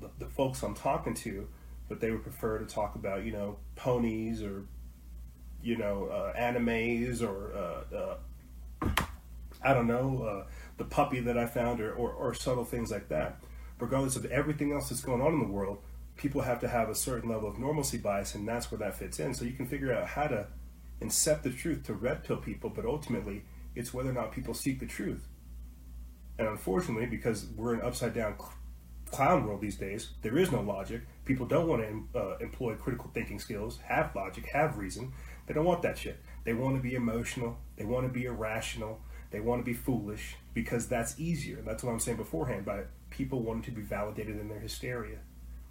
the, 0.00 0.10
the 0.18 0.26
folks 0.26 0.62
I'm 0.62 0.74
talking 0.74 1.14
to 1.14 1.48
but 1.88 2.00
they 2.00 2.10
would 2.10 2.22
prefer 2.22 2.58
to 2.58 2.66
talk 2.66 2.94
about 2.94 3.24
you 3.24 3.32
know 3.32 3.56
ponies 3.76 4.42
or 4.42 4.64
you 5.62 5.76
know 5.76 6.06
uh, 6.06 6.38
animes 6.38 7.22
or 7.22 7.52
uh, 7.54 7.96
uh, 7.96 9.04
I 9.62 9.72
don't 9.72 9.86
know 9.86 10.22
uh, 10.22 10.50
the 10.76 10.84
puppy 10.84 11.20
that 11.20 11.38
I 11.38 11.46
found 11.46 11.80
or, 11.80 11.92
or, 11.92 12.12
or 12.12 12.34
subtle 12.34 12.64
things 12.64 12.90
like 12.90 13.08
that. 13.08 13.38
Regardless 13.80 14.16
of 14.16 14.26
everything 14.26 14.72
else 14.72 14.88
that's 14.88 15.00
going 15.00 15.20
on 15.20 15.34
in 15.34 15.40
the 15.40 15.48
world, 15.48 15.78
people 16.16 16.42
have 16.42 16.60
to 16.60 16.68
have 16.68 16.88
a 16.88 16.94
certain 16.94 17.28
level 17.28 17.48
of 17.48 17.58
normalcy 17.58 17.98
bias, 17.98 18.34
and 18.34 18.46
that's 18.46 18.70
where 18.70 18.78
that 18.78 18.96
fits 18.96 19.18
in. 19.18 19.34
So 19.34 19.44
you 19.44 19.52
can 19.52 19.66
figure 19.66 19.92
out 19.92 20.06
how 20.06 20.26
to 20.28 20.46
incept 21.00 21.42
the 21.42 21.50
truth 21.50 21.84
to 21.84 21.94
red 21.94 22.24
pill 22.24 22.36
people, 22.36 22.70
but 22.70 22.84
ultimately, 22.84 23.44
it's 23.74 23.92
whether 23.92 24.10
or 24.10 24.14
not 24.14 24.32
people 24.32 24.54
seek 24.54 24.80
the 24.80 24.86
truth. 24.86 25.26
And 26.38 26.48
unfortunately, 26.48 27.06
because 27.06 27.46
we're 27.56 27.74
an 27.74 27.82
upside 27.82 28.14
down 28.14 28.36
cl- 28.38 28.54
clown 29.10 29.46
world 29.46 29.60
these 29.60 29.76
days, 29.76 30.10
there 30.22 30.36
is 30.36 30.50
no 30.50 30.60
logic. 30.60 31.02
People 31.24 31.46
don't 31.46 31.68
want 31.68 31.82
to 31.82 32.18
uh, 32.18 32.36
employ 32.38 32.74
critical 32.74 33.10
thinking 33.14 33.38
skills, 33.38 33.78
have 33.84 34.14
logic, 34.14 34.46
have 34.46 34.78
reason. 34.78 35.12
They 35.46 35.54
don't 35.54 35.64
want 35.64 35.82
that 35.82 35.98
shit. 35.98 36.20
They 36.44 36.54
want 36.54 36.76
to 36.76 36.82
be 36.82 36.94
emotional. 36.94 37.58
They 37.76 37.84
want 37.84 38.06
to 38.06 38.12
be 38.12 38.24
irrational. 38.24 39.00
They 39.30 39.40
want 39.40 39.60
to 39.60 39.64
be 39.64 39.74
foolish 39.74 40.36
because 40.52 40.88
that's 40.88 41.18
easier. 41.18 41.60
That's 41.64 41.82
what 41.82 41.92
I'm 41.92 42.00
saying 42.00 42.18
beforehand 42.18 42.64
by 42.64 42.84
people 43.10 43.42
wanting 43.42 43.62
to 43.64 43.70
be 43.70 43.82
validated 43.82 44.38
in 44.38 44.48
their 44.48 44.60
hysteria. 44.60 45.18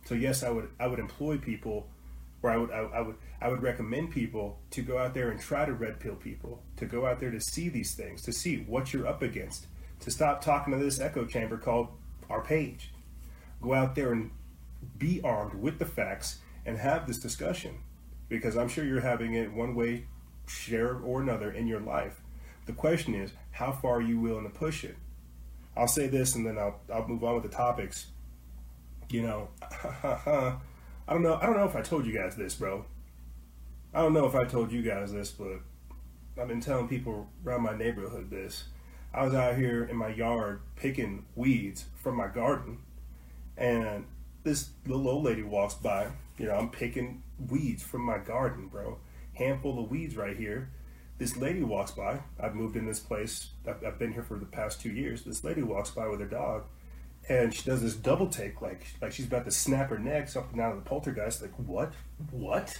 So 0.05 0.15
yes, 0.15 0.43
I 0.43 0.49
would 0.49 0.69
I 0.79 0.87
would 0.87 0.99
employ 0.99 1.37
people, 1.37 1.87
or 2.43 2.51
I 2.51 2.57
would 2.57 2.71
I, 2.71 2.77
I 2.77 3.01
would 3.01 3.15
I 3.41 3.47
would 3.47 3.63
recommend 3.63 4.11
people 4.11 4.59
to 4.71 4.81
go 4.81 4.97
out 4.97 5.13
there 5.13 5.31
and 5.31 5.39
try 5.39 5.65
to 5.65 5.73
red 5.73 5.99
pill 5.99 6.15
people, 6.15 6.61
to 6.77 6.85
go 6.85 7.05
out 7.05 7.19
there 7.19 7.31
to 7.31 7.41
see 7.41 7.69
these 7.69 7.95
things, 7.95 8.21
to 8.23 8.33
see 8.33 8.57
what 8.57 8.93
you're 8.93 9.07
up 9.07 9.21
against, 9.21 9.67
to 10.01 10.11
stop 10.11 10.43
talking 10.43 10.77
to 10.77 10.83
this 10.83 10.99
echo 10.99 11.25
chamber 11.25 11.57
called 11.57 11.87
our 12.29 12.43
page. 12.43 12.91
Go 13.61 13.73
out 13.73 13.95
there 13.95 14.11
and 14.11 14.31
be 14.97 15.21
armed 15.23 15.55
with 15.55 15.79
the 15.79 15.85
facts 15.85 16.39
and 16.65 16.77
have 16.77 17.07
this 17.07 17.17
discussion, 17.17 17.77
because 18.29 18.57
I'm 18.57 18.67
sure 18.67 18.85
you're 18.85 19.01
having 19.01 19.33
it 19.33 19.51
one 19.51 19.73
way, 19.73 20.05
share 20.45 20.97
or 20.97 21.21
another 21.21 21.51
in 21.51 21.67
your 21.67 21.79
life. 21.79 22.21
The 22.65 22.73
question 22.73 23.15
is, 23.15 23.31
how 23.51 23.71
far 23.71 23.97
are 23.97 24.01
you 24.01 24.19
willing 24.19 24.43
to 24.43 24.49
push 24.49 24.83
it? 24.83 24.97
I'll 25.75 25.87
say 25.87 26.07
this 26.07 26.35
and 26.35 26.45
then 26.45 26.57
I'll 26.57 26.79
I'll 26.93 27.07
move 27.07 27.23
on 27.23 27.35
with 27.35 27.43
the 27.43 27.49
topics. 27.49 28.07
You 29.09 29.21
know, 29.23 29.49
uh, 30.03 30.55
I 31.07 31.13
don't 31.13 31.21
know. 31.21 31.35
I 31.41 31.45
don't 31.45 31.57
know 31.57 31.65
if 31.65 31.75
I 31.75 31.81
told 31.81 32.05
you 32.05 32.13
guys 32.13 32.35
this, 32.35 32.55
bro. 32.55 32.85
I 33.93 34.01
don't 34.01 34.13
know 34.13 34.25
if 34.25 34.35
I 34.35 34.45
told 34.45 34.71
you 34.71 34.81
guys 34.81 35.11
this, 35.11 35.31
but 35.31 35.59
I've 36.39 36.47
been 36.47 36.61
telling 36.61 36.87
people 36.87 37.29
around 37.45 37.61
my 37.63 37.75
neighborhood 37.77 38.29
this. 38.29 38.65
I 39.13 39.23
was 39.25 39.33
out 39.33 39.55
here 39.55 39.83
in 39.83 39.95
my 39.95 40.07
yard 40.07 40.61
picking 40.75 41.25
weeds 41.35 41.85
from 41.95 42.15
my 42.15 42.27
garden, 42.27 42.79
and 43.57 44.05
this 44.43 44.69
little 44.87 45.07
old 45.07 45.25
lady 45.25 45.43
walks 45.43 45.75
by. 45.75 46.07
You 46.37 46.47
know, 46.47 46.55
I'm 46.55 46.69
picking 46.69 47.21
weeds 47.49 47.83
from 47.83 48.01
my 48.01 48.17
garden, 48.17 48.67
bro. 48.67 48.97
Handful 49.33 49.83
of 49.83 49.91
weeds 49.91 50.15
right 50.15 50.35
here. 50.35 50.71
This 51.19 51.37
lady 51.37 51.61
walks 51.61 51.91
by. 51.91 52.21
I've 52.39 52.55
moved 52.55 52.75
in 52.75 52.87
this 52.87 52.99
place. 52.99 53.49
I've, 53.67 53.83
I've 53.85 53.99
been 53.99 54.13
here 54.13 54.23
for 54.23 54.39
the 54.39 54.45
past 54.45 54.81
two 54.81 54.89
years. 54.89 55.23
This 55.23 55.43
lady 55.43 55.61
walks 55.61 55.91
by 55.91 56.07
with 56.07 56.19
her 56.19 56.25
dog, 56.25 56.63
and 57.29 57.53
she 57.53 57.63
does 57.63 57.81
this 57.81 57.95
double 57.95 58.27
take, 58.27 58.61
like 58.61 58.85
like 59.01 59.11
she's 59.11 59.27
about 59.27 59.45
to 59.45 59.51
snap 59.51 59.89
her 59.89 59.99
neck, 59.99 60.27
something 60.27 60.59
out 60.59 60.73
of 60.73 60.83
the 60.83 60.89
poltergeist. 60.89 61.41
Like 61.41 61.53
what? 61.55 61.93
What? 62.31 62.77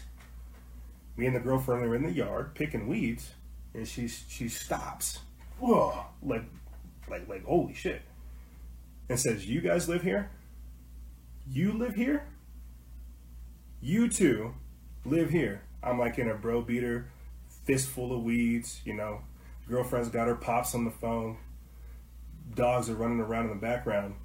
Me 1.15 1.27
and 1.27 1.35
the 1.35 1.39
girlfriend 1.39 1.83
are 1.83 1.95
in 1.95 2.03
the 2.03 2.11
yard 2.11 2.55
picking 2.55 2.87
weeds, 2.87 3.31
and 3.73 3.87
she 3.87 4.07
she 4.07 4.49
stops. 4.49 5.19
Whoa! 5.59 6.05
Like 6.21 6.43
like 7.09 7.27
like 7.29 7.45
holy 7.45 7.73
shit! 7.73 8.01
And 9.09 9.19
says, 9.19 9.47
"You 9.47 9.61
guys 9.61 9.87
live 9.87 10.01
here? 10.01 10.29
You 11.49 11.71
live 11.73 11.95
here? 11.95 12.27
You 13.81 14.09
two 14.09 14.55
live 15.05 15.29
here?" 15.29 15.61
I'm 15.81 15.99
like 15.99 16.17
in 16.17 16.29
a 16.29 16.35
bro 16.35 16.61
beater, 16.61 17.07
fistful 17.65 18.13
of 18.13 18.23
weeds. 18.23 18.81
You 18.83 18.93
know, 18.93 19.21
girlfriend's 19.69 20.09
got 20.09 20.27
her 20.27 20.35
pops 20.35 20.75
on 20.75 20.83
the 20.83 20.91
phone. 20.91 21.37
Dogs 22.55 22.89
are 22.89 22.95
running 22.95 23.21
around 23.21 23.45
in 23.45 23.51
the 23.51 23.55
background 23.55 24.15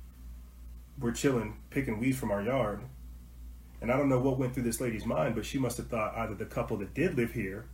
we're 1.01 1.13
chilling, 1.13 1.57
picking 1.71 1.99
weeds 1.99 2.19
from 2.19 2.31
our 2.31 2.43
yard. 2.43 2.81
And 3.81 3.93
I 3.93 3.97
don't 3.97 4.09
know 4.09 4.19
what 4.19 4.39
went 4.39 4.55
through 4.55 4.65
this 4.65 4.81
lady's 4.81 5.07
mind, 5.07 5.35
but 5.35 5.47
she 5.47 5.59
must 5.59 5.77
have 5.77 5.89
thought 5.89 6.17
either 6.17 6.35
the 6.35 6.45
couple 6.45 6.77
that 6.79 6.95
did 6.95 7.17
live 7.17 7.33
here 7.33 7.67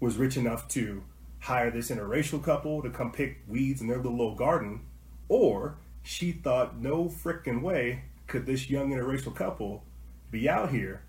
was 0.00 0.16
rich 0.16 0.36
enough 0.36 0.68
to 0.68 1.04
hire 1.40 1.70
this 1.70 1.90
interracial 1.90 2.42
couple 2.42 2.82
to 2.82 2.90
come 2.90 3.12
pick 3.12 3.38
weeds 3.46 3.80
in 3.80 3.86
their 3.86 3.98
little 3.98 4.20
old 4.20 4.36
garden, 4.36 4.80
or 5.28 5.76
she 6.02 6.32
thought 6.32 6.78
no 6.78 7.04
frickin' 7.04 7.62
way 7.62 8.02
could 8.26 8.46
this 8.46 8.68
young 8.68 8.90
interracial 8.90 9.34
couple 9.34 9.84
be 10.30 10.48
out 10.48 10.70
here 10.70 11.02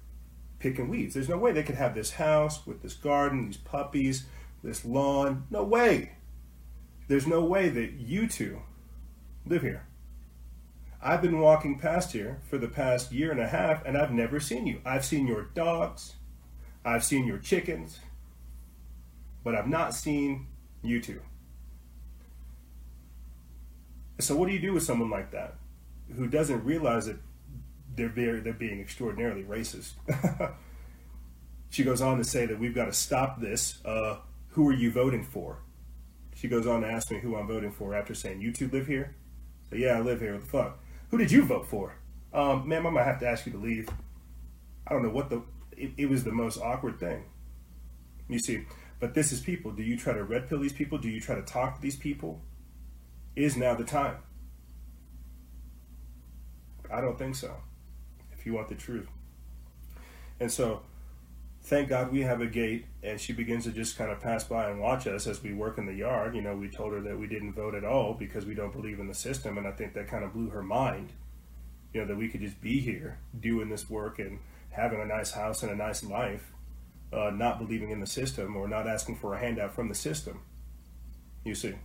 picking 0.60 0.90
weeds. 0.90 1.14
There's 1.14 1.30
no 1.30 1.38
way 1.38 1.52
they 1.52 1.64
could 1.64 1.76
have 1.76 1.96
this 1.96 2.12
house 2.12 2.66
with 2.68 2.82
this 2.82 2.94
garden, 2.94 3.48
these 3.48 3.58
puppies, 3.58 4.26
this 4.64 4.86
lawn. 4.86 5.46
No 5.50 5.64
way. 5.64 6.14
There's 7.08 7.26
no 7.26 7.44
way 7.44 7.70
that 7.70 7.94
you 7.94 8.28
two 8.28 8.62
live 9.46 9.62
here. 9.62 9.86
I've 11.02 11.22
been 11.22 11.40
walking 11.40 11.80
past 11.80 12.12
here 12.12 12.40
for 12.50 12.58
the 12.58 12.68
past 12.68 13.12
year 13.12 13.32
and 13.32 13.40
a 13.40 13.48
half 13.48 13.86
and 13.86 13.98
I've 13.98 14.12
never 14.12 14.40
seen 14.40 14.68
you. 14.68 14.82
I've 14.86 15.06
seen 15.06 15.28
your 15.28 15.44
dogs, 15.44 16.16
I've 16.84 17.06
seen 17.06 17.26
your 17.26 17.38
chickens, 17.38 18.00
but 19.44 19.56
I've 19.56 19.68
not 19.68 19.96
seen 19.96 20.48
you 20.82 21.02
two. 21.02 21.22
So 24.20 24.36
what 24.36 24.48
do 24.48 24.54
you 24.54 24.60
do 24.60 24.74
with 24.74 24.84
someone 24.84 25.10
like 25.10 25.32
that 25.32 25.56
who 26.16 26.28
doesn't 26.28 26.66
realize 26.66 27.06
that 27.06 27.18
they're 27.96 28.10
very, 28.10 28.42
they're 28.42 28.52
being 28.52 28.82
extraordinarily 28.82 29.44
racist? 29.44 29.94
she 31.70 31.86
goes 31.86 32.02
on 32.02 32.18
to 32.18 32.26
say 32.26 32.46
that 32.46 32.60
we've 32.60 32.76
got 32.76 32.86
to 32.86 32.94
stop 32.94 33.40
this. 33.40 33.80
Uh, 33.86 34.18
who 34.50 34.68
are 34.68 34.74
you 34.74 34.92
voting 34.92 35.24
for? 35.24 35.60
She 36.36 36.50
goes 36.50 36.68
on 36.68 36.82
to 36.82 36.88
ask 36.88 37.10
me 37.12 37.20
who 37.20 37.38
I'm 37.38 37.48
voting 37.48 37.72
for 37.72 37.94
after 37.96 38.14
saying, 38.14 38.42
You 38.42 38.52
two 38.52 38.68
live 38.70 38.88
here? 38.88 39.16
So, 39.70 39.76
yeah, 39.76 39.98
I 39.98 40.02
live 40.02 40.20
here. 40.20 40.34
What 40.34 40.42
the 40.42 40.48
fuck? 40.48 40.80
Who 41.10 41.18
did 41.18 41.32
you 41.32 41.44
vote 41.44 41.68
for? 41.68 41.96
Um, 42.34 42.68
ma'am, 42.68 42.86
I 42.86 42.90
might 42.92 43.04
have 43.04 43.20
to 43.20 43.28
ask 43.28 43.46
you 43.46 43.52
to 43.54 43.58
leave. 43.58 43.90
I 44.88 44.94
don't 44.94 45.04
know 45.04 45.10
what 45.10 45.30
the. 45.30 45.44
It, 45.76 45.92
it 45.98 46.10
was 46.10 46.24
the 46.24 46.32
most 46.32 46.60
awkward 46.60 47.00
thing. 47.00 47.24
You 48.28 48.40
see, 48.40 48.66
but 49.00 49.14
this 49.14 49.32
is 49.32 49.40
people. 49.40 49.72
Do 49.72 49.82
you 49.82 49.98
try 49.98 50.14
to 50.14 50.24
red 50.24 50.48
pill 50.50 50.60
these 50.60 50.74
people? 50.74 50.98
Do 50.98 51.10
you 51.10 51.20
try 51.20 51.36
to 51.36 51.42
talk 51.42 51.76
to 51.76 51.82
these 51.82 51.96
people? 51.96 52.42
Is 53.36 53.58
now 53.58 53.74
the 53.74 53.84
time? 53.84 54.18
I 56.92 57.02
don't 57.02 57.18
think 57.18 57.36
so. 57.36 57.56
If 58.32 58.46
you 58.46 58.54
want 58.54 58.70
the 58.70 58.76
truth. 58.76 59.08
And 60.40 60.52
so, 60.52 60.82
thank 61.70 61.88
God 61.88 62.12
we 62.12 62.22
have 62.22 62.42
a 62.42 62.48
gate, 62.48 62.86
and 63.04 63.22
she 63.22 63.32
begins 63.32 63.66
to 63.66 63.72
just 63.72 63.96
kind 63.96 64.10
of 64.12 64.20
pass 64.20 64.44
by 64.44 64.72
and 64.72 64.82
watch 64.82 65.06
us 65.06 65.28
as 65.28 65.44
we 65.44 65.54
work 65.54 65.78
in 65.78 65.86
the 65.86 65.94
yard. 65.94 66.36
You 66.36 66.42
know, 66.42 66.56
we 66.56 66.68
told 66.68 66.94
her 66.94 67.02
that 67.02 67.18
we 67.18 67.28
didn't 67.28 67.54
vote 67.54 67.76
at 67.76 67.86
all 67.86 68.16
because 68.16 68.44
we 68.44 68.56
don't 68.56 68.74
believe 68.74 69.00
in 69.00 69.08
the 69.08 69.14
system, 69.14 69.58
and 69.58 69.68
I 69.68 69.72
think 69.72 69.94
that 69.94 70.08
kind 70.08 70.24
of 70.24 70.34
blew 70.34 70.50
her 70.50 70.64
mind. 70.64 71.14
You 71.94 72.02
know, 72.02 72.08
that 72.08 72.18
we 72.18 72.28
could 72.28 72.42
just 72.42 72.60
be 72.60 72.80
here 72.80 73.20
doing 73.40 73.70
this 73.70 73.88
work 73.88 74.18
and 74.18 74.40
having 74.72 75.00
a 75.00 75.06
nice 75.06 75.32
house 75.32 75.62
and 75.62 75.72
a 75.72 75.76
nice 75.76 76.04
life, 76.04 76.52
uh, 77.14 77.30
not 77.30 77.60
believing 77.60 77.92
in 77.92 78.00
the 78.00 78.08
system 78.08 78.56
or 78.56 78.68
not 78.68 78.88
asking 78.88 79.18
for 79.18 79.36
a 79.36 79.40
handout 79.40 79.74
from 79.74 79.90
the 79.90 79.96
system. 79.96 80.42
You 81.46 81.54
see. 81.54 81.76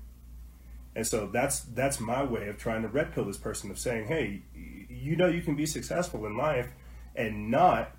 And 0.97 1.07
so 1.07 1.27
that's 1.27 1.61
that's 1.61 2.01
my 2.01 2.23
way 2.23 2.49
of 2.49 2.57
trying 2.57 2.83
to 2.83 2.89
red 2.89 3.13
pill 3.13 3.25
this 3.25 3.37
person 3.37 3.71
of 3.71 3.79
saying, 3.79 4.07
hey, 4.07 4.43
you 4.89 5.17
know 5.17 5.27
you 5.27 5.43
can 5.43 5.57
be 5.57 5.67
successful 5.67 6.25
in 6.25 6.37
life 6.37 6.71
and 7.17 7.51
not 7.51 7.95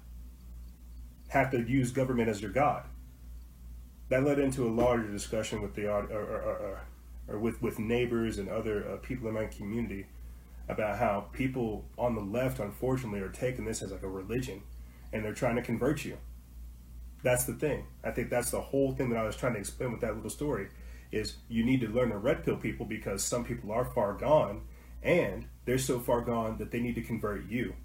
have 1.35 1.51
to 1.51 1.61
use 1.61 1.91
government 1.91 2.29
as 2.29 2.41
your 2.41 2.51
god. 2.51 2.85
That 4.09 4.23
led 4.23 4.39
into 4.39 4.67
a 4.67 4.71
larger 4.71 5.11
discussion 5.11 5.61
with 5.61 5.75
the 5.75 5.87
or, 5.87 6.03
or, 6.03 6.21
or, 6.21 6.81
or 7.27 7.39
with 7.39 7.61
with 7.61 7.77
neighbors 7.77 8.37
and 8.37 8.49
other 8.49 8.87
uh, 8.87 8.97
people 8.97 9.27
in 9.27 9.33
my 9.33 9.45
community 9.45 10.05
about 10.69 10.97
how 10.97 11.27
people 11.33 11.85
on 11.97 12.15
the 12.15 12.21
left, 12.21 12.59
unfortunately, 12.59 13.19
are 13.19 13.29
taking 13.29 13.65
this 13.65 13.81
as 13.81 13.91
like 13.91 14.03
a 14.03 14.07
religion, 14.07 14.61
and 15.11 15.23
they're 15.23 15.33
trying 15.33 15.55
to 15.55 15.61
convert 15.61 16.05
you. 16.05 16.17
That's 17.21 17.45
the 17.45 17.53
thing. 17.53 17.85
I 18.03 18.11
think 18.11 18.29
that's 18.29 18.51
the 18.51 18.61
whole 18.61 18.93
thing 18.93 19.09
that 19.09 19.17
I 19.17 19.23
was 19.23 19.35
trying 19.35 19.53
to 19.53 19.59
explain 19.59 19.91
with 19.91 20.01
that 20.01 20.15
little 20.15 20.29
story. 20.29 20.69
Is 21.11 21.35
you 21.49 21.65
need 21.65 21.81
to 21.81 21.87
learn 21.87 22.09
to 22.09 22.17
red 22.17 22.43
pill 22.43 22.57
people 22.57 22.85
because 22.85 23.23
some 23.23 23.43
people 23.43 23.71
are 23.71 23.85
far 23.85 24.13
gone, 24.13 24.61
and 25.03 25.47
they're 25.65 25.77
so 25.77 25.99
far 25.99 26.21
gone 26.21 26.57
that 26.59 26.71
they 26.71 26.79
need 26.79 26.95
to 26.95 27.01
convert 27.01 27.45
you. 27.49 27.75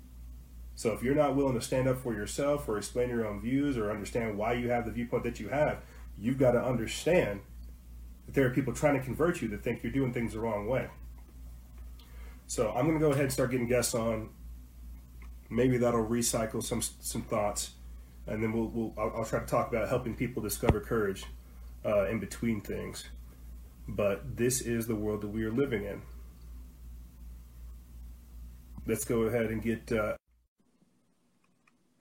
So 0.80 0.92
if 0.92 1.02
you're 1.02 1.14
not 1.14 1.36
willing 1.36 1.52
to 1.56 1.60
stand 1.60 1.88
up 1.88 1.98
for 1.98 2.14
yourself 2.14 2.66
or 2.66 2.78
explain 2.78 3.10
your 3.10 3.26
own 3.26 3.42
views 3.42 3.76
or 3.76 3.90
understand 3.90 4.38
why 4.38 4.54
you 4.54 4.70
have 4.70 4.86
the 4.86 4.90
viewpoint 4.90 5.24
that 5.24 5.38
you 5.38 5.48
have, 5.48 5.82
you've 6.18 6.38
got 6.38 6.52
to 6.52 6.64
understand 6.64 7.40
that 8.24 8.34
there 8.34 8.46
are 8.46 8.50
people 8.50 8.72
trying 8.72 8.98
to 8.98 9.04
convert 9.04 9.42
you 9.42 9.48
that 9.48 9.62
think 9.62 9.82
you're 9.82 9.92
doing 9.92 10.10
things 10.14 10.32
the 10.32 10.40
wrong 10.40 10.66
way. 10.66 10.88
So 12.46 12.70
I'm 12.70 12.86
going 12.86 12.98
to 12.98 12.98
go 12.98 13.10
ahead 13.10 13.24
and 13.24 13.30
start 13.30 13.50
getting 13.50 13.68
guests 13.68 13.94
on. 13.94 14.30
Maybe 15.50 15.76
that'll 15.76 16.06
recycle 16.06 16.62
some 16.62 16.80
some 16.80 17.24
thoughts, 17.24 17.72
and 18.26 18.42
then 18.42 18.50
we'll, 18.50 18.68
we'll 18.68 18.94
I'll, 18.96 19.18
I'll 19.18 19.24
try 19.26 19.40
to 19.40 19.46
talk 19.46 19.68
about 19.68 19.86
helping 19.90 20.14
people 20.14 20.42
discover 20.42 20.80
courage 20.80 21.26
uh, 21.84 22.08
in 22.08 22.20
between 22.20 22.62
things. 22.62 23.04
But 23.86 24.38
this 24.38 24.62
is 24.62 24.86
the 24.86 24.96
world 24.96 25.20
that 25.20 25.28
we 25.28 25.44
are 25.44 25.52
living 25.52 25.84
in. 25.84 26.00
Let's 28.86 29.04
go 29.04 29.24
ahead 29.24 29.50
and 29.50 29.62
get. 29.62 29.92
Uh, 29.92 30.14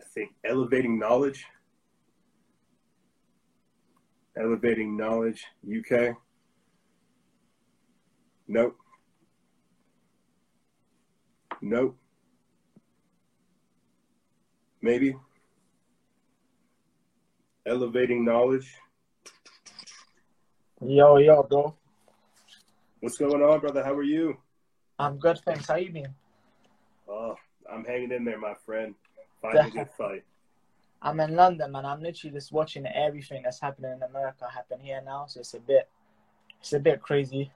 I 0.09 0.11
think 0.13 0.31
elevating 0.43 0.97
knowledge. 0.97 1.45
Elevating 4.35 4.97
knowledge, 4.97 5.45
UK. 5.67 6.15
Nope. 8.47 8.75
Nope. 11.61 11.95
maybe. 14.81 15.15
Elevating 17.67 18.25
knowledge. 18.25 18.73
Yo, 20.81 21.17
yo, 21.17 21.43
bro. 21.43 21.75
What's 23.01 23.17
going 23.17 23.43
on, 23.43 23.59
brother? 23.59 23.83
How 23.83 23.93
are 23.93 24.03
you? 24.03 24.37
I'm 24.97 25.17
good, 25.17 25.39
thanks. 25.45 25.67
How 25.67 25.75
you 25.75 25.91
been? 25.91 26.15
Oh, 27.07 27.35
I'm 27.71 27.85
hanging 27.85 28.11
in 28.11 28.25
there, 28.25 28.39
my 28.39 28.55
friend. 28.65 28.95
Fighting 29.41 29.65
a 29.65 29.69
good 29.69 29.89
fight. 29.97 30.23
I'm 31.01 31.19
in 31.21 31.35
London, 31.35 31.71
man. 31.71 31.85
I'm 31.85 32.01
literally 32.01 32.33
just 32.33 32.51
watching 32.51 32.85
everything 32.85 33.43
that's 33.43 33.59
happening 33.59 33.93
in 33.93 34.03
America 34.03 34.47
happen 34.53 34.79
here 34.81 35.01
now. 35.03 35.27
So 35.27 35.39
it's 35.39 35.53
a 35.53 35.59
bit, 35.59 35.87
it's 36.59 36.73
a 36.73 36.79
bit 36.79 37.01
crazy. 37.01 37.51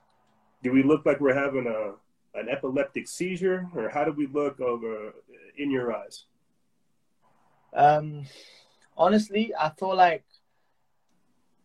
Do 0.62 0.72
we 0.72 0.82
look 0.82 1.06
like 1.06 1.20
we're 1.20 1.36
having 1.36 1.68
a 1.68 1.96
an 2.36 2.50
epileptic 2.50 3.08
seizure, 3.08 3.70
or 3.76 3.90
how 3.90 4.04
do 4.04 4.12
we 4.12 4.26
look 4.26 4.60
over 4.60 5.14
in 5.58 5.70
your 5.70 5.96
eyes? 5.96 6.26
Um, 7.74 8.26
honestly, 8.98 9.54
I 9.60 9.70
feel 9.70 9.96
like 9.96 10.24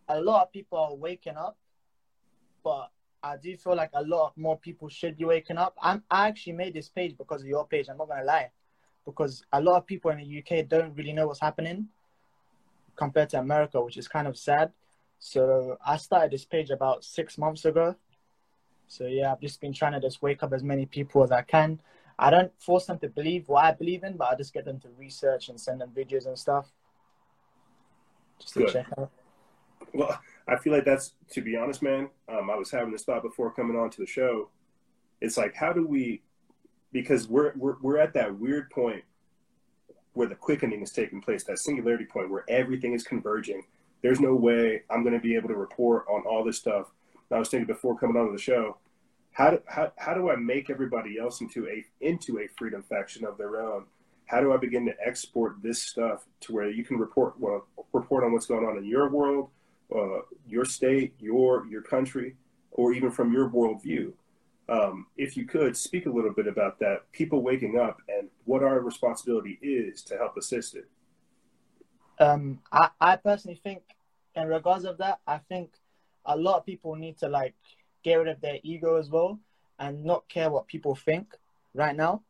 a 0.09 0.21
lot 0.21 0.43
of 0.43 0.53
people 0.53 0.79
are 0.79 0.95
waking 0.95 1.37
up, 1.37 1.57
but 2.63 2.91
I 3.23 3.37
do 3.37 3.57
feel 3.57 3.77
like 3.77 3.91
a 3.95 4.03
lot 4.03 4.37
more 4.37 4.59
people 4.59 4.89
should 4.89 5.17
be 5.17 5.25
waking 5.25 5.57
up. 5.57 5.75
I'm, 5.81 6.03
I 6.11 6.29
actually 6.29 6.55
made 6.55 6.75
this 6.75 6.89
page 6.89 7.17
because 7.17 7.41
of 7.43 7.49
your 7.49 7.67
page. 7.67 7.89
I'm 7.89 7.97
not 7.97 8.09
gonna 8.09 8.25
lie, 8.25 8.51
because 9.09 9.43
a 9.55 9.61
lot 9.61 9.79
of 9.79 9.87
people 9.87 10.11
in 10.11 10.19
the 10.19 10.39
UK 10.39 10.69
don't 10.69 10.95
really 10.95 11.15
know 11.15 11.27
what's 11.27 11.41
happening 11.41 11.89
compared 12.95 13.31
to 13.31 13.39
America, 13.39 13.81
which 13.81 13.97
is 13.97 14.07
kind 14.07 14.29
of 14.29 14.37
sad. 14.37 14.71
So 15.19 15.79
I 15.85 15.97
started 15.97 16.31
this 16.31 16.45
page 16.45 16.71
about 16.71 17.05
six 17.05 17.39
months 17.39 17.65
ago. 17.65 17.97
So 18.87 19.07
yeah, 19.07 19.33
I've 19.33 19.41
just 19.41 19.61
been 19.63 19.73
trying 19.73 19.93
to 19.93 20.01
just 20.01 20.21
wake 20.21 20.43
up 20.43 20.53
as 20.53 20.63
many 20.63 20.85
people 20.85 21.25
as 21.25 21.33
I 21.33 21.41
can. 21.41 21.81
I 22.19 22.31
don't 22.31 22.53
force 22.61 22.87
them 22.87 22.99
to 22.99 23.09
believe 23.09 23.49
what 23.49 23.65
I 23.65 23.73
believe 23.73 24.05
in, 24.05 24.17
but 24.17 24.29
I 24.31 24.35
just 24.35 24.53
get 24.53 24.67
them 24.67 24.79
to 24.81 24.89
research 24.99 25.49
and 25.49 25.59
send 25.59 25.81
them 25.81 25.91
videos 25.97 26.27
and 26.27 26.39
stuff. 26.39 26.67
Just 28.39 28.55
to 28.55 28.61
Good. 28.61 28.73
check 28.73 28.87
out. 28.99 29.11
Well, 29.95 30.21
I 30.47 30.57
feel 30.57 30.73
like 30.75 30.85
that's 30.85 31.15
to 31.31 31.41
be 31.41 31.57
honest, 31.57 31.83
man. 31.83 32.11
Um, 32.29 32.51
I 32.51 32.57
was 32.57 32.71
having 32.71 32.93
this 32.93 33.05
thought 33.05 33.23
before 33.23 33.51
coming 33.53 33.77
on 33.77 33.89
to 33.91 34.01
the 34.01 34.07
show. 34.07 34.51
It's 35.21 35.39
like, 35.39 35.55
how 35.55 35.73
do 35.73 35.87
we? 35.87 36.23
Because 36.93 37.29
we're 37.29 37.53
we're 37.57 37.77
we're 37.83 37.99
at 37.99 38.15
that 38.15 38.39
weird 38.39 38.71
point 38.71 39.05
where 40.15 40.27
the 40.27 40.35
quickening 40.35 40.83
is 40.83 40.91
taking 40.91 41.21
place, 41.21 41.45
that 41.45 41.59
singularity 41.59 42.05
point 42.05 42.31
where 42.31 42.45
everything 42.49 42.93
is 42.93 43.05
converging. 43.05 43.63
There's 44.03 44.21
no 44.21 44.35
way 44.35 44.83
I'm 44.91 45.03
going 45.03 45.15
to 45.15 45.21
be 45.21 45.35
able 45.35 45.49
to 45.49 45.55
report 45.55 46.07
on 46.09 46.23
all 46.23 46.45
this 46.45 46.57
stuff. 46.57 46.91
I 47.31 47.39
was 47.39 47.51
thinking 47.51 47.67
before 47.67 47.99
coming 47.99 48.17
on 48.17 48.27
to 48.27 48.33
the 48.33 48.39
show, 48.39 48.79
how 49.33 49.51
do, 49.51 49.63
how, 49.67 49.93
how 49.97 50.15
do 50.15 50.31
I 50.31 50.37
make 50.37 50.71
everybody 50.71 51.19
else 51.19 51.41
into 51.41 51.69
a 51.69 51.85
into 52.01 52.41
a 52.41 52.49
freedom 52.57 52.83
faction 52.83 53.25
of 53.25 53.39
their 53.39 53.61
own? 53.61 53.85
How 54.27 54.41
do 54.41 54.53
I 54.53 54.57
begin 54.57 54.85
to 54.87 54.95
export 55.05 55.63
this 55.63 55.83
stuff 55.83 56.27
to 56.41 56.53
where 56.53 56.69
you 56.69 56.85
can 56.85 56.99
report 56.99 57.39
well, 57.39 57.67
report 57.93 58.25
on 58.25 58.33
what's 58.33 58.47
going 58.47 58.65
on 58.65 58.77
in 58.79 58.85
your 58.85 59.09
world, 59.09 59.51
uh, 59.95 60.23
your 60.49 60.65
state, 60.65 61.15
your 61.21 61.67
your 61.67 61.83
country, 61.83 62.35
or 62.73 62.93
even 62.93 63.11
from 63.11 63.33
your 63.33 63.49
worldview? 63.49 64.13
Um, 64.69 65.07
if 65.17 65.37
you 65.37 65.47
could 65.47 65.77
speak 65.77 66.07
a 66.07 66.11
little 66.11 66.33
bit 66.33 66.47
about 66.47 66.79
that, 66.81 67.11
people 67.13 67.43
waking 67.43 67.79
up 67.79 68.03
and 68.09 68.29
what 68.45 68.63
our 68.63 68.81
responsibility 68.81 69.59
is 69.63 70.03
to 70.03 70.17
help 70.17 70.37
assist 70.37 70.75
it. 70.75 70.89
Um, 72.21 72.61
I, 72.71 72.91
I 73.01 73.17
personally 73.17 73.61
think, 73.63 73.83
in 74.35 74.47
regards 74.47 74.85
of 74.85 74.99
that, 74.99 75.21
I 75.27 75.39
think 75.39 75.71
a 76.27 76.37
lot 76.37 76.59
of 76.59 76.67
people 76.67 76.97
need 76.97 77.19
to 77.19 77.29
like 77.29 77.55
get 78.03 78.17
rid 78.17 78.29
of 78.29 78.41
their 78.41 78.59
ego 78.63 78.97
as 78.97 79.09
well 79.09 79.39
and 79.79 80.05
not 80.05 80.29
care 80.29 80.51
what 80.51 80.67
people 80.67 80.95
think 80.95 81.35
right 81.73 81.97
now. 81.97 82.23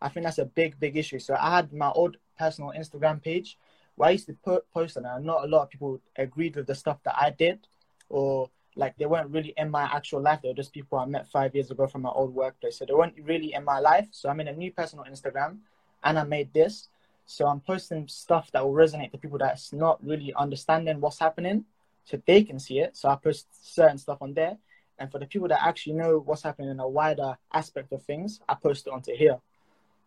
I 0.00 0.08
think 0.08 0.24
that's 0.24 0.38
a 0.38 0.46
big, 0.46 0.80
big 0.80 0.96
issue. 0.96 1.18
So 1.18 1.36
I 1.38 1.56
had 1.56 1.72
my 1.72 1.90
old 1.90 2.16
personal 2.38 2.72
Instagram 2.76 3.22
page 3.22 3.58
where 3.96 4.08
I 4.08 4.12
used 4.12 4.26
to 4.26 4.32
put 4.32 4.70
post 4.72 4.96
on 4.96 5.04
it, 5.04 5.10
and 5.10 5.26
not 5.26 5.44
a 5.44 5.46
lot 5.46 5.64
of 5.64 5.70
people 5.70 6.00
agreed 6.16 6.56
with 6.56 6.66
the 6.66 6.74
stuff 6.74 7.02
that 7.04 7.16
I 7.16 7.30
did, 7.30 7.68
or 8.08 8.50
like 8.76 8.96
they 8.96 9.06
weren't 9.06 9.30
really 9.30 9.52
in 9.56 9.70
my 9.70 9.84
actual 9.84 10.20
life. 10.20 10.40
They 10.42 10.48
were 10.48 10.54
just 10.54 10.72
people 10.72 10.98
I 10.98 11.04
met 11.04 11.28
five 11.28 11.54
years 11.54 11.70
ago 11.70 11.86
from 11.86 12.02
my 12.02 12.10
old 12.10 12.34
workplace. 12.34 12.78
So 12.78 12.84
they 12.86 12.94
weren't 12.94 13.14
really 13.22 13.52
in 13.54 13.64
my 13.64 13.78
life. 13.78 14.08
So 14.10 14.28
I'm 14.28 14.40
in 14.40 14.48
a 14.48 14.52
new 14.52 14.72
personal 14.72 15.04
Instagram, 15.04 15.58
and 16.04 16.18
I 16.18 16.24
made 16.24 16.52
this. 16.52 16.88
So 17.26 17.46
I'm 17.46 17.60
posting 17.60 18.08
stuff 18.08 18.50
that 18.52 18.64
will 18.64 18.72
resonate 18.72 19.12
to 19.12 19.18
people 19.18 19.38
that's 19.38 19.72
not 19.72 20.04
really 20.04 20.34
understanding 20.34 21.00
what's 21.00 21.18
happening, 21.18 21.64
so 22.04 22.20
they 22.26 22.42
can 22.42 22.58
see 22.58 22.80
it. 22.80 22.96
So 22.96 23.08
I 23.08 23.16
post 23.16 23.46
certain 23.74 23.98
stuff 23.98 24.18
on 24.20 24.34
there, 24.34 24.56
and 24.98 25.10
for 25.10 25.18
the 25.18 25.26
people 25.26 25.48
that 25.48 25.62
actually 25.62 25.94
know 25.94 26.18
what's 26.18 26.42
happening 26.42 26.70
in 26.70 26.80
a 26.80 26.88
wider 26.88 27.36
aspect 27.52 27.92
of 27.92 28.02
things, 28.02 28.40
I 28.48 28.54
post 28.54 28.86
it 28.86 28.92
onto 28.92 29.14
here. 29.14 29.38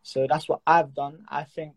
So 0.04 0.28
that's 0.30 0.48
what 0.48 0.62
I've 0.68 0.94
done. 0.94 1.26
I 1.30 1.44
think, 1.44 1.74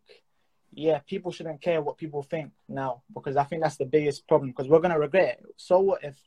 yeah, 0.72 0.98
people 0.98 1.32
shouldn't 1.32 1.62
care 1.62 1.80
what 1.80 1.96
people 1.96 2.22
think 2.22 2.52
now 2.68 3.02
because 3.14 3.36
I 3.36 3.44
think 3.44 3.62
that's 3.62 3.76
the 3.76 3.86
biggest 3.86 4.26
problem 4.28 4.50
because 4.50 4.68
we're 4.68 4.80
gonna 4.80 4.98
regret 4.98 5.38
it. 5.40 5.46
So 5.56 5.80
what 5.80 6.04
if 6.04 6.20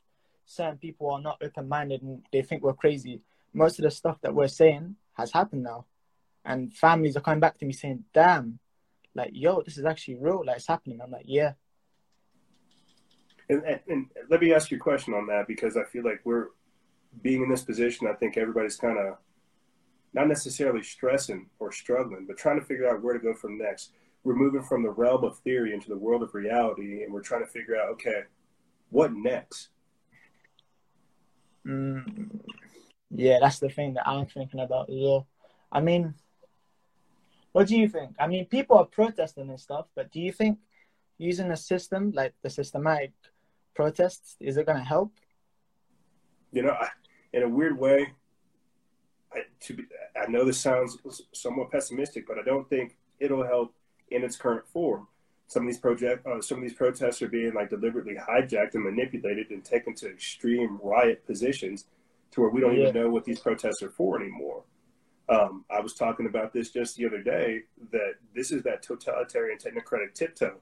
certain 0.45 0.77
people 0.77 1.09
are 1.09 1.21
not 1.21 1.41
open 1.41 1.67
minded 1.67 2.01
and 2.01 2.23
they 2.31 2.41
think 2.41 2.63
we're 2.63 2.73
crazy? 2.73 3.21
Most 3.53 3.79
of 3.79 3.83
the 3.83 3.91
stuff 3.91 4.19
that 4.21 4.33
we're 4.33 4.47
saying 4.47 4.95
has 5.13 5.31
happened 5.31 5.63
now, 5.63 5.85
and 6.45 6.73
families 6.73 7.17
are 7.17 7.21
coming 7.21 7.39
back 7.39 7.57
to 7.59 7.65
me 7.65 7.73
saying, 7.73 8.05
"Damn, 8.13 8.59
like 9.13 9.31
yo, 9.33 9.61
this 9.61 9.77
is 9.77 9.85
actually 9.85 10.15
real. 10.15 10.43
Like 10.45 10.57
it's 10.57 10.67
happening." 10.67 11.01
I'm 11.01 11.11
like, 11.11 11.25
"Yeah." 11.27 11.53
And, 13.49 13.63
and, 13.63 13.79
and 13.87 14.09
let 14.29 14.39
me 14.39 14.53
ask 14.53 14.71
you 14.71 14.77
a 14.77 14.79
question 14.79 15.13
on 15.13 15.27
that 15.27 15.47
because 15.47 15.75
I 15.75 15.83
feel 15.83 16.05
like 16.05 16.21
we're 16.23 16.47
being 17.21 17.43
in 17.43 17.49
this 17.49 17.63
position. 17.63 18.07
I 18.07 18.13
think 18.13 18.37
everybody's 18.37 18.77
kind 18.77 18.97
of 18.97 19.17
not 20.13 20.27
necessarily 20.27 20.83
stressing 20.83 21.47
or 21.59 21.71
struggling, 21.71 22.25
but 22.25 22.37
trying 22.37 22.59
to 22.59 22.65
figure 22.65 22.89
out 22.89 23.01
where 23.01 23.13
to 23.13 23.19
go 23.19 23.33
from 23.33 23.57
next. 23.57 23.91
We're 24.23 24.35
moving 24.35 24.63
from 24.63 24.83
the 24.83 24.89
realm 24.89 25.23
of 25.23 25.39
theory 25.39 25.73
into 25.73 25.89
the 25.89 25.97
world 25.97 26.21
of 26.21 26.33
reality, 26.33 27.03
and 27.03 27.13
we're 27.13 27.21
trying 27.21 27.43
to 27.43 27.51
figure 27.51 27.75
out, 27.75 27.89
okay, 27.93 28.23
what 28.89 29.13
next? 29.13 29.69
Mm, 31.65 32.39
yeah, 33.11 33.37
that's 33.41 33.59
the 33.59 33.69
thing 33.69 33.93
that 33.95 34.07
I'm 34.07 34.25
thinking 34.25 34.59
about 34.59 34.89
as 34.89 34.95
well. 34.97 35.27
I 35.71 35.81
mean, 35.81 36.15
what 37.51 37.67
do 37.67 37.77
you 37.77 37.87
think? 37.87 38.15
I 38.19 38.27
mean, 38.27 38.45
people 38.45 38.77
are 38.77 38.85
protesting 38.85 39.49
and 39.49 39.59
stuff, 39.59 39.87
but 39.95 40.11
do 40.11 40.19
you 40.19 40.31
think 40.31 40.59
using 41.17 41.51
a 41.51 41.57
system 41.57 42.11
like 42.13 42.33
the 42.41 42.49
systematic 42.49 43.11
protests 43.75 44.35
is 44.39 44.57
it 44.57 44.65
going 44.65 44.77
to 44.77 44.83
help? 44.83 45.11
You 46.51 46.63
know, 46.63 46.71
I, 46.71 46.87
in 47.33 47.43
a 47.43 47.49
weird 47.49 47.77
way, 47.77 48.07
I, 49.33 49.43
to 49.61 49.73
be, 49.73 49.83
I 50.15 50.29
know 50.29 50.43
this 50.43 50.59
sounds 50.59 50.97
somewhat 51.33 51.71
pessimistic, 51.71 52.27
but 52.27 52.37
I 52.37 52.43
don't 52.43 52.69
think 52.69 52.97
it'll 53.19 53.45
help 53.45 53.73
in 54.09 54.23
its 54.23 54.35
current 54.35 54.67
form. 54.67 55.07
Some 55.51 55.63
of 55.63 55.67
these 55.67 55.79
project, 55.79 56.25
uh, 56.25 56.39
some 56.41 56.59
of 56.59 56.61
these 56.63 56.73
protests 56.75 57.21
are 57.21 57.27
being 57.27 57.53
like 57.53 57.69
deliberately 57.69 58.15
hijacked 58.15 58.73
and 58.75 58.85
manipulated 58.85 59.49
and 59.49 59.61
taken 59.61 59.93
to 59.95 60.09
extreme 60.09 60.79
riot 60.81 61.25
positions, 61.25 61.87
to 62.31 62.39
where 62.39 62.49
we 62.49 62.61
don't 62.61 62.73
Yeah. 62.77 62.83
even 62.87 62.95
know 62.95 63.09
what 63.09 63.25
these 63.25 63.41
protests 63.41 63.83
are 63.83 63.89
for 63.89 64.17
anymore. 64.17 64.63
Um, 65.27 65.65
I 65.69 65.81
was 65.81 65.93
talking 65.93 66.25
about 66.25 66.53
this 66.53 66.69
just 66.71 66.95
the 66.95 67.05
other 67.05 67.21
day 67.21 67.63
that 67.91 68.13
this 68.33 68.53
is 68.53 68.63
that 68.63 68.81
totalitarian 68.81 69.57
technocratic 69.57 70.13
tiptoe, 70.13 70.61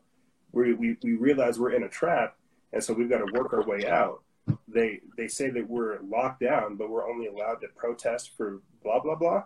where 0.49 0.75
we, 0.75 0.97
we 1.03 1.13
realize 1.13 1.59
we're 1.59 1.73
in 1.73 1.83
a 1.83 1.89
trap, 1.89 2.35
and 2.73 2.83
so 2.83 2.91
we've 2.91 3.11
got 3.11 3.19
to 3.19 3.31
work 3.39 3.53
our 3.53 3.63
way 3.67 3.87
out. 3.87 4.23
They 4.67 5.01
they 5.15 5.27
say 5.27 5.51
that 5.51 5.69
we're 5.69 5.99
locked 6.01 6.39
down, 6.39 6.77
but 6.77 6.89
we're 6.89 7.07
only 7.07 7.27
allowed 7.27 7.61
to 7.61 7.67
protest 7.67 8.35
for 8.35 8.63
blah 8.81 8.99
blah 8.99 9.13
blah. 9.13 9.43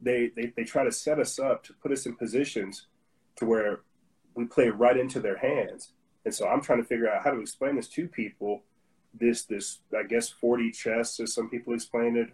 They 0.00 0.32
they, 0.34 0.46
they 0.56 0.64
try 0.64 0.82
to 0.82 0.90
set 0.90 1.20
us 1.20 1.38
up 1.38 1.62
to 1.66 1.72
put 1.72 1.92
us 1.92 2.04
in 2.04 2.16
positions 2.16 2.88
to 3.36 3.46
where 3.46 3.82
we 4.34 4.44
play 4.44 4.68
right 4.68 4.96
into 4.96 5.20
their 5.20 5.38
hands. 5.38 5.92
And 6.24 6.34
so 6.34 6.46
I'm 6.48 6.60
trying 6.60 6.78
to 6.82 6.88
figure 6.88 7.10
out 7.10 7.22
how 7.24 7.30
to 7.30 7.40
explain 7.40 7.76
this 7.76 7.88
to 7.88 8.06
people. 8.08 8.62
This 9.14 9.44
this 9.44 9.80
I 9.96 10.04
guess 10.04 10.32
4D 10.42 10.74
chess, 10.74 11.20
as 11.20 11.34
some 11.34 11.50
people 11.50 11.74
explain 11.74 12.16
it, 12.16 12.30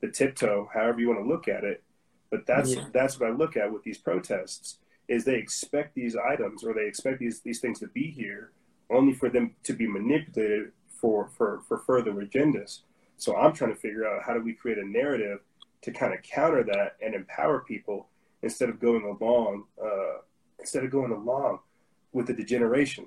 the 0.00 0.08
tiptoe, 0.08 0.68
however 0.72 1.00
you 1.00 1.08
want 1.08 1.20
to 1.20 1.28
look 1.28 1.46
at 1.48 1.64
it. 1.64 1.82
But 2.30 2.46
that's 2.46 2.74
Yeah. 2.74 2.86
that's 2.92 3.20
what 3.20 3.30
I 3.30 3.32
look 3.32 3.56
at 3.56 3.72
with 3.72 3.82
these 3.84 3.98
protests 3.98 4.78
is 5.08 5.24
they 5.24 5.36
expect 5.36 5.94
these 5.94 6.16
items 6.16 6.64
or 6.64 6.72
they 6.74 6.86
expect 6.86 7.18
these 7.18 7.40
these 7.40 7.60
things 7.60 7.78
to 7.80 7.88
be 7.88 8.10
here 8.10 8.52
only 8.90 9.12
for 9.12 9.28
them 9.28 9.54
to 9.64 9.72
be 9.74 9.86
manipulated 9.86 10.72
for 10.88 11.28
for 11.28 11.60
for 11.68 11.78
further 11.78 12.12
agendas. 12.14 12.80
So 13.16 13.36
I'm 13.36 13.52
trying 13.52 13.74
to 13.74 13.80
figure 13.80 14.06
out 14.06 14.24
how 14.24 14.34
do 14.34 14.40
we 14.40 14.54
create 14.54 14.78
a 14.78 14.84
narrative 14.86 15.40
to 15.82 15.92
kind 15.92 16.14
of 16.14 16.22
counter 16.22 16.64
that 16.64 16.96
and 17.00 17.14
empower 17.14 17.60
people 17.60 18.08
instead 18.42 18.68
of 18.68 18.80
going 18.80 19.04
along 19.04 19.64
uh, 19.80 20.18
instead 20.62 20.84
of 20.84 20.90
going 20.90 21.12
along 21.12 21.58
with 22.12 22.26
the 22.28 22.32
degeneration. 22.32 23.06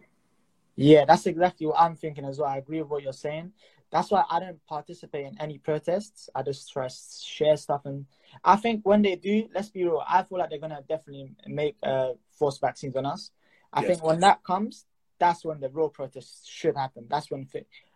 Yeah, 0.75 1.05
that's 1.05 1.25
exactly 1.25 1.65
what 1.67 1.79
I'm 1.79 1.95
thinking 1.95 2.25
as 2.25 2.37
well. 2.37 2.49
I 2.49 2.57
agree 2.57 2.81
with 2.81 2.91
what 2.91 3.01
you're 3.03 3.13
saying. 3.13 3.53
That's 3.91 4.11
why 4.11 4.25
I 4.29 4.39
don't 4.41 4.59
participate 4.67 5.25
in 5.25 5.39
any 5.39 5.57
protests. 5.57 6.29
I 6.35 6.41
just 6.43 6.71
try 6.71 6.87
to 6.89 6.95
share 7.23 7.55
stuff, 7.55 7.81
and 7.85 8.05
I 8.43 8.57
think 8.57 8.81
when 8.83 9.01
they 9.01 9.15
do, 9.15 9.47
let's 9.55 9.69
be 9.69 9.83
real. 9.85 10.03
I 10.05 10.23
feel 10.23 10.37
like 10.37 10.49
they're 10.49 10.59
gonna 10.59 10.83
definitely 10.87 11.31
make 11.47 11.77
uh, 11.81 12.13
forced 12.37 12.59
vaccines 12.59 12.95
on 12.97 13.05
us. 13.05 13.31
I 13.71 13.81
Yes. 13.81 13.87
think 13.87 14.03
when 14.03 14.19
that 14.19 14.43
comes, 14.43 14.85
that's 15.17 15.45
when 15.45 15.61
the 15.61 15.69
real 15.69 15.89
protests 15.89 16.45
should 16.47 16.75
happen. 16.75 17.05
That's 17.09 17.31
when. 17.31 17.47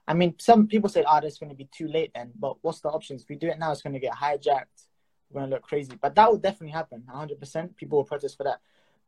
I 0.08 0.14
mean, 0.14 0.36
some 0.40 0.68
people 0.68 0.90
say, 0.90 1.04
"Ah, 1.06 1.20
oh, 1.22 1.26
it's 1.28 1.38
going 1.38 1.50
to 1.50 1.56
be 1.56 1.68
too 1.72 1.88
late 1.88 2.12
then." 2.16 2.32
But 2.40 2.64
what's 2.64 2.80
the 2.80 2.90
options? 2.90 3.24
If 3.24 3.30
we 3.30 3.36
do 3.36 3.48
it 3.48 3.60
now, 3.60 3.72
it's 3.72 3.82
going 3.82 3.94
to 3.94 4.00
get 4.00 4.14
hijacked. 4.14 4.88
We're 5.30 5.42
going 5.42 5.50
to 5.50 5.56
look 5.58 5.64
crazy. 5.64 5.94
But 6.02 6.16
that 6.16 6.32
will 6.32 6.40
definitely 6.40 6.72
happen. 6.72 7.04
100. 7.06 7.40
percent 7.40 7.76
People 7.76 7.98
will 7.98 8.06
protest 8.06 8.38
for 8.38 8.46
that. 8.46 8.60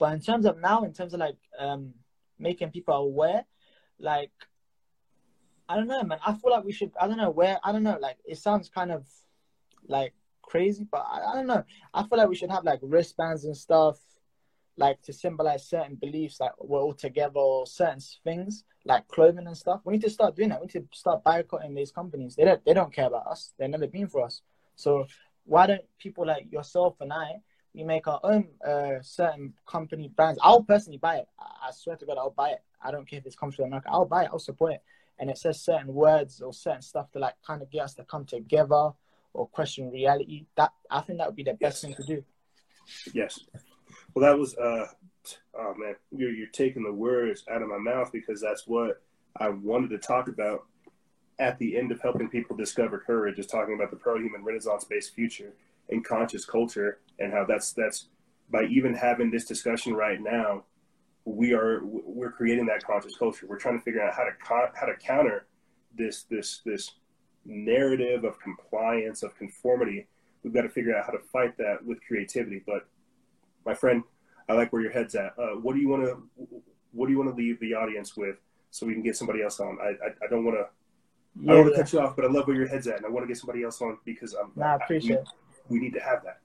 But 0.02 0.14
in 0.14 0.20
terms 0.20 0.48
of 0.48 0.58
now, 0.58 0.82
in 0.82 0.94
terms 0.94 1.14
of 1.14 1.20
like 1.20 1.38
um 1.60 1.94
making 2.40 2.72
people 2.72 2.96
aware, 2.96 3.46
like 4.00 4.32
I 5.70 5.76
don't 5.76 5.86
know, 5.86 6.02
man. 6.02 6.18
I 6.26 6.34
feel 6.34 6.50
like 6.50 6.64
we 6.64 6.72
should. 6.72 6.92
I 7.00 7.08
don't 7.08 7.18
know 7.18 7.30
where. 7.30 7.60
I 7.64 7.72
don't 7.72 7.84
know. 7.84 8.00
Like 8.02 8.18
it 8.26 8.40
sounds 8.40 8.68
kind 8.68 8.92
of 8.92 9.06
like 9.88 10.16
crazy, 10.42 10.88
but 10.92 11.06
I, 11.08 11.32
I 11.32 11.36
don't 11.36 11.46
know. 11.46 11.64
I 11.94 12.02
feel 12.02 12.18
like 12.18 12.30
we 12.30 12.36
should 12.36 12.50
have 12.50 12.64
like 12.64 12.80
wristbands 12.82 13.46
and 13.46 13.56
stuff, 13.56 14.00
like 14.76 15.00
to 15.04 15.14
symbolize 15.14 15.70
certain 15.70 15.94
beliefs, 15.94 16.40
like 16.40 16.54
we're 16.58 16.82
all 16.82 16.96
together, 16.96 17.38
or 17.40 17.68
certain 17.68 18.00
things 18.24 18.64
like 18.86 19.08
clothing 19.08 19.46
and 19.46 19.56
stuff. 19.56 19.82
We 19.84 19.94
need 19.94 20.02
to 20.02 20.10
start 20.10 20.36
doing 20.36 20.50
that. 20.50 20.62
We 20.62 20.66
need 20.66 20.90
to 20.92 20.98
start 20.98 21.24
boycotting 21.24 21.76
these 21.76 21.92
companies. 21.92 22.36
They 22.36 22.46
don't. 22.46 22.66
They 22.66 22.74
don't 22.74 22.92
care 22.92 23.06
about 23.06 23.28
us. 23.28 23.54
They've 23.60 23.70
never 23.70 23.86
been 23.86 24.08
for 24.08 24.26
us. 24.26 24.42
So 24.76 25.06
why 25.46 25.68
don't 25.68 25.86
people 26.00 26.26
like 26.26 26.52
yourself 26.52 26.96
and 27.02 27.14
I? 27.14 27.42
We 27.74 27.84
make 27.84 28.08
our 28.08 28.20
own 28.24 28.50
uh, 28.66 29.02
certain 29.02 29.54
company 29.66 30.10
brands. 30.10 30.40
I'll 30.44 30.64
personally 30.64 30.98
buy 30.98 31.18
it. 31.18 31.28
I 31.40 31.68
I 31.68 31.72
swear 31.72 31.96
to 31.96 32.06
God, 32.06 32.18
I'll 32.18 32.32
buy 32.32 32.50
it. 32.50 32.62
I 32.82 32.92
don't 32.92 33.08
care 33.08 33.20
if 33.20 33.26
it's 33.26 33.36
comes 33.36 33.56
from 33.56 33.66
America. 33.66 33.90
I'll 33.92 34.06
buy 34.06 34.24
it. 34.24 34.30
I'll 34.32 34.40
support 34.40 34.74
it. 34.74 34.84
And 35.20 35.30
it 35.30 35.38
says 35.38 35.62
certain 35.62 35.94
words 35.94 36.42
or 36.42 36.54
certain 36.54 36.82
stuff 36.82 37.12
to 37.12 37.20
like 37.20 37.36
kind 37.46 37.62
of 37.62 37.70
get 37.70 37.84
us 37.84 37.94
to 37.96 38.04
come 38.04 38.26
together 38.26 38.92
or 39.34 39.48
question 39.48 39.92
reality. 39.92 40.46
That 40.56 40.74
I 40.90 41.02
think 41.02 41.20
that 41.20 41.28
would 41.28 41.36
be 41.36 41.44
the 41.44 41.54
best 41.54 41.82
thing 41.82 41.94
to 41.94 42.04
do. 42.04 42.24
Yes. 43.14 43.40
Well, 44.14 44.30
that 44.30 44.38
was 44.38 44.58
uh, 44.58 44.88
oh 45.54 45.74
man, 45.78 45.96
you're 46.12 46.32
you're 46.32 46.48
taking 46.48 46.84
the 46.84 46.92
words 46.92 47.46
out 47.50 47.62
of 47.62 47.70
my 47.70 47.78
mouth 47.78 48.12
because 48.12 48.42
that's 48.42 48.68
what 48.68 49.02
I 49.38 49.50
wanted 49.50 49.92
to 49.92 49.98
talk 49.98 50.28
about 50.28 50.66
at 51.40 51.58
the 51.60 51.78
end 51.78 51.92
of 51.92 52.02
helping 52.02 52.28
people 52.28 52.56
discover 52.58 52.98
courage. 53.00 53.40
Is 53.40 53.48
talking 53.48 53.76
about 53.76 53.92
the 53.92 53.98
pro-human 53.98 54.44
Renaissance-based 54.44 55.14
future 55.14 55.54
and 55.92 56.04
conscious 56.04 56.46
culture 56.46 57.00
and 57.20 57.32
how 57.32 57.46
that's 57.46 57.74
that's 57.74 58.08
by 58.50 58.64
even 58.64 58.94
having 58.94 59.32
this 59.32 59.46
discussion 59.46 59.94
right 59.94 60.22
now, 60.22 60.64
we 61.26 61.54
are 61.54 61.82
we're 61.84 62.32
creating 62.32 62.66
that 62.66 62.84
conscious 62.84 63.16
culture. 63.16 63.46
We're 63.48 63.60
trying 63.60 63.78
to 63.78 63.84
figure 63.84 64.02
out 64.02 64.14
how 64.14 64.24
to 64.24 64.32
co- 64.44 64.72
how 64.74 64.88
to 64.88 64.96
counter 64.96 65.46
this 65.96 66.24
this 66.24 66.62
this 66.66 66.92
narrative 67.46 68.24
of 68.24 68.40
compliance 68.40 69.24
of 69.24 69.38
conformity. 69.38 70.08
We've 70.44 70.54
got 70.54 70.64
to 70.64 70.70
figure 70.70 70.96
out 70.96 71.06
how 71.06 71.12
to 71.12 71.20
fight 71.20 71.58
that 71.58 71.86
with 71.86 72.00
creativity. 72.06 72.64
But 72.66 72.88
my 73.66 73.74
friend, 73.74 74.04
I 74.50 74.54
like 74.54 74.74
where 74.74 74.82
your 74.82 74.92
head's 74.92 75.16
at. 75.16 75.34
Uh, 75.38 75.56
what 75.62 75.76
do 75.76 75.82
you 75.82 75.88
want 75.88 76.04
to 76.04 76.22
what 76.92 77.08
do 77.08 77.14
you 77.14 77.20
want 77.20 77.30
to 77.30 77.36
leave 77.36 77.60
the 77.60 77.74
audience 77.74 78.18
with 78.18 78.38
so 78.72 78.86
we 78.86 78.94
can 78.94 79.04
get 79.04 79.16
somebody 79.16 79.44
else 79.44 79.60
on? 79.60 79.78
I 79.82 79.90
I, 79.90 80.26
I 80.26 80.30
don't 80.30 80.44
want 80.44 80.58
to. 80.58 80.68
I 81.44 81.46
don't 81.46 81.58
want 81.58 81.68
to 81.68 81.72
yeah. 81.72 81.78
cut 81.78 81.94
you 81.94 82.00
off, 82.02 82.16
but 82.18 82.26
I 82.26 82.28
love 82.28 82.46
where 82.48 82.58
your 82.58 82.68
head's 82.68 82.88
at, 82.88 82.98
and 82.98 83.06
I 83.06 83.10
want 83.10 83.24
to 83.24 83.28
get 83.28 83.38
somebody 83.38 83.64
else 83.64 83.82
on 83.82 83.98
because 84.04 84.34
I'm. 84.34 84.52
Nah, 84.56 84.74
I 84.74 84.76
appreciate. 84.76 85.20
We, 85.72 85.80
need 85.80 85.94
to 85.94 86.00
have 86.00 86.24
that. 86.24 86.40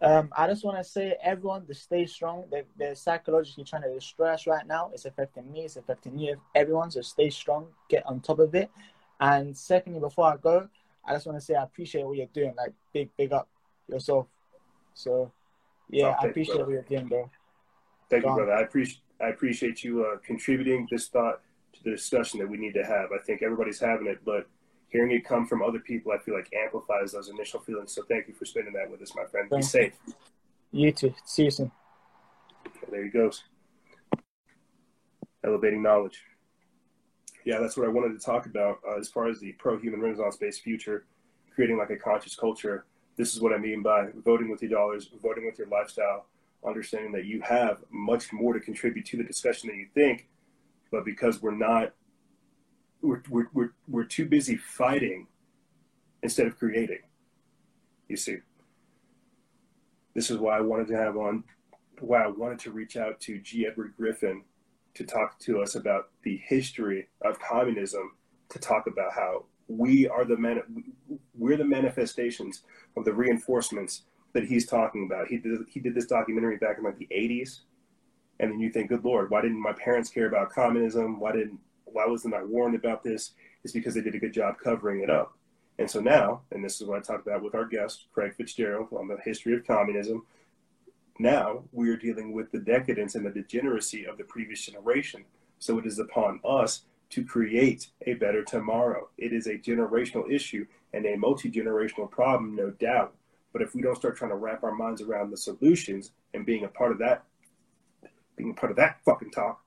Um, 0.00 0.30
I 0.36 0.46
just 0.46 0.64
want 0.64 0.78
to 0.78 0.84
say, 0.84 1.16
everyone, 1.22 1.66
to 1.66 1.74
stay 1.74 2.06
strong. 2.06 2.44
They, 2.50 2.62
they're 2.76 2.94
psychologically 2.94 3.64
trying 3.64 3.82
to 3.82 3.94
destroy 3.94 4.28
us 4.28 4.46
right 4.46 4.66
now. 4.66 4.90
It's 4.92 5.04
affecting 5.04 5.50
me. 5.50 5.64
It's 5.64 5.76
affecting 5.76 6.18
you. 6.18 6.40
Everyone, 6.54 6.90
so 6.90 7.00
stay 7.00 7.30
strong. 7.30 7.68
Get 7.88 8.06
on 8.06 8.20
top 8.20 8.38
of 8.38 8.54
it. 8.54 8.70
And 9.20 9.56
secondly, 9.56 10.00
before 10.00 10.32
I 10.32 10.36
go, 10.36 10.68
I 11.06 11.12
just 11.14 11.26
want 11.26 11.38
to 11.38 11.44
say 11.44 11.54
I 11.54 11.62
appreciate 11.62 12.04
what 12.04 12.16
you're 12.16 12.26
doing. 12.32 12.54
Like, 12.56 12.72
big, 12.92 13.10
big 13.16 13.32
up 13.32 13.48
yourself. 13.88 14.26
So, 14.94 15.32
yeah, 15.90 16.06
Oh, 16.06 16.24
I 16.24 16.28
appreciate 16.28 16.56
brother. 16.56 16.64
what 16.64 16.72
you're 16.72 16.82
doing, 17.00 17.08
bro. 17.08 17.30
Thank 18.10 18.22
you, 18.22 18.28
Gone. 18.28 18.36
brother. 18.36 18.52
I 18.52 18.62
appreciate 18.62 19.00
I 19.20 19.28
appreciate 19.28 19.84
you 19.84 20.04
uh, 20.04 20.18
contributing 20.26 20.88
this 20.90 21.08
thought 21.08 21.40
to 21.74 21.84
the 21.84 21.90
discussion 21.92 22.40
that 22.40 22.48
we 22.48 22.56
need 22.56 22.74
to 22.74 22.84
have. 22.84 23.10
I 23.12 23.22
think 23.24 23.42
everybody's 23.42 23.80
having 23.80 24.06
it, 24.06 24.18
but 24.24 24.48
hearing 24.94 25.10
it 25.10 25.24
come 25.24 25.44
from 25.44 25.60
other 25.60 25.80
people, 25.80 26.12
I 26.12 26.18
feel 26.18 26.36
like 26.36 26.48
amplifies 26.54 27.10
those 27.10 27.28
initial 27.28 27.58
feelings. 27.58 27.92
So 27.92 28.04
thank 28.08 28.28
you 28.28 28.34
for 28.34 28.44
spending 28.44 28.72
that 28.74 28.88
with 28.88 29.02
us, 29.02 29.12
my 29.16 29.24
friend. 29.24 29.50
Be 29.50 29.60
safe. 29.60 29.92
You 30.70 30.92
too. 30.92 31.12
See 31.24 31.44
you 31.44 31.50
soon. 31.50 31.72
There 32.92 33.02
he 33.02 33.10
goes. 33.10 33.42
Elevating 35.42 35.82
knowledge. 35.82 36.22
Yeah, 37.44 37.58
that's 37.58 37.76
what 37.76 37.86
I 37.86 37.90
wanted 37.90 38.18
to 38.18 38.24
talk 38.24 38.46
about 38.46 38.78
uh, 38.88 38.96
as 38.96 39.08
far 39.08 39.28
as 39.28 39.40
the 39.40 39.50
pro-human 39.52 40.00
Renaissance-based 40.00 40.62
future, 40.62 41.06
creating 41.52 41.76
like 41.76 41.90
a 41.90 41.96
conscious 41.96 42.36
culture. 42.36 42.86
This 43.16 43.34
is 43.34 43.40
what 43.40 43.52
I 43.52 43.58
mean 43.58 43.82
by 43.82 44.10
voting 44.24 44.48
with 44.48 44.62
your 44.62 44.70
dollars, 44.70 45.10
voting 45.20 45.44
with 45.44 45.58
your 45.58 45.66
lifestyle, 45.66 46.26
understanding 46.64 47.10
that 47.12 47.24
you 47.24 47.40
have 47.40 47.78
much 47.90 48.32
more 48.32 48.52
to 48.52 48.60
contribute 48.60 49.06
to 49.06 49.16
the 49.16 49.24
discussion 49.24 49.70
than 49.70 49.78
you 49.78 49.88
think, 49.92 50.28
but 50.92 51.04
because 51.04 51.42
we're 51.42 51.50
not, 51.50 51.94
we're 53.04 53.22
we're 53.28 53.48
we're, 53.52 53.72
we're 53.86 54.04
too 54.04 54.26
busy 54.26 54.56
fighting 54.56 55.26
instead 56.22 56.46
of 56.46 56.58
creating. 56.58 57.00
You 58.08 58.16
see, 58.16 58.38
this 60.14 60.30
is 60.30 60.38
why 60.38 60.58
I 60.58 60.60
wanted 60.60 60.88
to 60.88 60.96
have 60.96 61.16
on, 61.16 61.44
why 62.00 62.24
I 62.24 62.28
wanted 62.28 62.58
to 62.60 62.70
reach 62.70 62.96
out 62.96 63.20
to 63.20 63.38
G. 63.38 63.66
Edward 63.66 63.94
Griffin 63.96 64.42
to 64.94 65.04
talk 65.04 65.38
to 65.40 65.60
us 65.60 65.74
about 65.74 66.10
the 66.22 66.36
history 66.44 67.08
of 67.22 67.38
communism, 67.40 68.12
to 68.50 68.58
talk 68.58 68.86
about 68.86 69.12
how 69.12 69.44
we 69.68 70.08
are 70.08 70.24
the 70.24 70.36
man, 70.36 70.60
we're 71.36 71.56
the 71.56 71.64
manifestations 71.64 72.62
of 72.96 73.04
the 73.04 73.12
reinforcements 73.12 74.02
that 74.32 74.44
he's 74.44 74.66
talking 74.66 75.08
about. 75.10 75.28
He 75.28 75.38
did 75.38 75.60
he 75.68 75.80
did 75.80 75.94
this 75.94 76.06
documentary 76.06 76.56
back 76.56 76.78
in 76.78 76.84
like 76.84 76.98
the 76.98 77.08
80s, 77.14 77.60
and 78.40 78.50
then 78.50 78.60
you 78.60 78.70
think, 78.70 78.88
good 78.88 79.04
lord, 79.04 79.30
why 79.30 79.40
didn't 79.42 79.60
my 79.60 79.72
parents 79.72 80.10
care 80.10 80.26
about 80.26 80.50
communism? 80.50 81.20
Why 81.20 81.32
didn't 81.32 81.60
why 81.94 82.06
wasn't 82.06 82.34
I 82.34 82.42
warned 82.42 82.74
about 82.74 83.02
this? 83.02 83.32
It's 83.62 83.72
because 83.72 83.94
they 83.94 84.00
did 84.00 84.14
a 84.14 84.18
good 84.18 84.34
job 84.34 84.56
covering 84.62 85.00
it 85.00 85.08
up. 85.08 85.38
And 85.78 85.90
so 85.90 86.00
now, 86.00 86.42
and 86.50 86.64
this 86.64 86.80
is 86.80 86.86
what 86.86 86.98
I 86.98 87.00
talked 87.00 87.26
about 87.26 87.42
with 87.42 87.54
our 87.54 87.64
guest, 87.64 88.06
Craig 88.12 88.34
Fitzgerald, 88.36 88.88
on 88.92 89.08
the 89.08 89.16
history 89.24 89.54
of 89.54 89.66
communism. 89.66 90.26
Now 91.18 91.62
we 91.72 91.88
are 91.90 91.96
dealing 91.96 92.32
with 92.32 92.50
the 92.50 92.58
decadence 92.58 93.14
and 93.14 93.24
the 93.24 93.30
degeneracy 93.30 94.04
of 94.04 94.18
the 94.18 94.24
previous 94.24 94.66
generation. 94.66 95.24
So 95.58 95.78
it 95.78 95.86
is 95.86 95.98
upon 95.98 96.40
us 96.44 96.82
to 97.10 97.24
create 97.24 97.88
a 98.06 98.14
better 98.14 98.42
tomorrow. 98.42 99.08
It 99.16 99.32
is 99.32 99.46
a 99.46 99.56
generational 99.56 100.30
issue 100.30 100.66
and 100.92 101.06
a 101.06 101.16
multi 101.16 101.50
generational 101.50 102.10
problem, 102.10 102.56
no 102.56 102.70
doubt. 102.70 103.14
But 103.52 103.62
if 103.62 103.74
we 103.74 103.82
don't 103.82 103.96
start 103.96 104.16
trying 104.16 104.32
to 104.32 104.36
wrap 104.36 104.64
our 104.64 104.74
minds 104.74 105.00
around 105.00 105.30
the 105.30 105.36
solutions 105.36 106.10
and 106.34 106.44
being 106.44 106.64
a 106.64 106.68
part 106.68 106.90
of 106.90 106.98
that, 106.98 107.24
being 108.36 108.50
a 108.50 108.54
part 108.54 108.72
of 108.72 108.76
that 108.78 108.98
fucking 109.04 109.30
talk, 109.30 109.63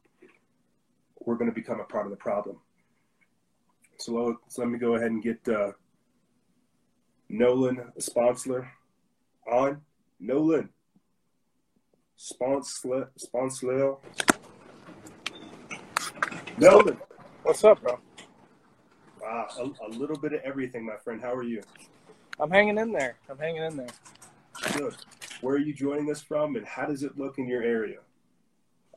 we're 1.27 1.35
going 1.35 1.49
to 1.49 1.53
become 1.53 1.81
a 1.81 1.83
part 1.83 2.05
of 2.05 2.11
the 2.11 2.17
problem. 2.17 2.55
So, 3.97 4.29
uh, 4.29 4.33
so 4.47 4.61
let 4.61 4.71
me 4.71 4.79
go 4.79 4.95
ahead 4.95 5.11
and 5.11 5.21
get 5.21 5.45
uh, 5.49 5.73
Nolan 7.27 7.91
Sponsler 7.99 8.71
on. 9.51 9.81
Nolan 10.21 10.69
Sponsler, 12.15 13.11
Sponsler. 13.17 13.97
Nolan. 16.57 16.97
What's 17.43 17.63
up, 17.65 17.81
bro? 17.81 17.99
Wow, 19.21 19.47
a, 19.59 19.85
a 19.85 19.89
little 19.89 20.17
bit 20.17 20.31
of 20.31 20.39
everything, 20.45 20.85
my 20.85 20.95
friend. 21.03 21.21
How 21.21 21.33
are 21.33 21.43
you? 21.43 21.61
I'm 22.39 22.49
hanging 22.49 22.77
in 22.77 22.93
there. 22.93 23.17
I'm 23.29 23.37
hanging 23.37 23.63
in 23.63 23.75
there. 23.75 23.87
Good. 24.77 24.95
Where 25.41 25.55
are 25.55 25.59
you 25.59 25.73
joining 25.73 26.09
us 26.09 26.21
from, 26.21 26.55
and 26.55 26.65
how 26.65 26.85
does 26.85 27.03
it 27.03 27.17
look 27.17 27.37
in 27.37 27.47
your 27.47 27.63
area? 27.63 27.97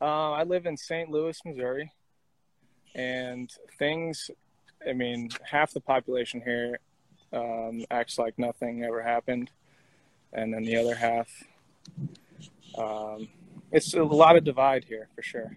Uh, 0.01 0.31
I 0.31 0.45
live 0.45 0.67
in 0.67 0.77
St. 0.77 1.11
Louis, 1.11 1.39
Missouri, 1.45 1.93
and 2.95 3.51
things. 3.79 4.31
I 4.89 4.93
mean, 4.93 5.31
half 5.45 5.73
the 5.73 5.81
population 5.81 6.41
here 6.41 6.79
um, 7.33 7.85
acts 7.91 8.19
like 8.19 8.39
nothing 8.39 8.85
ever 8.85 9.03
happened, 9.03 9.51
and 10.33 10.53
then 10.53 10.63
the 10.63 10.77
other 10.77 10.95
half. 10.95 11.29
Um, 12.77 13.29
it's 13.73 13.95
a 13.95 14.03
lot 14.03 14.37
of 14.37 14.45
divide 14.45 14.85
here 14.85 15.09
for 15.15 15.23
sure. 15.23 15.57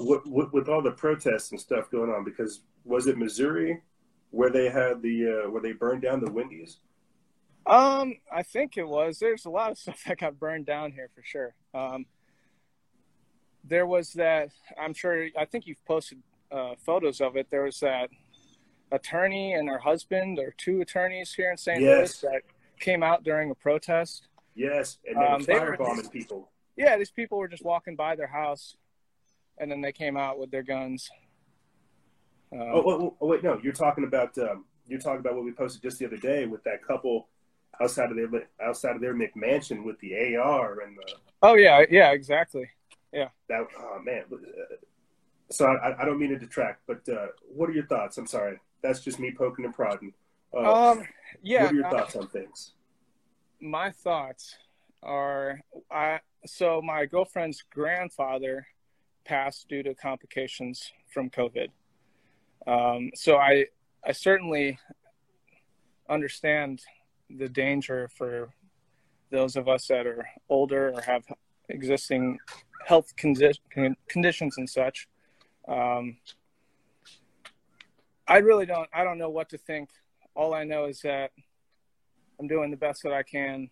With, 0.00 0.26
with, 0.26 0.52
with 0.52 0.68
all 0.68 0.82
the 0.82 0.90
protests 0.90 1.52
and 1.52 1.60
stuff 1.60 1.90
going 1.90 2.10
on, 2.10 2.24
because 2.24 2.60
was 2.84 3.06
it 3.06 3.16
Missouri 3.16 3.80
where 4.30 4.50
they 4.50 4.68
had 4.68 5.02
the 5.02 5.44
uh, 5.44 5.50
where 5.50 5.62
they 5.62 5.72
burned 5.72 6.02
down 6.02 6.20
the 6.20 6.30
Wendy's? 6.30 6.78
Um, 7.66 8.14
I 8.32 8.42
think 8.42 8.76
it 8.76 8.86
was. 8.86 9.18
There's 9.18 9.44
a 9.44 9.50
lot 9.50 9.70
of 9.70 9.78
stuff 9.78 10.02
that 10.06 10.18
got 10.18 10.38
burned 10.38 10.66
down 10.66 10.92
here 10.92 11.08
for 11.14 11.22
sure. 11.22 11.54
Um, 11.74 12.06
there 13.68 13.86
was 13.86 14.12
that. 14.14 14.50
I'm 14.78 14.94
sure. 14.94 15.28
I 15.38 15.44
think 15.44 15.66
you've 15.66 15.84
posted 15.84 16.18
uh, 16.50 16.74
photos 16.84 17.20
of 17.20 17.36
it. 17.36 17.48
There 17.50 17.64
was 17.64 17.80
that 17.80 18.10
attorney 18.92 19.54
and 19.54 19.68
her 19.68 19.78
husband, 19.78 20.38
or 20.38 20.54
two 20.56 20.80
attorneys 20.80 21.32
here 21.34 21.50
in 21.50 21.56
St. 21.56 21.80
Yes. 21.80 22.22
Louis 22.22 22.32
that 22.32 22.42
came 22.80 23.02
out 23.02 23.24
during 23.24 23.50
a 23.50 23.54
protest. 23.54 24.28
Yes, 24.54 24.98
and 25.06 25.16
they 25.20 25.26
Um, 25.26 25.42
they 25.42 25.58
were- 25.58 25.76
firebombing 25.76 26.10
people. 26.12 26.50
Yeah, 26.76 26.96
these 26.96 27.10
people 27.10 27.38
were 27.38 27.48
just 27.48 27.64
walking 27.64 27.96
by 27.96 28.14
their 28.16 28.26
house, 28.26 28.76
and 29.58 29.70
then 29.70 29.80
they 29.80 29.92
came 29.92 30.16
out 30.16 30.38
with 30.38 30.50
their 30.50 30.62
guns. 30.62 31.10
Um, 32.52 32.60
Oh, 32.60 32.82
oh, 32.90 33.16
oh, 33.20 33.26
wait, 33.26 33.42
no, 33.42 33.58
you're 33.62 33.72
talking 33.72 34.04
about 34.04 34.36
um, 34.38 34.66
you're 34.86 35.00
talking 35.00 35.20
about 35.20 35.34
what 35.34 35.44
we 35.44 35.52
posted 35.52 35.82
just 35.82 35.98
the 35.98 36.06
other 36.06 36.16
day 36.16 36.46
with 36.46 36.62
that 36.64 36.82
couple 36.86 37.28
outside 37.80 38.10
of 38.10 38.16
their 38.16 38.48
outside 38.62 38.94
of 38.94 39.02
their 39.02 39.14
McMansion 39.14 39.84
with 39.84 39.98
the 40.00 40.36
AR 40.36 40.80
and 40.80 40.96
the 40.96 41.14
oh 41.42 41.54
yeah, 41.54 41.84
yeah, 41.90 42.12
exactly. 42.12 42.70
Yeah. 43.16 43.28
that. 43.48 43.66
Oh 43.78 43.98
man, 44.04 44.24
so 45.50 45.66
I, 45.66 46.02
I 46.02 46.04
don't 46.04 46.18
mean 46.18 46.30
to 46.30 46.38
detract, 46.38 46.82
but 46.86 47.08
uh, 47.08 47.28
what 47.48 47.70
are 47.70 47.72
your 47.72 47.86
thoughts? 47.86 48.18
I'm 48.18 48.26
sorry, 48.26 48.58
that's 48.82 49.00
just 49.00 49.18
me 49.18 49.32
poking 49.36 49.64
and 49.64 49.74
prodding. 49.74 50.12
Uh, 50.54 50.90
Um, 50.90 51.02
yeah, 51.42 51.62
what 51.62 51.72
are 51.72 51.74
your 51.76 51.86
uh, 51.86 51.90
thoughts 51.90 52.14
on 52.16 52.28
things? 52.28 52.72
my 53.58 53.90
thoughts 53.90 54.54
are 55.02 55.60
I 55.90 56.20
so 56.44 56.82
my 56.82 57.06
girlfriend's 57.06 57.64
grandfather 57.72 58.66
passed 59.24 59.66
due 59.68 59.82
to 59.82 59.94
complications 59.94 60.92
from 61.12 61.30
COVID. 61.30 61.68
Um, 62.66 63.10
so 63.14 63.38
I 63.38 63.66
I 64.06 64.12
certainly 64.12 64.78
understand 66.08 66.82
the 67.30 67.48
danger 67.48 68.10
for 68.16 68.50
those 69.30 69.56
of 69.56 69.68
us 69.68 69.86
that 69.88 70.06
are 70.06 70.28
older 70.48 70.92
or 70.94 71.00
have 71.00 71.24
existing 71.68 72.38
health 72.86 73.12
condi- 73.16 73.96
conditions 74.08 74.58
and 74.58 74.70
such. 74.70 75.08
Um, 75.66 76.18
I 78.28 78.38
really 78.38 78.66
don't. 78.66 78.88
I 78.94 79.02
don't 79.04 79.18
know 79.18 79.30
what 79.30 79.48
to 79.50 79.58
think. 79.58 79.90
All 80.34 80.54
I 80.54 80.64
know 80.64 80.84
is 80.84 81.00
that 81.00 81.32
I'm 82.38 82.46
doing 82.46 82.70
the 82.70 82.76
best 82.76 83.02
that 83.02 83.12
I 83.12 83.22
can 83.22 83.70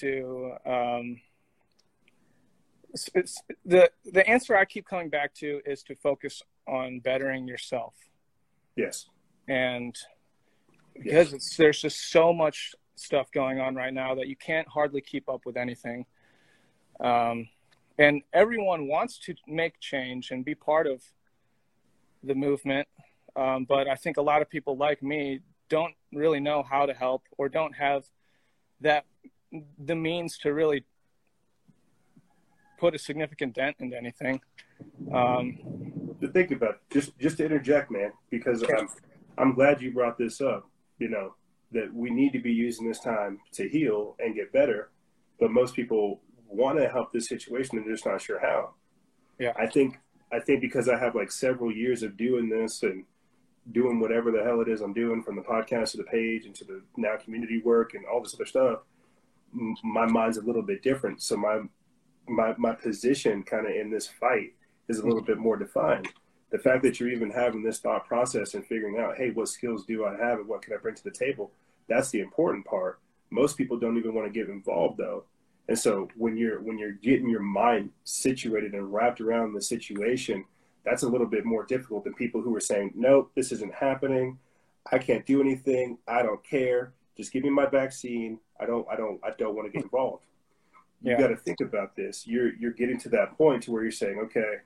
to. 0.00 0.52
Um, 0.64 1.20
it's, 2.90 3.10
it's, 3.14 3.42
the 3.66 3.90
the 4.06 4.26
answer 4.26 4.56
I 4.56 4.64
keep 4.64 4.86
coming 4.86 5.10
back 5.10 5.34
to 5.36 5.60
is 5.66 5.82
to 5.84 5.94
focus 5.94 6.42
on 6.66 7.00
bettering 7.00 7.46
yourself, 7.46 7.94
Yes. 8.76 9.06
and 9.46 9.94
because 10.94 11.34
it's, 11.34 11.56
there's 11.56 11.80
just 11.82 12.10
so 12.10 12.32
much 12.32 12.74
stuff 12.94 13.30
going 13.30 13.60
on 13.60 13.74
right 13.74 13.92
now 13.92 14.14
that 14.14 14.26
you 14.26 14.36
can't 14.36 14.66
hardly 14.66 15.02
keep 15.02 15.28
up 15.28 15.44
with 15.44 15.58
anything. 15.58 16.06
Um, 16.98 17.48
and 17.98 18.22
everyone 18.32 18.88
wants 18.88 19.18
to 19.18 19.34
make 19.46 19.80
change 19.80 20.30
and 20.30 20.44
be 20.44 20.54
part 20.54 20.86
of 20.86 21.02
the 22.22 22.34
movement. 22.34 22.86
Um, 23.36 23.64
but 23.64 23.88
I 23.88 23.94
think 23.94 24.16
a 24.16 24.22
lot 24.22 24.42
of 24.42 24.48
people 24.48 24.76
like 24.76 25.02
me 25.02 25.40
don't 25.68 25.94
really 26.12 26.40
know 26.40 26.62
how 26.62 26.86
to 26.86 26.94
help 26.94 27.22
or 27.38 27.48
don't 27.48 27.74
have 27.74 28.04
that 28.80 29.04
the 29.84 29.94
means 29.94 30.38
to 30.38 30.52
really 30.52 30.84
put 32.78 32.94
a 32.94 32.98
significant 32.98 33.54
dent 33.54 33.76
into 33.78 33.96
anything. 33.96 34.40
Um, 35.12 35.58
to 36.20 36.28
think 36.28 36.50
about 36.50 36.80
just 36.90 37.18
just 37.18 37.38
to 37.38 37.44
interject, 37.44 37.90
man, 37.90 38.12
because 38.30 38.62
I'm 38.62 38.88
I'm 39.38 39.54
glad 39.54 39.80
you 39.80 39.92
brought 39.92 40.18
this 40.18 40.40
up. 40.40 40.68
You 40.98 41.08
know 41.08 41.34
that 41.72 41.92
we 41.92 42.10
need 42.10 42.32
to 42.32 42.38
be 42.38 42.52
using 42.52 42.86
this 42.86 43.00
time 43.00 43.40
to 43.52 43.68
heal 43.68 44.16
and 44.18 44.34
get 44.34 44.52
better, 44.52 44.90
but 45.40 45.50
most 45.50 45.74
people 45.74 46.20
want 46.48 46.78
to 46.78 46.88
help 46.88 47.12
this 47.12 47.28
situation 47.28 47.78
and 47.78 47.86
just 47.86 48.06
not 48.06 48.20
sure 48.20 48.40
how. 48.40 48.74
Yeah, 49.38 49.52
I 49.56 49.66
think 49.66 49.98
I 50.32 50.40
think 50.40 50.60
because 50.60 50.88
I 50.88 50.98
have 50.98 51.14
like 51.14 51.30
several 51.30 51.72
years 51.72 52.02
of 52.02 52.16
doing 52.16 52.48
this 52.48 52.82
and 52.82 53.04
doing 53.72 54.00
whatever 54.00 54.30
the 54.30 54.42
hell 54.42 54.60
it 54.60 54.68
is 54.68 54.80
I'm 54.80 54.92
doing, 54.92 55.22
from 55.22 55.36
the 55.36 55.42
podcast 55.42 55.92
to 55.92 55.96
the 55.98 56.04
page 56.04 56.46
and 56.46 56.54
to 56.56 56.64
the 56.64 56.82
now 56.96 57.16
community 57.16 57.60
work 57.64 57.94
and 57.94 58.04
all 58.06 58.22
this 58.22 58.34
other 58.34 58.46
stuff, 58.46 58.80
m- 59.52 59.76
my 59.82 60.06
mind's 60.06 60.38
a 60.38 60.42
little 60.42 60.62
bit 60.62 60.82
different. 60.82 61.22
So 61.22 61.36
my 61.36 61.62
my 62.28 62.54
my 62.56 62.72
position 62.72 63.42
kind 63.42 63.66
of 63.66 63.74
in 63.74 63.90
this 63.90 64.06
fight 64.06 64.54
is 64.88 64.98
a 64.98 65.04
little 65.04 65.20
mm-hmm. 65.20 65.32
bit 65.32 65.38
more 65.38 65.56
defined. 65.56 66.08
The 66.50 66.58
fact 66.58 66.82
that 66.84 67.00
you're 67.00 67.10
even 67.10 67.30
having 67.30 67.62
this 67.62 67.80
thought 67.80 68.06
process 68.06 68.54
and 68.54 68.64
figuring 68.64 68.98
out, 68.98 69.16
hey, 69.16 69.30
what 69.30 69.48
skills 69.48 69.84
do 69.84 70.04
I 70.04 70.12
have 70.12 70.38
and 70.38 70.48
what 70.48 70.62
can 70.62 70.74
I 70.74 70.76
bring 70.76 70.94
to 70.94 71.04
the 71.04 71.10
table? 71.10 71.50
That's 71.88 72.10
the 72.10 72.20
important 72.20 72.64
part. 72.64 73.00
Most 73.30 73.58
people 73.58 73.78
don't 73.78 73.98
even 73.98 74.14
want 74.14 74.32
to 74.32 74.32
get 74.32 74.48
involved 74.48 74.98
though. 74.98 75.24
And 75.68 75.78
so 75.78 76.08
when 76.16 76.36
you're 76.36 76.60
when 76.60 76.78
you're 76.78 76.92
getting 76.92 77.28
your 77.28 77.42
mind 77.42 77.90
situated 78.04 78.72
and 78.74 78.92
wrapped 78.92 79.20
around 79.20 79.52
the 79.52 79.62
situation, 79.62 80.44
that's 80.84 81.02
a 81.02 81.08
little 81.08 81.26
bit 81.26 81.44
more 81.44 81.64
difficult 81.64 82.04
than 82.04 82.14
people 82.14 82.40
who 82.40 82.54
are 82.54 82.60
saying, 82.60 82.92
Nope, 82.94 83.32
this 83.34 83.50
isn't 83.52 83.74
happening. 83.74 84.38
I 84.92 84.98
can't 84.98 85.26
do 85.26 85.40
anything. 85.40 85.98
I 86.06 86.22
don't 86.22 86.42
care. 86.44 86.92
Just 87.16 87.32
give 87.32 87.42
me 87.42 87.50
my 87.50 87.66
vaccine. 87.66 88.38
I 88.60 88.66
don't 88.66 88.86
I 88.90 88.96
don't 88.96 89.20
I 89.24 89.30
don't 89.36 89.56
want 89.56 89.66
to 89.66 89.72
get 89.72 89.82
involved. 89.82 90.24
You 91.02 91.12
Yeah. 91.12 91.18
got 91.18 91.28
to 91.28 91.36
think 91.36 91.60
about 91.60 91.96
this. 91.96 92.26
You're 92.26 92.54
you're 92.54 92.72
getting 92.72 92.98
to 93.00 93.08
that 93.10 93.36
point 93.36 93.64
to 93.64 93.72
where 93.72 93.82
you're 93.82 93.90
saying, 93.90 94.18
okay, 94.26 94.58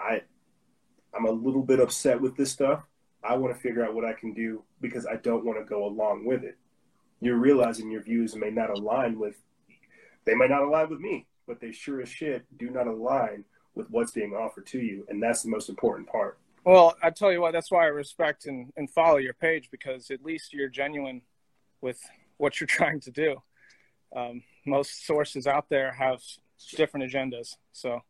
I 0.00 0.22
I'm 1.14 1.26
a 1.26 1.30
little 1.30 1.62
bit 1.62 1.78
upset 1.80 2.20
with 2.20 2.36
this 2.36 2.50
stuff. 2.50 2.82
I 3.22 3.36
want 3.36 3.54
to 3.54 3.60
figure 3.60 3.84
out 3.84 3.94
what 3.94 4.04
I 4.04 4.12
can 4.12 4.32
do 4.32 4.62
because 4.80 5.06
I 5.06 5.16
don't 5.16 5.44
want 5.44 5.58
to 5.58 5.64
go 5.64 5.84
along 5.84 6.24
with 6.24 6.42
it. 6.44 6.56
You're 7.20 7.36
realizing 7.36 7.90
your 7.90 8.02
views 8.02 8.34
may 8.36 8.50
not 8.50 8.70
align 8.70 9.18
with 9.18 9.36
they 10.28 10.34
might 10.34 10.50
not 10.50 10.62
align 10.62 10.90
with 10.90 11.00
me, 11.00 11.26
but 11.46 11.58
they 11.58 11.72
sure 11.72 12.02
as 12.02 12.08
shit 12.10 12.44
do 12.58 12.68
not 12.68 12.86
align 12.86 13.44
with 13.74 13.88
what's 13.90 14.12
being 14.12 14.34
offered 14.34 14.66
to 14.66 14.78
you, 14.78 15.06
and 15.08 15.22
that's 15.22 15.42
the 15.42 15.48
most 15.48 15.70
important 15.70 16.06
part. 16.06 16.38
Well, 16.64 16.94
I 17.02 17.08
tell 17.08 17.32
you 17.32 17.40
what, 17.40 17.52
that's 17.52 17.70
why 17.70 17.84
I 17.84 17.88
respect 17.88 18.44
and, 18.44 18.70
and 18.76 18.90
follow 18.90 19.16
your 19.16 19.32
page 19.32 19.70
because 19.70 20.10
at 20.10 20.22
least 20.22 20.52
you're 20.52 20.68
genuine 20.68 21.22
with 21.80 21.98
what 22.36 22.60
you're 22.60 22.66
trying 22.78 23.00
to 23.00 23.10
do. 23.10 23.42
Um, 24.14 24.42
most 24.66 25.06
sources 25.06 25.46
out 25.46 25.70
there 25.70 25.92
have 25.92 26.20
different 26.76 27.10
agendas. 27.10 27.54
So, 27.72 28.02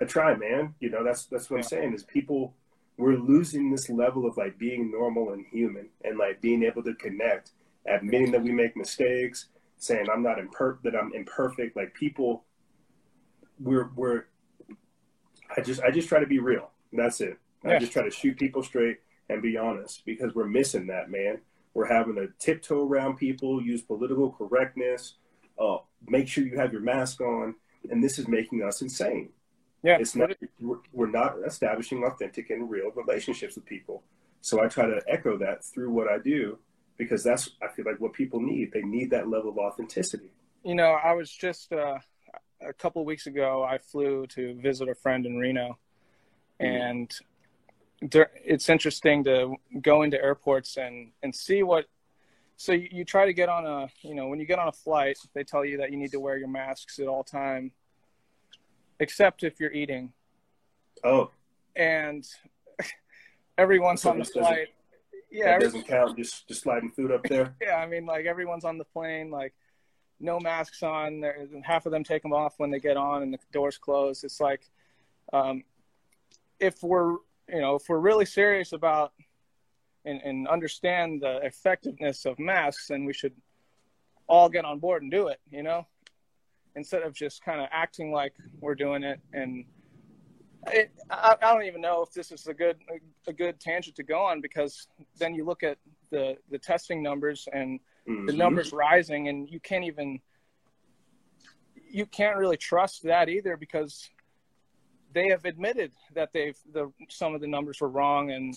I 0.00 0.04
try, 0.04 0.36
man. 0.36 0.74
You 0.78 0.90
know, 0.90 1.02
that's 1.02 1.26
that's 1.26 1.50
what 1.50 1.56
I'm 1.56 1.62
saying 1.64 1.94
is 1.94 2.04
people 2.04 2.54
we're 2.96 3.16
losing 3.16 3.72
this 3.72 3.90
level 3.90 4.24
of 4.26 4.36
like 4.36 4.56
being 4.56 4.90
normal 4.92 5.32
and 5.32 5.44
human 5.50 5.88
and 6.04 6.16
like 6.16 6.40
being 6.40 6.62
able 6.62 6.84
to 6.84 6.94
connect, 6.94 7.52
admitting 7.86 8.30
that 8.32 8.42
we 8.42 8.52
make 8.52 8.76
mistakes, 8.76 9.48
saying 9.78 10.06
I'm 10.12 10.22
not 10.22 10.38
imper 10.38 10.82
that 10.82 10.94
I'm 10.94 11.12
imperfect. 11.14 11.76
Like 11.76 11.94
people 11.94 12.44
we're 13.60 13.90
we're 13.94 14.24
I 15.56 15.60
just 15.60 15.80
I 15.82 15.90
just 15.90 16.08
try 16.08 16.20
to 16.20 16.26
be 16.26 16.38
real. 16.38 16.70
That's 16.92 17.20
it. 17.20 17.38
I 17.64 17.78
just 17.78 17.92
try 17.92 18.02
to 18.02 18.10
shoot 18.10 18.38
people 18.38 18.62
straight 18.62 18.98
and 19.28 19.42
be 19.42 19.56
honest 19.56 20.04
because 20.06 20.34
we're 20.34 20.46
missing 20.46 20.86
that, 20.86 21.10
man. 21.10 21.40
We're 21.74 21.86
having 21.86 22.14
to 22.16 22.28
tiptoe 22.38 22.86
around 22.86 23.16
people, 23.16 23.62
use 23.62 23.82
political 23.82 24.30
correctness, 24.32 25.14
uh, 25.58 25.78
make 26.06 26.28
sure 26.28 26.44
you 26.44 26.56
have 26.56 26.72
your 26.72 26.80
mask 26.80 27.20
on, 27.20 27.54
and 27.90 28.02
this 28.02 28.18
is 28.18 28.26
making 28.26 28.62
us 28.62 28.80
insane. 28.80 29.30
Yeah, 29.82 29.98
it's 30.00 30.16
not. 30.16 30.30
We're, 30.60 30.78
we're 30.92 31.10
not 31.10 31.36
establishing 31.46 32.04
authentic 32.04 32.50
and 32.50 32.70
real 32.70 32.90
relationships 32.94 33.54
with 33.54 33.66
people. 33.66 34.02
So 34.40 34.62
I 34.62 34.68
try 34.68 34.86
to 34.86 35.02
echo 35.08 35.36
that 35.38 35.64
through 35.64 35.90
what 35.90 36.08
I 36.08 36.18
do 36.18 36.58
because 36.98 37.24
that's 37.24 37.50
I 37.62 37.68
feel 37.68 37.86
like 37.86 38.00
what 38.00 38.12
people 38.12 38.40
need. 38.40 38.72
They 38.72 38.82
need 38.82 39.10
that 39.10 39.28
level 39.28 39.50
of 39.50 39.58
authenticity. 39.58 40.30
you 40.62 40.74
know, 40.74 40.90
I 41.02 41.14
was 41.14 41.30
just 41.30 41.72
uh, 41.72 41.98
a 42.60 42.72
couple 42.72 43.04
weeks 43.04 43.26
ago, 43.26 43.64
I 43.64 43.78
flew 43.78 44.26
to 44.28 44.54
visit 44.54 44.88
a 44.88 44.94
friend 44.94 45.26
in 45.26 45.36
Reno. 45.36 45.78
And 46.60 47.12
there, 48.02 48.30
it's 48.44 48.68
interesting 48.68 49.24
to 49.24 49.56
go 49.80 50.02
into 50.02 50.20
airports 50.22 50.76
and, 50.76 51.12
and 51.22 51.34
see 51.34 51.62
what. 51.62 51.86
So 52.56 52.72
you, 52.72 52.88
you 52.90 53.04
try 53.04 53.26
to 53.26 53.32
get 53.32 53.48
on 53.48 53.66
a, 53.66 53.88
you 54.02 54.14
know, 54.14 54.26
when 54.26 54.40
you 54.40 54.46
get 54.46 54.58
on 54.58 54.66
a 54.66 54.72
flight, 54.72 55.18
they 55.32 55.44
tell 55.44 55.64
you 55.64 55.78
that 55.78 55.92
you 55.92 55.96
need 55.96 56.10
to 56.10 56.20
wear 56.20 56.36
your 56.36 56.48
masks 56.48 56.98
at 56.98 57.06
all 57.06 57.22
time, 57.22 57.70
except 58.98 59.44
if 59.44 59.60
you're 59.60 59.72
eating. 59.72 60.12
Oh, 61.04 61.30
And 61.76 62.26
everyone's 63.58 64.04
on 64.04 64.18
the 64.18 64.24
flight. 64.24 64.68
Yeah, 65.30 65.58
that 65.58 65.60
doesn't 65.60 65.86
count. 65.86 66.16
Just 66.16 66.48
just 66.48 66.62
sliding 66.62 66.90
food 66.90 67.12
up 67.12 67.22
there. 67.24 67.54
yeah, 67.62 67.76
I 67.76 67.86
mean, 67.86 68.06
like 68.06 68.26
everyone's 68.26 68.64
on 68.64 68.78
the 68.78 68.84
plane, 68.84 69.30
like 69.30 69.54
no 70.20 70.40
masks 70.40 70.82
on. 70.82 71.20
There, 71.20 71.46
half 71.62 71.86
of 71.86 71.92
them 71.92 72.04
take 72.04 72.22
them 72.22 72.32
off 72.32 72.54
when 72.58 72.70
they 72.70 72.80
get 72.80 72.96
on, 72.96 73.22
and 73.22 73.32
the 73.32 73.38
doors 73.52 73.78
close. 73.78 74.24
It's 74.24 74.40
like, 74.40 74.62
um, 75.32 75.64
if 76.58 76.82
we're, 76.82 77.12
you 77.48 77.60
know, 77.60 77.74
if 77.74 77.82
we're 77.88 77.98
really 77.98 78.24
serious 78.24 78.72
about 78.72 79.12
and, 80.04 80.20
and 80.22 80.48
understand 80.48 81.22
the 81.22 81.38
effectiveness 81.44 82.24
of 82.24 82.38
masks, 82.38 82.88
then 82.88 83.04
we 83.04 83.12
should 83.12 83.34
all 84.26 84.48
get 84.48 84.64
on 84.64 84.78
board 84.78 85.02
and 85.02 85.10
do 85.10 85.28
it. 85.28 85.40
You 85.50 85.62
know, 85.62 85.86
instead 86.74 87.02
of 87.02 87.12
just 87.12 87.44
kind 87.44 87.60
of 87.60 87.68
acting 87.70 88.12
like 88.12 88.32
we're 88.60 88.74
doing 88.74 89.02
it 89.02 89.20
and. 89.32 89.64
It, 90.66 90.90
I, 91.08 91.36
I 91.40 91.52
don't 91.54 91.64
even 91.64 91.80
know 91.80 92.02
if 92.02 92.12
this 92.12 92.30
is 92.32 92.46
a 92.46 92.52
good 92.54 92.76
a 93.26 93.32
good 93.32 93.58
tangent 93.60 93.96
to 93.96 94.02
go 94.02 94.20
on 94.20 94.40
because 94.40 94.88
then 95.16 95.34
you 95.34 95.44
look 95.44 95.62
at 95.62 95.78
the 96.10 96.36
the 96.50 96.58
testing 96.58 97.02
numbers 97.02 97.48
and 97.52 97.80
the 98.06 98.12
Mhm. 98.12 98.36
numbers 98.36 98.72
rising 98.72 99.28
and 99.28 99.48
you 99.48 99.60
can't 99.60 99.84
even 99.84 100.20
you 101.90 102.04
can't 102.06 102.36
really 102.36 102.56
trust 102.56 103.02
that 103.04 103.28
either 103.28 103.56
because 103.56 104.10
they 105.12 105.28
have 105.28 105.44
admitted 105.46 105.92
that 106.14 106.32
they've 106.32 106.58
the 106.72 106.92
some 107.08 107.34
of 107.34 107.40
the 107.40 107.46
numbers 107.46 107.80
were 107.80 107.88
wrong 107.88 108.30
and 108.30 108.54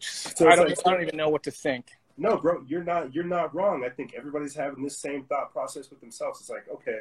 So 0.00 0.48
I 0.48 0.56
don't 0.56 0.68
like- 0.68 0.78
I 0.86 0.90
don't 0.90 1.02
even 1.02 1.16
know 1.16 1.28
what 1.28 1.42
to 1.44 1.50
think. 1.50 1.92
No, 2.16 2.36
bro, 2.36 2.62
you're 2.66 2.84
not 2.84 3.14
you're 3.14 3.24
not 3.24 3.54
wrong. 3.54 3.84
I 3.84 3.88
think 3.90 4.14
everybody's 4.14 4.54
having 4.54 4.82
this 4.82 4.98
same 4.98 5.24
thought 5.24 5.52
process 5.52 5.90
with 5.90 6.00
themselves. 6.00 6.40
It's 6.40 6.50
like, 6.50 6.68
okay, 6.68 7.00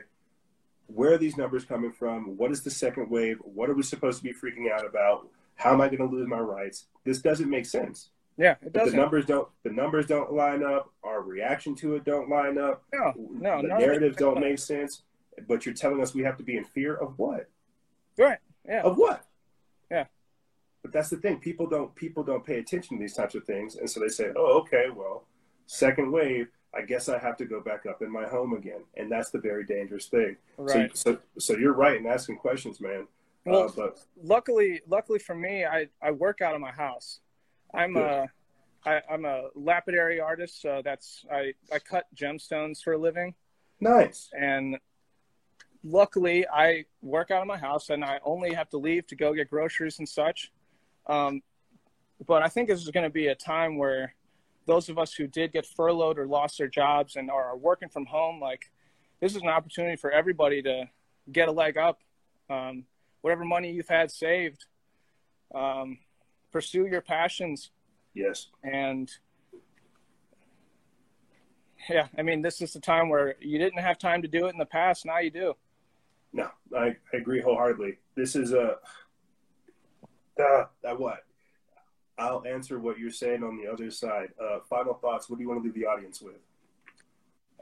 where 0.93 1.13
are 1.13 1.17
these 1.17 1.37
numbers 1.37 1.65
coming 1.65 1.91
from? 1.91 2.37
What 2.37 2.51
is 2.51 2.61
the 2.61 2.69
second 2.69 3.09
wave? 3.09 3.37
What 3.41 3.69
are 3.69 3.73
we 3.73 3.83
supposed 3.83 4.19
to 4.19 4.23
be 4.23 4.33
freaking 4.33 4.71
out 4.71 4.85
about? 4.85 5.27
How 5.55 5.73
am 5.73 5.81
I 5.81 5.87
going 5.87 5.99
to 6.09 6.15
lose 6.15 6.27
my 6.27 6.39
rights? 6.39 6.87
This 7.03 7.19
doesn't 7.21 7.49
make 7.49 7.65
sense. 7.65 8.09
Yeah, 8.37 8.51
it 8.53 8.57
But 8.63 8.73
the 8.73 8.79
doesn't. 8.79 8.99
numbers 8.99 9.25
don't 9.25 9.47
the 9.63 9.69
numbers 9.71 10.07
don't 10.07 10.33
line 10.33 10.63
up. 10.63 10.91
Our 11.03 11.21
reaction 11.21 11.75
to 11.75 11.95
it 11.95 12.03
don't 12.03 12.29
line 12.29 12.57
up. 12.57 12.83
No, 12.91 13.13
no, 13.15 13.61
the 13.61 13.67
none 13.67 13.71
of 13.71 13.79
it- 13.79 13.85
narratives 13.85 14.17
don't 14.17 14.39
make 14.39 14.57
sense. 14.59 15.03
But 15.47 15.65
you're 15.65 15.75
telling 15.75 16.01
us 16.01 16.13
we 16.15 16.23
have 16.23 16.37
to 16.37 16.43
be 16.43 16.57
in 16.57 16.63
fear 16.63 16.95
of 16.95 17.17
what? 17.17 17.47
Right. 18.17 18.37
Yeah. 18.67 18.81
Of 18.83 18.97
what? 18.97 19.23
Yeah. 19.91 20.05
But 20.83 20.91
that's 20.93 21.09
the 21.09 21.17
thing. 21.17 21.39
People 21.39 21.67
don't 21.67 21.93
people 21.95 22.23
don't 22.23 22.43
pay 22.45 22.57
attention 22.59 22.97
to 22.97 23.01
these 23.01 23.13
types 23.15 23.35
of 23.35 23.43
things, 23.45 23.75
and 23.75 23.89
so 23.89 23.99
they 23.99 24.07
say, 24.09 24.31
"Oh, 24.35 24.59
okay, 24.61 24.85
well, 24.95 25.25
second 25.67 26.11
wave. 26.11 26.47
I 26.75 26.81
guess 26.81 27.07
I 27.07 27.19
have 27.19 27.37
to 27.37 27.45
go 27.45 27.61
back 27.61 27.85
up 27.85 28.01
in 28.01 28.11
my 28.11 28.25
home 28.25 28.53
again, 28.53 28.81
and 28.97 29.11
that's 29.11 29.29
the 29.29 29.39
very 29.39 29.63
dangerous 29.63 30.07
thing. 30.07 30.37
Right. 30.57 30.95
So, 30.97 31.13
so, 31.13 31.19
so 31.37 31.57
you're 31.57 31.73
right 31.73 31.97
in 31.97 32.05
asking 32.05 32.37
questions, 32.37 32.81
man. 32.81 33.07
Well, 33.45 33.65
uh, 33.65 33.71
but 33.75 33.99
luckily, 34.21 34.81
luckily 34.87 35.19
for 35.19 35.35
me, 35.35 35.65
I, 35.65 35.87
I 36.01 36.11
work 36.11 36.41
out 36.41 36.55
of 36.55 36.61
my 36.61 36.71
house. 36.71 37.19
I'm 37.73 37.93
Good. 37.93 38.03
a 38.03 38.27
I, 38.85 39.01
I'm 39.09 39.25
a 39.25 39.49
lapidary 39.55 40.19
artist, 40.19 40.61
so 40.61 40.81
that's 40.83 41.25
I, 41.31 41.53
I 41.71 41.79
cut 41.79 42.05
gemstones 42.15 42.81
for 42.81 42.93
a 42.93 42.97
living. 42.97 43.33
nice. 43.79 44.29
And 44.37 44.77
luckily, 45.83 46.45
I 46.47 46.85
work 47.01 47.31
out 47.31 47.41
of 47.41 47.47
my 47.47 47.57
house, 47.57 47.89
and 47.89 48.03
I 48.03 48.19
only 48.23 48.53
have 48.53 48.69
to 48.69 48.77
leave 48.77 49.07
to 49.07 49.15
go 49.15 49.33
get 49.33 49.49
groceries 49.49 49.99
and 49.99 50.07
such. 50.07 50.51
Um, 51.07 51.41
but 52.25 52.43
I 52.43 52.47
think 52.47 52.67
this 52.67 52.81
is 52.81 52.89
going 52.89 53.05
to 53.05 53.09
be 53.09 53.27
a 53.27 53.35
time 53.35 53.77
where 53.77 54.13
those 54.65 54.89
of 54.89 54.97
us 54.97 55.13
who 55.13 55.27
did 55.27 55.51
get 55.51 55.65
furloughed 55.65 56.17
or 56.17 56.27
lost 56.27 56.57
their 56.57 56.67
jobs 56.67 57.15
and 57.15 57.29
are 57.29 57.55
working 57.57 57.89
from 57.89 58.05
home, 58.05 58.39
like 58.39 58.71
this 59.19 59.35
is 59.35 59.41
an 59.41 59.47
opportunity 59.47 59.95
for 59.95 60.11
everybody 60.11 60.61
to 60.61 60.85
get 61.31 61.47
a 61.47 61.51
leg 61.51 61.77
up. 61.77 61.99
Um, 62.49 62.85
whatever 63.21 63.45
money 63.45 63.71
you've 63.71 63.87
had 63.87 64.11
saved, 64.11 64.65
um, 65.55 65.97
pursue 66.51 66.85
your 66.85 67.01
passions. 67.01 67.71
Yes. 68.13 68.47
And 68.63 69.09
yeah, 71.89 72.07
I 72.17 72.21
mean, 72.21 72.41
this 72.41 72.61
is 72.61 72.73
the 72.73 72.79
time 72.79 73.09
where 73.09 73.35
you 73.39 73.57
didn't 73.57 73.79
have 73.79 73.97
time 73.97 74.21
to 74.21 74.27
do 74.27 74.47
it 74.47 74.53
in 74.53 74.57
the 74.57 74.65
past. 74.65 75.05
Now 75.05 75.19
you 75.19 75.31
do. 75.31 75.53
No, 76.31 76.49
I, 76.75 76.95
I 77.13 77.17
agree 77.17 77.41
wholeheartedly. 77.41 77.97
This 78.15 78.35
is 78.35 78.53
a 78.53 78.77
uh, 80.39 80.65
uh, 80.83 80.95
what? 80.95 81.19
I'll 82.17 82.43
answer 82.45 82.79
what 82.79 82.99
you're 82.99 83.11
saying 83.11 83.43
on 83.43 83.57
the 83.57 83.71
other 83.71 83.89
side. 83.89 84.29
Uh, 84.39 84.59
final 84.69 84.93
thoughts. 84.93 85.29
What 85.29 85.37
do 85.37 85.43
you 85.43 85.49
want 85.49 85.61
to 85.61 85.65
leave 85.65 85.73
the 85.73 85.85
audience 85.85 86.21
with? 86.21 86.35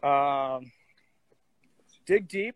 Um, 0.04 0.72
dig 2.06 2.28
deep, 2.28 2.56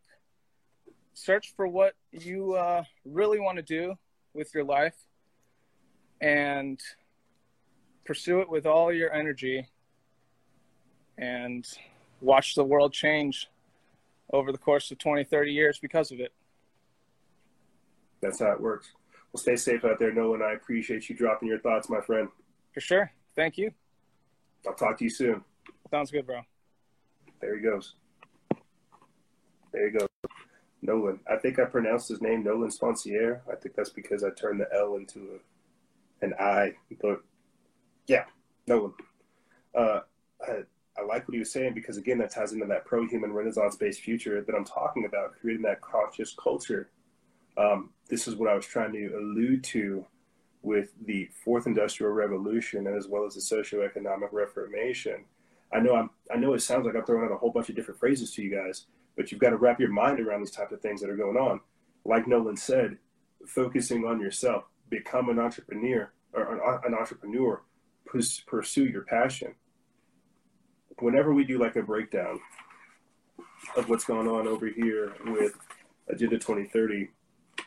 search 1.14 1.54
for 1.56 1.68
what 1.68 1.94
you 2.12 2.54
uh, 2.54 2.84
really 3.06 3.40
want 3.40 3.58
to 3.58 3.62
do 3.62 3.96
with 4.34 4.54
your 4.54 4.64
life, 4.64 4.96
and 6.20 6.80
pursue 8.04 8.42
it 8.42 8.50
with 8.50 8.66
all 8.66 8.92
your 8.92 9.14
energy, 9.14 9.70
and 11.18 11.66
watch 12.20 12.56
the 12.56 12.64
world 12.64 12.92
change 12.92 13.48
over 14.34 14.52
the 14.52 14.58
course 14.58 14.92
of 14.92 14.98
20, 14.98 15.24
30 15.24 15.54
years 15.54 15.80
because 15.80 16.12
of 16.12 16.20
it. 16.20 16.34
That's 18.22 18.40
how 18.40 18.52
it 18.52 18.60
works. 18.60 18.92
Well, 19.36 19.42
stay 19.42 19.58
safe 19.58 19.84
out 19.84 20.00
there, 20.00 20.14
Nolan. 20.14 20.42
I 20.42 20.54
appreciate 20.54 21.10
you 21.10 21.16
dropping 21.18 21.50
your 21.50 21.60
thoughts, 21.60 21.90
my 21.90 22.00
friend. 22.00 22.30
For 22.74 22.80
sure. 22.80 23.12
Thank 23.36 23.58
you. 23.58 23.70
I'll 24.66 24.74
talk 24.74 24.98
to 25.00 25.04
you 25.04 25.10
soon. 25.10 25.44
Sounds 25.92 26.10
good, 26.10 26.26
bro. 26.26 26.40
There 27.42 27.58
he 27.58 27.62
goes. 27.62 27.96
There 29.74 29.90
you 29.90 30.00
go. 30.00 30.08
Nolan. 30.82 31.20
I 31.30 31.36
think 31.36 31.60
I 31.60 31.66
pronounced 31.66 32.08
his 32.08 32.22
name 32.22 32.46
Nolan 32.46 32.70
Sponcier. 32.70 33.42
I 33.52 33.56
think 33.56 33.76
that's 33.76 33.90
because 33.90 34.24
I 34.24 34.30
turned 34.30 34.62
the 34.62 34.74
L 34.74 34.96
into 34.96 35.42
a, 36.22 36.26
an 36.26 36.34
I. 36.40 36.72
But 37.02 37.22
yeah, 38.08 38.24
Nolan. 38.68 38.94
Uh, 39.78 40.00
I, 40.48 40.52
I 40.98 41.02
like 41.06 41.28
what 41.28 41.34
he 41.34 41.40
was 41.40 41.52
saying 41.52 41.74
because, 41.74 41.98
again, 41.98 42.20
that 42.20 42.32
ties 42.32 42.54
into 42.54 42.68
that 42.68 42.86
pro 42.86 43.06
human 43.06 43.34
renaissance 43.34 43.76
based 43.76 44.00
future 44.00 44.42
that 44.42 44.56
I'm 44.56 44.64
talking 44.64 45.04
about, 45.04 45.34
creating 45.42 45.64
that 45.64 45.82
conscious 45.82 46.34
culture. 46.42 46.90
Um, 47.58 47.90
this 48.10 48.28
is 48.28 48.36
what 48.36 48.50
I 48.50 48.56
was 48.56 48.66
trying 48.66 48.94
to 48.94 49.16
allude 49.18 49.64
to 49.66 50.06
with 50.62 50.90
the 51.06 51.30
fourth 51.44 51.68
industrial 51.68 52.12
revolution 52.12 52.88
as 52.88 53.08
well 53.08 53.26
as 53.26 53.36
the 53.36 53.42
socioeconomic 53.42 54.30
reformation. 54.32 55.26
I 55.72 55.80
know 55.80 55.96
I'm 55.96 56.10
I 56.34 56.38
know 56.38 56.54
it 56.54 56.62
sounds 56.62 56.86
like 56.86 56.96
I'm 56.96 57.06
throwing 57.06 57.26
out 57.26 57.32
a 57.32 57.38
whole 57.38 57.52
bunch 57.52 57.70
of 57.70 57.76
different 57.76 58.00
phrases 58.00 58.32
to 58.34 58.42
you 58.42 58.56
guys, 58.56 58.86
but 59.16 59.32
you've 59.32 59.42
got 59.42 59.52
to 59.52 59.58
wrap 59.58 59.80
your 59.80 59.92
mind 59.92 60.20
around 60.20 60.42
these 60.42 60.52
types 60.52 60.72
of 60.72 60.82
things 60.82 61.02
that 61.02 61.10
are 61.10 61.16
going 61.16 61.38
on. 61.38 61.60
Like 62.04 62.28
Nolan 62.28 62.58
said, 62.58 62.98
focusing 63.48 64.06
on 64.06 64.20
yourself, 64.20 64.66
become 64.90 65.30
an 65.30 65.40
entrepreneur 65.40 66.12
or 66.34 66.82
an 66.86 66.94
entrepreneur, 66.94 67.62
pus- 68.12 68.42
pursue 68.42 68.86
your 68.86 69.04
passion. 69.04 69.56
Whenever 71.00 71.34
we 71.34 71.44
do 71.44 71.60
like 71.60 71.76
a 71.76 71.84
breakdown 71.84 72.40
of 73.76 73.90
what's 73.90 74.06
going 74.06 74.28
on 74.28 74.48
over 74.48 74.68
here 74.68 75.14
with 75.26 75.58
Agenda 76.10 76.38
2030 76.38 77.10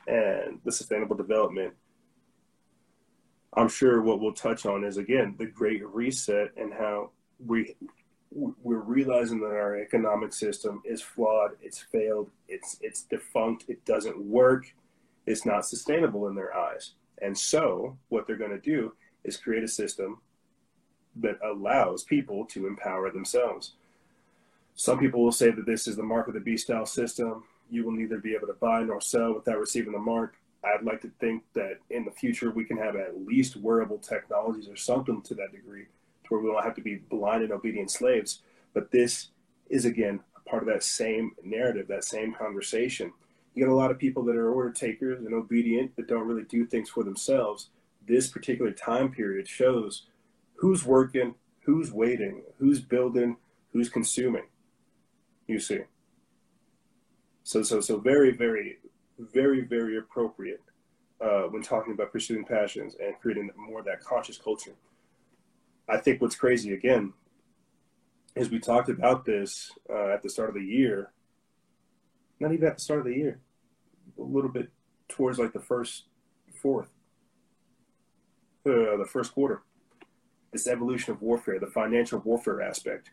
and 0.09 0.59
the 0.65 0.73
sustainable 0.73 1.17
development, 1.17 1.75
I'm 3.55 3.69
sure 3.69 4.03
what 4.03 4.21
we'll 4.21 4.33
touch 4.33 4.67
on 4.67 4.85
is 4.85 4.97
again 4.97 5.35
the 5.39 5.47
great 5.47 5.87
reset 5.87 6.49
and 6.57 6.73
how 6.73 7.11
we 7.45 7.77
we're 8.31 8.81
realizing 8.81 9.41
that 9.41 9.47
our 9.47 9.77
economic 9.77 10.35
system 10.35 10.83
is 10.85 11.01
flawed, 11.01 11.53
it's 11.63 11.79
failed, 11.79 12.31
it's 12.49 12.79
it's 12.81 13.03
defunct, 13.03 13.65
it 13.69 13.85
doesn't 13.85 14.19
work, 14.19 14.75
it's 15.27 15.47
not 15.47 15.67
sustainable 15.67 16.29
in 16.29 16.35
their 16.35 16.57
eyes. 16.57 16.93
And 17.21 17.37
so 17.37 17.97
what 18.09 18.27
they're 18.27 18.37
going 18.37 18.51
to 18.51 18.59
do 18.59 18.95
is 19.25 19.37
create 19.37 19.65
a 19.65 19.69
system 19.69 20.21
that 21.17 21.39
allows 21.45 22.05
people 22.05 22.45
to 22.47 22.67
empower 22.67 23.11
themselves. 23.11 23.75
Some 24.75 24.99
people 24.99 25.25
will 25.25 25.33
say 25.33 25.51
that 25.51 25.67
this 25.67 25.89
is 25.89 25.97
the 25.97 26.03
mark 26.05 26.29
of 26.29 26.35
the 26.35 26.41
beast 26.41 26.67
style 26.67 26.87
system. 26.87 27.45
You 27.71 27.85
will 27.85 27.93
neither 27.93 28.19
be 28.19 28.35
able 28.35 28.47
to 28.47 28.55
buy 28.55 28.83
nor 28.83 29.01
sell 29.01 29.35
without 29.35 29.59
receiving 29.59 29.93
the 29.93 29.99
mark. 29.99 30.37
I'd 30.65 30.85
like 30.85 31.01
to 31.03 31.11
think 31.21 31.45
that 31.55 31.79
in 31.91 32.05
the 32.05 32.11
future 32.11 32.51
we 32.51 32.65
can 32.65 32.77
have 32.79 32.97
at 32.97 33.25
least 33.27 33.57
wearable 33.57 33.99
technologies 33.99 34.69
or 34.69 34.77
something 34.77 35.23
to 35.23 35.35
that 35.35 35.53
degree 35.53 35.85
to 35.85 36.29
where 36.29 36.41
we 36.41 36.51
don't 36.51 36.65
have 36.65 36.75
to 36.75 36.83
be 36.83 36.97
blind 36.97 37.43
and 37.43 37.53
obedient 37.53 37.91
slaves. 37.91 38.41
But 38.75 38.91
this 38.91 39.29
is 39.69 39.85
again 39.85 40.21
a 40.37 40.49
part 40.49 40.63
of 40.63 40.69
that 40.69 40.83
same 40.83 41.33
narrative, 41.45 41.89
that 41.89 42.05
same 42.05 42.35
conversation. 42.35 43.13
You 43.55 43.65
get 43.65 43.73
a 43.73 43.75
lot 43.75 43.91
of 43.91 43.99
people 43.99 44.25
that 44.25 44.37
are 44.37 44.51
order 44.51 44.71
takers 44.71 45.25
and 45.25 45.35
obedient 45.35 45.97
that 45.97 46.09
don't 46.09 46.27
really 46.27 46.45
do 46.45 46.65
things 46.65 46.89
for 46.89 47.03
themselves. 47.05 47.71
This 48.07 48.29
particular 48.29 48.73
time 48.73 49.11
period 49.11 49.49
shows 49.49 50.07
who's 50.57 50.85
working, 50.85 51.35
who's 51.61 51.93
waiting, 51.93 52.43
who's 52.59 52.81
building, 52.81 53.37
who's 53.73 53.89
consuming. 53.89 54.45
You 55.47 55.61
see. 55.61 55.81
So 57.49 57.63
so 57.63 57.81
so 57.81 57.99
very, 57.99 58.31
very, 58.31 58.77
very, 59.19 59.63
very 59.63 59.97
appropriate 59.97 60.61
uh, 61.19 61.45
when 61.45 61.63
talking 61.63 61.95
about 61.95 62.13
pursuing 62.13 62.45
passions 62.45 62.95
and 63.03 63.19
creating 63.23 63.49
more 63.57 63.79
of 63.79 63.87
that 63.87 64.05
conscious 64.05 64.37
culture. 64.37 64.75
I 65.89 65.97
think 65.97 66.21
what's 66.21 66.37
crazy 66.37 66.75
again 66.75 67.15
is 68.37 68.51
we 68.51 68.59
talked 68.59 68.91
about 68.91 69.25
this 69.25 69.73
uh, 69.89 70.09
at 70.09 70.23
the 70.23 70.29
start 70.29 70.51
of 70.51 70.57
the 70.57 70.61
year, 70.61 71.11
not 72.39 72.53
even 72.53 72.69
at 72.69 72.77
the 72.77 72.83
start 72.83 73.01
of 73.01 73.07
the 73.07 73.17
year, 73.17 73.41
a 74.19 74.23
little 74.23 74.51
bit 74.51 74.69
towards 75.09 75.39
like 75.39 75.55
the 75.55 75.59
first 75.59 76.05
fourth, 76.53 76.91
uh, 78.67 78.99
the 78.99 79.09
first 79.11 79.33
quarter. 79.33 79.63
This 80.53 80.67
evolution 80.67 81.15
of 81.15 81.23
warfare, 81.23 81.59
the 81.59 81.67
financial 81.67 82.19
warfare 82.19 82.61
aspect, 82.61 83.13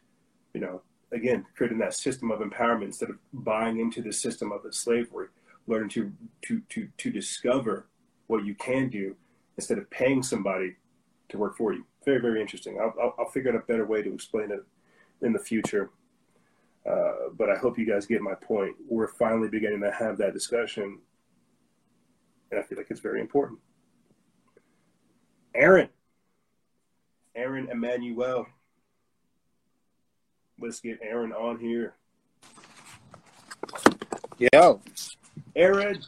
you 0.53 0.59
know, 0.59 0.81
again, 1.15 1.45
creating 1.55 1.79
that 1.79 1.93
system 1.93 2.29
of 2.29 2.39
empowerment 2.41 2.83
instead 2.83 3.09
of 3.09 3.17
buying 3.33 3.79
into 3.79 4.01
the 4.01 4.13
system 4.13 4.51
of 4.51 4.61
the 4.63 4.73
slavery, 4.73 5.27
learning 5.65 5.89
to 5.89 6.11
to 6.43 6.61
to 6.69 6.89
to 6.97 7.09
discover 7.09 7.87
what 8.27 8.45
you 8.45 8.53
can 8.55 8.89
do 8.89 9.15
instead 9.57 9.77
of 9.77 9.89
paying 9.89 10.21
somebody 10.21 10.75
to 11.29 11.37
work 11.37 11.57
for 11.57 11.73
you. 11.73 11.85
Very 12.03 12.19
very 12.19 12.41
interesting. 12.41 12.77
I'll 12.79 12.93
I'll, 13.01 13.15
I'll 13.17 13.29
figure 13.29 13.51
out 13.51 13.55
a 13.55 13.65
better 13.65 13.85
way 13.85 14.01
to 14.01 14.13
explain 14.13 14.51
it 14.51 14.63
in 15.21 15.33
the 15.33 15.39
future. 15.39 15.89
Uh, 16.85 17.29
but 17.35 17.49
I 17.49 17.55
hope 17.55 17.79
you 17.79 17.85
guys 17.85 18.05
get 18.05 18.21
my 18.21 18.35
point. 18.35 18.75
We're 18.87 19.07
finally 19.07 19.47
beginning 19.47 19.81
to 19.81 19.91
have 19.91 20.17
that 20.19 20.33
discussion, 20.33 20.99
and 22.51 22.59
I 22.59 22.63
feel 22.63 22.77
like 22.77 22.91
it's 22.91 22.99
very 22.99 23.21
important. 23.21 23.59
Aaron, 25.55 25.89
Aaron 27.35 27.69
Emmanuel. 27.71 28.45
Let's 30.59 30.79
get 30.79 30.99
Aaron 31.01 31.33
on 31.33 31.59
here. 31.59 31.95
Yo, 34.37 34.81
Aaron, 35.55 36.01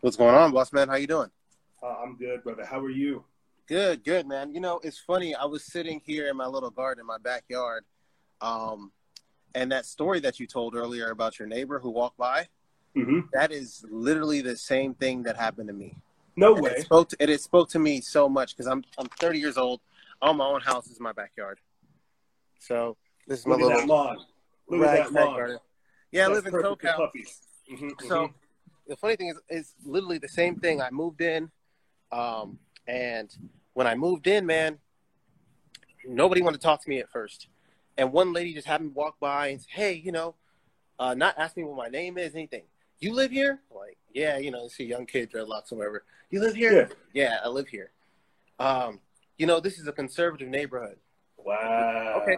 what's 0.00 0.16
going 0.16 0.34
on, 0.34 0.52
boss 0.52 0.72
man? 0.72 0.88
How 0.88 0.96
you 0.96 1.06
doing? 1.06 1.30
uh, 1.82 1.96
I'm 2.02 2.16
good, 2.16 2.42
brother. 2.42 2.64
How 2.64 2.80
are 2.80 2.90
you? 2.90 3.24
Good, 3.66 4.04
good, 4.04 4.26
man. 4.26 4.54
You 4.54 4.60
know, 4.60 4.80
it's 4.82 4.98
funny. 4.98 5.34
I 5.34 5.44
was 5.44 5.64
sitting 5.64 6.00
here 6.04 6.28
in 6.28 6.36
my 6.36 6.46
little 6.46 6.70
garden 6.70 7.00
in 7.00 7.06
my 7.06 7.18
backyard, 7.18 7.84
um, 8.40 8.92
and 9.54 9.70
that 9.72 9.86
story 9.86 10.20
that 10.20 10.40
you 10.40 10.46
told 10.46 10.74
earlier 10.74 11.10
about 11.10 11.38
your 11.38 11.48
neighbor 11.48 11.78
who 11.78 11.90
walked 11.90 12.16
by, 12.16 12.48
mm-hmm. 12.96 13.20
that 13.32 13.52
is 13.52 13.84
literally 13.90 14.40
the 14.40 14.56
same 14.56 14.94
thing 14.94 15.22
that 15.24 15.36
happened 15.36 15.68
to 15.68 15.74
me. 15.74 15.96
No 16.36 16.54
and 16.54 16.64
way. 16.64 16.70
It 16.70 16.82
spoke 16.82 17.10
to, 17.10 17.16
and 17.20 17.30
it 17.30 17.40
spoke 17.40 17.68
to 17.70 17.78
me 17.78 18.00
so 18.00 18.28
much 18.28 18.56
because 18.56 18.66
I'm 18.66 18.84
I'm 18.98 19.08
30 19.20 19.38
years 19.38 19.58
old. 19.58 19.80
All 20.20 20.34
my 20.34 20.46
own 20.46 20.60
house. 20.60 20.86
Is 20.86 21.00
my 21.00 21.12
backyard. 21.12 21.58
So 22.58 22.96
this 23.26 23.40
is 23.40 23.46
my 23.46 23.52
Look 23.56 23.60
at 23.62 23.66
little 23.66 23.80
that 23.80 23.88
lawn. 23.88 24.18
Look 24.68 24.82
at 24.82 25.12
that 25.12 25.12
garden. 25.12 25.58
Yeah, 26.10 26.26
I 26.26 26.28
live 26.28 26.46
in 26.46 26.52
SoCal. 26.52 26.96
puppies. 26.96 27.40
Mhm, 27.70 28.00
So 28.02 28.28
mhm. 28.28 28.34
the 28.86 28.96
funny 28.96 29.16
thing 29.16 29.28
is, 29.28 29.38
is 29.48 29.74
literally 29.84 30.18
the 30.18 30.28
same 30.28 30.56
thing. 30.56 30.80
I 30.82 30.90
moved 30.90 31.20
in, 31.20 31.50
um, 32.10 32.58
and 32.86 33.34
when 33.72 33.86
I 33.86 33.94
moved 33.94 34.26
in, 34.26 34.44
man, 34.44 34.78
nobody 36.04 36.42
wanted 36.42 36.60
to 36.60 36.66
talk 36.66 36.82
to 36.82 36.88
me 36.88 36.98
at 36.98 37.10
first. 37.10 37.48
and 37.98 38.10
one 38.10 38.32
lady 38.32 38.54
just 38.54 38.66
happened 38.66 38.90
to 38.94 38.98
walk 38.98 39.20
by 39.20 39.48
and 39.48 39.60
say, 39.60 39.68
"Hey, 39.70 39.92
you 39.92 40.12
know, 40.12 40.34
uh, 40.98 41.12
not 41.12 41.36
ask 41.38 41.58
me 41.58 41.62
what 41.62 41.76
my 41.76 41.88
name 41.88 42.16
is, 42.16 42.34
anything. 42.34 42.64
You 43.00 43.12
live 43.12 43.30
here? 43.30 43.60
Like, 43.70 43.98
yeah, 44.14 44.38
you 44.38 44.50
know, 44.50 44.66
see 44.68 44.84
a 44.84 44.86
young 44.86 45.04
kid 45.04 45.30
dreadlocks 45.30 45.70
or 45.72 45.76
whatever. 45.76 46.04
You 46.30 46.40
live 46.40 46.54
here? 46.54 46.88
Yeah, 47.12 47.40
I 47.44 47.48
live 47.48 47.68
here. 47.68 47.92
Um, 48.58 49.00
you 49.36 49.46
know, 49.46 49.60
this 49.60 49.78
is 49.78 49.86
a 49.88 49.92
conservative 49.92 50.48
neighborhood. 50.48 50.98
Wow. 51.36 52.22
Okay. 52.22 52.36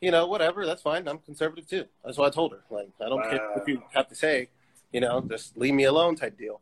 You 0.00 0.10
know, 0.10 0.26
whatever, 0.26 0.64
that's 0.64 0.82
fine. 0.82 1.06
I'm 1.06 1.18
conservative 1.18 1.68
too. 1.68 1.84
That's 2.04 2.16
what 2.16 2.26
I 2.26 2.34
told 2.34 2.52
her. 2.52 2.60
Like, 2.70 2.88
I 3.04 3.08
don't 3.08 3.22
care 3.28 3.38
Wow. 3.38 3.54
what 3.54 3.68
you 3.68 3.82
have 3.92 4.08
to 4.08 4.14
say, 4.14 4.48
you 4.92 5.00
know, 5.00 5.20
just 5.20 5.56
leave 5.56 5.74
me 5.74 5.84
alone 5.84 6.16
type 6.16 6.38
deal. 6.38 6.60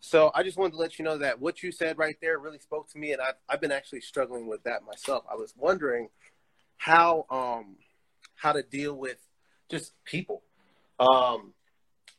So 0.00 0.30
I 0.34 0.42
just 0.42 0.56
wanted 0.56 0.72
to 0.72 0.78
let 0.78 0.98
you 0.98 1.04
know 1.04 1.18
that 1.18 1.40
what 1.40 1.62
you 1.62 1.72
said 1.72 1.98
right 1.98 2.16
there 2.22 2.38
really 2.38 2.58
spoke 2.58 2.88
to 2.92 2.98
me, 2.98 3.12
and 3.12 3.20
I've, 3.20 3.34
I've 3.50 3.60
been 3.60 3.70
actually 3.72 4.00
struggling 4.00 4.46
with 4.46 4.62
that 4.64 4.84
myself. 4.86 5.24
I 5.30 5.34
was 5.34 5.52
wondering 5.56 6.08
how 6.78 7.26
um 7.28 7.76
how 8.34 8.52
to 8.52 8.62
deal 8.62 8.94
with 8.94 9.18
just 9.68 9.92
people, 10.06 10.42
um, 10.98 11.52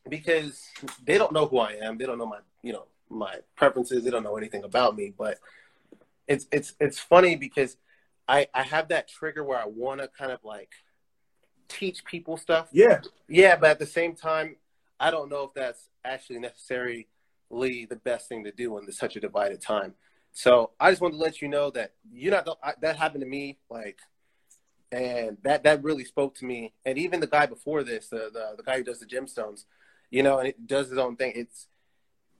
because 0.08 0.62
they 1.04 1.18
don't 1.18 1.32
know 1.32 1.46
who 1.46 1.58
I 1.58 1.72
am. 1.82 1.98
They 1.98 2.06
don't 2.06 2.18
know 2.18 2.26
my 2.26 2.38
you 2.62 2.72
know 2.72 2.86
my 3.10 3.38
preferences. 3.56 4.04
They 4.04 4.10
don't 4.10 4.22
know 4.22 4.36
anything 4.36 4.62
about 4.62 4.94
me. 4.96 5.12
But 5.18 5.40
it's 6.28 6.46
it's 6.52 6.74
it's 6.78 7.00
funny 7.00 7.34
because 7.34 7.76
I 8.28 8.46
I 8.54 8.62
have 8.62 8.88
that 8.88 9.08
trigger 9.08 9.44
where 9.44 9.58
I 9.58 9.66
want 9.66 10.00
to 10.00 10.08
kind 10.08 10.32
of 10.32 10.40
like 10.44 10.70
teach 11.68 12.04
people 12.04 12.36
stuff. 12.36 12.68
Yeah. 12.72 13.00
Yeah, 13.28 13.56
but 13.56 13.70
at 13.70 13.78
the 13.78 13.86
same 13.86 14.14
time, 14.14 14.56
I 15.00 15.10
don't 15.10 15.30
know 15.30 15.44
if 15.44 15.54
that's 15.54 15.88
actually 16.04 16.38
necessarily 16.38 17.08
the 17.50 18.00
best 18.02 18.28
thing 18.28 18.44
to 18.44 18.52
do 18.52 18.78
in 18.78 18.90
such 18.92 19.16
a 19.16 19.20
divided 19.20 19.60
time. 19.60 19.94
So 20.32 20.70
I 20.80 20.90
just 20.90 21.02
wanted 21.02 21.16
to 21.18 21.22
let 21.22 21.42
you 21.42 21.48
know 21.48 21.70
that 21.70 21.92
you're 22.10 22.32
not 22.32 22.48
I, 22.62 22.74
that 22.80 22.96
happened 22.96 23.22
to 23.22 23.28
me 23.28 23.58
like, 23.68 23.98
and 24.90 25.36
that 25.42 25.64
that 25.64 25.82
really 25.82 26.04
spoke 26.04 26.34
to 26.36 26.44
me. 26.44 26.72
And 26.86 26.98
even 26.98 27.20
the 27.20 27.26
guy 27.26 27.46
before 27.46 27.82
this, 27.82 28.08
the 28.08 28.30
the, 28.32 28.54
the 28.56 28.62
guy 28.62 28.78
who 28.78 28.84
does 28.84 29.00
the 29.00 29.06
gemstones, 29.06 29.64
you 30.10 30.22
know, 30.22 30.38
and 30.38 30.48
it 30.48 30.66
does 30.66 30.88
his 30.88 30.98
own 30.98 31.16
thing. 31.16 31.32
It's 31.34 31.66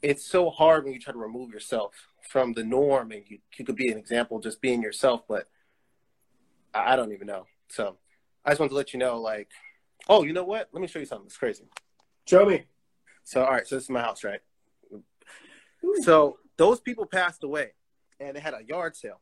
it's 0.00 0.24
so 0.24 0.50
hard 0.50 0.84
when 0.84 0.94
you 0.94 0.98
try 0.98 1.12
to 1.12 1.18
remove 1.18 1.50
yourself 1.50 2.08
from 2.30 2.54
the 2.54 2.64
norm, 2.64 3.12
and 3.12 3.24
you 3.28 3.38
you 3.56 3.64
could 3.64 3.76
be 3.76 3.90
an 3.90 3.98
example 3.98 4.40
just 4.40 4.62
being 4.62 4.82
yourself, 4.82 5.22
but 5.28 5.48
I, 6.74 6.96
don't 6.96 7.12
even 7.12 7.26
know. 7.26 7.46
So 7.68 7.96
I 8.44 8.50
just 8.50 8.60
wanted 8.60 8.70
to 8.70 8.76
let 8.76 8.92
you 8.92 8.98
know, 8.98 9.20
like, 9.20 9.48
oh, 10.08 10.22
you 10.22 10.32
know 10.32 10.44
what? 10.44 10.68
Let 10.72 10.80
me 10.80 10.86
show 10.86 10.98
you 10.98 11.06
something. 11.06 11.26
It's 11.26 11.36
crazy. 11.36 11.64
Show 12.26 12.46
me. 12.46 12.64
So, 13.24 13.44
all 13.44 13.50
right, 13.50 13.66
so 13.66 13.76
this 13.76 13.84
is 13.84 13.90
my 13.90 14.00
house, 14.00 14.24
right? 14.24 14.40
So 16.02 16.38
those 16.56 16.80
people 16.80 17.06
passed 17.06 17.44
away, 17.44 17.72
and 18.20 18.36
they 18.36 18.40
had 18.40 18.54
a 18.54 18.62
yard 18.66 18.96
sale. 18.96 19.20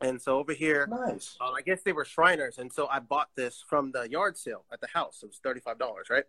And 0.00 0.20
so 0.20 0.38
over 0.38 0.52
here, 0.52 0.86
nice. 0.90 1.36
uh, 1.40 1.50
I 1.50 1.60
guess 1.60 1.82
they 1.82 1.92
were 1.92 2.04
Shriners, 2.04 2.58
and 2.58 2.72
so 2.72 2.88
I 2.88 3.00
bought 3.00 3.28
this 3.36 3.62
from 3.68 3.92
the 3.92 4.08
yard 4.08 4.38
sale 4.38 4.64
at 4.72 4.80
the 4.80 4.86
house. 4.86 5.20
It 5.22 5.26
was 5.26 5.40
thirty 5.42 5.60
five 5.60 5.78
dollars, 5.78 6.08
right? 6.08 6.24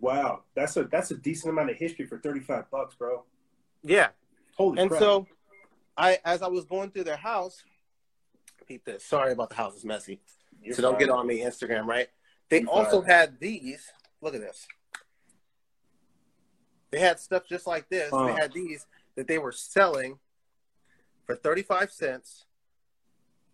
Wow, 0.00 0.42
that's 0.54 0.76
a 0.76 0.84
that's 0.84 1.10
a 1.12 1.16
decent 1.16 1.52
amount 1.52 1.70
of 1.70 1.76
history 1.76 2.06
for 2.06 2.18
thirty 2.18 2.40
five 2.40 2.70
bucks, 2.70 2.94
bro. 2.94 3.24
Yeah. 3.82 4.08
Holy 4.56 4.80
and 4.80 4.90
crap. 4.90 5.00
so, 5.00 5.26
I 5.96 6.18
as 6.24 6.42
I 6.42 6.48
was 6.48 6.66
going 6.66 6.90
through 6.90 7.04
their 7.04 7.16
house, 7.16 7.64
peep 8.66 8.84
this. 8.84 9.04
Sorry 9.04 9.32
about 9.32 9.50
the 9.50 9.56
house; 9.56 9.76
is 9.76 9.84
messy. 9.84 10.20
You're 10.62 10.74
so 10.74 10.82
don't 10.82 10.98
get 10.98 11.10
on 11.10 11.26
me 11.26 11.40
Instagram, 11.40 11.86
right? 11.86 12.08
They 12.48 12.60
You're 12.60 12.70
also 12.70 13.00
fine. 13.00 13.10
had 13.10 13.40
these. 13.40 13.90
Look 14.20 14.34
at 14.34 14.40
this. 14.40 14.66
They 16.90 17.00
had 17.00 17.18
stuff 17.18 17.42
just 17.48 17.66
like 17.66 17.88
this. 17.88 18.10
They 18.10 18.32
had 18.32 18.52
these 18.52 18.86
that 19.16 19.26
they 19.26 19.38
were 19.38 19.52
selling 19.52 20.18
for 21.24 21.34
35 21.36 21.90
cents 21.90 22.44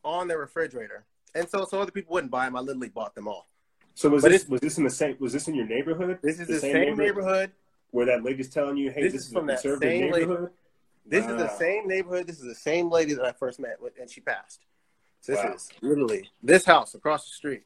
on 0.05 0.29
their 0.29 0.39
refrigerator. 0.39 1.05
And 1.35 1.49
so 1.49 1.65
so 1.65 1.81
other 1.81 1.91
people 1.91 2.13
wouldn't 2.15 2.31
buy 2.31 2.45
them. 2.45 2.57
I 2.57 2.61
literally 2.61 2.91
bought 2.91 3.15
them 3.15 3.27
all. 3.27 3.49
So 3.95 4.09
was 4.09 4.23
But 4.23 4.33
this 4.33 4.47
was 4.49 4.61
this 4.61 4.79
in 4.79 4.85
the 4.85 4.91
same 4.91 5.17
was 5.19 5.33
this 5.33 5.49
in 5.49 5.55
your 5.55 5.67
neighborhood? 5.67 6.19
This 6.23 6.41
is 6.41 6.49
the 6.49 6.61
same 6.61 6.97
neighborhood. 6.97 7.53
where 7.91 8.07
that 8.07 8.23
lady's 8.23 8.49
telling 8.49 8.77
you, 8.77 8.91
"Hey, 8.91 9.03
This 9.03 9.13
this, 9.13 9.21
is 9.23 9.27
is, 9.29 9.33
from 9.33 9.45
a 9.45 9.53
that 9.53 9.63
conservative 9.63 9.91
same 9.91 10.13
lady. 10.13 10.27
neighborhood." 10.27 10.51
This 11.05 11.27
is 11.27 11.37
the 11.37 11.49
same 11.49 11.89
neighborhood. 11.89 12.27
This 12.27 12.39
is 12.39 12.45
the 12.45 12.55
same 12.55 12.91
lady 12.91 13.13
that 13.15 13.25
I 13.25 13.33
first 13.33 13.59
met 13.59 13.81
with, 13.83 13.99
and 13.99 14.09
she 14.09 14.21
passed. 14.21 14.61
This 15.27 15.39
Wow. 15.39 15.55
is 15.55 15.71
literally 15.81 16.31
this 16.43 16.65
house 16.65 16.95
across 16.95 17.29
the 17.29 17.35
street, 17.35 17.63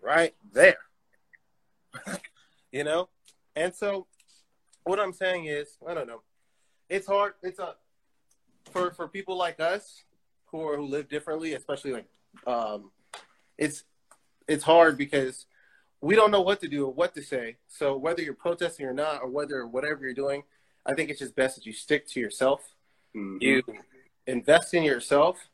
right 0.00 0.34
there. 0.52 0.78
you 2.72 2.84
know, 2.84 3.08
and 3.54 3.74
so 3.74 4.06
what 4.84 4.98
I'm 4.98 5.12
saying 5.12 5.46
is, 5.46 5.76
I 5.86 5.94
don't 5.94 6.06
know. 6.06 6.22
It's 6.88 7.06
hard. 7.06 7.34
It's 7.42 7.58
a 7.58 7.74
for 8.72 8.90
for 8.92 9.08
people 9.08 9.36
like 9.36 9.60
us 9.60 10.02
who 10.46 10.66
are 10.66 10.76
who 10.76 10.86
live 10.86 11.08
differently, 11.08 11.52
especially 11.54 11.92
like 11.92 12.06
um, 12.46 12.90
it's 13.58 13.84
it's 14.46 14.64
hard 14.64 14.96
because 14.96 15.46
we 16.00 16.14
don't 16.14 16.30
know 16.30 16.40
what 16.40 16.60
to 16.60 16.68
do 16.68 16.86
or 16.86 16.92
what 16.92 17.14
to 17.14 17.22
say. 17.22 17.56
So 17.66 17.96
whether 17.96 18.22
you're 18.22 18.34
protesting 18.34 18.86
or 18.86 18.94
not, 18.94 19.20
or 19.22 19.28
whether 19.28 19.66
whatever 19.66 20.04
you're 20.04 20.14
doing, 20.14 20.44
I 20.86 20.94
think 20.94 21.10
it's 21.10 21.18
just 21.18 21.34
best 21.34 21.56
that 21.56 21.66
you 21.66 21.72
stick 21.72 22.06
to 22.08 22.20
yourself. 22.20 22.74
Mhm. 23.14 23.42
You 23.42 23.62
invest 24.26 24.72
in 24.74 24.84
yourself, 24.84 25.50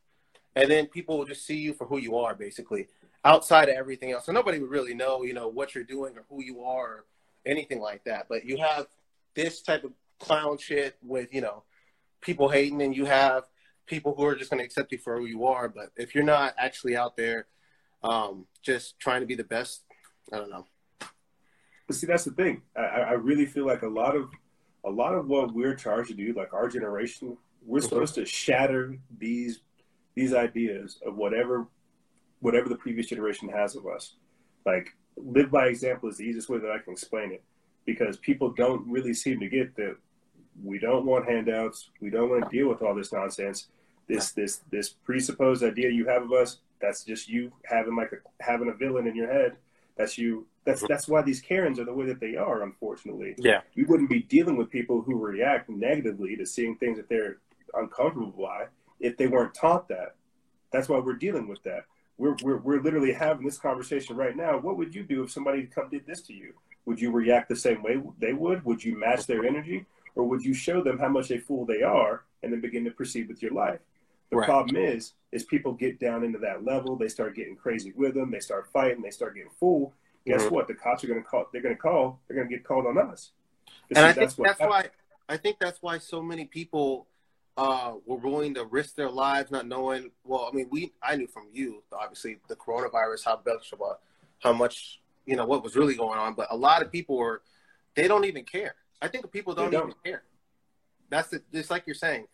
and 0.56 0.70
then 0.70 0.86
people 0.86 1.18
will 1.18 1.24
just 1.24 1.46
see 1.46 1.56
you 1.58 1.72
for 1.74 1.86
who 1.86 1.98
you 1.98 2.16
are, 2.16 2.34
basically, 2.34 2.88
outside 3.24 3.68
of 3.68 3.76
everything 3.76 4.12
else. 4.12 4.26
So 4.26 4.32
nobody 4.32 4.58
would 4.58 4.70
really 4.70 4.94
know, 4.94 5.22
you 5.22 5.34
know, 5.34 5.48
what 5.48 5.74
you're 5.74 5.84
doing 5.84 6.16
or 6.16 6.24
who 6.28 6.42
you 6.42 6.62
are 6.62 6.86
or 6.86 7.04
anything 7.46 7.80
like 7.80 8.04
that. 8.04 8.26
But 8.28 8.44
you 8.44 8.58
have 8.58 8.86
this 9.34 9.62
type 9.62 9.84
of 9.84 9.92
clown 10.18 10.58
shit 10.58 10.96
with, 11.02 11.32
you 11.34 11.40
know, 11.40 11.64
people 12.20 12.48
hating, 12.48 12.82
and 12.82 12.96
you 12.96 13.04
have 13.04 13.44
people 13.86 14.14
who 14.14 14.24
are 14.24 14.34
just 14.34 14.50
going 14.50 14.58
to 14.60 14.64
accept 14.64 14.92
you 14.92 14.98
for 14.98 15.18
who 15.18 15.26
you 15.26 15.46
are. 15.46 15.68
But 15.68 15.90
if 15.96 16.14
you're 16.14 16.24
not 16.24 16.54
actually 16.56 16.96
out 16.96 17.16
there, 17.16 17.46
um, 18.02 18.46
just 18.62 18.98
trying 18.98 19.20
to 19.20 19.26
be 19.26 19.34
the 19.34 19.44
best, 19.44 19.82
I 20.32 20.36
don't 20.38 20.50
know. 20.50 20.66
But 21.86 21.96
see, 21.96 22.06
that's 22.06 22.24
the 22.24 22.30
thing. 22.30 22.62
I, 22.76 22.80
I 22.80 23.12
really 23.12 23.44
feel 23.44 23.66
like 23.66 23.82
a 23.82 23.88
lot 23.88 24.16
of 24.16 24.30
a 24.86 24.90
lot 24.90 25.14
of 25.14 25.28
what 25.28 25.54
we're 25.54 25.74
charged 25.74 26.10
to 26.10 26.14
do, 26.14 26.34
like 26.34 26.52
our 26.52 26.68
generation, 26.68 27.38
we're 27.64 27.80
Mhm. 27.80 27.84
supposed 27.84 28.14
to 28.16 28.26
shatter 28.26 28.98
these 29.18 29.60
these 30.14 30.34
ideas 30.34 30.98
of 31.04 31.16
whatever 31.16 31.66
whatever 32.40 32.68
the 32.68 32.76
previous 32.76 33.06
generation 33.06 33.48
has 33.48 33.74
of 33.74 33.86
us. 33.86 34.16
Like 34.66 34.94
live 35.16 35.50
by 35.50 35.66
example 35.66 36.08
is 36.08 36.18
the 36.18 36.24
easiest 36.24 36.48
way 36.48 36.58
that 36.58 36.70
I 36.70 36.78
can 36.78 36.92
explain 36.92 37.32
it. 37.32 37.42
Because 37.86 38.16
people 38.18 38.50
don't 38.50 38.86
really 38.86 39.14
seem 39.14 39.40
to 39.40 39.48
get 39.48 39.76
that 39.76 39.96
we 40.62 40.78
don't 40.78 41.04
want 41.04 41.28
handouts, 41.28 41.90
we 42.00 42.10
don't 42.10 42.30
want 42.30 42.44
to 42.44 42.56
deal 42.56 42.68
with 42.68 42.82
all 42.82 42.94
this 42.94 43.12
nonsense. 43.12 43.68
This 44.08 44.32
this 44.32 44.60
this 44.70 44.90
presupposed 44.90 45.62
idea 45.62 45.90
you 45.90 46.06
have 46.06 46.22
of 46.22 46.32
us, 46.32 46.58
that's 46.80 47.04
just 47.04 47.28
you 47.28 47.52
having 47.64 47.96
like 47.96 48.12
a 48.12 48.44
having 48.44 48.68
a 48.68 48.74
villain 48.74 49.06
in 49.06 49.16
your 49.16 49.32
head. 49.32 49.56
That's 49.96 50.18
you 50.18 50.46
that's 50.64 50.82
mm-hmm. 50.82 50.92
that's 50.92 51.08
why 51.08 51.22
these 51.22 51.40
Karens 51.40 51.78
are 51.78 51.84
the 51.84 51.92
way 51.92 52.06
that 52.06 52.20
they 52.20 52.36
are, 52.36 52.62
unfortunately 52.62 53.34
Yeah. 53.38 53.60
we 53.76 53.84
wouldn't 53.84 54.10
be 54.10 54.20
dealing 54.20 54.56
with 54.56 54.70
people 54.70 55.02
who 55.02 55.16
react 55.16 55.68
negatively 55.68 56.36
to 56.36 56.46
seeing 56.46 56.76
things 56.76 56.96
that 56.98 57.08
they're 57.08 57.38
uncomfortable 57.74 58.30
by 58.30 58.66
if 59.00 59.16
they 59.16 59.26
weren't 59.26 59.54
taught 59.54 59.88
that. 59.88 60.14
That's 60.72 60.88
why 60.88 60.98
we're 60.98 61.14
dealing 61.14 61.48
with 61.48 61.62
that. 61.64 61.84
We're, 62.16 62.36
we're, 62.42 62.58
we're 62.58 62.80
literally 62.82 63.12
having 63.12 63.44
this 63.44 63.58
conversation 63.58 64.16
right 64.16 64.36
now. 64.36 64.58
What 64.58 64.76
would 64.76 64.94
you 64.94 65.02
do 65.02 65.22
if 65.24 65.30
somebody 65.32 65.64
come 65.64 65.88
did 65.90 66.06
this 66.06 66.22
to 66.22 66.32
you? 66.32 66.54
Would 66.86 67.00
you 67.00 67.10
react 67.10 67.48
the 67.48 67.56
same 67.56 67.82
way 67.82 68.00
they 68.18 68.32
would? 68.32 68.64
Would 68.64 68.84
you 68.84 68.96
match 68.98 69.26
their 69.26 69.44
energy? 69.44 69.86
Or 70.14 70.24
would 70.24 70.44
you 70.44 70.54
show 70.54 70.82
them 70.82 70.98
how 70.98 71.08
much 71.08 71.30
a 71.30 71.38
fool 71.38 71.64
they 71.66 71.82
are 71.82 72.24
and 72.42 72.52
then 72.52 72.60
begin 72.60 72.84
to 72.84 72.90
proceed 72.90 73.28
with 73.28 73.42
your 73.42 73.52
life? 73.52 73.80
The 74.30 74.36
Right. 74.36 74.46
problem 74.46 74.76
is, 74.76 75.12
is 75.32 75.44
people 75.44 75.72
get 75.72 75.98
down 75.98 76.24
into 76.24 76.38
that 76.40 76.64
level. 76.64 76.96
They 76.96 77.08
start 77.08 77.34
getting 77.34 77.56
crazy 77.56 77.92
with 77.96 78.14
them. 78.14 78.30
They 78.30 78.40
start 78.40 78.68
fighting. 78.72 79.02
They 79.02 79.10
start 79.10 79.34
getting 79.34 79.50
full. 79.50 79.92
Guess 80.26 80.44
Mhm. 80.44 80.50
what? 80.52 80.68
The 80.68 80.74
cops 80.74 81.04
are 81.04 81.08
going 81.08 81.22
to 81.22 81.28
call. 81.28 81.48
They're 81.52 81.62
going 81.62 81.74
to 81.74 81.80
call. 81.80 82.20
They're 82.26 82.36
going 82.36 82.48
to 82.48 82.54
get 82.54 82.64
called 82.64 82.86
on 82.86 82.96
us. 82.98 83.32
and 83.90 83.98
I 83.98 84.12
think 84.12 84.16
that's, 84.16 84.38
what 84.38 84.58
why 84.60 84.88
I 85.28 85.36
think 85.36 85.58
that's 85.58 85.82
why 85.82 85.98
so 85.98 86.22
many 86.22 86.46
people 86.46 87.06
uh, 87.56 87.94
were 88.04 88.16
willing 88.16 88.54
to 88.54 88.64
risk 88.64 88.96
their 88.96 89.10
lives, 89.10 89.50
not 89.50 89.66
knowing. 89.66 90.10
Well, 90.24 90.48
I 90.50 90.54
mean, 90.54 90.68
we 90.70 90.92
I 91.02 91.16
knew 91.16 91.28
from 91.28 91.48
you, 91.52 91.82
obviously, 91.92 92.38
the 92.48 92.56
coronavirus, 92.56 93.24
how 93.24 93.40
much 93.46 93.72
how 94.40 94.52
much 94.52 95.00
you 95.26 95.36
know 95.36 95.46
what 95.46 95.62
was 95.62 95.76
really 95.76 95.94
going 95.94 96.18
on, 96.18 96.34
but 96.34 96.48
a 96.50 96.56
lot 96.56 96.82
of 96.82 96.90
people 96.90 97.16
were 97.16 97.42
they 97.94 98.08
don't 98.08 98.24
even 98.24 98.44
care. 98.44 98.74
I 99.00 99.08
think 99.08 99.30
people 99.30 99.54
don't, 99.54 99.70
don't. 99.70 99.90
even 99.90 99.94
care. 100.04 100.22
That's 101.10 101.28
the, 101.28 101.42
it's 101.52 101.70
like 101.70 101.84
you're 101.86 101.94
saying. 101.94 102.26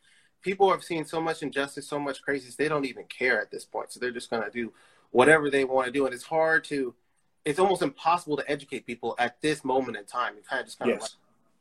People 0.42 0.70
have 0.70 0.82
seen 0.82 1.04
so 1.04 1.20
much 1.20 1.42
injustice, 1.42 1.86
so 1.86 1.98
much 1.98 2.22
craziness. 2.22 2.56
They 2.56 2.68
don't 2.68 2.86
even 2.86 3.04
care 3.04 3.42
at 3.42 3.50
this 3.50 3.66
point. 3.66 3.92
So 3.92 4.00
they're 4.00 4.10
just 4.10 4.30
going 4.30 4.42
to 4.42 4.50
do 4.50 4.72
whatever 5.10 5.50
they 5.50 5.64
want 5.64 5.86
to 5.86 5.92
do, 5.92 6.06
and 6.06 6.14
it's 6.14 6.24
hard 6.24 6.64
to. 6.64 6.94
It's 7.44 7.58
almost 7.58 7.82
impossible 7.82 8.36
to 8.36 8.50
educate 8.50 8.86
people 8.86 9.14
at 9.18 9.40
this 9.40 9.64
moment 9.64 9.96
in 9.96 10.04
time. 10.04 10.34
You 10.36 10.42
kind 10.42 10.60
of 10.60 10.66
just 10.66 10.78
kind 10.78 10.90
of 10.92 10.96
Yes. 10.96 11.02
like 11.02 11.10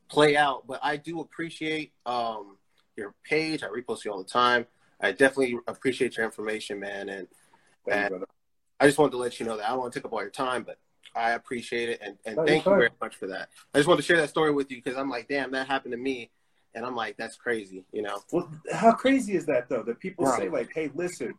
play 0.08 0.36
out. 0.36 0.66
But 0.66 0.80
I 0.82 0.96
do 0.96 1.20
appreciate 1.20 1.92
um, 2.06 2.56
your 3.00 3.14
page. 3.24 3.62
I 3.64 3.66
repost 3.68 4.04
you 4.04 4.12
all 4.12 4.18
the 4.18 4.28
time. 4.28 4.66
I 5.00 5.12
definitely 5.12 5.56
appreciate 5.66 6.16
your 6.16 6.26
information, 6.26 6.78
man. 6.78 7.08
And, 7.08 7.26
Thank 7.88 8.10
you, 8.10 8.16
and. 8.16 8.24
I 8.78 8.86
just 8.86 8.98
wanted 8.98 9.12
to 9.12 9.16
let 9.18 9.40
you 9.40 9.46
know 9.46 9.56
that 9.56 9.66
I 9.66 9.70
don't 9.70 9.80
want 9.80 9.92
to 9.92 9.98
take 9.98 10.04
up 10.06 10.12
all 10.12 10.20
your 10.20 10.30
time, 10.30 10.62
but 10.62 10.78
I 11.14 11.32
appreciate 11.32 11.88
it 11.88 12.00
and, 12.02 12.16
and 12.24 12.36
thank 12.46 12.64
you 12.64 12.70
very 12.70 12.88
much 13.00 13.16
for 13.16 13.26
that. 13.26 13.50
I 13.74 13.78
just 13.78 13.88
wanted 13.88 14.02
to 14.02 14.06
share 14.06 14.16
that 14.18 14.30
story 14.30 14.52
with 14.52 14.70
you 14.70 14.78
because 14.82 14.96
I'm 14.96 15.10
like, 15.10 15.28
damn, 15.28 15.50
that 15.52 15.66
happened 15.66 15.92
to 15.92 15.98
me, 15.98 16.30
and 16.74 16.86
I'm 16.86 16.94
like, 16.94 17.16
that's 17.16 17.36
crazy, 17.36 17.84
you 17.92 18.00
know? 18.02 18.22
Well, 18.32 18.50
how 18.72 18.92
crazy 18.92 19.34
is 19.34 19.44
that 19.46 19.68
though? 19.68 19.82
That 19.82 19.98
people 20.00 20.24
Right. 20.24 20.38
say 20.38 20.48
like, 20.48 20.70
"Hey, 20.72 20.90
listen, 20.94 21.34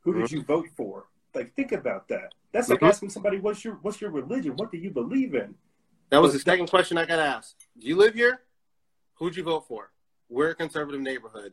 who 0.00 0.14
did 0.14 0.24
Mhm. 0.26 0.30
you 0.30 0.42
vote 0.42 0.68
for?" 0.76 1.06
like 1.34 1.54
think 1.54 1.72
about 1.72 2.08
that. 2.08 2.32
That's 2.52 2.68
like 2.68 2.80
Mhm. 2.80 2.88
asking 2.88 3.10
somebody 3.10 3.38
what's 3.38 3.64
your 3.64 3.74
what's 3.82 4.00
your 4.00 4.10
religion? 4.10 4.56
What 4.56 4.72
do 4.72 4.78
you 4.78 4.90
believe 4.90 5.34
in? 5.34 5.54
That 6.10 6.22
was 6.22 6.32
the 6.32 6.38
second 6.40 6.68
question 6.68 6.96
I 6.98 7.04
got 7.04 7.18
asked. 7.18 7.68
Do 7.78 7.86
you 7.86 7.96
live 7.96 8.14
here? 8.14 8.42
Who'd 9.14 9.36
you 9.36 9.42
vote 9.44 9.66
for? 9.68 9.92
We're 10.30 10.50
a 10.50 10.54
conservative 10.54 11.00
neighborhood. 11.00 11.52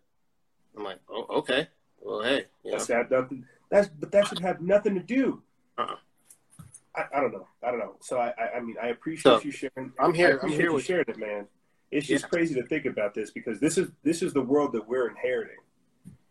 I'm 0.78 0.84
like, 0.84 1.00
oh, 1.10 1.26
okay. 1.40 1.68
Well, 2.00 2.22
hey, 2.22 2.46
you 2.64 2.72
know. 2.72 2.78
That's 2.78 3.10
nothing. 3.12 3.46
That's 3.70 3.88
but 3.90 4.12
that 4.12 4.28
should 4.28 4.40
have 4.40 4.62
nothing 4.62 4.94
to 4.94 5.02
do. 5.02 5.42
Uh-uh. 5.78 5.96
I, 6.96 7.18
I 7.18 7.20
don't 7.20 7.34
know. 7.34 7.48
I 7.64 7.72
don't 7.72 7.80
know. 7.80 7.96
So 8.00 8.18
I 8.20 8.28
I, 8.38 8.58
I 8.58 8.60
mean 8.62 8.76
I 8.82 8.88
appreciate 8.90 9.24
So, 9.24 9.42
you 9.42 9.52
sharing. 9.52 9.92
I'm 10.00 10.14
here- 10.14 10.40
I'm 10.42 10.50
here 10.50 10.62
you 10.70 10.74
with 10.74 10.86
sharing 10.86 11.06
it, 11.08 11.18
man. 11.18 11.48
It's 11.90 12.06
just 12.08 12.26
Yeah. 12.26 12.30
crazy 12.30 12.54
to 12.56 12.64
think 12.68 12.86
about 12.86 13.14
this 13.16 13.32
because 13.32 13.60
this 13.60 13.78
is 13.78 13.90
this 14.04 14.22
is 14.22 14.32
the 14.34 14.42
world 14.42 14.72
that 14.74 14.88
we're 14.88 15.10
inheriting, 15.10 15.58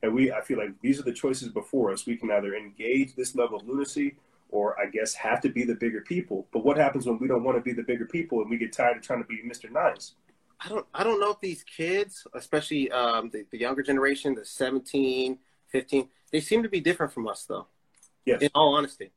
and 0.03 0.15
we 0.15 0.31
I 0.33 0.41
feel 0.43 0.59
like 0.59 0.81
these 0.81 1.01
are 1.01 1.05
the 1.05 1.13
choices 1.13 1.49
before 1.49 1.91
us. 1.93 2.07
We 2.07 2.17
can 2.17 2.31
either 2.31 2.55
engage 2.55 3.17
this 3.17 3.35
level 3.35 3.59
of 3.59 3.67
lunacy, 3.67 4.15
or 4.51 4.79
I 4.81 4.87
guess 4.87 5.15
have 5.15 5.41
to 5.43 5.49
be 5.49 5.65
the 5.65 5.75
bigger 5.75 6.01
people. 6.03 6.47
But 6.53 6.65
what 6.65 6.77
happens 6.77 7.07
when 7.07 7.19
we 7.19 7.27
don't 7.27 7.43
want 7.43 7.59
to 7.59 7.63
be 7.63 7.73
the 7.73 7.83
bigger 7.83 8.07
people 8.07 8.41
and 8.41 8.49
we 8.49 8.57
get 8.57 8.73
tired 8.73 8.97
of 8.99 9.03
trying 9.03 9.23
to 9.23 9.29
be 9.29 9.43
Mr. 9.43 9.71
Nice? 9.71 10.15
I 10.61 10.69
don't 10.69 10.87
I 10.95 11.05
don't 11.05 11.21
know 11.21 11.33
if 11.33 11.41
these 11.41 11.63
kids, 11.65 12.27
especially 12.35 12.91
um, 12.91 13.31
the, 13.31 13.45
the 13.51 13.59
younger 13.59 13.83
generation, 13.83 14.35
the 14.35 14.45
17, 14.45 15.39
15, 15.69 16.09
they 16.33 16.41
seem 16.41 16.63
to 16.63 16.69
be 16.69 16.81
different 16.81 17.13
from 17.13 17.29
us 17.29 17.45
though. 17.45 17.67
Yes. 18.25 18.43
In 18.43 18.51
all 18.55 18.75
honesty. 18.75 19.13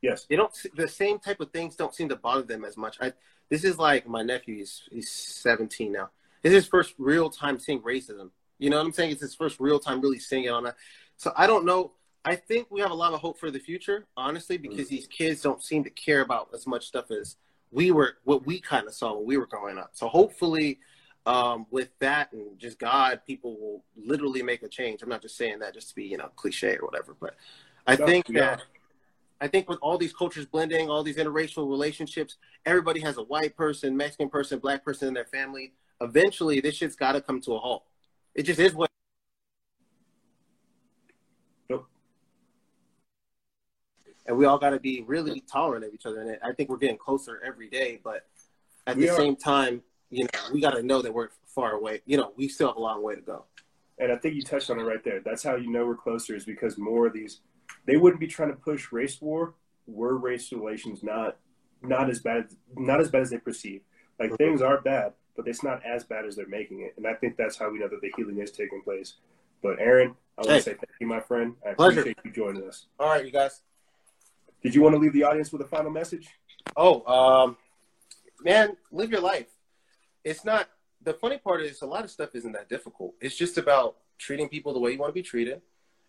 Yes. 0.00 0.26
They 0.28 0.36
don't 0.36 0.54
the 0.76 0.88
same 0.88 1.18
type 1.18 1.40
of 1.40 1.50
things 1.50 1.76
don't 1.76 1.94
seem 1.94 2.08
to 2.10 2.16
bother 2.16 2.42
them 2.42 2.64
as 2.64 2.76
much. 2.76 2.98
I 3.00 3.12
this 3.48 3.64
is 3.64 3.78
like 3.78 4.06
my 4.06 4.22
nephew, 4.22 4.56
he's 4.56 4.82
he's 4.90 5.10
17 5.10 5.92
now. 5.92 6.10
This 6.42 6.50
is 6.50 6.64
his 6.64 6.66
first 6.66 6.94
real 6.98 7.30
time 7.30 7.58
seeing 7.58 7.80
racism. 7.80 8.30
You 8.58 8.70
know 8.70 8.78
what 8.78 8.86
I'm 8.86 8.92
saying? 8.92 9.12
It's 9.12 9.22
his 9.22 9.34
first 9.34 9.58
real 9.60 9.78
time 9.78 10.00
really 10.00 10.18
seeing 10.18 10.44
it 10.44 10.48
on 10.48 10.64
that. 10.64 10.76
So 11.16 11.32
I 11.36 11.46
don't 11.46 11.64
know. 11.64 11.92
I 12.24 12.36
think 12.36 12.68
we 12.70 12.80
have 12.80 12.92
a 12.92 12.94
lot 12.94 13.12
of 13.12 13.20
hope 13.20 13.38
for 13.38 13.50
the 13.50 13.58
future, 13.58 14.06
honestly, 14.16 14.56
because 14.56 14.88
these 14.88 15.08
kids 15.08 15.40
don't 15.40 15.62
seem 15.62 15.82
to 15.84 15.90
care 15.90 16.20
about 16.20 16.50
as 16.54 16.66
much 16.66 16.86
stuff 16.86 17.10
as 17.10 17.36
we 17.72 17.90
were 17.90 18.18
what 18.24 18.46
we 18.46 18.60
kind 18.60 18.86
of 18.86 18.94
saw 18.94 19.14
when 19.16 19.26
we 19.26 19.36
were 19.36 19.46
growing 19.46 19.78
up. 19.78 19.90
So 19.94 20.06
hopefully, 20.08 20.78
um, 21.26 21.66
with 21.70 21.88
that 21.98 22.32
and 22.32 22.58
just 22.58 22.78
God, 22.78 23.20
people 23.26 23.58
will 23.58 23.84
literally 23.96 24.42
make 24.42 24.62
a 24.62 24.68
change. 24.68 25.02
I'm 25.02 25.08
not 25.08 25.22
just 25.22 25.36
saying 25.36 25.58
that 25.60 25.74
just 25.74 25.88
to 25.90 25.94
be 25.94 26.04
you 26.04 26.18
know 26.18 26.28
cliche 26.36 26.76
or 26.76 26.86
whatever, 26.86 27.16
but 27.18 27.34
I 27.86 27.96
No, 27.96 28.06
think 28.06 28.28
we 28.28 28.36
are. 28.36 28.40
that 28.40 28.62
I 29.40 29.48
think 29.48 29.68
with 29.68 29.80
all 29.82 29.98
these 29.98 30.12
cultures 30.12 30.46
blending, 30.46 30.88
all 30.88 31.02
these 31.02 31.16
interracial 31.16 31.68
relationships, 31.68 32.36
everybody 32.64 33.00
has 33.00 33.16
a 33.16 33.24
white 33.24 33.56
person, 33.56 33.96
Mexican 33.96 34.28
person, 34.28 34.60
black 34.60 34.84
person 34.84 35.08
in 35.08 35.14
their 35.14 35.24
family. 35.24 35.72
Eventually, 36.00 36.60
this 36.60 36.76
shit's 36.76 36.94
got 36.94 37.12
to 37.12 37.20
come 37.20 37.40
to 37.40 37.54
a 37.54 37.58
halt. 37.58 37.84
It 38.36 38.44
just 38.44 38.60
is 38.60 38.72
what. 38.72 38.88
Nope. 41.68 41.88
And 44.32 44.38
we 44.38 44.46
all 44.46 44.56
got 44.56 44.70
to 44.70 44.80
be 44.80 45.02
really 45.06 45.42
tolerant 45.42 45.84
of 45.84 45.92
each 45.92 46.06
other. 46.06 46.22
And 46.22 46.38
I 46.42 46.52
think 46.52 46.70
we're 46.70 46.78
getting 46.78 46.96
closer 46.96 47.38
every 47.44 47.68
day. 47.68 48.00
But 48.02 48.24
at 48.86 48.96
We 48.96 49.04
the 49.04 49.12
are. 49.12 49.16
same 49.16 49.36
time, 49.36 49.82
you 50.08 50.24
know, 50.24 50.30
we 50.54 50.58
got 50.62 50.70
to 50.70 50.82
know 50.82 51.02
that 51.02 51.12
we're 51.12 51.28
far 51.54 51.72
away. 51.72 52.00
You 52.06 52.16
know, 52.16 52.32
we 52.34 52.48
still 52.48 52.68
have 52.68 52.76
a 52.76 52.80
long 52.80 53.02
way 53.02 53.14
to 53.14 53.20
go. 53.20 53.44
And 53.98 54.10
I 54.10 54.16
think 54.16 54.34
you 54.34 54.40
touched 54.42 54.70
on 54.70 54.80
it 54.80 54.84
right 54.84 55.04
there. 55.04 55.20
That's 55.20 55.42
how 55.42 55.56
you 55.56 55.70
know 55.70 55.84
we're 55.84 55.96
closer 55.96 56.34
is 56.34 56.46
because 56.46 56.78
more 56.78 57.06
of 57.08 57.12
these, 57.12 57.40
they 57.84 57.98
wouldn't 57.98 58.20
be 58.20 58.26
trying 58.26 58.48
to 58.48 58.56
push 58.56 58.90
race 58.90 59.20
war. 59.20 59.52
Were 59.86 60.16
race 60.16 60.50
relations 60.50 61.02
not 61.02 61.36
not 61.82 62.08
as 62.08 62.20
bad 62.20 62.46
not 62.76 63.00
as 63.00 63.10
bad 63.10 63.20
as 63.22 63.30
they 63.30 63.38
perceive? 63.38 63.82
Like 64.18 64.34
things 64.38 64.62
are 64.62 64.80
bad, 64.80 65.12
but 65.36 65.46
it's 65.46 65.62
not 65.62 65.84
as 65.84 66.04
bad 66.04 66.24
as 66.24 66.36
they're 66.36 66.46
making 66.48 66.80
it. 66.80 66.94
And 66.96 67.06
I 67.06 67.14
think 67.14 67.36
that's 67.36 67.58
how 67.58 67.68
we 67.68 67.80
know 67.80 67.88
that 67.88 68.00
the 68.00 68.10
healing 68.16 68.38
is 68.38 68.50
taking 68.52 68.80
place. 68.82 69.14
But 69.62 69.78
Aaron, 69.78 70.14
I 70.38 70.42
want 70.42 70.50
Hey. 70.50 70.56
to 70.58 70.62
say 70.62 70.70
thank 70.74 70.90
you, 71.00 71.06
my 71.08 71.20
friend. 71.20 71.54
I 71.68 71.74
Pleasure. 71.74 72.00
appreciate 72.00 72.24
you 72.24 72.30
joining 72.30 72.66
us. 72.66 72.86
All 72.98 73.08
right, 73.08 73.24
you 73.26 73.32
guys. 73.32 73.60
Did 74.62 74.74
you 74.74 74.82
want 74.82 74.94
to 74.94 74.98
leave 74.98 75.12
the 75.12 75.24
audience 75.24 75.52
with 75.52 75.62
a 75.62 75.66
final 75.66 75.90
message? 75.90 76.28
Oh, 76.76 77.04
um, 77.06 77.56
man, 78.42 78.76
live 78.90 79.10
your 79.10 79.20
life. 79.20 79.48
It's 80.24 80.44
not 80.44 80.68
the 81.02 81.14
funny 81.14 81.38
part 81.38 81.62
is 81.62 81.82
a 81.82 81.86
lot 81.86 82.04
of 82.04 82.10
stuff 82.10 82.34
isn't 82.34 82.52
that 82.52 82.68
difficult. 82.68 83.14
It's 83.20 83.36
just 83.36 83.58
about 83.58 83.96
treating 84.18 84.48
people 84.48 84.72
the 84.72 84.78
way 84.78 84.92
you 84.92 84.98
want 84.98 85.10
to 85.10 85.14
be 85.14 85.22
treated 85.22 85.62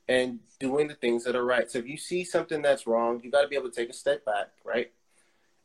and 0.08 0.40
doing 0.60 0.88
the 0.88 0.94
things 0.94 1.24
that 1.24 1.36
are 1.36 1.46
right. 1.46 1.70
So 1.70 1.80
if 1.80 1.88
you 1.88 1.98
see 1.98 2.24
something 2.24 2.62
that's 2.62 2.86
wrong, 2.86 3.22
you 3.24 3.32
got 3.32 3.42
to 3.42 3.48
be 3.48 3.56
able 3.56 3.70
to 3.70 3.76
take 3.76 3.90
a 3.90 3.94
step 3.94 4.24
back, 4.26 4.50
right? 4.64 4.92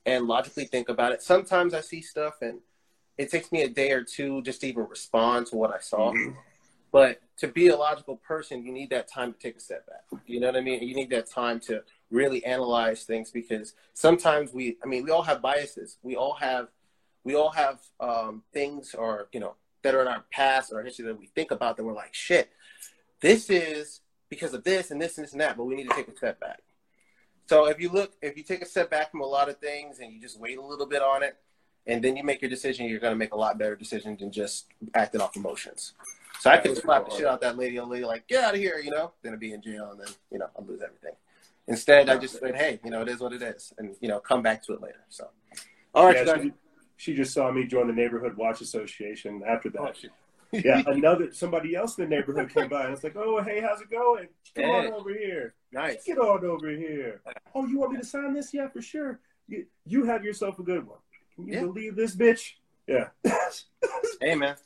And 0.06 0.26
logically 0.26 0.64
think 0.64 0.88
about 0.88 1.12
it. 1.12 1.22
Sometimes 1.22 1.74
I 1.74 1.80
see 1.80 2.00
stuff 2.00 2.40
and 2.40 2.60
it 3.18 3.30
takes 3.30 3.52
me 3.52 3.62
a 3.62 3.68
day 3.68 3.90
or 3.90 4.02
two 4.02 4.42
just 4.42 4.60
to 4.62 4.68
even 4.68 4.86
respond 4.88 5.46
to 5.48 5.56
what 5.56 5.74
I 5.74 5.80
saw. 5.80 6.14
But 6.90 7.20
to 7.38 7.48
be 7.48 7.68
a 7.68 7.76
logical 7.76 8.16
person, 8.16 8.64
you 8.64 8.72
need 8.72 8.90
that 8.90 9.08
time 9.08 9.32
to 9.34 9.38
take 9.38 9.56
a 9.56 9.60
step 9.60 9.86
back. 9.86 10.20
You 10.26 10.40
know 10.40 10.46
what 10.46 10.56
I 10.56 10.60
mean? 10.60 10.82
You 10.82 10.94
need 10.94 11.10
that 11.10 11.28
time 11.28 11.60
to 11.60 11.82
really 12.10 12.44
analyze 12.44 13.04
things 13.04 13.30
because 13.30 13.74
sometimes 13.94 14.52
we, 14.52 14.76
I 14.82 14.86
mean, 14.86 15.04
we 15.04 15.10
all 15.10 15.22
have 15.22 15.42
biases. 15.42 15.98
We 16.02 16.16
all 16.16 16.34
have, 16.34 16.68
we 17.24 17.34
all 17.34 17.50
have 17.50 17.80
um, 18.00 18.42
things 18.52 18.94
or 18.94 19.28
you 19.32 19.40
know 19.40 19.54
that 19.82 19.94
are 19.94 20.02
in 20.02 20.08
our 20.08 20.24
past 20.30 20.72
or 20.72 20.76
our 20.76 20.82
history 20.82 21.06
that 21.06 21.18
we 21.18 21.26
think 21.26 21.50
about 21.50 21.76
that 21.76 21.84
we're 21.84 21.94
like, 21.94 22.14
shit, 22.14 22.50
this 23.20 23.50
is 23.50 24.00
because 24.28 24.54
of 24.54 24.64
this 24.64 24.90
and 24.90 25.00
this 25.00 25.18
and 25.18 25.24
this 25.24 25.32
and 25.32 25.40
that. 25.40 25.56
But 25.56 25.64
we 25.64 25.74
need 25.74 25.88
to 25.88 25.94
take 25.94 26.08
a 26.08 26.16
step 26.16 26.40
back. 26.40 26.60
So 27.46 27.66
if 27.66 27.80
you 27.80 27.88
look, 27.90 28.12
if 28.20 28.36
you 28.36 28.42
take 28.42 28.62
a 28.62 28.66
step 28.66 28.90
back 28.90 29.10
from 29.10 29.20
a 29.20 29.26
lot 29.26 29.48
of 29.48 29.58
things 29.58 30.00
and 30.00 30.12
you 30.12 30.20
just 30.20 30.38
wait 30.38 30.58
a 30.58 30.62
little 30.62 30.86
bit 30.86 31.02
on 31.02 31.22
it, 31.22 31.36
and 31.86 32.04
then 32.04 32.16
you 32.16 32.22
make 32.22 32.42
your 32.42 32.50
decision, 32.50 32.86
you're 32.86 33.00
going 33.00 33.14
to 33.14 33.18
make 33.18 33.32
a 33.32 33.36
lot 33.36 33.58
better 33.58 33.74
decision 33.74 34.16
than 34.20 34.30
just 34.30 34.66
acting 34.94 35.22
off 35.22 35.34
emotions. 35.36 35.94
So 36.40 36.50
I 36.50 36.58
could 36.58 36.76
slap 36.76 37.08
the 37.08 37.16
shit 37.16 37.26
out 37.26 37.40
that 37.40 37.56
lady, 37.56 37.78
old 37.78 37.88
lady, 37.88 38.04
like 38.04 38.28
get 38.28 38.44
out 38.44 38.54
of 38.54 38.60
here, 38.60 38.78
you 38.78 38.90
know. 38.90 39.12
Then 39.22 39.32
I'd 39.32 39.40
be 39.40 39.52
in 39.52 39.62
jail, 39.62 39.90
and 39.90 40.00
then 40.00 40.08
you 40.30 40.38
know 40.38 40.48
I'd 40.56 40.68
lose 40.68 40.82
everything. 40.82 41.14
Instead, 41.68 42.08
I 42.08 42.16
just 42.16 42.38
said, 42.38 42.56
hey, 42.56 42.80
you 42.82 42.90
know, 42.90 43.02
it 43.02 43.08
is 43.08 43.20
what 43.20 43.32
it 43.34 43.42
is, 43.42 43.72
and 43.78 43.94
you 44.00 44.08
know, 44.08 44.18
come 44.20 44.42
back 44.42 44.62
to 44.64 44.72
it 44.72 44.80
later. 44.80 45.04
So, 45.10 45.28
all 45.94 46.06
right, 46.06 46.26
Yeah, 46.26 46.42
she, 46.42 46.52
she 46.96 47.14
just 47.14 47.32
saw 47.34 47.52
me 47.52 47.66
join 47.66 47.86
the 47.86 47.92
neighborhood 47.92 48.36
watch 48.36 48.60
association. 48.62 49.42
After 49.46 49.68
that, 49.70 49.96
Oh, 50.02 50.08
yeah, 50.64 50.82
another 50.86 51.30
somebody 51.32 51.74
else 51.76 51.98
in 51.98 52.08
the 52.08 52.16
neighborhood 52.16 52.48
came 52.48 52.68
by 52.68 52.84
and 52.84 52.94
it's 52.94 53.04
like, 53.04 53.16
"Oh, 53.16 53.42
hey, 53.42 53.60
how's 53.60 53.82
it 53.82 53.90
going? 53.90 54.28
Come 54.56 54.64
on 54.64 54.86
over 54.86 55.10
here. 55.10 55.54
Nice. 55.72 56.04
Get 56.04 56.16
on 56.18 56.42
over 56.42 56.70
here. 56.70 57.20
Oh, 57.54 57.66
you 57.66 57.78
want 57.78 57.92
me 57.92 57.98
to 57.98 58.04
sign 58.04 58.32
this? 58.32 58.54
Yeah, 58.54 58.68
for 58.68 58.80
sure. 58.80 59.20
You, 59.46 59.66
you 59.84 60.04
have 60.06 60.24
yourself 60.24 60.58
a 60.58 60.62
good 60.62 60.86
one. 60.86 60.98
Can 61.34 61.46
you 61.48 61.54
Yeah. 61.54 61.60
believe 61.60 61.96
this, 61.96 62.16
bitch? 62.16 62.54
Yeah, 62.86 63.08
Hey, 64.22 64.34
man, 64.34 64.56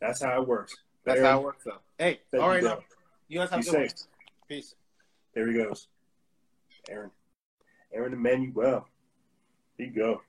that's 0.00 0.22
how 0.22 0.40
it 0.40 0.46
works. 0.46 0.76
that's 1.04 1.20
how 1.20 1.40
it 1.40 1.42
works, 1.42 1.64
though. 1.64 1.78
Hey, 1.98 2.20
thank 2.30 2.40
all 2.44 2.50
you, 2.50 2.54
right, 2.54 2.62
now 2.62 2.84
you 3.26 3.40
guys 3.40 3.50
have 3.50 3.60
Be 3.64 3.68
a 3.68 3.72
good 3.72 3.78
one. 3.80 3.88
Peace. 4.48 4.74
There 5.34 5.48
he 5.48 5.54
goes. 5.54 5.88
Aaron. 6.88 7.10
Aaron 7.92 8.12
Emmanuel. 8.12 8.86
There 9.78 9.86
you 9.86 9.92
go. 9.92 10.22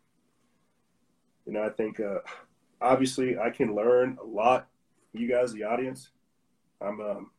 You 1.46 1.54
know, 1.54 1.64
I 1.64 1.70
think 1.70 2.00
uh, 2.00 2.20
obviously 2.82 3.38
I 3.38 3.50
can 3.50 3.76
learn 3.76 4.18
a 4.22 4.26
lot 4.26 4.68
you 5.16 5.30
guys, 5.30 5.54
the 5.54 5.64
audience. 5.64 6.10
I'm 6.82 7.00
um, 7.00 7.32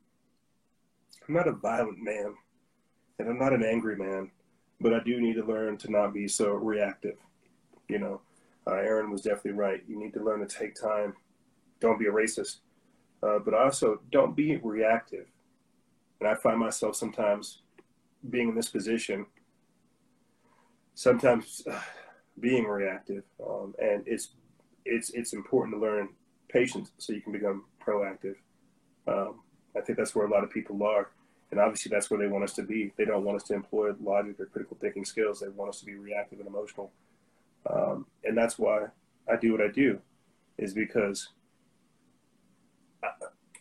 I'm 1.28 1.34
not 1.34 1.48
a 1.48 1.52
violent 1.52 2.02
man, 2.02 2.34
and 3.18 3.28
I'm 3.28 3.38
not 3.38 3.52
an 3.52 3.64
angry 3.64 3.97
man, 3.97 4.30
but 4.80 4.94
I 4.94 5.01
do 5.01 5.20
need 5.20 5.34
to 5.34 5.44
learn 5.44 5.76
to 5.78 5.90
not 5.90 6.14
be 6.14 6.28
so 6.28 6.52
reactive. 6.52 7.16
You 7.88 7.98
know, 7.98 8.20
uh, 8.66 8.74
Aaron 8.74 9.10
was 9.10 9.22
definitely 9.22 9.52
right. 9.52 9.82
You 9.86 9.98
need 9.98 10.14
to 10.14 10.24
learn 10.24 10.40
to 10.40 10.47
take 10.47 10.74
time. 10.74 11.14
Don't 11.80 11.98
be 11.98 12.06
a 12.06 12.12
racist, 12.12 12.59
uh, 13.22 13.38
but 13.38 13.55
also 13.55 14.01
don't 14.10 14.34
be 14.34 14.56
reactive. 14.56 15.26
And 16.20 16.28
I 16.28 16.34
find 16.34 16.59
myself 16.59 16.97
sometimes 16.97 17.60
being 18.30 18.48
in 18.48 18.54
this 18.54 18.68
position, 18.68 19.26
sometimes 20.94 21.62
uh, 21.70 21.80
being 22.40 22.64
reactive, 22.66 23.24
um, 23.44 23.74
and 23.78 24.02
it's 24.06 24.30
it's 24.84 25.10
it's 25.10 25.32
important 25.32 25.76
to 25.76 25.80
learn 25.80 26.08
patience 26.48 26.90
so 26.98 27.12
you 27.12 27.20
can 27.20 27.32
become 27.32 27.64
proactive. 27.84 28.36
Um, 29.06 29.40
I 29.76 29.80
think 29.80 29.98
that's 29.98 30.14
where 30.14 30.26
a 30.26 30.30
lot 30.30 30.44
of 30.44 30.50
people 30.50 30.82
are, 30.84 31.10
and 31.50 31.60
obviously 31.60 31.90
that's 31.90 32.10
where 32.10 32.18
they 32.18 32.26
want 32.26 32.44
us 32.44 32.54
to 32.54 32.62
be. 32.62 32.92
They 32.96 33.04
don't 33.04 33.24
want 33.24 33.36
us 33.36 33.48
to 33.48 33.54
employ 33.54 33.92
logic 34.02 34.40
or 34.40 34.46
critical 34.46 34.76
thinking 34.80 35.04
skills. 35.04 35.40
They 35.40 35.48
want 35.48 35.68
us 35.70 35.80
to 35.80 35.86
be 35.86 35.94
reactive 35.94 36.38
and 36.40 36.48
emotional, 36.48 36.92
um, 37.70 38.06
and 38.24 38.36
that's 38.36 38.58
why 38.58 38.86
I 39.30 39.36
do 39.36 39.52
what 39.52 39.60
I 39.60 39.68
do, 39.68 40.00
is 40.58 40.72
because 40.72 41.28
I, 43.02 43.08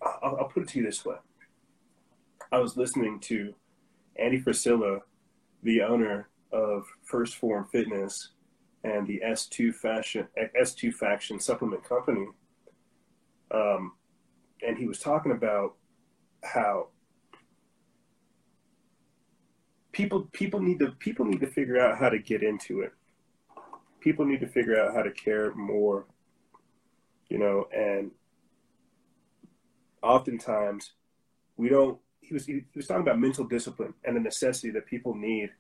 I'll, 0.02 0.38
I'll 0.38 0.50
put 0.50 0.64
it 0.64 0.70
to 0.70 0.80
you 0.80 0.86
this 0.86 1.06
way. 1.06 1.16
I 2.52 2.60
was 2.60 2.78
listening 2.78 3.20
to 3.22 3.54
Andy 4.18 4.42
Frisella, 4.42 5.02
the 5.64 5.82
owner 5.82 6.30
of 6.52 6.86
First 7.04 7.36
Form 7.36 7.68
Fitness 7.72 8.30
and 8.84 9.08
the 9.08 9.22
S2 9.26 9.74
Fashion 9.74 10.28
S2 10.60 10.94
Faction 10.94 11.40
Supplement 11.40 11.84
Company, 11.84 12.28
um, 13.52 13.94
and 14.66 14.78
he 14.78 14.86
was 14.86 15.00
talking 15.00 15.32
about 15.32 15.74
how 16.44 16.88
people 19.92 20.28
people 20.34 20.60
need 20.60 20.80
to 20.80 20.92
people 21.00 21.26
need 21.26 21.40
to 21.40 21.48
figure 21.48 21.80
out 21.80 21.98
how 21.98 22.10
to 22.10 22.20
get 22.20 22.44
into 22.44 22.82
it. 22.82 22.94
People 24.00 24.26
need 24.26 24.40
to 24.42 24.48
figure 24.48 24.80
out 24.80 24.94
how 24.94 25.02
to 25.02 25.10
care 25.10 25.54
more, 25.56 26.06
you 27.30 27.40
know, 27.40 27.68
and 27.76 28.12
oftentimes 30.04 30.92
we 31.58 31.70
don't 31.70 31.98
he 32.28 32.34
was 32.34 32.46
he 32.46 32.64
was 32.76 32.88
talking 32.88 33.02
about 33.02 33.20
mental 33.20 33.46
discipline 33.46 33.94
and 34.04 34.16
the 34.16 34.20
necessity 34.20 34.72
that 34.72 34.86
people 34.86 35.14
need, 35.14 35.52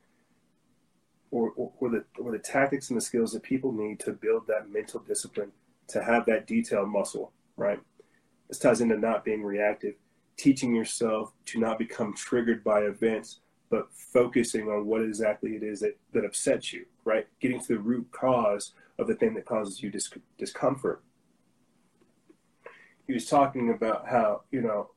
or, 1.32 1.52
or 1.56 1.72
or 1.80 1.90
the 1.90 2.06
or 2.20 2.32
the 2.32 2.40
tactics 2.40 2.90
and 2.90 2.98
the 2.98 3.02
skills 3.02 3.34
that 3.34 3.44
people 3.44 3.72
need 3.72 4.00
to 4.00 4.12
build 4.12 4.48
that 4.48 4.70
mental 4.70 5.00
discipline 5.00 5.52
to 5.88 6.04
have 6.04 6.26
that 6.26 6.48
detailed 6.48 6.90
muscle. 6.90 7.32
Right. 7.58 7.80
This 8.48 8.60
ties 8.60 8.82
into 8.82 8.98
not 8.98 9.24
being 9.24 9.44
reactive, 9.44 9.96
teaching 10.38 10.76
yourself 10.76 11.34
to 11.46 11.60
not 11.60 11.80
become 11.80 12.14
triggered 12.14 12.64
by 12.64 12.82
events, 12.82 13.40
but 13.70 13.88
focusing 13.92 14.68
on 14.70 14.86
what 14.86 15.02
exactly 15.02 15.56
it 15.56 15.64
is 15.64 15.80
that, 15.80 15.98
that 16.14 16.26
upsets 16.26 16.72
you, 16.72 16.86
right? 17.06 17.28
Getting 17.40 17.60
to 17.62 17.68
the 17.70 17.80
root 17.80 18.08
cause 18.12 18.74
of 19.00 19.08
the 19.08 19.16
thing 19.16 19.34
that 19.34 19.46
causes 19.46 19.82
you 19.82 19.90
dis- 19.90 20.12
discomfort. 20.38 21.02
He 23.08 23.14
was 23.14 23.28
talking 23.28 23.72
about 23.72 24.08
how, 24.08 24.42
you 24.52 24.62
know, 24.62 24.92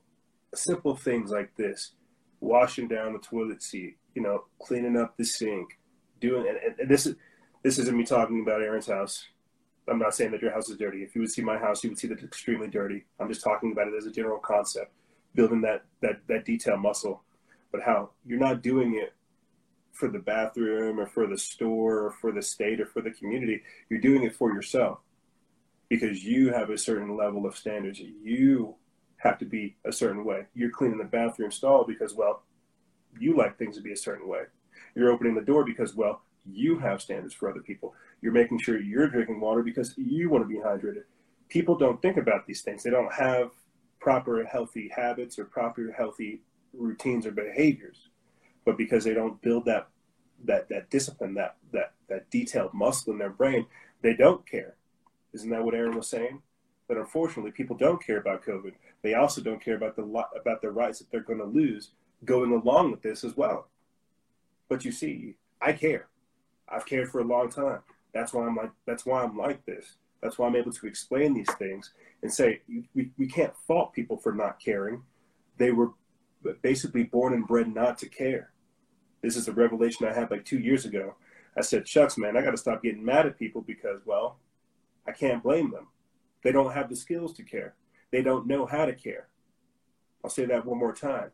simple 0.55 0.97
things 0.97 1.31
like 1.31 1.55
this 1.57 1.93
washing 2.41 2.89
down 2.89 3.13
the 3.13 3.19
toilet 3.19 3.63
seat, 3.63 3.97
you 4.15 4.23
know, 4.23 4.45
cleaning 4.61 4.97
up 4.97 5.17
the 5.17 5.25
sink, 5.25 5.79
doing, 6.21 6.47
and, 6.49 6.79
and 6.79 6.89
this 6.89 7.07
is, 7.07 7.17
this 7.63 7.79
isn't 7.79 7.97
me 7.97 8.05
talking 8.05 8.43
about 8.43 8.63
Aaron's 8.63 8.87
house. 8.87 9.27
I'm 9.89 9.99
not 9.99 10.15
saying 10.15 10.33
that 10.33 10.43
your 10.43 10.53
house 10.53 10.69
is 10.69 10.77
dirty. 10.77 11.03
If 11.03 11.15
you 11.15 11.23
would 11.23 11.31
see 11.31 11.43
my 11.43 11.59
house, 11.59 11.83
you 11.83 11.91
would 11.91 11.99
see 11.99 12.09
that 12.09 12.19
it's 12.19 12.25
extremely 12.25 12.69
dirty. 12.69 13.05
I'm 13.19 13.29
just 13.29 13.43
talking 13.43 13.73
about 13.73 13.89
it 13.89 13.95
as 13.97 14.07
a 14.07 14.13
general 14.13 14.39
concept, 14.39 14.93
building 15.35 15.63
that 15.63 15.85
that 16.03 16.21
that 16.29 16.45
detail 16.45 16.77
muscle. 16.77 17.23
But 17.73 17.83
how 17.83 18.11
you're 18.27 18.39
not 18.39 18.63
doing 18.63 18.97
it 18.97 19.15
for 19.99 20.09
the 20.09 20.19
bathroom 20.19 21.01
or 21.01 21.07
for 21.07 21.27
the 21.27 21.37
store 21.37 21.99
or 21.99 22.11
for 22.21 22.31
the 22.33 22.43
state 22.43 22.81
or 22.81 22.87
for 22.87 23.03
the 23.03 23.11
community. 23.11 23.63
You're 23.91 24.01
doing 24.01 24.23
it 24.23 24.37
for 24.37 24.53
yourself 24.53 25.01
because 25.89 26.25
you 26.25 26.53
have 26.53 26.71
a 26.71 26.79
certain 26.79 27.17
level 27.17 27.47
of 27.47 27.57
standards. 27.57 27.99
You 27.99 28.77
have 29.19 29.39
to 29.39 29.45
be 29.45 29.77
a 29.85 29.93
certain 29.93 30.25
way. 30.25 30.47
You're 30.55 30.71
cleaning 30.71 30.99
the 30.99 31.05
bathroom 31.05 31.51
stall 31.51 31.85
because, 31.85 32.15
well, 32.15 32.43
you 33.19 33.37
like 33.37 33.59
things 33.59 33.77
to 33.77 33.83
be 33.83 33.93
a 33.93 33.97
certain 33.97 34.29
way. 34.29 34.43
You're 34.95 35.13
opening 35.13 35.35
the 35.35 35.43
door 35.43 35.65
because, 35.65 35.95
well, 35.95 36.23
you 36.51 36.79
have 36.79 37.03
standards 37.03 37.35
for 37.35 37.51
other 37.51 37.61
people. 37.61 37.95
You're 38.23 38.33
making 38.33 38.61
sure 38.61 38.81
you're 38.81 39.09
drinking 39.09 39.41
water 39.41 39.63
because 39.63 39.95
you 39.97 40.31
want 40.31 40.45
to 40.45 40.49
be 40.49 40.61
hydrated. 40.61 41.05
People 41.49 41.77
don't 41.77 42.01
think 42.01 42.17
about 42.17 42.47
these 42.47 42.63
things. 42.63 42.83
They 42.83 42.91
don't 42.91 43.13
have 43.13 43.51
proper 44.01 44.45
healthy 44.45 44.91
habits 44.95 45.39
or 45.39 45.45
proper 45.45 45.93
healthy 45.97 46.41
routines 46.73 47.27
or 47.27 47.33
behaviors. 47.33 48.09
But 48.65 48.77
because 48.77 49.05
they 49.05 49.15
don't 49.15 49.41
build 49.43 49.65
that 49.65 49.89
that 50.45 50.69
that 50.69 50.91
discipline, 50.91 51.35
that 51.35 51.57
that 51.73 51.93
that 52.09 52.31
detailed 52.31 52.75
muscle 52.75 53.13
in 53.13 53.19
their 53.19 53.31
brain, 53.31 53.67
they 54.03 54.15
don't 54.15 54.47
care. 54.47 54.75
Isn't 55.33 55.51
that 55.51 55.65
what 55.65 55.75
Aaron 55.75 55.97
was 55.97 56.09
saying? 56.09 56.43
But 56.89 56.97
unfortunately, 56.97 57.53
people 57.53 57.77
don't 57.77 58.05
care 58.05 58.19
about 58.19 58.45
COVID. 58.45 58.73
They 59.03 59.15
also 59.15 59.43
don't 59.43 59.63
care 59.63 59.77
about 59.77 59.95
the 59.95 60.03
about 60.41 60.63
the 60.63 60.71
rights 60.71 60.99
that 60.99 61.11
they're 61.11 61.21
going 61.21 61.39
to 61.39 61.45
lose 61.45 61.91
going 62.25 62.53
along 62.53 62.91
with 62.91 63.03
this 63.03 63.23
as 63.23 63.37
well. 63.37 63.69
But 64.69 64.85
you 64.85 64.91
see, 64.91 65.35
I 65.61 65.73
care. 65.73 66.09
I've 66.69 66.87
cared 66.87 67.11
for 67.11 67.21
a 67.21 67.25
long 67.25 67.51
time. 67.51 67.81
That's 68.13 68.33
why 68.33 68.47
I'm 68.47 68.57
like. 68.57 68.73
That's 68.87 69.05
why 69.05 69.23
I'm 69.23 69.37
like 69.37 69.65
this. 69.67 69.97
That's 70.23 70.39
why 70.39 70.49
I'm 70.49 70.57
able 70.57 70.73
to 70.73 70.87
explain 70.87 71.35
these 71.35 71.53
things 71.55 71.93
and 72.23 72.33
say 72.33 72.61
we, 72.95 73.11
we 73.17 73.29
can't 73.29 73.55
fault 73.67 73.93
people 73.93 74.17
for 74.17 74.33
not 74.33 74.59
caring. 74.59 75.03
They 75.59 75.71
were 75.71 75.93
basically 76.63 77.05
born 77.05 77.35
and 77.35 77.47
bred 77.47 77.73
not 77.73 77.99
to 77.99 78.09
care. 78.09 78.51
This 79.23 79.37
is 79.37 79.49
a 79.49 79.53
revelation 79.53 80.07
I 80.07 80.13
had 80.15 80.31
like 80.31 80.45
two 80.45 80.59
years 80.59 80.85
ago. 80.85 81.15
I 81.57 81.61
said, 81.63 81.89
Shucks, 81.89 82.17
man, 82.17 82.37
I 82.37 82.43
got 82.43 82.53
to 82.53 82.57
stop 82.57 82.83
getting 82.83 83.05
mad 83.05 83.27
at 83.27 83.39
people 83.39 83.63
because, 83.63 84.01
well, 84.05 84.39
I 85.07 85.13
can't 85.13 85.43
blame 85.43 85.71
them. 85.71 85.89
They 86.43 86.53
don't 86.53 86.73
have 86.73 86.89
the 86.89 86.97
skills 86.97 87.33
to 87.35 87.43
care, 87.43 87.75
they 88.11 88.23
don't 88.23 88.47
know 88.47 88.67
how 88.67 88.87
to 88.87 88.95
care. 88.95 89.29
I'll 90.25 90.31
say 90.31 90.47
that 90.47 90.67
one 90.67 90.79
more 90.79 90.95
time. 90.95 91.31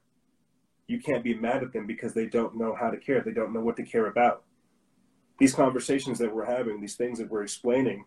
You 0.86 1.01
can't 1.01 1.24
be 1.24 1.35
mad 1.35 1.62
at 1.62 1.72
them 1.72 1.86
because 1.86 2.12
they 2.12 2.26
don't 2.26 2.56
know 2.56 2.74
how 2.74 2.90
to 2.90 2.98
care. 2.98 3.22
They 3.22 3.32
don't 3.32 3.55
know 3.55 3.60
what 3.60 3.76
to 3.76 3.82
care 3.82 4.06
about. 4.06 4.44
These 5.39 5.55
conversations 5.55 6.18
that 6.18 6.35
we're 6.35 6.44
having, 6.44 6.81
these 6.81 6.97
things 6.97 7.18
that 7.18 7.31
we're 7.31 7.43
explaining, 7.43 8.05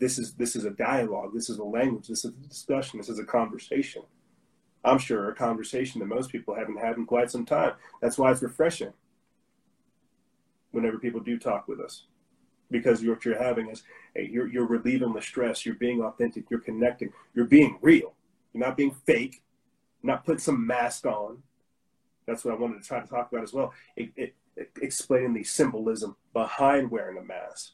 this 0.00 0.18
is 0.18 0.34
this 0.34 0.56
is 0.56 0.64
a 0.64 0.70
dialogue. 0.70 1.32
This 1.34 1.48
is 1.48 1.58
a 1.58 1.64
language. 1.64 2.08
This 2.08 2.24
is 2.24 2.32
a 2.32 2.48
discussion. 2.48 2.98
This 2.98 3.08
is 3.08 3.18
a 3.18 3.24
conversation. 3.24 4.02
I'm 4.84 4.98
sure 4.98 5.28
a 5.28 5.34
conversation 5.34 6.00
that 6.00 6.06
most 6.06 6.30
people 6.30 6.54
haven't 6.54 6.80
had 6.80 6.96
in 6.96 7.06
quite 7.06 7.30
some 7.30 7.44
time. 7.44 7.72
That's 8.00 8.18
why 8.18 8.30
it's 8.30 8.42
refreshing 8.42 8.92
whenever 10.70 10.98
people 10.98 11.20
do 11.20 11.38
talk 11.38 11.66
with 11.66 11.80
us, 11.80 12.04
because 12.70 13.04
what 13.04 13.24
you're 13.24 13.42
having 13.42 13.68
is 13.70 13.82
hey, 14.14 14.28
you're 14.30 14.48
you're 14.48 14.66
relieving 14.66 15.12
the 15.12 15.22
stress. 15.22 15.64
You're 15.64 15.74
being 15.74 16.02
authentic. 16.02 16.44
You're 16.50 16.60
connecting. 16.60 17.12
You're 17.34 17.46
being 17.46 17.78
real. 17.80 18.14
You're 18.52 18.66
not 18.66 18.76
being 18.76 18.94
fake. 19.06 19.42
Not 20.02 20.24
putting 20.24 20.40
some 20.40 20.66
mask 20.66 21.06
on. 21.06 21.42
That's 22.26 22.44
what 22.44 22.54
I 22.54 22.58
wanted 22.58 22.82
to 22.82 22.86
try 22.86 23.00
to 23.00 23.06
talk 23.06 23.32
about 23.32 23.42
as 23.42 23.52
well. 23.52 23.72
It, 23.96 24.10
it, 24.16 24.34
it, 24.56 24.70
explaining 24.82 25.34
the 25.34 25.44
symbolism 25.44 26.16
behind 26.32 26.90
wearing 26.90 27.18
a 27.18 27.22
mask. 27.22 27.72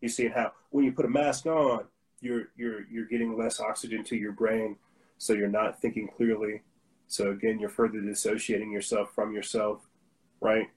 You 0.00 0.08
see 0.08 0.28
how 0.28 0.52
when 0.70 0.84
you 0.84 0.92
put 0.92 1.04
a 1.04 1.10
mask 1.10 1.46
on, 1.46 1.84
you're 2.20 2.48
you're 2.56 2.86
you're 2.90 3.06
getting 3.06 3.36
less 3.36 3.60
oxygen 3.60 4.02
to 4.04 4.16
your 4.16 4.32
brain, 4.32 4.76
so 5.18 5.32
you're 5.34 5.48
not 5.48 5.80
thinking 5.80 6.08
clearly. 6.08 6.62
So 7.06 7.30
again, 7.30 7.58
you're 7.58 7.70
further 7.70 8.00
dissociating 8.00 8.70
yourself 8.70 9.14
from 9.14 9.32
yourself, 9.32 9.86
right? 10.40 10.68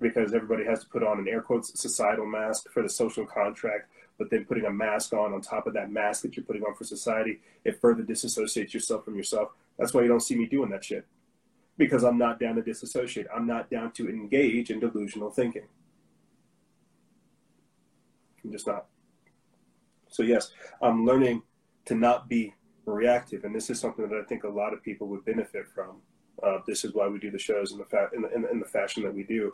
Because 0.00 0.32
everybody 0.32 0.64
has 0.64 0.80
to 0.80 0.88
put 0.88 1.02
on 1.02 1.18
an 1.18 1.28
air 1.28 1.42
quotes 1.42 1.78
societal 1.80 2.26
mask 2.26 2.70
for 2.70 2.82
the 2.82 2.88
social 2.88 3.26
contract, 3.26 3.90
but 4.16 4.30
then 4.30 4.44
putting 4.44 4.64
a 4.64 4.70
mask 4.70 5.12
on 5.12 5.32
on 5.32 5.40
top 5.40 5.66
of 5.66 5.74
that 5.74 5.90
mask 5.90 6.22
that 6.22 6.36
you're 6.36 6.44
putting 6.44 6.62
on 6.62 6.74
for 6.74 6.84
society, 6.84 7.40
it 7.64 7.80
further 7.80 8.02
disassociates 8.02 8.72
yourself 8.72 9.04
from 9.04 9.16
yourself. 9.16 9.50
That's 9.78 9.94
why 9.94 10.02
you 10.02 10.08
don't 10.08 10.20
see 10.20 10.36
me 10.36 10.46
doing 10.46 10.70
that 10.70 10.84
shit. 10.84 11.06
Because 11.76 12.02
I'm 12.02 12.18
not 12.18 12.40
down 12.40 12.56
to 12.56 12.62
disassociate. 12.62 13.26
I'm 13.34 13.46
not 13.46 13.70
down 13.70 13.92
to 13.92 14.08
engage 14.08 14.70
in 14.70 14.80
delusional 14.80 15.30
thinking. 15.30 15.66
I'm 18.44 18.52
just 18.52 18.66
not. 18.66 18.86
So 20.08 20.22
yes, 20.22 20.50
I'm 20.80 21.04
learning 21.04 21.42
to 21.86 21.94
not 21.94 22.28
be 22.28 22.54
reactive, 22.86 23.44
and 23.44 23.54
this 23.54 23.70
is 23.70 23.78
something 23.78 24.08
that 24.08 24.18
I 24.18 24.24
think 24.24 24.44
a 24.44 24.48
lot 24.48 24.72
of 24.72 24.82
people 24.82 25.06
would 25.08 25.24
benefit 25.24 25.66
from. 25.74 25.96
Uh, 26.42 26.58
this 26.66 26.84
is 26.84 26.94
why 26.94 27.06
we 27.08 27.18
do 27.18 27.30
the 27.30 27.38
shows 27.38 27.72
in 27.72 27.78
the, 27.78 27.84
fa- 27.84 28.10
in, 28.14 28.22
the, 28.22 28.32
in, 28.34 28.42
the, 28.42 28.50
in 28.50 28.60
the 28.60 28.66
fashion 28.66 29.02
that 29.02 29.14
we 29.14 29.22
do, 29.24 29.52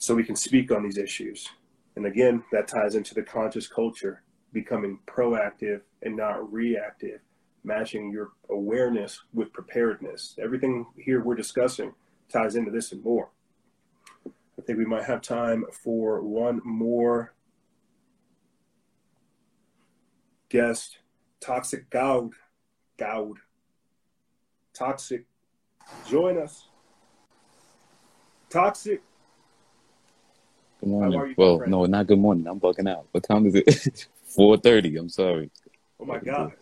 so 0.00 0.14
we 0.14 0.24
can 0.24 0.34
speak 0.34 0.72
on 0.72 0.82
these 0.82 0.96
issues. 0.96 1.46
And 1.94 2.06
again, 2.06 2.42
that 2.52 2.66
ties 2.66 2.94
into 2.94 3.14
the 3.14 3.22
conscious 3.22 3.68
culture, 3.68 4.22
becoming 4.50 4.98
proactive 5.06 5.82
and 6.02 6.16
not 6.16 6.50
reactive, 6.50 7.20
matching 7.64 8.10
your 8.10 8.30
awareness 8.48 9.20
with 9.34 9.52
preparedness. 9.52 10.36
Everything 10.42 10.86
here 10.96 11.22
we're 11.22 11.34
discussing 11.34 11.92
ties 12.30 12.56
into 12.56 12.70
this 12.70 12.92
and 12.92 13.04
more. 13.04 13.28
I 14.26 14.62
think 14.62 14.78
we 14.78 14.86
might 14.86 15.04
have 15.04 15.20
time 15.20 15.64
for 15.70 16.22
one 16.22 16.62
more 16.64 17.34
guest, 20.48 20.98
Toxic 21.40 21.90
Gawd. 21.90 22.32
Gawd. 22.98 23.36
Toxic. 24.72 25.26
Join 26.08 26.38
us. 26.38 26.68
Toxic. 28.48 29.02
Good 30.80 30.86
How 30.88 30.92
morning. 30.92 31.20
are 31.20 31.26
you, 31.26 31.34
well, 31.36 31.58
friend? 31.58 31.70
no, 31.70 31.84
not 31.84 32.06
good 32.06 32.18
morning. 32.18 32.46
I'm 32.46 32.58
bugging 32.58 32.88
out. 32.90 33.06
What 33.12 33.24
time 33.24 33.46
is 33.46 33.54
it? 33.54 34.06
Four 34.24 34.56
thirty. 34.56 34.96
I'm 34.96 35.08
sorry. 35.08 35.50
Oh 35.98 36.04
my 36.06 36.18
God. 36.18 36.52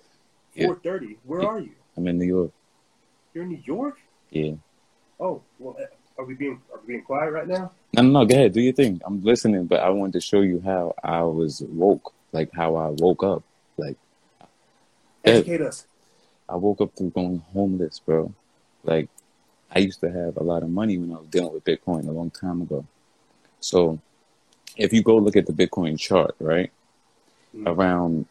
Yeah. 0.55 0.69
4.30. 0.69 1.17
Where 1.25 1.43
Yeah. 1.43 1.49
are 1.49 1.61
you? 1.61 1.71
I'm 1.97 2.07
in 2.09 2.19
New 2.19 2.27
York. 2.27 2.51
You're 3.33 3.45
in 3.45 3.51
New 3.51 3.63
York? 3.65 3.99
Yeah. 4.31 4.55
Oh, 5.21 5.43
well, 5.61 5.77
uh, 5.79 6.21
are 6.21 6.25
we 6.25 6.35
being 6.35 6.61
are 6.73 6.81
we 6.81 6.95
being 6.95 7.05
quiet 7.05 7.31
right 7.31 7.47
now? 7.47 7.71
No, 7.95 8.03
no, 8.03 8.09
no. 8.11 8.25
Go 8.25 8.35
ahead. 8.35 8.53
Do 8.55 8.61
your 8.61 8.73
thing. 8.73 9.01
I'm 9.05 9.23
listening, 9.23 9.67
but 9.67 9.81
I 9.81 9.91
wanted 9.91 10.15
to 10.15 10.21
show 10.21 10.41
you 10.41 10.61
how 10.65 10.95
I 11.05 11.23
was 11.23 11.63
woke, 11.69 12.13
like 12.33 12.51
how 12.53 12.75
I 12.75 12.89
woke 12.89 13.23
up. 13.23 13.45
Like 13.77 13.97
Educate 15.25 15.61
us. 15.61 15.87
I 16.49 16.57
woke 16.57 16.81
up 16.81 16.97
through 16.97 17.11
going 17.11 17.39
homeless, 17.53 18.01
bro. 18.01 18.33
Like 18.83 19.09
I 19.71 19.79
used 19.81 20.01
to 20.01 20.11
have 20.11 20.37
a 20.39 20.43
lot 20.43 20.63
of 20.65 20.71
money 20.71 20.99
when 20.99 21.13
I 21.13 21.21
was 21.21 21.29
dealing 21.29 21.53
with 21.53 21.65
Bitcoin 21.65 22.09
a 22.09 22.13
long 22.13 22.31
time 22.31 22.63
ago. 22.63 22.85
So 23.61 24.01
if 24.79 24.93
you 24.93 25.03
go 25.03 25.17
look 25.17 25.37
at 25.37 25.47
the 25.47 25.53
Bitcoin 25.53 25.99
chart, 25.99 26.35
right? 26.39 26.71
Mm-hmm. 27.55 27.69
Around 27.69 28.27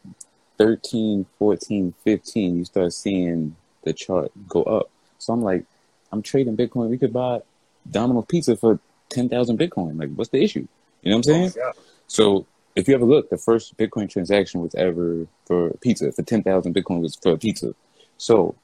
13, 0.56 1.26
14, 1.38 1.94
15, 2.02 2.58
you 2.58 2.64
start 2.64 2.92
seeing 2.92 3.54
the 3.84 3.92
chart 3.92 4.32
go 4.48 4.62
up. 4.62 4.90
So 5.18 5.32
I'm 5.32 5.42
like, 5.42 5.64
I'm 6.10 6.22
trading 6.22 6.56
Bitcoin. 6.56 6.88
We 6.88 6.98
could 6.98 7.12
buy 7.12 7.42
Domino's 7.88 8.24
Pizza 8.28 8.56
for 8.56 8.80
10,000 9.10 9.58
Bitcoin. 9.58 9.98
Like, 9.98 10.10
what's 10.14 10.30
the 10.30 10.42
issue? 10.42 10.66
You 11.02 11.10
know 11.10 11.18
what 11.18 11.28
I'm 11.28 11.34
saying? 11.34 11.52
Oh, 11.56 11.66
yeah. 11.66 11.72
So 12.08 12.46
if 12.74 12.88
you 12.88 12.94
ever 12.94 13.04
look, 13.04 13.28
the 13.28 13.36
first 13.36 13.76
Bitcoin 13.76 14.08
transaction 14.08 14.60
was 14.60 14.74
ever 14.74 15.26
for 15.44 15.70
pizza. 15.80 16.10
For 16.12 16.22
10,000 16.22 16.74
Bitcoin 16.74 17.02
was 17.02 17.16
for 17.16 17.36
pizza. 17.36 17.74
So 18.16 18.54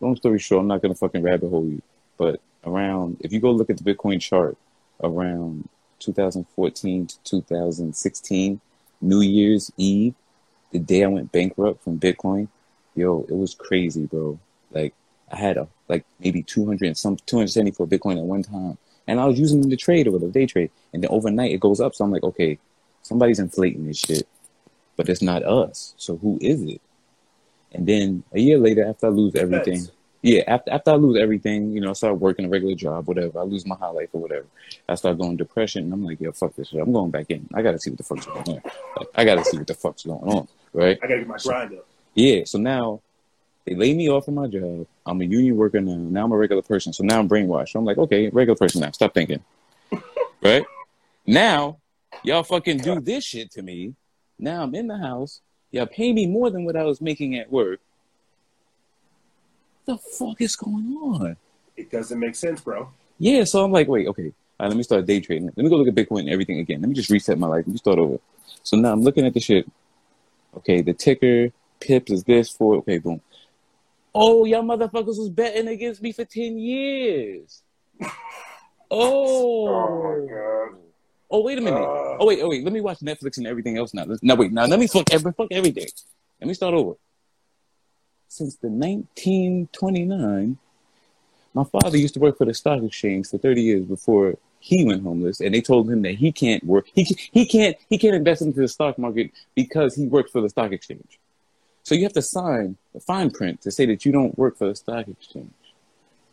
long 0.00 0.16
story 0.16 0.38
short, 0.38 0.60
I'm 0.60 0.68
not 0.68 0.82
going 0.82 0.92
to 0.92 0.98
fucking 0.98 1.22
rabbit 1.22 1.48
hole 1.48 1.64
you. 1.64 1.82
But 2.16 2.40
around, 2.64 3.16
if 3.20 3.32
you 3.32 3.40
go 3.40 3.50
look 3.50 3.70
at 3.70 3.78
the 3.78 3.94
Bitcoin 3.94 4.20
chart 4.20 4.56
around 5.02 5.68
2014 5.98 7.06
to 7.06 7.22
2016, 7.24 8.60
New 9.00 9.20
Year's 9.20 9.72
Eve, 9.76 10.14
the 10.72 10.78
day 10.78 11.04
I 11.04 11.08
went 11.08 11.32
bankrupt 11.32 11.82
from 11.82 11.98
Bitcoin, 11.98 12.48
yo, 12.94 13.24
it 13.28 13.34
was 13.34 13.54
crazy, 13.54 14.06
bro. 14.06 14.38
Like 14.70 14.94
I 15.30 15.36
had 15.36 15.56
a 15.56 15.68
like 15.88 16.04
maybe 16.20 16.42
200 16.42 16.86
and 16.86 16.96
some 16.96 17.16
274 17.26 17.86
Bitcoin 17.86 18.18
at 18.18 18.24
one 18.24 18.42
time, 18.42 18.78
and 19.06 19.20
I 19.20 19.26
was 19.26 19.38
using 19.38 19.60
them 19.60 19.70
to 19.70 19.76
trade 19.76 20.06
or 20.06 20.12
whatever 20.12 20.32
day 20.32 20.46
trade, 20.46 20.70
and 20.92 21.02
then 21.02 21.10
overnight 21.10 21.52
it 21.52 21.60
goes 21.60 21.80
up. 21.80 21.94
So 21.94 22.04
I'm 22.04 22.10
like, 22.10 22.24
okay, 22.24 22.58
somebody's 23.02 23.38
inflating 23.38 23.86
this 23.86 23.98
shit, 23.98 24.28
but 24.96 25.08
it's 25.08 25.22
not 25.22 25.42
us. 25.42 25.94
So 25.96 26.16
who 26.16 26.38
is 26.40 26.62
it? 26.62 26.80
And 27.72 27.86
then 27.86 28.24
a 28.32 28.40
year 28.40 28.58
later, 28.58 28.86
after 28.86 29.06
I 29.06 29.10
lose 29.10 29.34
everything. 29.34 29.88
Yeah, 30.22 30.42
after 30.46 30.70
after 30.72 30.90
I 30.90 30.94
lose 30.94 31.18
everything, 31.20 31.72
you 31.72 31.80
know, 31.80 31.90
I 31.90 31.92
start 31.92 32.18
working 32.18 32.46
a 32.46 32.48
regular 32.48 32.74
job, 32.74 33.06
whatever. 33.06 33.38
I 33.38 33.42
lose 33.42 33.64
my 33.66 33.76
high 33.76 33.90
life 33.90 34.08
or 34.12 34.20
whatever. 34.20 34.46
I 34.88 34.94
start 34.96 35.18
going 35.18 35.36
depression, 35.36 35.84
and 35.84 35.92
I'm 35.92 36.04
like, 36.04 36.20
yo, 36.20 36.32
fuck 36.32 36.54
this 36.56 36.68
shit. 36.68 36.80
I'm 36.80 36.92
going 36.92 37.10
back 37.10 37.26
in. 37.30 37.48
I 37.54 37.62
gotta 37.62 37.78
see 37.78 37.90
what 37.90 37.98
the 37.98 38.04
fuck's 38.04 38.26
going 38.26 38.48
on. 38.48 38.62
Like, 38.96 39.08
I 39.14 39.24
gotta 39.24 39.44
see 39.44 39.58
what 39.58 39.66
the 39.66 39.74
fuck's 39.74 40.04
going 40.04 40.22
on, 40.24 40.48
right? 40.72 40.98
I 41.02 41.06
gotta 41.06 41.20
get 41.20 41.28
my 41.28 41.36
grind 41.36 41.74
up. 41.74 41.86
Yeah, 42.14 42.42
so 42.44 42.58
now 42.58 43.00
they 43.64 43.74
lay 43.74 43.94
me 43.94 44.08
off 44.08 44.24
from 44.24 44.34
my 44.34 44.46
job. 44.46 44.86
I'm 45.04 45.20
a 45.20 45.24
union 45.24 45.56
worker 45.56 45.80
now. 45.80 45.94
Now 45.94 46.24
I'm 46.24 46.32
a 46.32 46.36
regular 46.36 46.62
person. 46.62 46.92
So 46.92 47.04
now 47.04 47.18
I'm 47.18 47.28
brainwashed. 47.28 47.70
So 47.70 47.78
I'm 47.78 47.84
like, 47.84 47.98
okay, 47.98 48.28
regular 48.30 48.56
person 48.56 48.80
now. 48.80 48.90
Stop 48.92 49.12
thinking. 49.12 49.44
right? 50.42 50.64
Now, 51.26 51.78
y'all 52.22 52.42
fucking 52.42 52.78
do 52.78 53.00
this 53.00 53.24
shit 53.24 53.50
to 53.52 53.62
me. 53.62 53.94
Now 54.38 54.62
I'm 54.62 54.74
in 54.74 54.86
the 54.86 54.96
house. 54.96 55.42
Y'all 55.70 55.86
pay 55.86 56.12
me 56.12 56.26
more 56.26 56.48
than 56.48 56.64
what 56.64 56.76
I 56.76 56.84
was 56.84 57.02
making 57.02 57.36
at 57.36 57.52
work. 57.52 57.80
The 59.88 59.96
fuck 59.96 60.38
is 60.42 60.54
going 60.54 60.94
on? 61.00 61.34
It 61.74 61.90
doesn't 61.90 62.20
make 62.20 62.34
sense, 62.34 62.60
bro. 62.60 62.90
Yeah, 63.18 63.44
so 63.44 63.64
I'm 63.64 63.72
like, 63.72 63.88
wait, 63.88 64.06
okay. 64.08 64.24
All 64.60 64.66
right, 64.66 64.68
let 64.68 64.76
me 64.76 64.82
start 64.82 65.06
day 65.06 65.18
trading. 65.18 65.46
Let 65.46 65.56
me 65.56 65.70
go 65.70 65.76
look 65.76 65.88
at 65.88 65.94
Bitcoin 65.94 66.20
and 66.20 66.28
everything 66.28 66.58
again. 66.58 66.82
Let 66.82 66.90
me 66.90 66.94
just 66.94 67.08
reset 67.08 67.38
my 67.38 67.46
life. 67.46 67.64
Let 67.66 67.68
me 67.68 67.78
start 67.78 67.98
over. 67.98 68.18
So 68.62 68.76
now 68.76 68.92
I'm 68.92 69.00
looking 69.00 69.24
at 69.24 69.32
the 69.32 69.40
shit. 69.40 69.66
Okay, 70.58 70.82
the 70.82 70.92
ticker, 70.92 71.48
pips 71.80 72.12
is 72.12 72.22
this 72.22 72.50
for, 72.50 72.76
okay, 72.76 72.98
boom. 72.98 73.22
Oh, 74.14 74.44
y'all 74.44 74.62
motherfuckers 74.62 75.16
was 75.16 75.30
betting 75.30 75.68
against 75.68 76.02
me 76.02 76.12
for 76.12 76.26
10 76.26 76.58
years. 76.58 77.62
Oh. 78.90 79.68
Oh, 79.68 80.78
oh, 81.30 81.42
wait 81.42 81.58
a 81.58 81.60
minute. 81.60 81.78
Uh. 81.78 82.16
oh, 82.20 82.26
wait, 82.26 82.40
oh, 82.42 82.48
wait. 82.48 82.64
Let 82.64 82.72
me 82.72 82.80
watch 82.80 83.00
Netflix 83.00 83.36
and 83.36 83.46
everything 83.46 83.76
else 83.76 83.92
now. 83.92 84.04
Let's- 84.04 84.22
No, 84.22 84.34
wait. 84.34 84.50
Now, 84.50 84.64
let 84.64 84.78
me 84.78 84.86
fuck, 84.86 85.12
every, 85.12 85.30
fuck 85.32 85.48
everything. 85.50 85.88
Let 86.40 86.48
me 86.48 86.54
start 86.54 86.72
over. 86.72 86.94
Since 88.28 88.56
the 88.56 88.68
1929, 88.68 90.58
my 91.54 91.64
father 91.64 91.96
used 91.96 92.14
to 92.14 92.20
work 92.20 92.36
for 92.36 92.44
the 92.44 92.54
stock 92.54 92.82
exchange 92.82 93.28
for 93.28 93.38
30 93.38 93.62
years 93.62 93.84
before 93.86 94.36
he 94.60 94.84
went 94.84 95.02
homeless, 95.02 95.40
and 95.40 95.54
they 95.54 95.60
told 95.60 95.90
him 95.90 96.02
that 96.02 96.16
he 96.16 96.30
can't 96.32 96.62
work. 96.64 96.86
He 96.94 97.04
he 97.32 97.46
can't 97.46 97.76
he 97.88 97.96
can't 97.96 98.14
invest 98.14 98.42
into 98.42 98.60
the 98.60 98.68
stock 98.68 98.98
market 98.98 99.30
because 99.54 99.94
he 99.94 100.06
works 100.06 100.30
for 100.30 100.40
the 100.40 100.48
stock 100.48 100.72
exchange. 100.72 101.18
So 101.84 101.94
you 101.94 102.02
have 102.02 102.12
to 102.14 102.22
sign 102.22 102.76
a 102.94 103.00
fine 103.00 103.30
print 103.30 103.62
to 103.62 103.70
say 103.70 103.86
that 103.86 104.04
you 104.04 104.12
don't 104.12 104.36
work 104.36 104.58
for 104.58 104.68
the 104.68 104.74
stock 104.74 105.08
exchange 105.08 105.54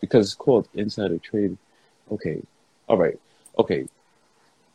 because 0.01 0.27
it's 0.27 0.35
called 0.35 0.67
insider 0.73 1.17
trading. 1.17 1.57
Okay, 2.11 2.41
all 2.87 2.97
right, 2.97 3.17
okay. 3.57 3.87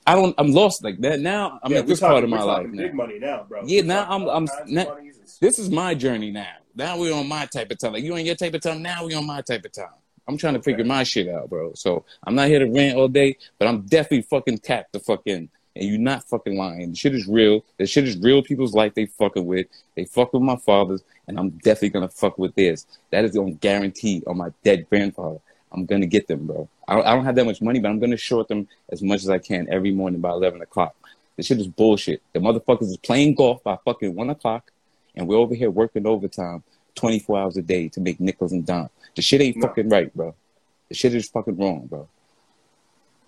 I 0.07 0.15
don't. 0.15 0.35
I'm 0.39 0.53
lost 0.53 0.83
like 0.83 0.99
that 1.01 1.21
now. 1.21 1.61
I'm 1.63 1.73
Yeah, 1.73 1.79
at 1.79 1.87
this 1.87 2.01
talking- 2.01 2.13
part 2.13 2.25
of 2.25 2.31
my 2.31 2.43
life 2.43 2.67
now. 2.67 2.83
Big 2.83 2.95
money 2.95 3.19
now, 3.19 3.45
bro. 3.49 3.63
Yeah, 3.65 3.83
We're 3.83 3.87
now 3.87 4.07
I'm. 4.09 4.29
I'm. 4.29 4.49
Now, 4.67 4.97
this 5.41 5.59
is 5.59 5.71
my 5.71 5.95
journey 5.95 6.31
now. 6.31 6.47
Now 6.75 6.99
we're 6.99 7.15
on 7.15 7.29
my 7.29 7.47
type 7.47 7.71
of 7.71 7.79
time. 7.79 7.93
Like 7.93 8.05
you 8.05 8.15
on 8.15 8.25
your 8.25 8.35
type 8.35 8.55
of 8.55 8.61
time. 8.63 8.83
Now 8.83 9.05
we 9.05 9.15
on 9.15 9.27
my 9.27 9.41
type 9.43 9.65
of 9.65 9.73
time. 9.73 9.89
I'm 10.29 10.37
trying 10.39 10.55
to 10.55 10.63
figure 10.63 10.85
my 10.85 11.03
shit 11.03 11.29
out, 11.29 11.51
bro. 11.51 11.73
So 11.75 12.05
I'm 12.25 12.35
not 12.35 12.49
here 12.49 12.61
to 12.61 12.67
rant 12.71 12.97
all 12.97 13.09
day, 13.09 13.37
but 13.59 13.67
I'm 13.69 13.83
definitely 13.83 14.23
fucking 14.23 14.59
tapped 14.59 14.93
the 14.93 15.01
fuck 15.01 15.23
in. 15.27 15.49
And 15.77 15.89
you're 15.89 15.99
not 15.99 16.25
fucking 16.29 16.57
lying. 16.57 16.91
The 16.91 16.97
shit 16.97 17.15
is 17.15 17.27
real. 17.27 17.65
The 17.79 17.87
shit 17.87 18.07
is 18.07 18.17
real 18.19 18.43
people's 18.43 18.75
life 18.75 18.95
they 18.95 19.07
fucking 19.07 19.45
with. 19.47 19.67
They 19.97 20.05
fuck 20.05 20.33
with 20.33 20.43
my 20.43 20.57
father's, 20.57 21.03
and 21.29 21.39
I'm 21.39 21.51
definitely 21.51 21.91
gonna 21.91 22.09
fuck 22.09 22.39
with 22.39 22.55
theirs. 22.55 22.87
That 23.11 23.25
is 23.25 23.37
on 23.37 23.55
guarantee 23.55 24.23
on 24.27 24.37
my 24.39 24.51
dead 24.65 24.89
grandfather. 24.89 25.39
I'm 25.73 25.87
gonna 25.87 26.07
get 26.07 26.27
them, 26.27 26.47
bro. 26.47 26.69
I 26.89 26.95
don't, 26.97 27.07
I 27.07 27.15
don't 27.15 27.25
have 27.25 27.35
that 27.37 27.45
much 27.45 27.63
money, 27.63 27.79
but 27.81 27.89
I'm 27.89 28.01
gonna 28.01 28.17
short 28.17 28.49
them 28.49 28.67
as 28.91 29.03
much 29.03 29.23
as 29.23 29.31
I 29.31 29.39
can 29.39 29.69
every 29.71 29.93
morning 29.93 30.21
by 30.21 30.31
11 30.31 30.61
o'clock. 30.63 30.95
This 31.37 31.47
shit 31.47 31.59
is 31.59 31.69
bullshit. 31.69 32.23
The 32.33 32.41
motherfuckers 32.41 32.83
is 32.91 32.97
playing 32.97 33.35
golf 33.37 33.63
by 33.63 33.79
fucking 33.85 34.15
1 34.15 34.31
o'clock, 34.31 34.73
and 35.15 35.27
we're 35.29 35.37
over 35.37 35.55
here 35.55 35.71
working 35.71 36.07
overtime 36.07 36.63
24 36.97 37.39
hours 37.39 37.57
a 37.57 37.63
day 37.63 37.89
to 37.91 38.01
make 38.01 38.19
nickels 38.21 38.53
and 38.53 38.67
dimes. 38.67 38.91
The 39.15 39.23
shit 39.23 39.41
ain't 39.41 39.57
No. 39.57 39.69
fucking 39.69 39.89
right, 39.89 40.15
bro. 40.15 40.35
The 40.89 40.95
shit 40.95 41.15
is 41.15 41.29
fucking 41.29 41.57
wrong, 41.57 41.87
bro. 41.87 42.09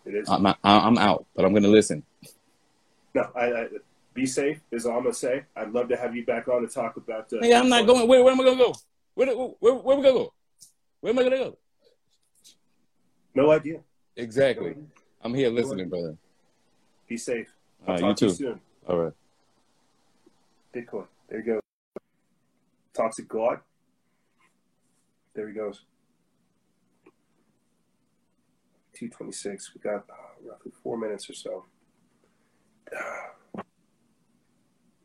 It 0.04 0.14
is. 0.16 0.28
I'm, 0.28 0.44
I, 0.46 0.56
I'm 0.64 0.98
out, 0.98 1.26
but 1.36 1.44
I'm 1.44 1.54
gonna 1.54 1.68
listen. 1.68 2.02
No, 3.14 3.28
I, 3.36 3.44
I 3.52 3.68
be 4.14 4.26
safe 4.26 4.60
is 4.72 4.84
all 4.84 4.96
I'm 4.96 5.04
gonna 5.04 5.14
say. 5.14 5.44
I'd 5.56 5.72
love 5.72 5.88
to 5.90 5.96
have 5.96 6.14
you 6.16 6.26
back 6.26 6.48
on 6.48 6.62
to 6.62 6.68
talk 6.68 6.96
about. 6.96 7.32
Uh, 7.32 7.36
Nigga, 7.36 7.60
I'm 7.60 7.68
not 7.68 7.86
going. 7.86 8.08
Where, 8.08 8.22
where 8.24 8.32
am 8.32 8.40
I 8.40 8.44
gonna 8.44 8.56
go? 8.56 8.74
Where, 9.14 9.28
where, 9.32 9.74
where 9.74 9.96
am 9.96 10.00
I 10.00 10.08
gonna 10.08 10.18
go? 10.18 10.32
Where 11.00 11.12
am 11.12 11.18
I 11.18 11.22
gonna 11.22 11.36
go? 11.36 11.58
No 13.34 13.50
idea. 13.50 13.80
Exactly. 14.16 14.76
I'm 15.22 15.34
here 15.34 15.50
listening, 15.50 15.88
brother. 15.88 16.16
Be 17.08 17.16
safe. 17.16 17.48
All 17.86 17.94
I'll 17.94 17.94
right, 17.94 18.00
you 18.00 18.08
talk 18.08 18.16
to 18.16 18.24
you 18.26 18.30
too. 18.30 18.36
soon. 18.36 18.60
All 18.88 18.98
right. 18.98 19.12
Bitcoin. 20.74 21.06
There 21.28 21.38
you 21.38 21.44
go. 21.44 21.60
Toxic 22.94 23.28
Gawd. 23.28 23.60
There 25.34 25.48
he 25.48 25.54
goes. 25.54 25.84
226. 28.94 29.74
We 29.74 29.80
got 29.80 30.04
uh, 30.10 30.48
roughly 30.48 30.72
four 30.82 30.98
minutes 30.98 31.28
or 31.30 31.34
so. 31.34 31.64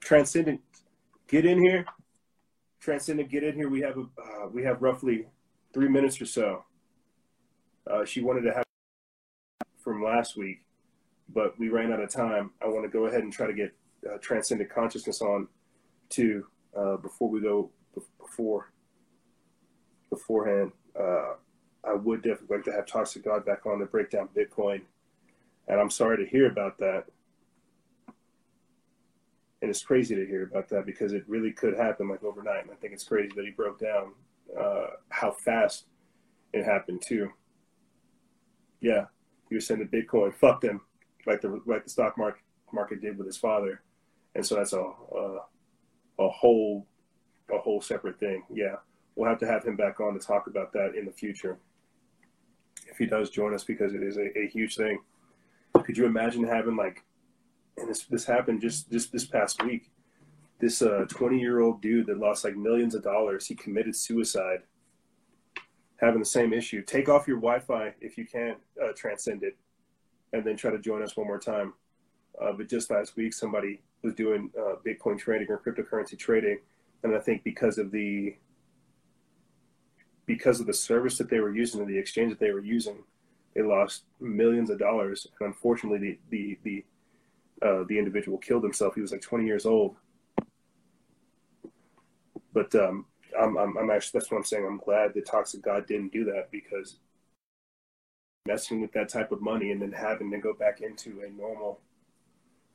Transcendent, 0.02 0.62
get 1.28 1.46
in 1.46 1.62
here. 1.62 1.86
Transcendent, 2.80 3.30
get 3.30 3.44
in 3.44 3.56
here. 3.56 3.70
We 3.70 3.82
have 3.82 3.98
a 3.98 4.02
uh, 4.02 4.48
we 4.54 4.64
have 4.64 4.82
roughly 4.82 5.28
three 5.74 5.90
minutes 5.90 6.22
or 6.22 6.26
so. 6.26 6.64
Uh, 7.90 8.06
she 8.06 8.22
wanted 8.22 8.42
to 8.42 8.54
have 8.54 8.64
from 9.78 10.04
last 10.04 10.36
week, 10.36 10.66
but 11.34 11.58
we 11.58 11.70
ran 11.70 11.94
out 11.94 12.02
of 12.02 12.10
time. 12.10 12.52
I 12.62 12.68
want 12.68 12.84
to 12.84 12.90
go 12.90 13.06
ahead 13.06 13.24
and 13.24 13.32
try 13.32 13.48
to 13.48 13.54
get 13.54 13.74
uh, 14.06 14.18
transcendent 14.18 14.70
consciousness 14.70 15.22
on 15.22 15.48
too 16.10 16.46
uh, 16.78 16.98
before 16.98 17.30
we 17.30 17.40
go 17.42 17.72
before 18.20 18.72
beforehand. 20.10 20.72
Uh, 21.00 21.36
I 21.84 21.94
would 21.94 22.22
definitely 22.22 22.58
like 22.58 22.66
to 22.66 22.72
have 22.72 22.86
Toxic 22.86 23.24
Gawd 23.24 23.46
back 23.46 23.66
on 23.66 23.80
to 23.80 23.86
break 23.86 24.10
down 24.10 24.30
Bitcoin, 24.36 24.82
and 25.68 25.80
I'm 25.80 25.90
sorry 25.90 26.18
to 26.18 26.30
hear 26.30 26.48
about 26.48 26.78
that. 26.80 27.06
And 29.62 29.72
it's 29.72 29.82
crazy 29.84 30.16
to 30.16 30.26
hear 30.26 30.44
about 30.44 30.70
that 30.70 30.86
because 30.86 31.14
it 31.14 31.24
really 31.28 31.52
could 31.52 31.76
happen 31.76 32.08
like 32.10 32.24
overnight. 32.24 32.64
And 32.64 32.72
I 32.72 32.76
think 32.76 32.94
it's 32.94 33.06
crazy 33.06 33.32
that 33.36 33.44
he 33.44 33.52
broke 33.52 33.80
down 33.80 34.12
uh, 34.60 34.88
how 35.10 35.32
fast 35.32 35.86
it 36.54 36.64
happened 36.64 37.02
too. 37.06 37.32
Yeah, 38.82 39.06
he 39.50 39.56
was 39.56 39.66
sending 39.66 39.88
Bitcoin. 39.88 40.34
Fuck 40.34 40.62
them, 40.62 40.82
like 41.26 41.42
the 41.42 41.62
like 41.66 41.84
the 41.84 41.90
stock 41.90 42.18
market 42.18 42.42
market 42.74 43.02
did 43.02 43.18
with 43.18 43.28
his 43.28 43.38
father, 43.38 43.82
and 44.36 44.46
so 44.46 44.56
that's 44.56 44.74
a 44.74 44.82
uh, 44.82 45.40
a 46.20 46.30
whole 46.30 46.86
a 47.52 47.58
whole 47.58 47.82
separate 47.82 48.20
thing. 48.20 48.44
Yeah, 48.54 48.76
we'll 49.16 49.30
have 49.30 49.40
to 49.40 49.48
have 49.48 49.64
him 49.64 49.76
back 49.76 50.00
on 50.00 50.14
to 50.14 50.20
talk 50.20 50.48
about 50.48 50.74
that 50.74 50.96
in 50.96 51.06
the 51.06 51.12
future 51.12 51.58
if 52.90 52.98
he 52.98 53.06
does 53.06 53.30
join 53.30 53.54
us 53.54 53.64
because 53.64 53.94
it 53.94 54.04
is 54.04 54.18
a, 54.18 54.38
a 54.38 54.48
huge 54.48 54.76
thing. 54.76 55.00
Could 55.84 55.98
you 55.98 56.06
imagine 56.06 56.44
having 56.44 56.76
like, 56.76 57.04
and 57.78 57.90
this 57.90 58.04
this 58.06 58.26
happened 58.26 58.62
just 58.62 58.92
just 58.92 59.12
this 59.12 59.26
past 59.26 59.64
week. 59.64 59.92
This 60.60 60.82
uh 60.82 61.06
20 61.08 61.40
year 61.40 61.60
old 61.60 61.82
dude 61.82 62.08
that 62.08 62.18
lost 62.18 62.44
like 62.44 62.56
millions 62.56 62.96
of 62.96 63.04
dollars. 63.04 63.46
He 63.46 63.56
committed 63.56 63.96
suicide. 63.96 64.64
Having 65.98 66.20
the 66.20 66.26
same 66.26 66.54
issue. 66.54 66.84
Take 66.84 67.10
off 67.10 67.28
your 67.28 67.38
Wi-Fi 67.38 67.94
if 68.02 68.18
you 68.18 68.26
can 68.26 68.56
uh, 68.82 68.92
transcend 68.96 69.44
it, 69.44 69.58
and 70.34 70.44
then 70.44 70.56
try 70.56 70.72
to 70.72 70.80
join 70.80 71.02
us 71.02 71.18
one 71.18 71.28
more 71.28 71.40
time. 71.40 71.74
Uh, 72.40 72.52
but 72.52 72.70
just 72.70 72.92
last 72.92 73.16
week, 73.16 73.34
somebody 73.34 73.82
was 74.04 74.14
doing 74.14 74.52
uh, 74.60 74.76
Bitcoin 74.86 75.18
trading 75.18 75.48
or 75.50 75.60
cryptocurrency 75.60 76.18
trading, 76.18 76.60
and 77.04 77.16
I 77.16 77.20
think 77.20 77.44
because 77.44 77.78
of 77.78 77.92
the 77.92 78.36
because 80.28 80.60
of 80.60 80.68
the 80.68 80.74
service 80.74 81.18
that 81.18 81.30
they 81.30 81.40
were 81.40 81.56
using 81.56 81.80
and 81.80 81.90
the 81.90 81.98
exchange 81.98 82.30
that 82.30 82.40
they 82.40 82.52
were 82.52 82.64
using, 82.64 82.98
they 83.56 83.62
lost 83.62 84.04
millions 84.20 84.70
of 84.70 84.78
dollars. 84.78 85.26
And 85.40 85.48
unfortunately, 85.48 86.20
the 86.30 86.58
the 86.64 86.86
the, 87.62 87.68
uh, 87.68 87.84
the 87.88 87.98
individual 87.98 88.38
killed 88.38 88.64
himself. 88.64 88.94
He 88.94 89.02
was 89.02 89.12
like 89.12 89.22
20 89.22 89.46
years 89.46 89.66
old. 89.66 89.96
But 92.54 92.74
um, 92.76 93.06
I'm, 93.40 93.58
I'm, 93.58 93.78
I'm 93.78 93.92
actually 93.92 94.20
that's 94.20 94.32
what 94.32 94.38
I'm 94.38 94.44
saying. 94.44 94.66
I'm 94.66 94.78
glad 94.78 95.14
the 95.14 95.22
Toxic 95.22 95.62
Gawd 95.62 95.88
didn't 95.88 96.14
do 96.14 96.26
that 96.26 96.50
because 96.52 97.00
messing 98.48 98.82
with 98.82 98.94
that 98.94 99.10
type 99.10 99.32
of 99.32 99.42
money 99.42 99.72
and 99.72 99.82
then 99.82 99.92
having 99.92 100.32
to 100.32 100.38
go 100.38 100.54
back 100.54 100.80
into 100.82 101.22
a 101.22 101.30
normal 101.30 101.82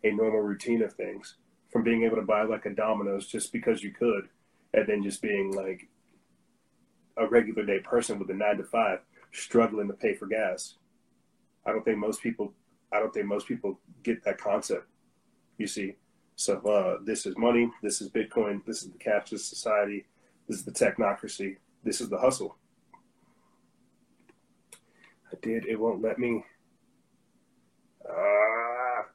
a 0.05 0.11
normal 0.11 0.41
routine 0.41 0.83
of 0.83 0.93
things 0.93 1.37
from 1.71 1.83
being 1.83 2.03
able 2.03 2.17
to 2.17 2.23
buy 2.23 2.43
like 2.43 2.67
a 2.67 2.71
Domino's 2.71 3.27
just 3.27 3.53
because 3.53 3.83
you 3.83 3.93
could, 3.93 4.29
and 4.75 4.87
then 4.87 5.03
just 5.03 5.23
being 5.23 5.53
like 5.53 5.89
a 7.17 7.27
regular 7.27 7.65
day 7.65 7.79
person 7.79 8.19
with 8.19 8.31
a 8.31 8.35
nine 8.35 8.59
to 8.59 8.65
five 8.65 9.01
struggling 9.33 9.89
to 9.89 9.95
pay 9.95 10.15
for 10.15 10.27
gas. 10.27 10.75
I 11.67 11.71
don't 11.71 11.85
think 11.85 11.99
most 11.99 12.23
people 12.23 12.53
I 12.93 12.99
don't 12.99 13.13
think 13.13 13.27
most 13.27 13.49
people 13.49 13.81
get 14.03 14.23
that 14.25 14.39
concept. 14.39 14.87
You 15.59 15.67
see. 15.67 15.97
So 16.35 16.59
uh, 16.67 16.99
this 17.05 17.27
is 17.27 17.37
money, 17.37 17.71
this 17.83 18.01
is 18.01 18.09
Bitcoin, 18.09 18.65
this 18.65 18.83
is 18.83 18.91
the 18.91 18.99
cashless 18.99 19.41
society, 19.41 20.07
this 20.49 20.59
is 20.59 20.65
the 20.65 20.73
technocracy, 20.73 21.57
this 21.85 22.01
is 22.01 22.09
the 22.09 22.19
hustle. 22.19 22.57
I 25.33 25.37
did. 25.41 25.67
It 25.67 25.81
won't 25.81 26.03
let 26.03 26.19
me. 26.19 26.45
Ah. 28.09 29.07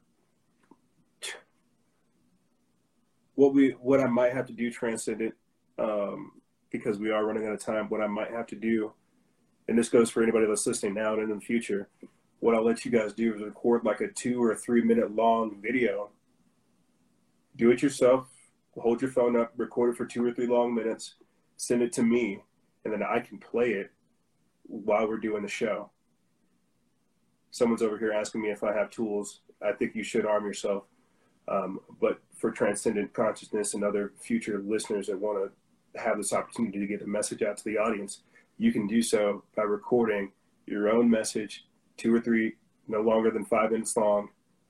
what 3.38 3.54
we 3.54 3.70
what 3.80 3.99
I 3.99 4.08
might 4.08 4.34
have 4.34 4.48
to 4.48 4.54
do, 4.54 4.72
Transcendent, 4.72 5.36
um, 5.78 6.32
because 6.72 6.98
we 6.98 7.12
are 7.12 7.24
running 7.24 7.45
out 7.45 7.54
of 7.54 7.62
time. 7.62 7.88
What 7.88 8.02
I 8.02 8.08
might 8.08 8.32
have 8.32 8.48
to 8.48 8.56
do, 8.56 8.94
and 9.68 9.78
this 9.78 9.90
goes 9.90 10.10
for 10.10 10.24
anybody 10.24 10.48
that's 10.48 10.66
listening 10.66 10.95
now 10.95 11.14
and 11.14 11.22
in 11.22 11.30
the 11.30 11.40
future. 11.40 11.88
What 12.40 12.56
I'll 12.56 12.66
let 12.66 12.84
you 12.84 12.91
guys 12.91 13.14
do 13.14 13.36
is 13.36 13.41
record 13.41 13.84
like 13.84 14.02
a 14.02 14.08
two 14.08 14.44
or 14.44 14.56
three 14.56 14.82
minute 14.82 15.16
long 15.16 15.62
video. 15.62 16.10
Do 17.56 17.70
it 17.70 17.82
yourself. 17.82 18.28
Hold 18.80 19.02
your 19.02 19.12
phone 19.12 19.36
up, 19.36 19.54
record 19.58 19.91
it 19.91 19.98
for 19.98 20.06
two 20.06 20.26
or 20.26 20.32
three 20.32 20.48
long 20.48 20.74
minutes, 20.74 21.16
send 21.58 21.82
it 21.82 21.91
to 21.94 22.04
me, 22.04 22.41
and 22.86 22.94
then 22.94 23.02
I 23.04 23.20
can 23.20 23.40
play 23.40 23.72
it 23.72 23.91
while 24.64 25.08
we're 25.08 25.18
doing 25.18 25.41
the 25.41 25.49
show. 25.49 25.90
Someone's 27.52 27.82
over 27.82 27.98
here 27.98 28.12
asking 28.12 28.41
me 28.41 28.49
if 28.49 28.64
I 28.64 28.74
have 28.74 28.91
tools. 28.91 29.41
I 29.66 29.72
think 29.72 29.95
you 29.95 30.04
should 30.04 30.26
arm 30.26 30.45
yourself. 30.45 30.84
Um, 31.48 31.80
but 31.99 32.20
for 32.36 32.52
transcendent 32.52 33.14
consciousness 33.14 33.74
and 33.74 33.84
other 33.84 34.14
future 34.20 34.62
listeners 34.64 35.08
that 35.08 35.20
want 35.20 35.52
to 35.95 35.99
have 35.99 36.18
this 36.18 36.34
opportunity 36.34 36.80
to 36.80 36.86
get 36.86 36.99
the 36.99 37.08
message 37.08 37.41
out 37.41 37.58
to 37.58 37.64
the 37.64 37.78
audience, 37.78 38.22
you 38.58 38.72
can 38.72 38.86
do 38.86 39.02
so 39.02 39.44
by 39.56 39.64
recording 39.64 40.32
your 40.66 40.90
own 40.90 41.10
message, 41.10 41.66
two 41.95 42.14
or 42.14 42.20
three, 42.20 42.56
no 42.88 43.02
longer 43.02 43.32
than 43.32 43.45
five 43.45 43.72
minutes 43.72 43.95
long. 43.95 44.30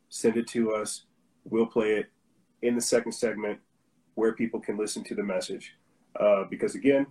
Send 0.10 0.38
it 0.38 0.48
to 0.48 0.72
us. 0.74 1.04
We'll 1.44 1.66
play 1.66 1.96
it 1.96 2.10
in 2.62 2.76
the 2.76 2.82
second 2.82 3.12
segment 3.12 3.60
where 4.18 4.34
people 4.34 4.60
can 4.60 4.78
listen 4.78 5.04
to 5.04 5.14
the 5.14 5.22
message. 5.22 5.76
Uh, 6.20 6.44
because 6.50 6.74
again, 6.74 7.06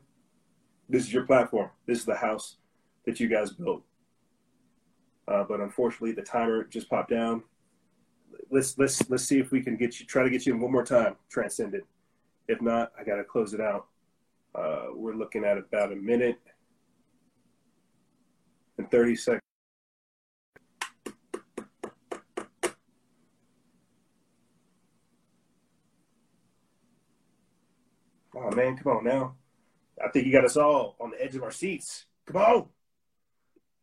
this 0.89 1.05
is 1.05 1.13
your 1.13 1.25
platform. 1.25 1.71
This 1.87 2.01
is 2.01 2.05
the 2.05 2.17
house 2.17 2.57
that 3.05 3.21
you 3.21 3.29
guys 3.29 3.53
built. 3.53 3.83
Uh, 5.29 5.45
but 5.45 5.61
unfortunately, 5.61 6.11
the 6.11 6.23
timer 6.23 6.65
just 6.65 6.91
popped 6.91 7.11
down. 7.11 7.45
Let's 8.51 8.77
let's 8.77 9.09
let's 9.09 9.23
see 9.23 9.39
if 9.39 9.53
we 9.53 9.63
can 9.63 9.77
get 9.77 10.01
you 10.01 10.07
try 10.07 10.25
to 10.25 10.31
get 10.31 10.47
you 10.47 10.55
in 10.55 10.61
one 10.61 10.73
more 10.73 10.85
time, 10.85 11.15
transcendent. 11.29 11.85
If 12.49 12.61
not, 12.61 12.91
I 12.99 13.05
gotta 13.05 13.25
close 13.25 13.55
it 13.55 13.61
out. 13.61 13.87
Uh, 14.53 14.87
we're 14.93 15.15
looking 15.15 15.45
at 15.45 15.59
about 15.59 15.93
a 15.93 15.97
minute 15.97 16.41
and 18.79 18.91
thirty 18.91 19.15
seconds. 19.15 19.46
Man, 28.57 28.77
come 28.77 28.97
on 28.97 29.05
now. 29.05 29.35
I 30.05 30.09
think 30.09 30.27
you 30.27 30.33
got 30.33 30.45
us 30.45 30.57
all 30.57 30.97
on 31.01 31.11
the 31.11 31.23
edge 31.23 31.37
of 31.37 31.43
our 31.43 31.51
seats. 31.51 32.07
Come 32.27 32.37
on. 32.37 32.67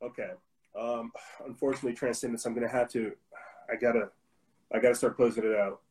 Okay. 0.04 0.32
Um, 0.78 1.12
unfortunately, 1.46 1.94
Transcendence, 1.94 2.46
I'm 2.46 2.54
gonna 2.54 2.68
have 2.68 2.90
to. 2.92 3.14
I 3.72 3.76
gotta. 3.76 4.10
I 4.74 4.80
gotta 4.80 4.96
start 4.96 5.16
closing 5.16 5.44
it 5.46 5.56
out. 5.56 5.82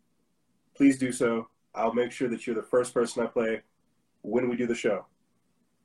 Please 0.76 0.98
do 0.98 1.12
so. 1.12 1.48
I'll 1.74 1.94
make 1.94 2.12
sure 2.12 2.28
that 2.28 2.46
you're 2.46 2.56
the 2.56 2.62
first 2.62 2.92
person 2.92 3.22
I 3.22 3.26
play 3.26 3.62
when 4.22 4.48
we 4.48 4.56
do 4.56 4.66
the 4.66 4.74
show. 4.74 5.06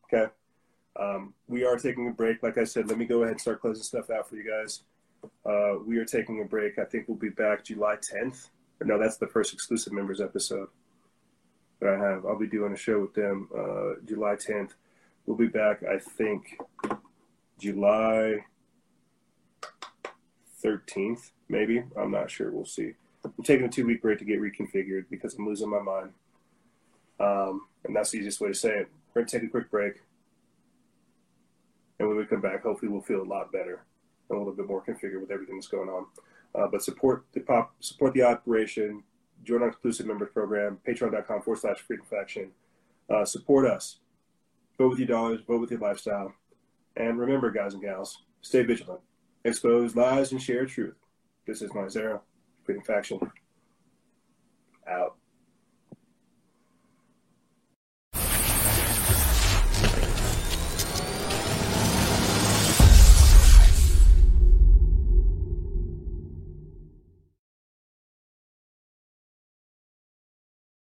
Okay. 0.05 0.31
Um, 0.99 1.33
we 1.47 1.63
are 1.63 1.77
taking 1.77 2.09
a 2.09 2.11
break. 2.11 2.41
Like 2.41 2.57
I 2.57 2.63
said, 2.63 2.89
let 2.89 2.97
me 2.97 3.05
go 3.05 3.21
ahead 3.21 3.33
and 3.33 3.41
start 3.41 3.61
closing 3.61 3.83
stuff 3.83 4.09
out 4.09 4.27
for 4.27 4.35
you 4.35 4.49
guys. 4.49 4.81
Uh, 5.45 5.79
we 5.85 5.97
are 5.97 6.05
taking 6.05 6.41
a 6.41 6.45
break. 6.45 6.79
I 6.79 6.85
think 6.85 7.07
we'll 7.07 7.17
be 7.17 7.29
back 7.29 7.63
July 7.63 7.97
10th. 7.97 8.49
No, 8.83 8.99
that's 8.99 9.17
the 9.17 9.27
first 9.27 9.53
exclusive 9.53 9.93
members 9.93 10.19
episode 10.19 10.69
that 11.79 11.89
I 11.89 11.97
have. 11.97 12.25
I'll 12.25 12.37
be 12.37 12.47
doing 12.47 12.73
a 12.73 12.77
show 12.77 12.99
with 12.99 13.13
them 13.13 13.49
uh, 13.55 14.01
July 14.05 14.35
10th. 14.35 14.71
We'll 15.25 15.37
be 15.37 15.47
back, 15.47 15.83
I 15.83 15.99
think, 15.99 16.57
July 17.59 18.45
13th, 20.63 21.31
maybe. 21.49 21.83
I'm 21.95 22.11
not 22.11 22.31
sure. 22.31 22.51
We'll 22.51 22.65
see. 22.65 22.93
I'm 23.23 23.43
taking 23.43 23.65
a 23.65 23.69
two 23.69 23.85
week 23.85 24.01
break 24.01 24.19
to 24.19 24.25
get 24.25 24.41
reconfigured 24.41 25.05
because 25.09 25.35
I'm 25.35 25.45
losing 25.45 25.69
my 25.69 25.81
mind. 25.81 26.13
Um, 27.19 27.67
and 27.83 27.95
that's 27.95 28.11
the 28.11 28.19
easiest 28.19 28.41
way 28.41 28.49
to 28.49 28.53
say 28.53 28.69
it. 28.69 28.89
We're 29.13 29.21
going 29.21 29.27
to 29.27 29.39
take 29.39 29.47
a 29.47 29.51
quick 29.51 29.69
break. 29.69 30.01
And 31.99 32.07
when 32.07 32.17
we 32.17 32.25
come 32.25 32.41
back, 32.41 32.63
hopefully 32.63 32.91
we'll 32.91 33.01
feel 33.01 33.21
a 33.21 33.23
lot 33.23 33.51
better 33.51 33.83
and 34.29 34.35
a 34.35 34.39
little 34.39 34.53
bit 34.53 34.67
more 34.67 34.83
configured 34.83 35.19
with 35.19 35.31
everything 35.31 35.55
that's 35.55 35.67
going 35.67 35.89
on. 35.89 36.05
Uh, 36.53 36.67
but 36.67 36.83
support 36.83 37.25
the 37.33 37.39
pop, 37.39 37.73
support 37.79 38.13
the 38.13 38.23
operation, 38.23 39.03
join 39.43 39.61
our 39.61 39.69
exclusive 39.69 40.05
members 40.05 40.29
program, 40.33 40.79
patreon.com 40.87 41.41
forward 41.41 41.59
slash 41.59 41.79
freedom 41.79 42.05
faction. 42.09 42.51
Uh, 43.09 43.25
support 43.25 43.69
us. 43.69 43.99
Vote 44.77 44.89
with 44.89 44.99
your 44.99 45.07
dollars, 45.07 45.41
vote 45.47 45.61
with 45.61 45.71
your 45.71 45.79
lifestyle. 45.79 46.33
And 46.95 47.19
remember, 47.19 47.51
guys 47.51 47.73
and 47.73 47.81
gals, 47.81 48.23
stay 48.41 48.63
vigilant. 48.63 49.01
Expose 49.45 49.95
lies 49.95 50.31
and 50.31 50.41
share 50.41 50.65
truth. 50.65 50.95
This 51.45 51.61
is 51.61 51.71
NoizceEra 51.71 52.19
Freedom 52.65 52.83
Faction. 52.83 53.19
Out. 54.89 55.15